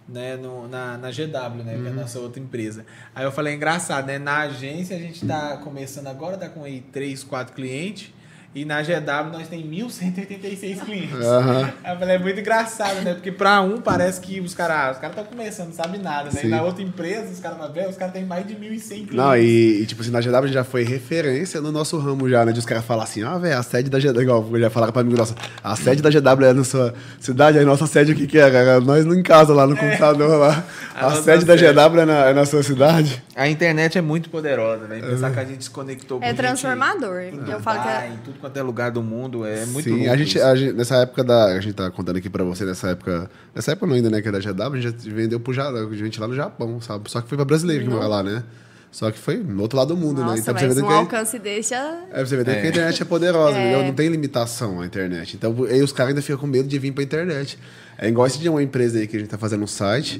né, 0.07 0.35
no, 0.35 0.67
na, 0.67 0.97
na 0.97 1.11
GW, 1.11 1.63
né, 1.63 1.77
que 1.79 1.87
é 1.87 1.91
a 1.91 1.93
nossa 1.93 2.19
outra 2.19 2.41
empresa. 2.41 2.83
Aí 3.13 3.23
eu 3.23 3.31
falei, 3.31 3.53
engraçado, 3.53 4.07
né, 4.07 4.17
na 4.17 4.39
agência 4.39 4.95
a 4.95 4.99
gente 4.99 5.25
tá 5.25 5.57
começando 5.57 6.07
agora, 6.07 6.35
tá 6.35 6.49
com 6.49 6.63
aí 6.63 6.81
3, 6.91 7.23
4 7.23 7.53
clientes, 7.53 8.11
e 8.55 8.65
na 8.65 8.81
GW 8.81 9.31
nós 9.31 9.47
tem 9.47 9.63
1.186 9.69 10.79
clientes. 10.83 11.15
Aham. 11.25 11.71
Aí 11.83 11.93
eu 11.93 11.99
falei, 11.99 12.15
é 12.15 12.19
muito 12.19 12.39
engraçado, 12.39 13.01
né? 13.01 13.13
Porque 13.13 13.31
pra 13.31 13.61
um 13.61 13.79
parece 13.79 14.19
que 14.19 14.39
os 14.41 14.53
caras 14.55 14.95
os 14.95 15.01
cara 15.01 15.13
estão 15.13 15.25
começando, 15.25 15.67
não 15.67 15.73
sabe 15.75 15.97
nada, 15.99 16.25
né? 16.25 16.31
E 16.33 16.41
Sim. 16.41 16.47
na 16.49 16.61
outra 16.63 16.81
empresa, 16.83 17.31
os 17.31 17.39
caras 17.39 17.57
os 17.89 17.95
caras 17.97 18.13
têm 18.13 18.25
mais 18.25 18.47
de 18.47 18.55
1.100 18.55 18.87
clientes. 18.89 19.13
Não, 19.15 19.35
e, 19.37 19.81
e, 19.81 19.85
tipo 19.85 20.01
assim, 20.01 20.11
na 20.11 20.19
GW 20.19 20.35
a 20.37 20.41
gente 20.41 20.53
já 20.53 20.63
foi 20.63 20.83
referência 20.83 21.61
no 21.61 21.71
nosso 21.71 21.97
ramo 21.99 22.29
já, 22.29 22.43
né? 22.43 22.51
De 22.51 22.59
os 22.59 22.65
caras 22.65 22.83
falar 22.83 23.03
assim, 23.03 23.23
ah, 23.23 23.37
velho, 23.37 23.57
a 23.57 23.63
sede 23.63 23.89
da 23.89 23.99
GW, 23.99 24.21
igual 24.21 24.49
já 24.59 24.69
falaram 24.69 24.93
pra 24.93 25.03
mim, 25.03 25.13
nossa, 25.13 25.35
a 25.63 25.75
sede 25.75 26.01
da 26.01 26.09
GW 26.09 26.45
é 26.45 26.53
na 26.53 26.63
sua 26.63 26.93
cidade, 27.19 27.59
aí 27.59 27.65
nossa 27.65 27.85
sede 27.87 28.11
o 28.11 28.15
que 28.15 28.25
que 28.27 28.39
é, 28.39 28.49
cara? 28.49 28.79
Nós 28.81 29.05
em 29.05 29.23
casa 29.23 29.53
lá 29.53 29.65
no 29.67 29.75
computador 29.77 30.37
lá. 30.39 30.63
A 30.95 31.07
A, 31.07 31.15
sede 31.21 31.45
da 31.45 31.57
sede. 31.57 31.71
GW 31.73 31.99
é 32.01 32.05
na, 32.05 32.25
é 32.29 32.33
na 32.33 32.45
sua 32.45 32.61
cidade? 32.63 33.21
A 33.35 33.47
internet 33.47 33.97
é 33.97 34.01
muito 34.01 34.29
poderosa, 34.29 34.85
né? 34.87 34.99
Pensar 34.99 35.31
que 35.31 35.39
a 35.39 35.45
gente 35.45 35.63
se 35.63 35.69
conectou 35.69 36.19
com 36.19 36.25
É 36.25 36.29
gente 36.29 36.37
transformador. 36.37 37.19
em 37.21 37.49
Eu 37.49 37.59
falo 37.61 37.81
que 37.81 37.87
é- 37.87 38.07
em 38.09 38.17
tudo 38.39 38.41
quanto 38.41 38.57
é 38.57 38.61
lugar 38.63 38.89
do 38.91 39.03
mundo, 39.03 39.45
é 39.45 39.65
muito 39.65 39.83
Sim, 39.89 39.97
louco 39.97 40.09
a 40.11 40.17
gente, 40.17 40.39
a 40.41 40.55
gente- 40.55 40.73
nessa 40.73 40.95
época 40.97 41.23
da. 41.23 41.45
A 41.45 41.59
gente 41.59 41.73
tá 41.73 41.91
contando 41.91 42.17
aqui 42.17 42.29
pra 42.29 42.43
você, 42.43 42.65
nessa 42.65 42.89
época. 42.89 43.29
Nessa 43.53 43.71
época 43.73 43.87
não 43.87 43.95
ainda, 43.95 44.09
né? 44.09 44.21
Que 44.21 44.29
é 44.29 44.31
da 44.31 44.39
GW, 44.39 44.73
a 44.77 44.79
gente 44.81 45.09
já 45.09 45.13
vendeu 45.15 45.39
pro 45.39 45.53
Ja- 45.53 45.71
gente 45.93 46.19
lá 46.19 46.27
no 46.27 46.35
Japão, 46.35 46.79
sabe? 46.81 47.09
Só 47.11 47.21
que 47.21 47.27
foi 47.27 47.37
pra 47.37 47.45
brasileiro 47.45 47.83
que 47.83 47.89
mora 47.89 48.07
lá, 48.07 48.23
né? 48.23 48.43
Só 48.91 49.11
que 49.11 49.19
foi 49.19 49.37
no 49.37 49.61
outro 49.61 49.77
lado 49.77 49.89
do 49.93 49.97
mundo, 49.97 50.21
né? 50.21 50.27
Nossa, 50.27 50.39
Então 50.41 50.53
pra 50.53 50.61
você 50.63 50.67
mas 50.67 50.75
ver 50.77 50.83
um 50.83 50.87
que. 50.87 50.93
alcance 50.93 51.37
desse 51.37 51.69
já... 51.69 51.99
É 52.09 52.15
pra 52.15 52.25
você 52.25 52.37
ver 52.37 52.43
que 52.45 52.49
a 52.49 52.67
internet 52.69 53.01
é 53.01 53.05
poderosa, 53.05 53.55
entendeu? 53.59 53.83
Não 53.83 53.93
tem 53.93 54.09
limitação 54.09 54.81
a 54.81 54.85
internet. 54.85 55.35
Então, 55.35 55.55
aí 55.69 55.83
os 55.83 55.91
caras 55.93 56.09
ainda 56.09 56.23
ficam 56.23 56.39
com 56.39 56.47
medo 56.47 56.67
de 56.67 56.79
vir 56.79 56.91
pra 56.91 57.03
internet. 57.03 57.59
É 57.99 58.07
igual 58.09 58.25
esse 58.25 58.39
de 58.39 58.49
uma 58.49 58.63
empresa 58.63 58.97
aí 58.97 59.05
que 59.05 59.15
a 59.15 59.19
gente 59.19 59.29
tá 59.29 59.37
fazendo 59.37 59.63
um 59.63 59.67
site. 59.67 60.19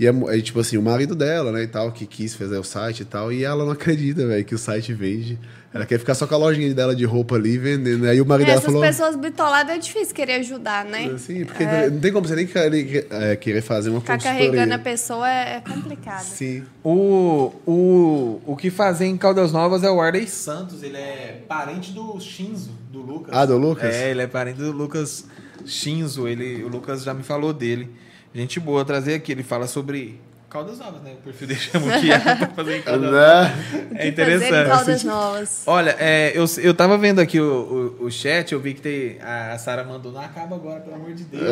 E 0.00 0.06
é, 0.06 0.10
aí, 0.30 0.40
tipo 0.40 0.58
assim, 0.58 0.78
o 0.78 0.82
marido 0.82 1.14
dela, 1.14 1.52
né, 1.52 1.64
e 1.64 1.66
tal, 1.66 1.92
que 1.92 2.06
quis 2.06 2.34
fazer 2.34 2.56
o 2.56 2.64
site 2.64 3.00
e 3.00 3.04
tal, 3.04 3.30
e 3.30 3.44
ela 3.44 3.66
não 3.66 3.72
acredita, 3.72 4.26
velho, 4.26 4.42
que 4.46 4.54
o 4.54 4.58
site 4.58 4.94
vende. 4.94 5.38
Ela 5.74 5.84
quer 5.84 5.98
ficar 5.98 6.14
só 6.14 6.26
com 6.26 6.34
a 6.34 6.38
lojinha 6.38 6.72
dela 6.74 6.96
de 6.96 7.04
roupa 7.04 7.36
ali 7.36 7.58
vendendo. 7.58 8.06
Aí 8.06 8.18
o 8.18 8.24
marido 8.24 8.46
dela 8.46 8.58
Essas 8.58 8.72
falou. 8.72 8.80
pessoas 8.80 9.14
bitoladas 9.14 9.76
é 9.76 9.78
difícil 9.78 10.14
querer 10.14 10.36
ajudar, 10.40 10.86
né? 10.86 11.12
Assim, 11.14 11.44
porque 11.44 11.64
não 11.64 12.00
tem 12.00 12.12
como 12.12 12.26
você 12.26 12.34
nem 12.34 12.46
querer, 12.46 13.06
é, 13.10 13.36
querer 13.36 13.60
fazer 13.60 13.90
uma 13.90 14.00
Ficar 14.00 14.14
consultoria. 14.14 14.46
carregando 14.50 14.74
a 14.74 14.78
pessoa 14.78 15.30
é 15.30 15.56
é 15.56 15.60
complicado. 15.60 16.22
Sim. 16.24 16.64
O, 16.82 17.52
o, 17.66 18.40
o 18.46 18.56
que 18.56 18.70
fazer 18.70 19.04
em 19.04 19.16
Caldas 19.18 19.52
Novas 19.52 19.84
é 19.84 19.90
o 19.90 20.00
Arley 20.00 20.26
Santos, 20.26 20.82
ele 20.82 20.96
é 20.96 21.44
parente 21.46 21.92
do 21.92 22.18
Shinzo, 22.18 22.70
do 22.90 23.00
Lucas. 23.00 23.32
Ah, 23.36 23.44
do 23.44 23.56
Lucas? 23.58 23.94
É, 23.94 24.10
ele 24.10 24.22
é 24.22 24.26
parente 24.26 24.58
do 24.58 24.72
Lucas 24.72 25.26
Shinzo, 25.66 26.26
ele, 26.26 26.64
o 26.64 26.68
Lucas 26.68 27.04
já 27.04 27.12
me 27.12 27.22
falou 27.22 27.52
dele. 27.52 27.90
Gente 28.34 28.60
boa 28.60 28.84
trazer 28.84 29.14
aqui, 29.14 29.32
ele 29.32 29.42
fala 29.42 29.66
sobre 29.66 30.20
Caldas 30.48 30.78
Novas, 30.78 31.02
né? 31.02 31.14
O 31.18 31.22
perfil 31.22 31.48
dele 31.48 31.60
chama 31.60 31.86
o 31.96 32.00
que 32.00 32.10
é 32.10 32.18
pra 32.18 32.46
fazer 32.48 32.78
em 32.78 32.82
Caldas 32.82 33.10
Novas. 33.10 33.22
Né? 33.22 33.96
É 33.96 34.08
interessante. 34.08 34.68
Caldas 34.68 35.04
Novas. 35.04 35.62
Olha, 35.66 35.96
é, 35.98 36.32
eu, 36.34 36.44
eu 36.58 36.74
tava 36.74 36.98
vendo 36.98 37.20
aqui 37.20 37.40
o, 37.40 37.96
o, 38.00 38.06
o 38.06 38.10
chat, 38.10 38.52
eu 38.52 38.60
vi 38.60 38.74
que 38.74 38.80
tem, 38.80 39.18
a 39.20 39.56
Sara 39.58 39.84
mandou, 39.84 40.12
não 40.12 40.20
acaba 40.20 40.56
agora, 40.56 40.80
pelo 40.80 40.96
amor 40.96 41.12
de 41.12 41.24
Deus. 41.24 41.42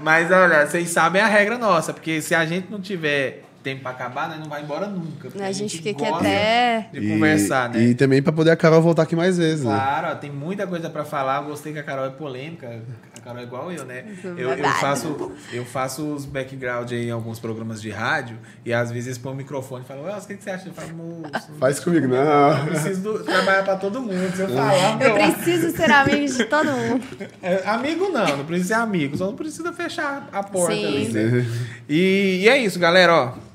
Mas 0.00 0.30
olha, 0.30 0.66
vocês 0.66 0.88
sabem 0.90 1.22
a 1.22 1.26
regra 1.26 1.58
nossa, 1.58 1.92
porque 1.92 2.20
se 2.20 2.34
a 2.34 2.44
gente 2.44 2.70
não 2.70 2.80
tiver 2.80 3.44
tempo 3.62 3.82
pra 3.82 3.90
acabar, 3.92 4.28
nós 4.28 4.38
não 4.40 4.48
vai 4.48 4.62
embora 4.62 4.86
nunca. 4.86 5.28
porque 5.30 5.42
A 5.42 5.52
gente 5.52 5.78
fica 5.78 5.90
aqui 5.90 6.04
até... 6.04 6.88
de 6.92 7.08
conversar, 7.08 7.68
né? 7.70 7.82
E 7.82 7.94
também 7.94 8.20
pra 8.22 8.32
poder 8.32 8.50
a 8.50 8.56
Carol 8.56 8.82
voltar 8.82 9.02
aqui 9.02 9.14
mais 9.16 9.38
vezes, 9.38 9.64
né? 9.64 9.70
Claro, 9.74 10.18
tem 10.18 10.30
muita 10.30 10.66
coisa 10.66 10.90
pra 10.90 11.04
falar. 11.04 11.42
Eu 11.42 11.48
gostei 11.48 11.72
que 11.72 11.78
a 11.78 11.82
Carol 11.82 12.06
é 12.06 12.10
polêmica. 12.10 12.80
A 13.16 13.20
Carol 13.20 13.40
é 13.40 13.44
igual 13.44 13.70
eu, 13.72 13.84
né? 13.84 14.04
Eu, 14.24 14.36
eu, 14.38 14.48
Verdade. 14.48 14.80
faço, 14.80 15.32
eu 15.52 15.64
faço 15.64 16.02
os 16.14 16.24
background 16.24 16.90
aí 16.90 17.06
em 17.08 17.10
alguns 17.12 17.38
programas 17.38 17.80
de 17.80 17.90
rádio 17.90 18.36
e 18.64 18.72
às 18.72 18.90
vezes 18.90 19.16
põe 19.16 19.32
o 19.32 19.36
microfone 19.36 19.84
e 19.84 19.86
falo, 19.86 20.02
Wells, 20.02 20.24
o 20.24 20.28
que, 20.28 20.36
que 20.36 20.42
você 20.44 20.50
acha? 20.50 20.68
Eu 20.68 20.72
falo, 20.74 20.88
moço, 20.94 21.50
Faz 21.60 21.78
comigo, 21.78 22.06
eu 22.12 22.24
não. 22.24 22.64
preciso 22.66 23.00
do- 23.00 23.24
trabalhar 23.24 23.62
pra 23.62 23.76
todo 23.76 24.00
mundo. 24.00 24.34
Se 24.34 24.42
eu 24.42 24.48
falar, 24.48 25.00
Eu 25.02 25.14
meu, 25.14 25.32
preciso 25.32 25.70
ser 25.76 25.90
amigo 25.90 26.26
de 26.32 26.44
todo 26.46 26.66
mundo. 26.72 27.04
é, 27.42 27.62
amigo 27.68 28.08
não, 28.10 28.38
não 28.38 28.44
precisa 28.44 28.74
ser 28.74 28.80
amigo, 28.80 29.16
só 29.16 29.26
não 29.26 29.36
precisa 29.36 29.72
fechar 29.72 30.28
a 30.32 30.42
porta 30.42 30.74
Sim. 30.74 30.86
ali. 30.86 31.08
né? 31.12 31.46
E, 31.88 32.40
e 32.42 32.48
é 32.48 32.58
isso, 32.58 32.78
galera, 32.78 33.14
ó. 33.14 33.51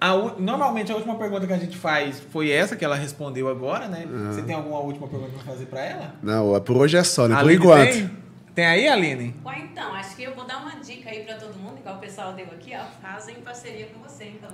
A 0.00 0.14
normalmente 0.38 0.92
a 0.92 0.94
última 0.94 1.16
pergunta 1.16 1.46
que 1.46 1.52
a 1.52 1.58
gente 1.58 1.76
faz 1.76 2.20
foi 2.30 2.50
essa 2.50 2.76
que 2.76 2.84
ela 2.84 2.94
respondeu 2.94 3.48
agora, 3.48 3.88
né? 3.88 4.06
Você 4.30 4.42
tem 4.42 4.54
alguma 4.54 4.78
última 4.78 5.08
pergunta 5.08 5.32
pra 5.32 5.52
fazer 5.52 5.66
pra 5.66 5.80
ela? 5.84 6.14
Não, 6.22 6.60
por 6.60 6.76
hoje 6.76 6.96
é 6.96 7.02
só, 7.02 7.26
né? 7.26 7.40
Por 7.40 7.50
enquanto. 7.50 7.90
Tem? 7.90 8.27
Tem 8.58 8.66
aí, 8.66 8.88
Aline? 8.88 9.32
Bom, 9.40 9.52
então, 9.52 9.94
acho 9.94 10.16
que 10.16 10.24
eu 10.24 10.34
vou 10.34 10.44
dar 10.44 10.56
uma 10.56 10.72
dica 10.80 11.08
aí 11.10 11.20
pra 11.22 11.36
todo 11.36 11.54
mundo, 11.60 11.78
igual 11.78 11.94
o 11.94 11.98
pessoal 12.00 12.32
deu 12.32 12.46
aqui, 12.46 12.72
ó. 12.74 12.82
Fazem 13.00 13.36
parceria 13.36 13.86
com 13.86 14.00
você, 14.02 14.24
então. 14.24 14.50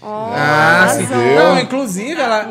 Oh, 0.00 0.30
Ah, 0.32 0.86
sim. 0.88 1.04
Não, 1.34 1.58
inclusive 1.58 2.20
ela, 2.20 2.44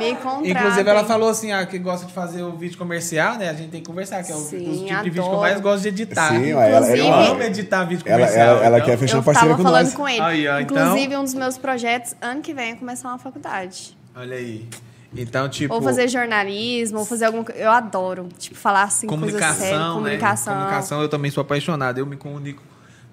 inclusive 0.46 0.89
ela 0.89 1.06
falou 1.06 1.30
assim, 1.30 1.54
ah, 1.54 1.66
que 1.66 1.80
gosta 1.80 2.06
de 2.08 2.12
fazer 2.12 2.44
o 2.44 2.58
vídeo 2.58 2.78
comercial, 2.78 3.36
né? 3.38 3.48
A 3.50 3.54
gente 3.54 3.70
tem 3.70 3.80
que 3.80 3.88
conversar, 3.88 4.22
que 4.22 4.34
é 4.34 4.36
o, 4.36 4.39
Sim, 4.39 4.58
os 4.70 4.80
tipos 4.82 4.88
de 4.89 4.96
vídeo 4.96 5.14
que 5.14 5.20
eu 5.20 5.24
adoro. 5.28 5.39
mais 5.42 5.62
gosto 5.62 5.84
de 5.84 5.88
editar. 5.88 6.28
Sim, 6.28 6.50
ela, 6.52 6.68
Inclusive- 6.72 7.00
eu 7.00 7.06
ela, 7.06 7.30
amo 7.30 7.44
editar 7.44 7.84
vídeo 7.86 8.04
ela, 8.06 8.18
comercial. 8.20 8.48
ela, 8.58 8.66
ela 8.66 8.78
então- 8.80 8.89
quer 8.89 8.98
fechar 8.98 9.14
Eu 9.14 9.20
uma 9.20 9.24
parceria 9.24 9.50
tava 9.50 9.58
com 9.64 9.70
falando 9.70 9.86
nós. 9.86 9.94
com 9.94 10.10
ele. 10.10 10.20
Aí, 10.22 10.48
ó, 10.50 10.60
então- 10.60 10.78
Inclusive, 10.78 11.16
um 11.18 11.24
dos 11.24 11.34
meus 11.36 11.58
projetos, 11.58 12.16
ano 12.22 12.42
que 12.42 12.54
vem, 12.54 12.72
é 12.72 12.76
começar 12.76 13.08
uma 13.08 13.18
faculdade. 13.18 13.98
Olha 14.14 14.36
aí. 14.36 14.68
Então, 15.16 15.49
tipo... 15.49 15.74
Ou 15.74 15.82
fazer 15.82 16.07
jornalismo, 16.07 16.99
ou 16.99 17.05
fazer 17.05 17.26
alguma 17.26 17.43
coisa. 17.43 17.59
Eu 17.59 17.70
adoro, 17.70 18.30
tipo, 18.38 18.55
falar 18.55 18.84
assim, 18.84 19.07
coisa 19.07 19.39
séria. 19.39 19.49
comunicação, 19.49 19.88
né? 19.88 19.93
Comunicação. 19.93 20.53
Comunicação, 20.53 21.01
eu 21.01 21.09
também 21.09 21.32
sou 21.32 21.41
apaixonado. 21.41 21.97
Eu 21.97 22.05
me 22.05 22.16
comunico 22.16 22.64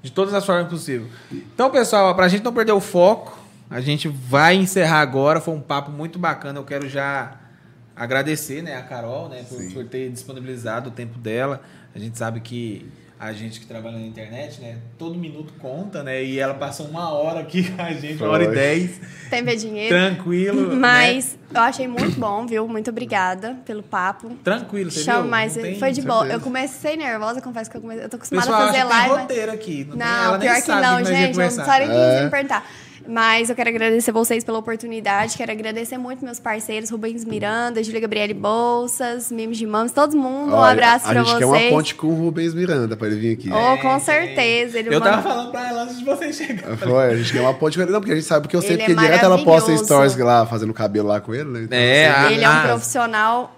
de 0.02 0.12
todas 0.12 0.32
as 0.32 0.44
formas 0.46 0.68
possíveis. 0.68 1.10
Então, 1.32 1.70
pessoal, 1.70 2.14
pra 2.14 2.28
gente 2.28 2.44
não 2.44 2.52
perder 2.52 2.72
o 2.72 2.80
foco, 2.80 3.38
a 3.68 3.80
gente 3.80 4.08
vai 4.08 4.54
encerrar 4.54 5.00
agora. 5.00 5.40
Foi 5.40 5.54
um 5.54 5.60
papo 5.60 5.90
muito 5.90 6.18
bacana. 6.18 6.58
Eu 6.58 6.64
quero 6.64 6.88
já 6.88 7.36
agradecer, 7.96 8.62
né, 8.62 8.76
a 8.76 8.82
Carol, 8.82 9.28
né, 9.28 9.44
por, 9.48 9.60
por 9.72 9.84
ter 9.84 10.08
disponibilizado 10.10 10.90
o 10.90 10.92
tempo 10.92 11.18
dela. 11.18 11.60
A 11.94 11.98
gente 11.98 12.16
sabe 12.16 12.40
que 12.40 12.88
a 13.20 13.32
gente 13.32 13.58
que 13.58 13.66
trabalha 13.66 13.98
na 13.98 14.06
internet, 14.06 14.60
né, 14.60 14.76
todo 14.96 15.18
minuto 15.18 15.52
conta, 15.60 16.02
né? 16.04 16.22
E 16.22 16.38
ela 16.38 16.54
passou 16.54 16.86
uma 16.86 17.10
hora 17.12 17.40
aqui 17.40 17.68
com 17.72 17.82
a 17.82 17.92
gente, 17.92 18.22
uma 18.22 18.30
hora 18.32 18.44
e 18.44 18.48
dez, 18.48 19.00
Tem 19.28 19.42
ver 19.42 19.56
dinheiro. 19.56 19.88
tranquilo. 19.94 20.76
Mas 20.76 21.36
eu 21.52 21.60
achei 21.60 21.88
muito 21.88 22.18
bom, 22.18 22.46
viu? 22.46 22.68
Muito 22.68 22.90
obrigada 22.90 23.56
pelo 23.66 23.82
papo. 23.82 24.28
né? 24.28 24.36
Tranquilo, 24.44 24.90
você 24.90 25.00
Chama 25.00 25.22
viu? 25.22 25.30
mais. 25.30 25.56
Não 25.56 25.62
tem- 25.62 25.78
Foi 25.78 25.90
de 25.92 26.02
boa. 26.02 26.26
Eu 26.28 26.40
comecei 26.40 26.96
nervosa, 26.96 27.40
confesso 27.40 27.68
que 27.70 27.76
eu 27.76 27.80
comecei. 27.80 28.04
Eu 28.04 28.08
tô 28.08 28.16
acostumada 28.16 28.46
Pessoal, 28.46 28.62
a 28.62 28.66
fazer 28.66 28.78
acha 28.78 28.86
que 28.86 28.92
tem 28.92 28.98
live. 29.00 29.14
mas- 29.14 29.22
roteiro 29.22 29.52
aqui. 29.52 29.84
Não, 29.84 29.96
tem- 29.96 29.98
Não, 29.98 30.38
pior 30.38 30.54
que 30.54 30.60
sabe 30.62 30.82
não, 30.82 30.98
gente. 31.04 31.38
Eu 31.38 31.50
não 31.50 31.64
que 31.86 31.92
É. 31.92 32.24
me 32.24 32.30
perguntar. 32.30 32.66
Mas 33.10 33.48
eu 33.48 33.56
quero 33.56 33.70
agradecer 33.70 34.12
vocês 34.12 34.44
pela 34.44 34.58
oportunidade. 34.58 35.34
Quero 35.38 35.50
agradecer 35.50 35.96
muito 35.96 36.22
meus 36.22 36.38
parceiros, 36.38 36.90
Rubens 36.90 37.24
Miranda, 37.24 37.82
Júlia 37.82 38.00
Gabriele 38.02 38.34
Bolsas, 38.34 39.32
Mimes 39.32 39.56
de 39.56 39.66
Mãos, 39.66 39.92
todo 39.92 40.14
mundo. 40.14 40.52
um 40.52 40.56
Olha, 40.58 40.72
abraço 40.72 41.06
a 41.06 41.10
pra 41.10 41.22
gente 41.22 41.26
vocês. 41.32 41.38
quer 41.38 41.46
uma 41.46 41.70
ponte 41.70 41.94
com 41.94 42.06
o 42.08 42.14
Rubens 42.14 42.52
Miranda 42.52 42.96
pra 42.98 43.06
ele 43.06 43.16
vir 43.16 43.32
aqui. 43.32 43.50
Oh, 43.50 43.78
com 43.78 43.88
Tem, 43.88 44.00
certeza. 44.00 44.78
Ele 44.78 44.88
eu 44.94 45.00
manda- 45.00 45.10
tava 45.10 45.22
falando 45.22 45.50
pra 45.50 45.68
ela 45.68 45.82
antes 45.84 45.98
de 45.98 46.04
vocês 46.04 46.36
chegarem. 46.36 46.76
Foi, 46.76 47.04
a 47.10 47.16
gente 47.16 47.32
quer 47.32 47.40
uma 47.40 47.54
ponte 47.54 47.78
com 47.78 47.82
ele. 47.82 47.92
Não, 47.92 48.00
porque 48.00 48.12
a 48.12 48.16
gente 48.16 48.26
sabe, 48.26 48.42
porque 48.42 48.56
eu 48.56 48.60
sei 48.60 48.72
Ele 48.72 48.82
é 48.82 48.84
porque 48.86 49.00
direto 49.00 49.24
ela 49.24 49.42
posta 49.42 49.74
stories 49.78 50.14
lá, 50.18 50.44
fazendo 50.44 50.74
cabelo 50.74 51.08
lá 51.08 51.18
com 51.18 51.34
ele, 51.34 51.48
né? 51.48 51.60
Então, 51.62 51.78
É, 51.78 52.08
assim, 52.10 52.26
a- 52.26 52.32
Ele 52.32 52.44
é 52.44 52.48
um 52.48 52.52
a- 52.52 52.62
profissional. 52.62 53.54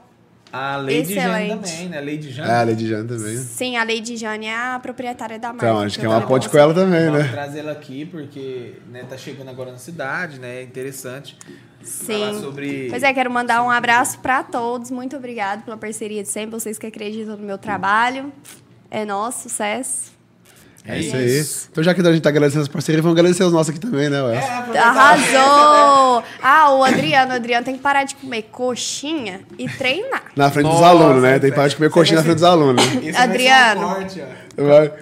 A 0.52 0.76
Lady 0.76 1.14
Jane 1.14 1.18
Excelente. 1.18 1.70
também, 1.70 1.88
né? 1.88 2.00
Lady 2.00 2.30
Jane. 2.30 2.48
É, 2.48 2.54
a 2.54 2.62
Lady 2.64 2.88
Jane 2.88 3.08
também. 3.08 3.36
Sim, 3.36 3.76
a 3.76 3.84
Lady 3.84 4.16
Jane 4.16 4.46
é 4.46 4.56
a 4.56 4.80
proprietária 4.80 5.38
da 5.38 5.48
marca. 5.48 5.66
Então, 5.66 5.78
a 5.78 5.88
gente 5.88 6.00
que 6.00 6.06
eu 6.06 6.10
uma 6.10 6.26
ponte 6.26 6.48
com 6.48 6.58
ela 6.58 6.74
também, 6.74 7.10
né? 7.10 7.28
trazer 7.30 7.60
ela 7.60 7.72
aqui 7.72 8.04
porque 8.04 8.74
né, 8.90 9.04
tá 9.08 9.16
chegando 9.16 9.48
agora 9.48 9.70
na 9.70 9.78
cidade, 9.78 10.40
né? 10.40 10.60
É 10.60 10.62
interessante 10.62 11.36
falar 11.82 12.34
Sim. 12.34 12.40
sobre. 12.40 12.88
Pois 12.90 13.02
é, 13.02 13.12
quero 13.12 13.30
mandar 13.30 13.62
um 13.62 13.70
abraço 13.70 14.18
para 14.18 14.42
todos. 14.42 14.90
Muito 14.90 15.16
obrigado 15.16 15.64
pela 15.64 15.76
parceria 15.76 16.22
de 16.22 16.28
sempre. 16.28 16.50
Vocês 16.50 16.78
que 16.78 16.86
acreditam 16.86 17.36
no 17.36 17.44
meu 17.44 17.58
trabalho. 17.58 18.32
É 18.90 19.04
nosso 19.04 19.48
sucesso. 19.48 20.19
É 20.84 20.98
isso 20.98 21.14
aí. 21.14 21.44
Então, 21.70 21.84
já 21.84 21.94
que 21.94 22.00
a 22.00 22.12
gente 22.12 22.22
tá 22.22 22.30
agradecendo 22.30 22.62
as 22.62 22.68
parcerias, 22.68 23.02
vamos 23.02 23.16
agradecer 23.18 23.44
os 23.44 23.52
nossos 23.52 23.68
aqui 23.70 23.78
também, 23.78 24.08
né, 24.08 24.18
É, 24.18 24.22
Wes? 24.22 24.44
aproveitar- 24.44 24.88
Arrasou! 24.88 26.24
Ah, 26.42 26.72
o 26.72 26.82
Adriano, 26.84 27.32
o 27.32 27.34
Adriano 27.36 27.64
tem 27.64 27.76
que 27.76 27.82
parar 27.82 28.04
de 28.04 28.14
comer 28.16 28.42
coxinha 28.50 29.42
e 29.58 29.68
treinar. 29.68 30.22
Na 30.34 30.50
frente 30.50 30.66
dos 30.66 30.74
Nossa, 30.80 30.86
alunos, 30.88 31.22
né? 31.22 31.38
Tem 31.38 31.50
que 31.50 31.56
parar 31.56 31.68
de 31.68 31.76
comer 31.76 31.90
coxinha 31.90 32.16
na 32.16 32.22
frente 32.22 32.36
dos 32.36 32.44
alunos. 32.44 32.82
Ser 32.84 33.12
um 33.14 33.18
Adriano. 33.18 33.96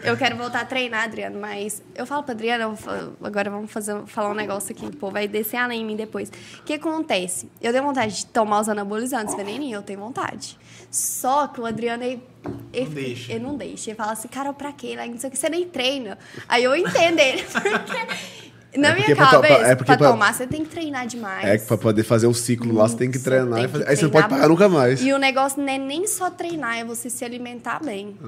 Eu 0.04 0.16
quero 0.16 0.36
voltar 0.36 0.60
a 0.60 0.64
treinar, 0.64 1.04
Adriano, 1.04 1.38
mas 1.40 1.82
eu 1.94 2.06
falo 2.06 2.22
pra 2.22 2.32
Adriano, 2.34 2.76
falo- 2.76 3.14
agora 3.22 3.50
vamos 3.50 3.70
fazer, 3.72 3.96
falar 4.06 4.30
um 4.30 4.34
negócio 4.34 4.72
aqui, 4.72 4.94
pô, 4.96 5.10
vai 5.10 5.26
descer 5.26 5.56
além 5.56 5.82
em 5.82 5.84
mim 5.84 5.96
depois. 5.96 6.30
O 6.60 6.62
que 6.64 6.74
acontece? 6.74 7.50
Eu 7.60 7.72
tenho 7.72 7.84
vontade 7.84 8.16
de 8.16 8.26
tomar 8.26 8.60
os 8.60 8.68
anabolizantes, 8.68 9.34
veneninho, 9.34 9.76
eu 9.78 9.82
tenho 9.82 9.98
vontade. 10.00 10.56
Só 10.90 11.46
que 11.48 11.60
o 11.60 11.66
Adriano, 11.66 12.02
ele, 12.02 12.22
ele, 12.72 12.86
Não 12.86 12.94
deixa. 12.94 13.32
ele 13.32 13.44
não 13.44 13.56
deixa. 13.56 13.90
Ele 13.90 13.96
fala 13.96 14.12
assim, 14.12 14.28
cara, 14.28 14.52
pra 14.52 14.72
quê? 14.72 14.94
Lá, 14.96 15.06
Não 15.06 15.18
sei 15.18 15.28
o 15.28 15.30
que, 15.30 15.38
você 15.38 15.48
nem 15.48 15.66
treina. 15.66 16.16
Aí 16.48 16.64
eu 16.64 16.74
entendo 16.74 17.18
ele, 17.18 17.42
porque... 17.52 18.38
Na 18.76 18.88
É 18.90 18.94
minha 18.96 19.16
pra 19.16 19.26
cabeça, 19.30 19.54
é 19.66 19.74
porque 19.74 19.86
pra 19.86 19.96
pra- 19.96 20.10
tomar, 20.10 20.34
você 20.34 20.46
tem 20.46 20.62
que 20.62 20.68
treinar 20.68 21.06
demais. 21.06 21.42
É 21.48 21.56
que 21.56 21.64
pra 21.66 21.78
poder 21.78 22.02
fazer 22.02 22.26
o 22.26 22.34
ciclo 22.34 22.74
lá, 22.74 22.86
você 22.86 22.96
tem 22.98 23.10
que 23.10 23.18
treinar. 23.18 23.54
tem 23.60 23.66
que 23.66 23.72
fazer- 23.72 23.88
Aí 23.88 23.96
você 23.96 24.02
não 24.02 24.10
treinar 24.10 24.28
pode 24.28 24.40
parar 24.42 24.48
nunca 24.50 24.68
mais. 24.68 25.00
E 25.02 25.10
o 25.10 25.18
negócio 25.18 25.62
não 25.62 25.72
é 25.72 25.78
nem 25.78 26.06
só 26.06 26.28
treinar, 26.28 26.76
é 26.76 26.84
você 26.84 27.08
se 27.08 27.24
alimentar 27.24 27.82
bem. 27.82 28.18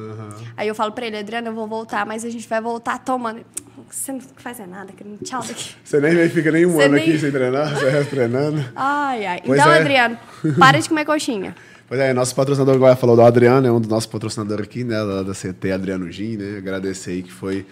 Aí 0.56 0.66
eu 0.66 0.74
falo 0.74 0.92
pra 0.92 1.06
ele, 1.06 1.18
Adriano, 1.18 1.48
eu 1.48 1.54
vou 1.54 1.66
voltar, 1.68 2.06
mas 2.06 2.24
a 2.24 2.30
gente 2.30 2.48
vai 2.48 2.58
voltar 2.60 2.98
tomando. 3.00 3.44
você 3.90 4.12
não 4.12 4.20
faz 4.36 4.58
é 4.60 4.66
nada, 4.66 4.90
querido. 4.94 5.18
Tchau 5.22 5.42
daqui. 5.42 5.74
Você 5.84 6.00
nem 6.00 6.28
fica 6.30 6.50
nem 6.50 6.64
um 6.64 6.72
Você 6.72 6.84
ano 6.84 6.94
nem- 6.94 7.02
aqui 7.08 7.18
sem 7.18 7.30
treinar, 7.30 7.74
você 7.74 7.86
é 7.88 8.04
treinando. 8.04 8.64
Ai, 8.74 9.26
ai. 9.26 9.42
Pois 9.44 9.60
então, 9.60 9.72
é. 9.72 9.78
Adriano, 9.80 10.18
para 10.58 10.80
de 10.80 10.88
comer 10.88 11.04
coxinha. 11.04 11.54
Pois 11.90 12.00
é, 12.00 12.14
nosso 12.14 12.36
patrocinador 12.36 12.76
agora 12.76 12.94
falou 12.94 13.16
do 13.16 13.22
Adriano, 13.22 13.66
é 13.66 13.72
um 13.72 13.80
dos 13.80 13.90
nossos 13.90 14.06
patrocinadores 14.06 14.64
aqui, 14.64 14.84
né? 14.84 14.94
Da, 14.94 15.24
da 15.24 15.32
CT 15.32 15.72
Adriano 15.72 16.08
Gin, 16.08 16.36
né? 16.36 16.58
Agradecer 16.58 17.10
aí 17.10 17.22
que 17.24 17.32
foi 17.32 17.66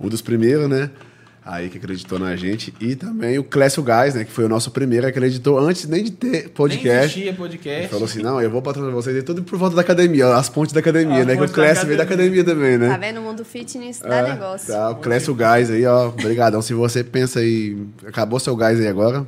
um 0.00 0.08
dos 0.08 0.22
primeiros, 0.22 0.70
né? 0.70 0.90
Aí 1.44 1.68
que 1.68 1.76
acreditou 1.76 2.18
na 2.18 2.34
gente. 2.34 2.72
E 2.80 2.96
também 2.96 3.38
o 3.38 3.44
Clécio 3.44 3.82
Gás, 3.82 4.14
né? 4.14 4.24
Que 4.24 4.32
foi 4.32 4.46
o 4.46 4.48
nosso 4.48 4.70
primeiro, 4.70 5.04
que 5.04 5.10
acreditou 5.10 5.58
antes 5.58 5.86
nem 5.86 6.02
de 6.02 6.12
ter 6.12 6.30
Nem 6.30 6.48
podcast. 6.48 7.20
Ele 7.20 7.32
podcast. 7.34 7.88
falou 7.90 8.06
assim: 8.06 8.22
não, 8.22 8.40
eu 8.40 8.50
vou 8.50 8.62
patrocinar 8.62 8.94
vocês 8.94 9.14
e 9.14 9.22
tudo 9.22 9.42
por 9.42 9.58
volta 9.58 9.76
da 9.76 9.82
academia, 9.82 10.34
as 10.34 10.48
pontes 10.48 10.72
da 10.72 10.80
academia, 10.80 11.20
As 11.20 11.26
né? 11.26 11.36
Que 11.36 11.42
o 11.42 11.48
Clécio 11.50 11.84
veio 11.84 11.98
da 11.98 12.04
academia 12.04 12.42
também, 12.42 12.78
né? 12.78 12.88
Tá 12.88 12.96
vendo? 12.96 13.20
O 13.20 13.22
mundo 13.22 13.44
fitness 13.44 14.00
dá 14.00 14.16
É, 14.16 14.32
negócio. 14.32 14.68
Tá, 14.72 14.92
o 14.92 14.96
Clécio 14.96 15.34
Gás 15.34 15.70
aí, 15.70 15.84
ó. 15.84 16.08
Obrigadão. 16.08 16.62
Se 16.62 16.72
você 16.72 17.04
pensa 17.04 17.40
aí. 17.40 17.76
Acabou 18.06 18.40
seu 18.40 18.56
gás 18.56 18.80
aí 18.80 18.88
agora. 18.88 19.26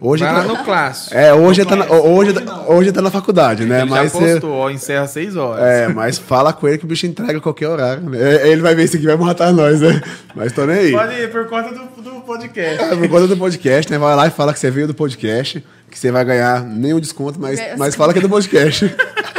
Hoje 0.00 0.22
Vai 0.22 0.32
tá- 0.32 0.38
lá 0.42 0.44
no 0.46 0.64
clássico. 0.64 1.16
É, 1.16 1.34
hoje, 1.34 1.64
tá 1.64 1.74
na, 1.74 1.84
hoje, 1.90 2.30
Hoje 2.30 2.44
hoje 2.68 2.92
tá 2.92 3.02
na 3.02 3.10
faculdade, 3.10 3.64
né? 3.64 3.80
Ele 3.80 3.90
mas 3.90 4.12
já 4.12 4.18
você- 4.20 4.32
postou, 4.32 4.52
ó, 4.52 4.70
encerra 4.70 5.02
às 5.02 5.10
6 5.10 5.34
horas. 5.36 5.64
É, 5.64 5.88
mas 5.88 6.18
fala 6.18 6.52
com 6.52 6.68
ele 6.68 6.78
que 6.78 6.84
o 6.84 6.88
bicho 6.88 7.04
entrega 7.04 7.38
a 7.38 7.40
qualquer 7.40 7.66
horário. 7.68 8.08
né? 8.08 8.18
É, 8.36 8.48
Ele 8.48 8.62
vai 8.62 8.76
ver 8.76 8.84
isso 8.84 8.94
aqui 8.94 9.04
e 9.04 9.08
vai 9.08 9.16
matar 9.16 9.52
nós, 9.52 9.80
né? 9.80 10.00
Mas 10.36 10.52
tô 10.52 10.64
nem 10.66 10.76
aí. 10.78 10.92
Pode 10.92 11.14
ir, 11.14 11.28
por 11.32 11.46
conta 11.48 11.70
do, 11.74 12.02
do 12.02 12.20
podcast. 12.20 12.80
É, 12.84 12.96
Por 12.96 13.08
conta 13.08 13.26
do 13.26 13.36
podcast, 13.36 13.90
né? 13.90 13.98
Vai 13.98 14.14
lá 14.14 14.26
e 14.28 14.30
fala 14.30 14.52
que 14.52 14.60
você 14.60 14.70
veio 14.70 14.86
do 14.86 14.94
podcast, 14.94 15.64
que 15.90 15.98
você 15.98 16.12
vai 16.12 16.24
ganhar 16.24 16.62
nenhum 16.62 17.00
desconto, 17.00 17.40
mas, 17.40 17.60
mas 17.76 17.96
fala 17.96 18.12
que 18.12 18.20
é 18.20 18.22
do 18.22 18.28
podcast. 18.28 18.94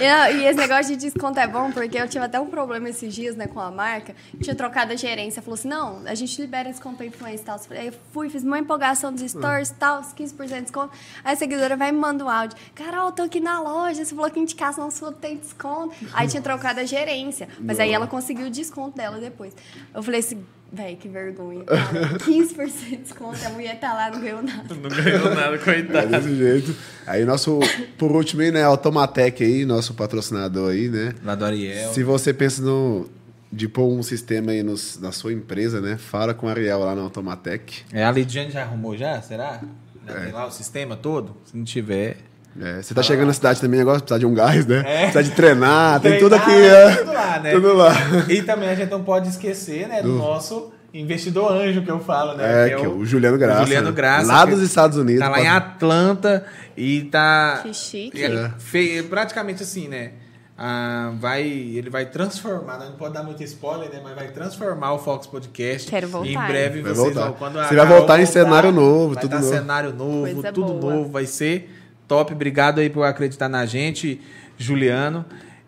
E, 0.00 0.08
não, 0.08 0.30
e 0.30 0.46
esse 0.46 0.58
negócio 0.58 0.96
de 0.96 0.96
desconto 0.96 1.38
é 1.38 1.46
bom, 1.46 1.70
porque 1.70 1.98
eu 1.98 2.08
tive 2.08 2.24
até 2.24 2.40
um 2.40 2.46
problema 2.46 2.88
esses 2.88 3.14
dias, 3.14 3.36
né, 3.36 3.46
com 3.46 3.60
a 3.60 3.70
marca. 3.70 4.14
Tinha 4.40 4.54
trocado 4.54 4.92
a 4.92 4.96
gerência. 4.96 5.42
Falou 5.42 5.54
assim, 5.54 5.68
não, 5.68 6.02
a 6.06 6.14
gente 6.14 6.40
libera 6.40 6.70
desconto 6.70 6.96
pra 6.96 7.06
influência 7.06 7.42
e 7.42 7.46
tal. 7.46 7.60
Aí 7.70 7.86
eu 7.88 7.94
fui, 8.12 8.28
fiz 8.28 8.42
uma 8.42 8.58
empolgação 8.58 9.12
dos 9.12 9.22
stories 9.30 9.70
e 9.70 9.74
tal, 9.74 10.02
15% 10.02 10.46
de 10.46 10.60
desconto. 10.62 10.90
Aí 11.24 11.34
a 11.34 11.36
seguidora 11.36 11.76
vai 11.76 11.88
e 11.88 11.92
me 11.92 11.98
manda 11.98 12.24
um 12.24 12.28
áudio. 12.28 12.56
Carol, 12.74 13.12
tô 13.12 13.22
aqui 13.22 13.40
na 13.40 13.60
loja, 13.60 14.04
você 14.04 14.14
falou 14.14 14.30
que 14.30 14.40
indicação 14.40 14.90
sua 14.90 15.12
tem 15.12 15.36
desconto. 15.36 15.94
Aí 16.12 16.28
tinha 16.28 16.42
trocado 16.42 16.80
a 16.80 16.84
gerência. 16.84 17.48
Mas 17.58 17.80
aí 17.80 17.92
ela 17.92 18.06
conseguiu 18.06 18.46
o 18.46 18.50
desconto 18.50 18.96
dela 18.96 19.18
depois. 19.18 19.54
Eu 19.94 20.02
falei 20.02 20.20
assim, 20.20 20.44
velho, 20.74 20.96
que 20.96 21.08
vergonha, 21.08 21.64
cara. 21.64 22.18
15% 22.18 22.72
de 22.90 22.96
desconto, 22.96 23.38
a 23.46 23.50
mulher 23.50 23.78
tá 23.78 23.92
lá, 23.94 24.10
não 24.10 24.20
ganhou 24.20 24.42
nada. 24.42 24.74
Não 24.74 24.90
ganhou 24.90 25.34
nada, 25.34 25.54
É 25.54 25.58
coitado. 25.58 26.06
desse 26.08 26.34
jeito. 26.36 26.74
Aí 27.06 27.24
nosso, 27.24 27.60
por 27.98 28.12
último 28.12 28.42
aí, 28.42 28.50
né, 28.50 28.62
Automatec 28.64 29.42
aí, 29.44 29.64
nosso 29.64 29.94
patrocinador 29.94 30.70
aí, 30.72 30.88
né? 30.88 31.14
Lá 31.24 31.34
do 31.34 31.44
Ariel. 31.44 31.92
Se 31.92 32.02
você 32.02 32.32
pensa 32.34 32.62
no, 32.62 33.08
de 33.52 33.68
pôr 33.68 33.86
um 33.88 34.02
sistema 34.02 34.52
aí 34.52 34.62
nos- 34.62 34.98
na 35.00 35.12
sua 35.12 35.32
empresa, 35.32 35.80
né? 35.80 35.96
Fala 35.96 36.34
com 36.34 36.46
o 36.46 36.50
Ariel 36.50 36.80
lá 36.80 36.94
na 36.94 37.02
Automatec. 37.02 37.82
É, 37.92 38.04
a 38.04 38.10
Lidiane 38.10 38.50
já 38.50 38.62
arrumou 38.62 38.96
já? 38.96 39.20
Será? 39.22 39.60
Já 40.06 40.14
É. 40.14 40.20
tem 40.24 40.32
lá 40.32 40.46
o 40.46 40.50
sistema 40.50 40.96
todo? 40.96 41.36
Se 41.44 41.56
não 41.56 41.64
tiver... 41.64 42.16
É, 42.60 42.80
você 42.80 42.94
tá 42.94 43.02
chegando 43.02 43.26
na 43.26 43.32
cidade 43.32 43.60
também 43.60 43.80
agora, 43.80 43.98
precisa 43.98 44.16
de 44.20 44.26
um 44.26 44.32
gás, 44.32 44.64
né? 44.64 44.84
É. 44.86 44.98
Precisa 45.10 45.24
de 45.24 45.30
treinar, 45.32 45.98
tem 46.00 46.20
tudo 46.20 46.36
aqui. 46.36 46.52
É. 46.52 46.94
Tudo 46.98 47.12
lá, 47.12 47.40
né? 47.40 47.50
Tudo 47.50 47.72
lá. 47.74 47.92
E 48.28 48.42
também 48.44 48.68
a 48.68 48.74
gente 48.76 48.90
não 48.90 49.02
pode 49.02 49.28
esquecer, 49.28 49.88
né, 49.88 50.00
do 50.00 50.12
nosso 50.12 50.72
investidor 50.94 51.52
anjo 51.52 51.82
que 51.82 51.90
eu 51.90 51.98
falo, 52.00 52.34
né? 52.36 52.66
É, 52.66 52.76
que 52.76 52.84
é 52.84 52.88
o 52.88 53.04
Juliano 53.04 53.36
Graça. 53.36 53.62
Juliano 53.64 53.88
né? 53.90 53.92
Graça. 53.96 54.26
Lá 54.32 54.46
que 54.46 54.52
dos 54.54 54.62
Estados 54.62 54.96
Unidos. 54.96 55.20
Tá 55.20 55.28
lá 55.28 55.40
em 55.40 55.48
Atlanta 55.48 56.46
e 56.76 57.02
tá. 57.02 57.60
Que 57.62 57.74
chique. 57.74 58.22
É, 58.22 58.50
fe- 58.58 59.02
praticamente 59.02 59.62
assim, 59.62 59.88
né? 59.88 60.12
Ah, 60.56 61.12
vai, 61.18 61.42
ele 61.42 61.90
vai 61.90 62.06
transformar, 62.06 62.78
não 62.78 62.92
pode 62.92 63.12
dar 63.12 63.24
muito 63.24 63.42
spoiler, 63.42 63.90
né? 63.90 64.00
Mas 64.04 64.14
vai 64.14 64.28
transformar 64.28 64.92
o 64.92 64.98
Fox 65.00 65.26
Podcast. 65.26 65.90
Quero 65.90 66.06
voltar, 66.06 66.28
E 66.30 66.34
em 66.36 66.46
breve 66.46 66.80
Vai 66.80 66.94
vocês 66.94 67.12
voltar. 67.12 67.24
vão. 67.30 67.32
Quando 67.32 67.58
a 67.58 67.64
Você 67.66 67.74
vai 67.74 67.86
voltar 67.86 68.20
em 68.20 68.26
cenário 68.26 68.70
novo, 68.70 69.14
vai 69.14 69.22
tudo 69.22 69.34
novo. 69.34 69.48
cenário 69.48 69.92
novo, 69.92 70.20
Coisa 70.32 70.52
tudo 70.52 70.74
boa. 70.74 70.94
novo. 70.94 71.10
Vai 71.10 71.26
ser 71.26 71.68
top. 72.06 72.32
Obrigado 72.34 72.78
aí 72.78 72.88
por 72.88 73.02
acreditar 73.02 73.48
na 73.48 73.66
gente, 73.66 74.20
Juliano. 74.56 75.24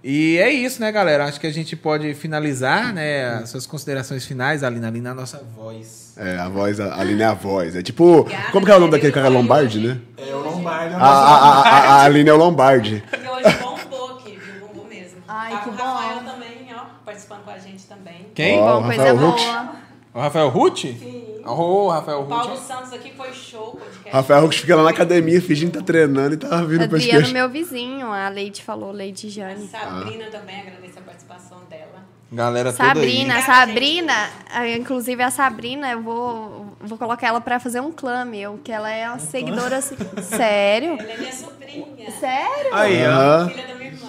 E 0.08 0.38
é 0.38 0.48
isso, 0.52 0.80
né, 0.80 0.92
galera? 0.92 1.24
Acho 1.24 1.40
que 1.40 1.48
a 1.48 1.52
gente 1.52 1.74
pode 1.74 2.14
finalizar, 2.14 2.94
né? 2.94 3.38
As 3.42 3.48
suas 3.50 3.66
considerações 3.66 4.24
finais, 4.24 4.62
Alina, 4.62 4.86
ali 4.86 5.00
na 5.00 5.12
nossa 5.12 5.42
voz. 5.56 6.14
É, 6.16 6.38
a 6.38 6.48
voz, 6.48 6.78
a 6.78 6.94
Aline 7.00 7.22
é 7.22 7.24
a 7.24 7.34
voz. 7.34 7.74
É 7.74 7.82
tipo. 7.82 8.24
Como 8.52 8.64
que 8.64 8.70
é 8.70 8.76
o 8.76 8.78
nome 8.78 8.92
daquele 8.92 9.10
cara 9.12 9.26
Lombardi, 9.26 9.80
né? 9.80 9.98
É 10.16 10.32
o 10.32 10.38
Lombardi. 10.38 10.94
A, 10.94 10.98
a, 10.98 11.08
a, 11.08 11.60
a, 11.60 11.94
a 11.96 12.02
Aline 12.04 12.30
é 12.30 12.32
o 12.32 12.36
Lombardi. 12.36 13.02
E 13.12 13.28
hoje 13.28 13.56
bombou 13.58 14.16
aqui, 14.16 14.38
viu? 14.38 14.68
Bombou 14.68 14.86
mesmo. 14.86 15.18
Ai, 15.26 15.50
tá 15.50 15.58
que 15.58 15.64
com 15.64 15.70
o 15.70 15.72
bom. 15.76 15.82
Rafael 15.82 16.18
também, 16.20 16.68
ó, 16.72 16.80
participando 17.04 17.40
com 17.42 17.50
a 17.50 17.58
gente 17.58 17.84
também. 17.86 18.26
Quem? 18.32 18.60
Ó, 18.60 18.74
Bom, 18.74 18.82
o 18.82 18.84
coisa 18.86 19.02
Rafael 19.02 19.16
boa. 19.18 19.32
Huck. 19.32 19.76
O 20.14 20.20
Rafael 20.20 20.48
Ruth? 20.50 20.78
Sim. 20.82 21.25
Ô, 21.46 21.88
Rafael 21.88 22.20
O 22.22 22.26
Paulo 22.26 22.50
Ruth. 22.54 22.62
Santos 22.62 22.92
aqui 22.92 23.12
foi 23.16 23.32
show, 23.32 23.72
podcast. 23.72 24.10
Rafael 24.10 24.44
Huck 24.44 24.58
fica 24.58 24.76
lá 24.76 24.82
na 24.82 24.90
academia 24.90 25.40
fingindo 25.40 25.72
que 25.72 25.78
tá 25.78 25.84
treinando 25.84 26.34
e 26.34 26.36
tá 26.36 26.48
vindo 26.62 26.88
pro 26.88 26.96
Adriano, 26.96 27.00
podcast. 27.00 27.32
meu 27.32 27.48
vizinho, 27.48 28.12
a 28.12 28.28
Leide 28.28 28.62
falou, 28.62 28.90
Leide 28.90 29.26
A 29.26 29.30
Jane. 29.30 29.68
Sabrina 29.68 30.26
também, 30.26 30.60
agradeço 30.60 30.98
a 30.98 31.02
participação 31.02 31.58
dela. 31.70 32.04
Galera 32.32 32.72
toda 32.72 32.82
aí. 32.82 32.94
Sabrina, 32.94 33.42
Sabrina, 33.42 34.30
ah, 34.52 34.68
inclusive 34.68 35.22
a 35.22 35.30
Sabrina, 35.30 35.92
eu 35.92 36.02
vou, 36.02 36.76
vou 36.80 36.98
colocar 36.98 37.28
ela 37.28 37.40
pra 37.40 37.60
fazer 37.60 37.80
um 37.80 37.92
clã 37.92 38.24
meu, 38.24 38.58
que 38.64 38.72
ela 38.72 38.90
é 38.90 39.08
uma 39.08 39.20
seguidora 39.20 39.76
assim. 39.76 39.96
Sério? 40.22 40.96
Ela 40.98 41.12
é 41.12 41.16
minha 41.18 41.32
sobrinha. 41.32 42.10
Sério? 42.18 42.74
Aí, 42.74 42.98
ó. 43.06 43.48
Filha 43.48 43.66
da 43.68 43.74
minha 43.76 43.90
irmã. 43.92 44.08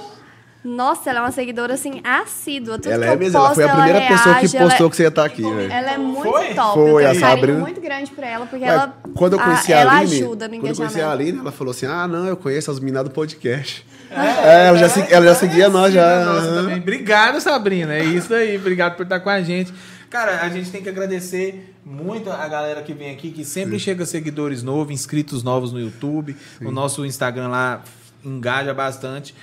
Nossa, 0.68 1.10
ela 1.10 1.20
é 1.20 1.22
uma 1.22 1.32
seguidora 1.32 1.76
assim, 1.76 2.02
assídua. 2.04 2.78
Tudo 2.78 2.92
Ela 2.92 3.06
que 3.06 3.12
é 3.12 3.16
mesmo, 3.16 3.38
ela 3.38 3.48
posto, 3.48 3.56
foi 3.56 3.64
a 3.64 3.74
primeira 3.74 4.02
pessoa 4.02 4.36
que 4.36 4.42
reage, 4.42 4.58
ela 4.58 4.68
postou 4.68 4.88
é- 4.88 4.90
que 4.90 4.96
você 4.98 5.04
ia 5.04 5.08
estar 5.08 5.26
aqui, 5.26 5.42
velho. 5.42 5.72
Ela 5.72 5.92
é 5.92 5.98
muito 5.98 6.30
Foi? 6.30 6.54
top. 6.54 6.74
Foi, 6.74 6.84
eu 6.84 6.96
tenho 6.96 6.98
a 6.98 6.98
um 6.98 7.02
carinho 7.02 7.20
Sabrina. 7.20 7.60
muito 7.60 7.82
grande 7.82 8.12
por 8.12 8.24
ela, 8.24 8.46
porque 8.46 8.66
Ué, 8.66 8.70
ela, 8.72 8.98
quando 9.16 9.34
eu 9.34 9.40
conheci 9.40 9.72
a, 9.74 9.78
a, 9.78 9.82
ela 9.82 9.98
Aline, 10.00 10.16
ajuda 10.16 10.48
no 10.48 10.56
quando 10.56 10.68
eu 10.68 10.76
conheci 10.76 10.82
a 10.82 10.86
engajamento. 10.86 11.22
Aline, 11.24 11.40
ela 11.40 11.52
falou 11.54 11.72
assim: 11.72 11.86
Ah, 11.86 12.08
não, 12.08 12.28
eu 12.28 12.36
conheço 12.36 12.70
as 12.70 12.80
meninas 12.82 13.06
do 13.06 13.12
podcast. 13.12 13.86
É, 14.12 14.68
ela, 14.68 14.78
já, 14.78 14.88
ela 15.10 15.26
já 15.26 15.36
seguia 15.36 15.70
nós 15.70 15.94
já. 15.94 16.26
Nossa, 16.26 16.48
também. 16.48 16.78
Obrigado, 16.78 17.40
Sabrina. 17.40 17.94
É 17.94 18.04
isso 18.04 18.34
aí. 18.34 18.58
Obrigado 18.58 18.96
por 18.96 19.04
estar 19.04 19.20
com 19.22 19.30
a 19.30 19.42
gente. 19.42 19.74
Cara, 20.10 20.42
a 20.42 20.50
gente 20.50 20.70
tem 20.70 20.82
que 20.82 20.90
agradecer 20.90 21.74
muito 21.86 22.30
a 22.30 22.48
galera 22.48 22.82
que 22.82 22.94
vem 22.94 23.12
aqui, 23.12 23.32
que 23.32 23.44
sempre 23.44 23.78
chega 23.80 24.06
seguidores 24.06 24.64
novos, 24.64 24.94
inscritos 24.94 25.44
novos 25.44 25.72
no 25.72 25.80
YouTube. 25.80 26.36
O 26.62 26.72
nosso 26.72 27.06
Instagram 27.06 27.50
lá 27.50 27.82
engaja 28.24 28.74
bastante. 28.74 29.34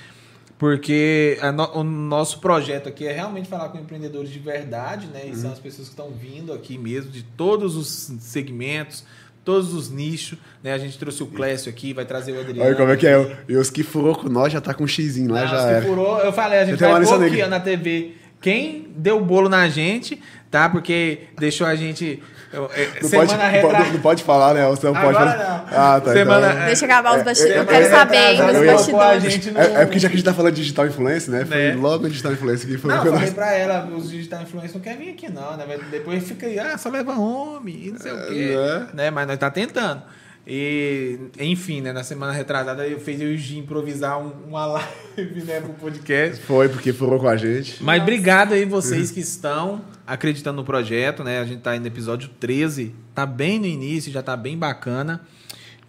Porque 0.57 1.37
no- 1.53 1.79
o 1.79 1.83
nosso 1.83 2.39
projeto 2.39 2.87
aqui 2.87 3.05
é 3.05 3.11
realmente 3.11 3.47
falar 3.49 3.69
com 3.69 3.77
empreendedores 3.77 4.29
de 4.29 4.39
verdade, 4.39 5.07
né? 5.07 5.23
E 5.27 5.35
são 5.35 5.51
as 5.51 5.59
pessoas 5.59 5.89
que 5.89 5.93
estão 5.93 6.11
vindo 6.11 6.53
aqui 6.53 6.77
mesmo, 6.77 7.11
de 7.11 7.23
todos 7.23 7.75
os 7.75 7.87
segmentos, 8.21 9.03
todos 9.43 9.73
os 9.73 9.89
nichos. 9.89 10.39
Né? 10.63 10.71
A 10.73 10.77
gente 10.77 10.97
trouxe 10.97 11.21
o 11.21 11.27
Clécio 11.27 11.69
aqui, 11.69 11.93
vai 11.93 12.05
trazer 12.05 12.31
o 12.31 12.39
Adriano. 12.39 12.63
Olha 12.69 12.75
como 12.75 12.89
é 12.91 12.95
que 12.95 13.05
é. 13.05 13.37
E 13.49 13.55
os 13.57 13.69
que 13.69 13.83
furou 13.83 14.15
com 14.15 14.29
nós 14.29 14.51
já 14.53 14.61
tá 14.61 14.73
com 14.73 14.85
um 14.85 14.87
xizinho 14.87 15.31
lá, 15.31 15.41
Não, 15.41 15.47
já 15.49 15.57
os 15.57 15.63
que 15.65 15.69
era. 15.71 15.85
furou, 15.85 16.19
eu 16.19 16.31
falei, 16.31 16.59
a 16.59 16.65
gente 16.65 16.79
vai 16.79 17.03
aqui 17.27 17.45
na 17.47 17.59
TV 17.59 18.13
quem 18.41 18.87
deu 18.95 19.19
bolo 19.23 19.49
na 19.49 19.67
gente, 19.67 20.21
tá? 20.49 20.69
Porque 20.69 21.19
deixou 21.37 21.65
a 21.67 21.75
gente. 21.75 22.21
Eu- 22.55 22.71
é, 22.73 22.89
Não 23.01 23.09
semana 23.09 23.27
pode, 23.29 23.53
não, 23.61 23.61
pode, 23.71 23.91
não 23.93 23.99
pode 24.01 24.23
falar, 24.23 24.53
né? 24.53 24.65
Você 24.67 24.85
não 24.87 24.93
pode 24.93 25.07
Agora 25.17 25.31
falar. 25.31 25.65
não. 25.71 25.77
Ah, 25.95 26.01
tá. 26.01 26.13
Semana- 26.13 26.51
então. 26.53 26.65
Deixa 26.65 26.85
eu 26.85 26.89
acabar 26.91 27.17
os 27.17 27.23
bastidores. 27.23 27.55
eu- 27.55 27.61
Eu 27.61 27.67
quero 27.67 27.85
eu- 27.85 27.91
saber 27.91 28.17
aí 28.17 28.35
retrasada, 28.35 28.59
os 28.59 28.65
eu- 28.67 28.73
colocou 28.75 29.01
a 29.01 29.05
bastidores. 29.05 29.33
gente 29.33 29.51
no- 29.51 29.59
É, 29.59 29.63
é 29.81 29.85
porque 29.85 29.99
já 29.99 30.07
que 30.09 30.13
a 30.13 30.17
gente 30.17 30.25
tá 30.25 30.33
falando 30.33 30.53
de 30.53 30.61
digital 30.61 30.87
influencer, 30.87 31.31
né? 31.33 31.45
Foi 31.45 31.57
Né? 31.57 31.75
logo 31.75 32.03
no 32.03 32.09
digital 32.09 32.31
influencer 32.33 32.67
que 32.69 32.77
foi 32.77 32.89
Não, 32.91 32.97
com 32.99 33.05
falei 33.05 33.19
nós. 33.21 33.33
pra 33.33 33.53
ela, 33.53 33.85
os 33.95 34.09
digital 34.09 34.41
influencers 34.41 34.73
não 34.73 34.81
querem 34.81 34.97
vir 34.99 35.09
aqui, 35.11 35.29
não, 35.31 35.57
né? 35.57 35.65
Depois 35.91 36.23
fica 36.27 36.45
aí, 36.47 36.57
ah, 36.59 36.77
só 36.77 36.89
leva 36.89 37.11
homem, 37.19 37.87
e 37.87 37.91
não 37.91 37.99
sei 37.99 38.11
o 38.11 38.27
quê. 38.27 38.55
né? 38.55 38.87
Né? 38.93 39.11
Mas 39.11 39.27
nós 39.27 39.37
tá 39.37 39.49
tentando. 39.51 40.01
E, 40.47 41.17
enfim, 41.39 41.81
né? 41.81 41.91
Na 41.91 42.03
semana 42.03 42.31
retrasada 42.31 42.87
eu 42.87 42.99
fiz 42.99 43.19
eu 43.19 43.31
e 43.31 43.35
o 43.35 43.37
Gi 43.37 43.57
improvisar 43.57 44.19
um- 44.19 44.31
uma 44.47 44.65
live, 45.17 45.41
né, 45.43 45.59
pro 45.59 45.73
podcast. 45.73 46.41
Foi 46.43 46.69
porque 46.69 46.93
furou 46.93 47.19
com 47.19 47.27
a 47.27 47.35
gente. 47.35 47.83
Mas 47.83 48.01
obrigado 48.01 48.53
aí 48.53 48.63
vocês 48.65 49.09
que 49.11 49.19
estão 49.19 49.81
acreditando 50.05 50.57
no 50.57 50.63
projeto, 50.63 51.23
né? 51.23 51.39
A 51.39 51.45
gente 51.45 51.61
tá 51.61 51.71
aí 51.71 51.79
no 51.79 51.87
episódio 51.87 52.29
13, 52.39 52.93
tá 53.13 53.25
bem 53.25 53.59
no 53.59 53.65
início, 53.65 54.11
já 54.11 54.21
tá 54.21 54.37
bem 54.37 54.55
bacana. 54.57 55.21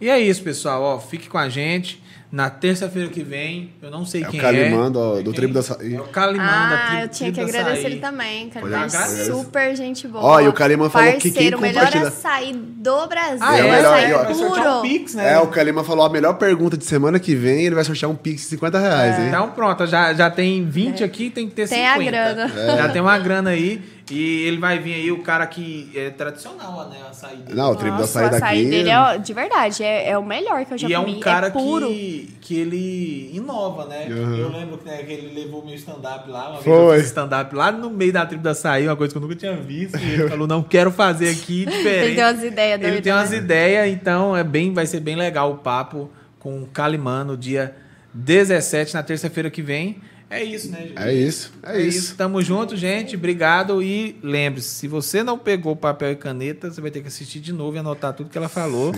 E 0.01 0.09
é 0.11 0.19
isso, 0.21 0.43
pessoal, 0.43 0.83
ó, 0.83 0.99
fique 0.99 1.29
com 1.29 1.39
a 1.39 1.49
gente. 1.49 2.05
Na 2.31 2.51
terça-feira 2.51 3.09
que 3.09 3.23
vem, 3.23 3.71
eu 3.81 3.89
não 3.89 4.05
sei 4.05 4.25
É 4.25 4.27
o 4.27 4.31
quem 4.33 4.41
Calimã 4.41 4.89
é. 4.89 4.91
do- 4.91 5.19
É 5.21 5.23
do? 5.23 5.33
Tribo 5.33 5.55
da 5.55 5.61
Açaí. 5.61 5.95
É 5.95 6.01
o 6.01 6.05
Calimã 6.09 6.43
Ah, 6.45 6.99
eu 7.03 7.09
tinha 7.09 7.31
que 7.31 7.41
agradecer 7.41 7.71
Açaí. 7.79 7.85
ele 7.93 8.01
também. 8.01 8.51
Ele 8.57 8.75
é 8.75 8.89
super 9.25 9.77
gente 9.77 10.09
boa. 10.09 10.25
Ó, 10.25 10.41
e 10.41 10.49
o 10.49 10.53
Kalima 10.53 10.91
falou 10.91 11.13
que 11.13 11.21
quem 11.21 11.31
Parceiro, 11.33 11.57
o 11.59 11.61
melhor 11.61 11.85
compartilha- 11.85 12.09
açaí 12.09 12.53
do 12.53 13.07
Brasil. 13.07 13.39
Ah, 13.41 13.57
é? 13.57 13.61
É 13.61 13.65
o 13.65 13.71
melhor, 13.71 13.95
açaí 13.97 14.13
ó, 14.13 14.35
sortear 14.35 14.67
um 14.67 14.81
puro. 14.81 14.83
Pix, 14.83 15.15
né? 15.15 15.33
É, 15.35 15.39
o 15.39 15.47
Kalima 15.47 15.85
falou 15.85 16.05
a 16.05 16.11
melhor 16.11 16.35
pergunta 16.35 16.77
de 16.77 16.85
semana 16.85 17.21
que 17.21 17.35
vem, 17.37 17.65
ele 17.65 17.77
vai 17.77 17.85
sortear 17.85 18.11
um 18.11 18.17
Pix 18.17 18.43
de 18.43 18.49
50 18.49 18.79
reais, 18.81 19.19
hein? 19.21 19.29
Então 19.29 19.51
pronto, 19.53 19.87
já, 19.87 20.13
já 20.13 20.29
tem 20.29 20.65
20 20.69 21.05
aqui, 21.05 21.31
tem 21.31 21.49
que 21.49 21.55
ter 21.55 21.69
Tem 21.69 21.87
a 21.87 21.93
50. 21.95 22.11
grana. 22.11 22.77
Já 22.77 22.89
tem 22.89 23.01
uma 23.01 23.19
grana 23.19 23.51
aí. 23.51 23.81
E 24.09 24.47
ele 24.47 24.59
vai 24.59 24.79
vir 24.79 24.95
aí, 24.95 25.11
o 25.11 25.21
cara 25.21 25.45
que 25.49 25.91
é 25.93 26.11
tradicional, 26.11 26.89
né? 26.89 26.97
A 27.11 27.13
saída. 27.13 27.53
Não, 27.53 27.73
o 27.73 27.75
Tribo 27.75 27.97
da 27.97 28.05
açaí 28.05 28.31
daqui. 28.31 28.65
dele 28.71 28.89
é, 28.89 29.19
de 29.19 29.33
verdade, 29.35 29.83
é, 29.83 30.11
é 30.11 30.17
o 30.19 30.25
melhor 30.25 30.65
que 30.65 30.75
eu 30.75 30.79
já 30.79 30.89
E 30.89 30.95
é 30.95 30.97
comi. 30.97 31.17
um 31.17 31.21
cara 31.21 31.49
é 31.49 31.51
puro. 31.51 31.89
que 31.89 31.93
ele, 31.93 32.37
que 32.41 32.61
ele 32.61 33.31
inova, 33.37 33.87
né? 33.87 34.07
Uhum. 34.09 34.37
Eu 34.37 34.49
lembro 34.51 34.79
que, 34.79 34.85
né, 34.85 34.99
que 35.03 35.13
ele 35.13 35.35
levou 35.35 35.65
meu 35.67 35.75
stand-up 35.75 36.31
lá, 36.31 36.51
uma 36.51 36.61
vez 36.61 36.65
Foi. 36.65 36.95
eu 36.95 37.01
fiz 37.01 37.07
stand-up 37.07 37.53
lá 37.53 37.73
no 37.73 37.91
meio 37.91 38.13
da 38.13 38.25
tribo 38.25 38.45
da 38.45 38.53
Açaí, 38.53 38.87
uma 38.87 38.95
coisa 38.95 39.13
que 39.13 39.19
eu 39.19 39.23
nunca 39.23 39.35
tinha 39.35 39.57
visto. 39.57 39.99
E 39.99 40.13
ele 40.13 40.29
falou, 40.29 40.47
não, 40.47 40.63
quero 40.63 40.93
fazer 40.93 41.29
aqui 41.31 41.67
diferente. 41.67 42.07
Ele 42.07 42.15
tem 42.15 42.25
umas 42.25 42.43
ideias 42.45 42.81
Ele 42.83 43.01
tem 43.03 43.13
umas 43.13 43.31
né? 43.33 43.37
ideias, 43.39 43.89
então 43.93 44.37
é 44.37 44.45
bem, 44.45 44.73
vai 44.73 44.87
ser 44.87 45.01
bem 45.01 45.17
legal 45.17 45.51
o 45.51 45.57
papo 45.59 46.09
com 46.39 46.63
o 46.63 46.67
Calimano, 46.67 47.37
dia 47.37 47.75
17, 48.15 48.95
na 48.95 49.03
terça-feira 49.03 49.51
que 49.51 49.63
vem. 49.63 50.01
É 50.29 50.43
isso, 50.43 50.71
né, 50.71 50.79
gente? 50.89 50.99
É 50.99 51.15
isso, 51.15 51.53
é, 51.63 51.81
isso. 51.81 52.17
Tamo 52.17 52.43
junto, 52.43 52.77
gente. 52.77 53.15
Obrigado. 53.15 53.81
E 53.83 54.19
lembre-se, 54.23 54.69
se 54.69 54.89
você 54.89 55.23
não 55.23 55.39
pegou 55.39 55.77
papel 55.77 56.13
e 56.13 56.17
caneta, 56.17 56.71
você 56.71 56.81
vai 56.81 56.91
ter 56.91 57.01
que 57.01 57.09
assistir 57.09 57.39
de 57.41 57.53
novo 57.53 57.77
e 57.77 57.79
anotar 57.79 58.13
tudo 58.13 58.29
que 58.29 58.37
ela 58.37 58.49
falou. 58.49 58.93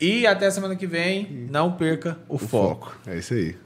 E 0.00 0.26
até 0.26 0.50
semana 0.50 0.76
que 0.76 0.86
vem, 0.86 1.46
não 1.50 1.72
perca 1.72 2.18
o, 2.28 2.36
O 2.36 2.38
foco. 2.38 2.86
foco. 2.92 2.98
É 3.06 3.18
isso 3.18 3.34
aí. 3.34 3.56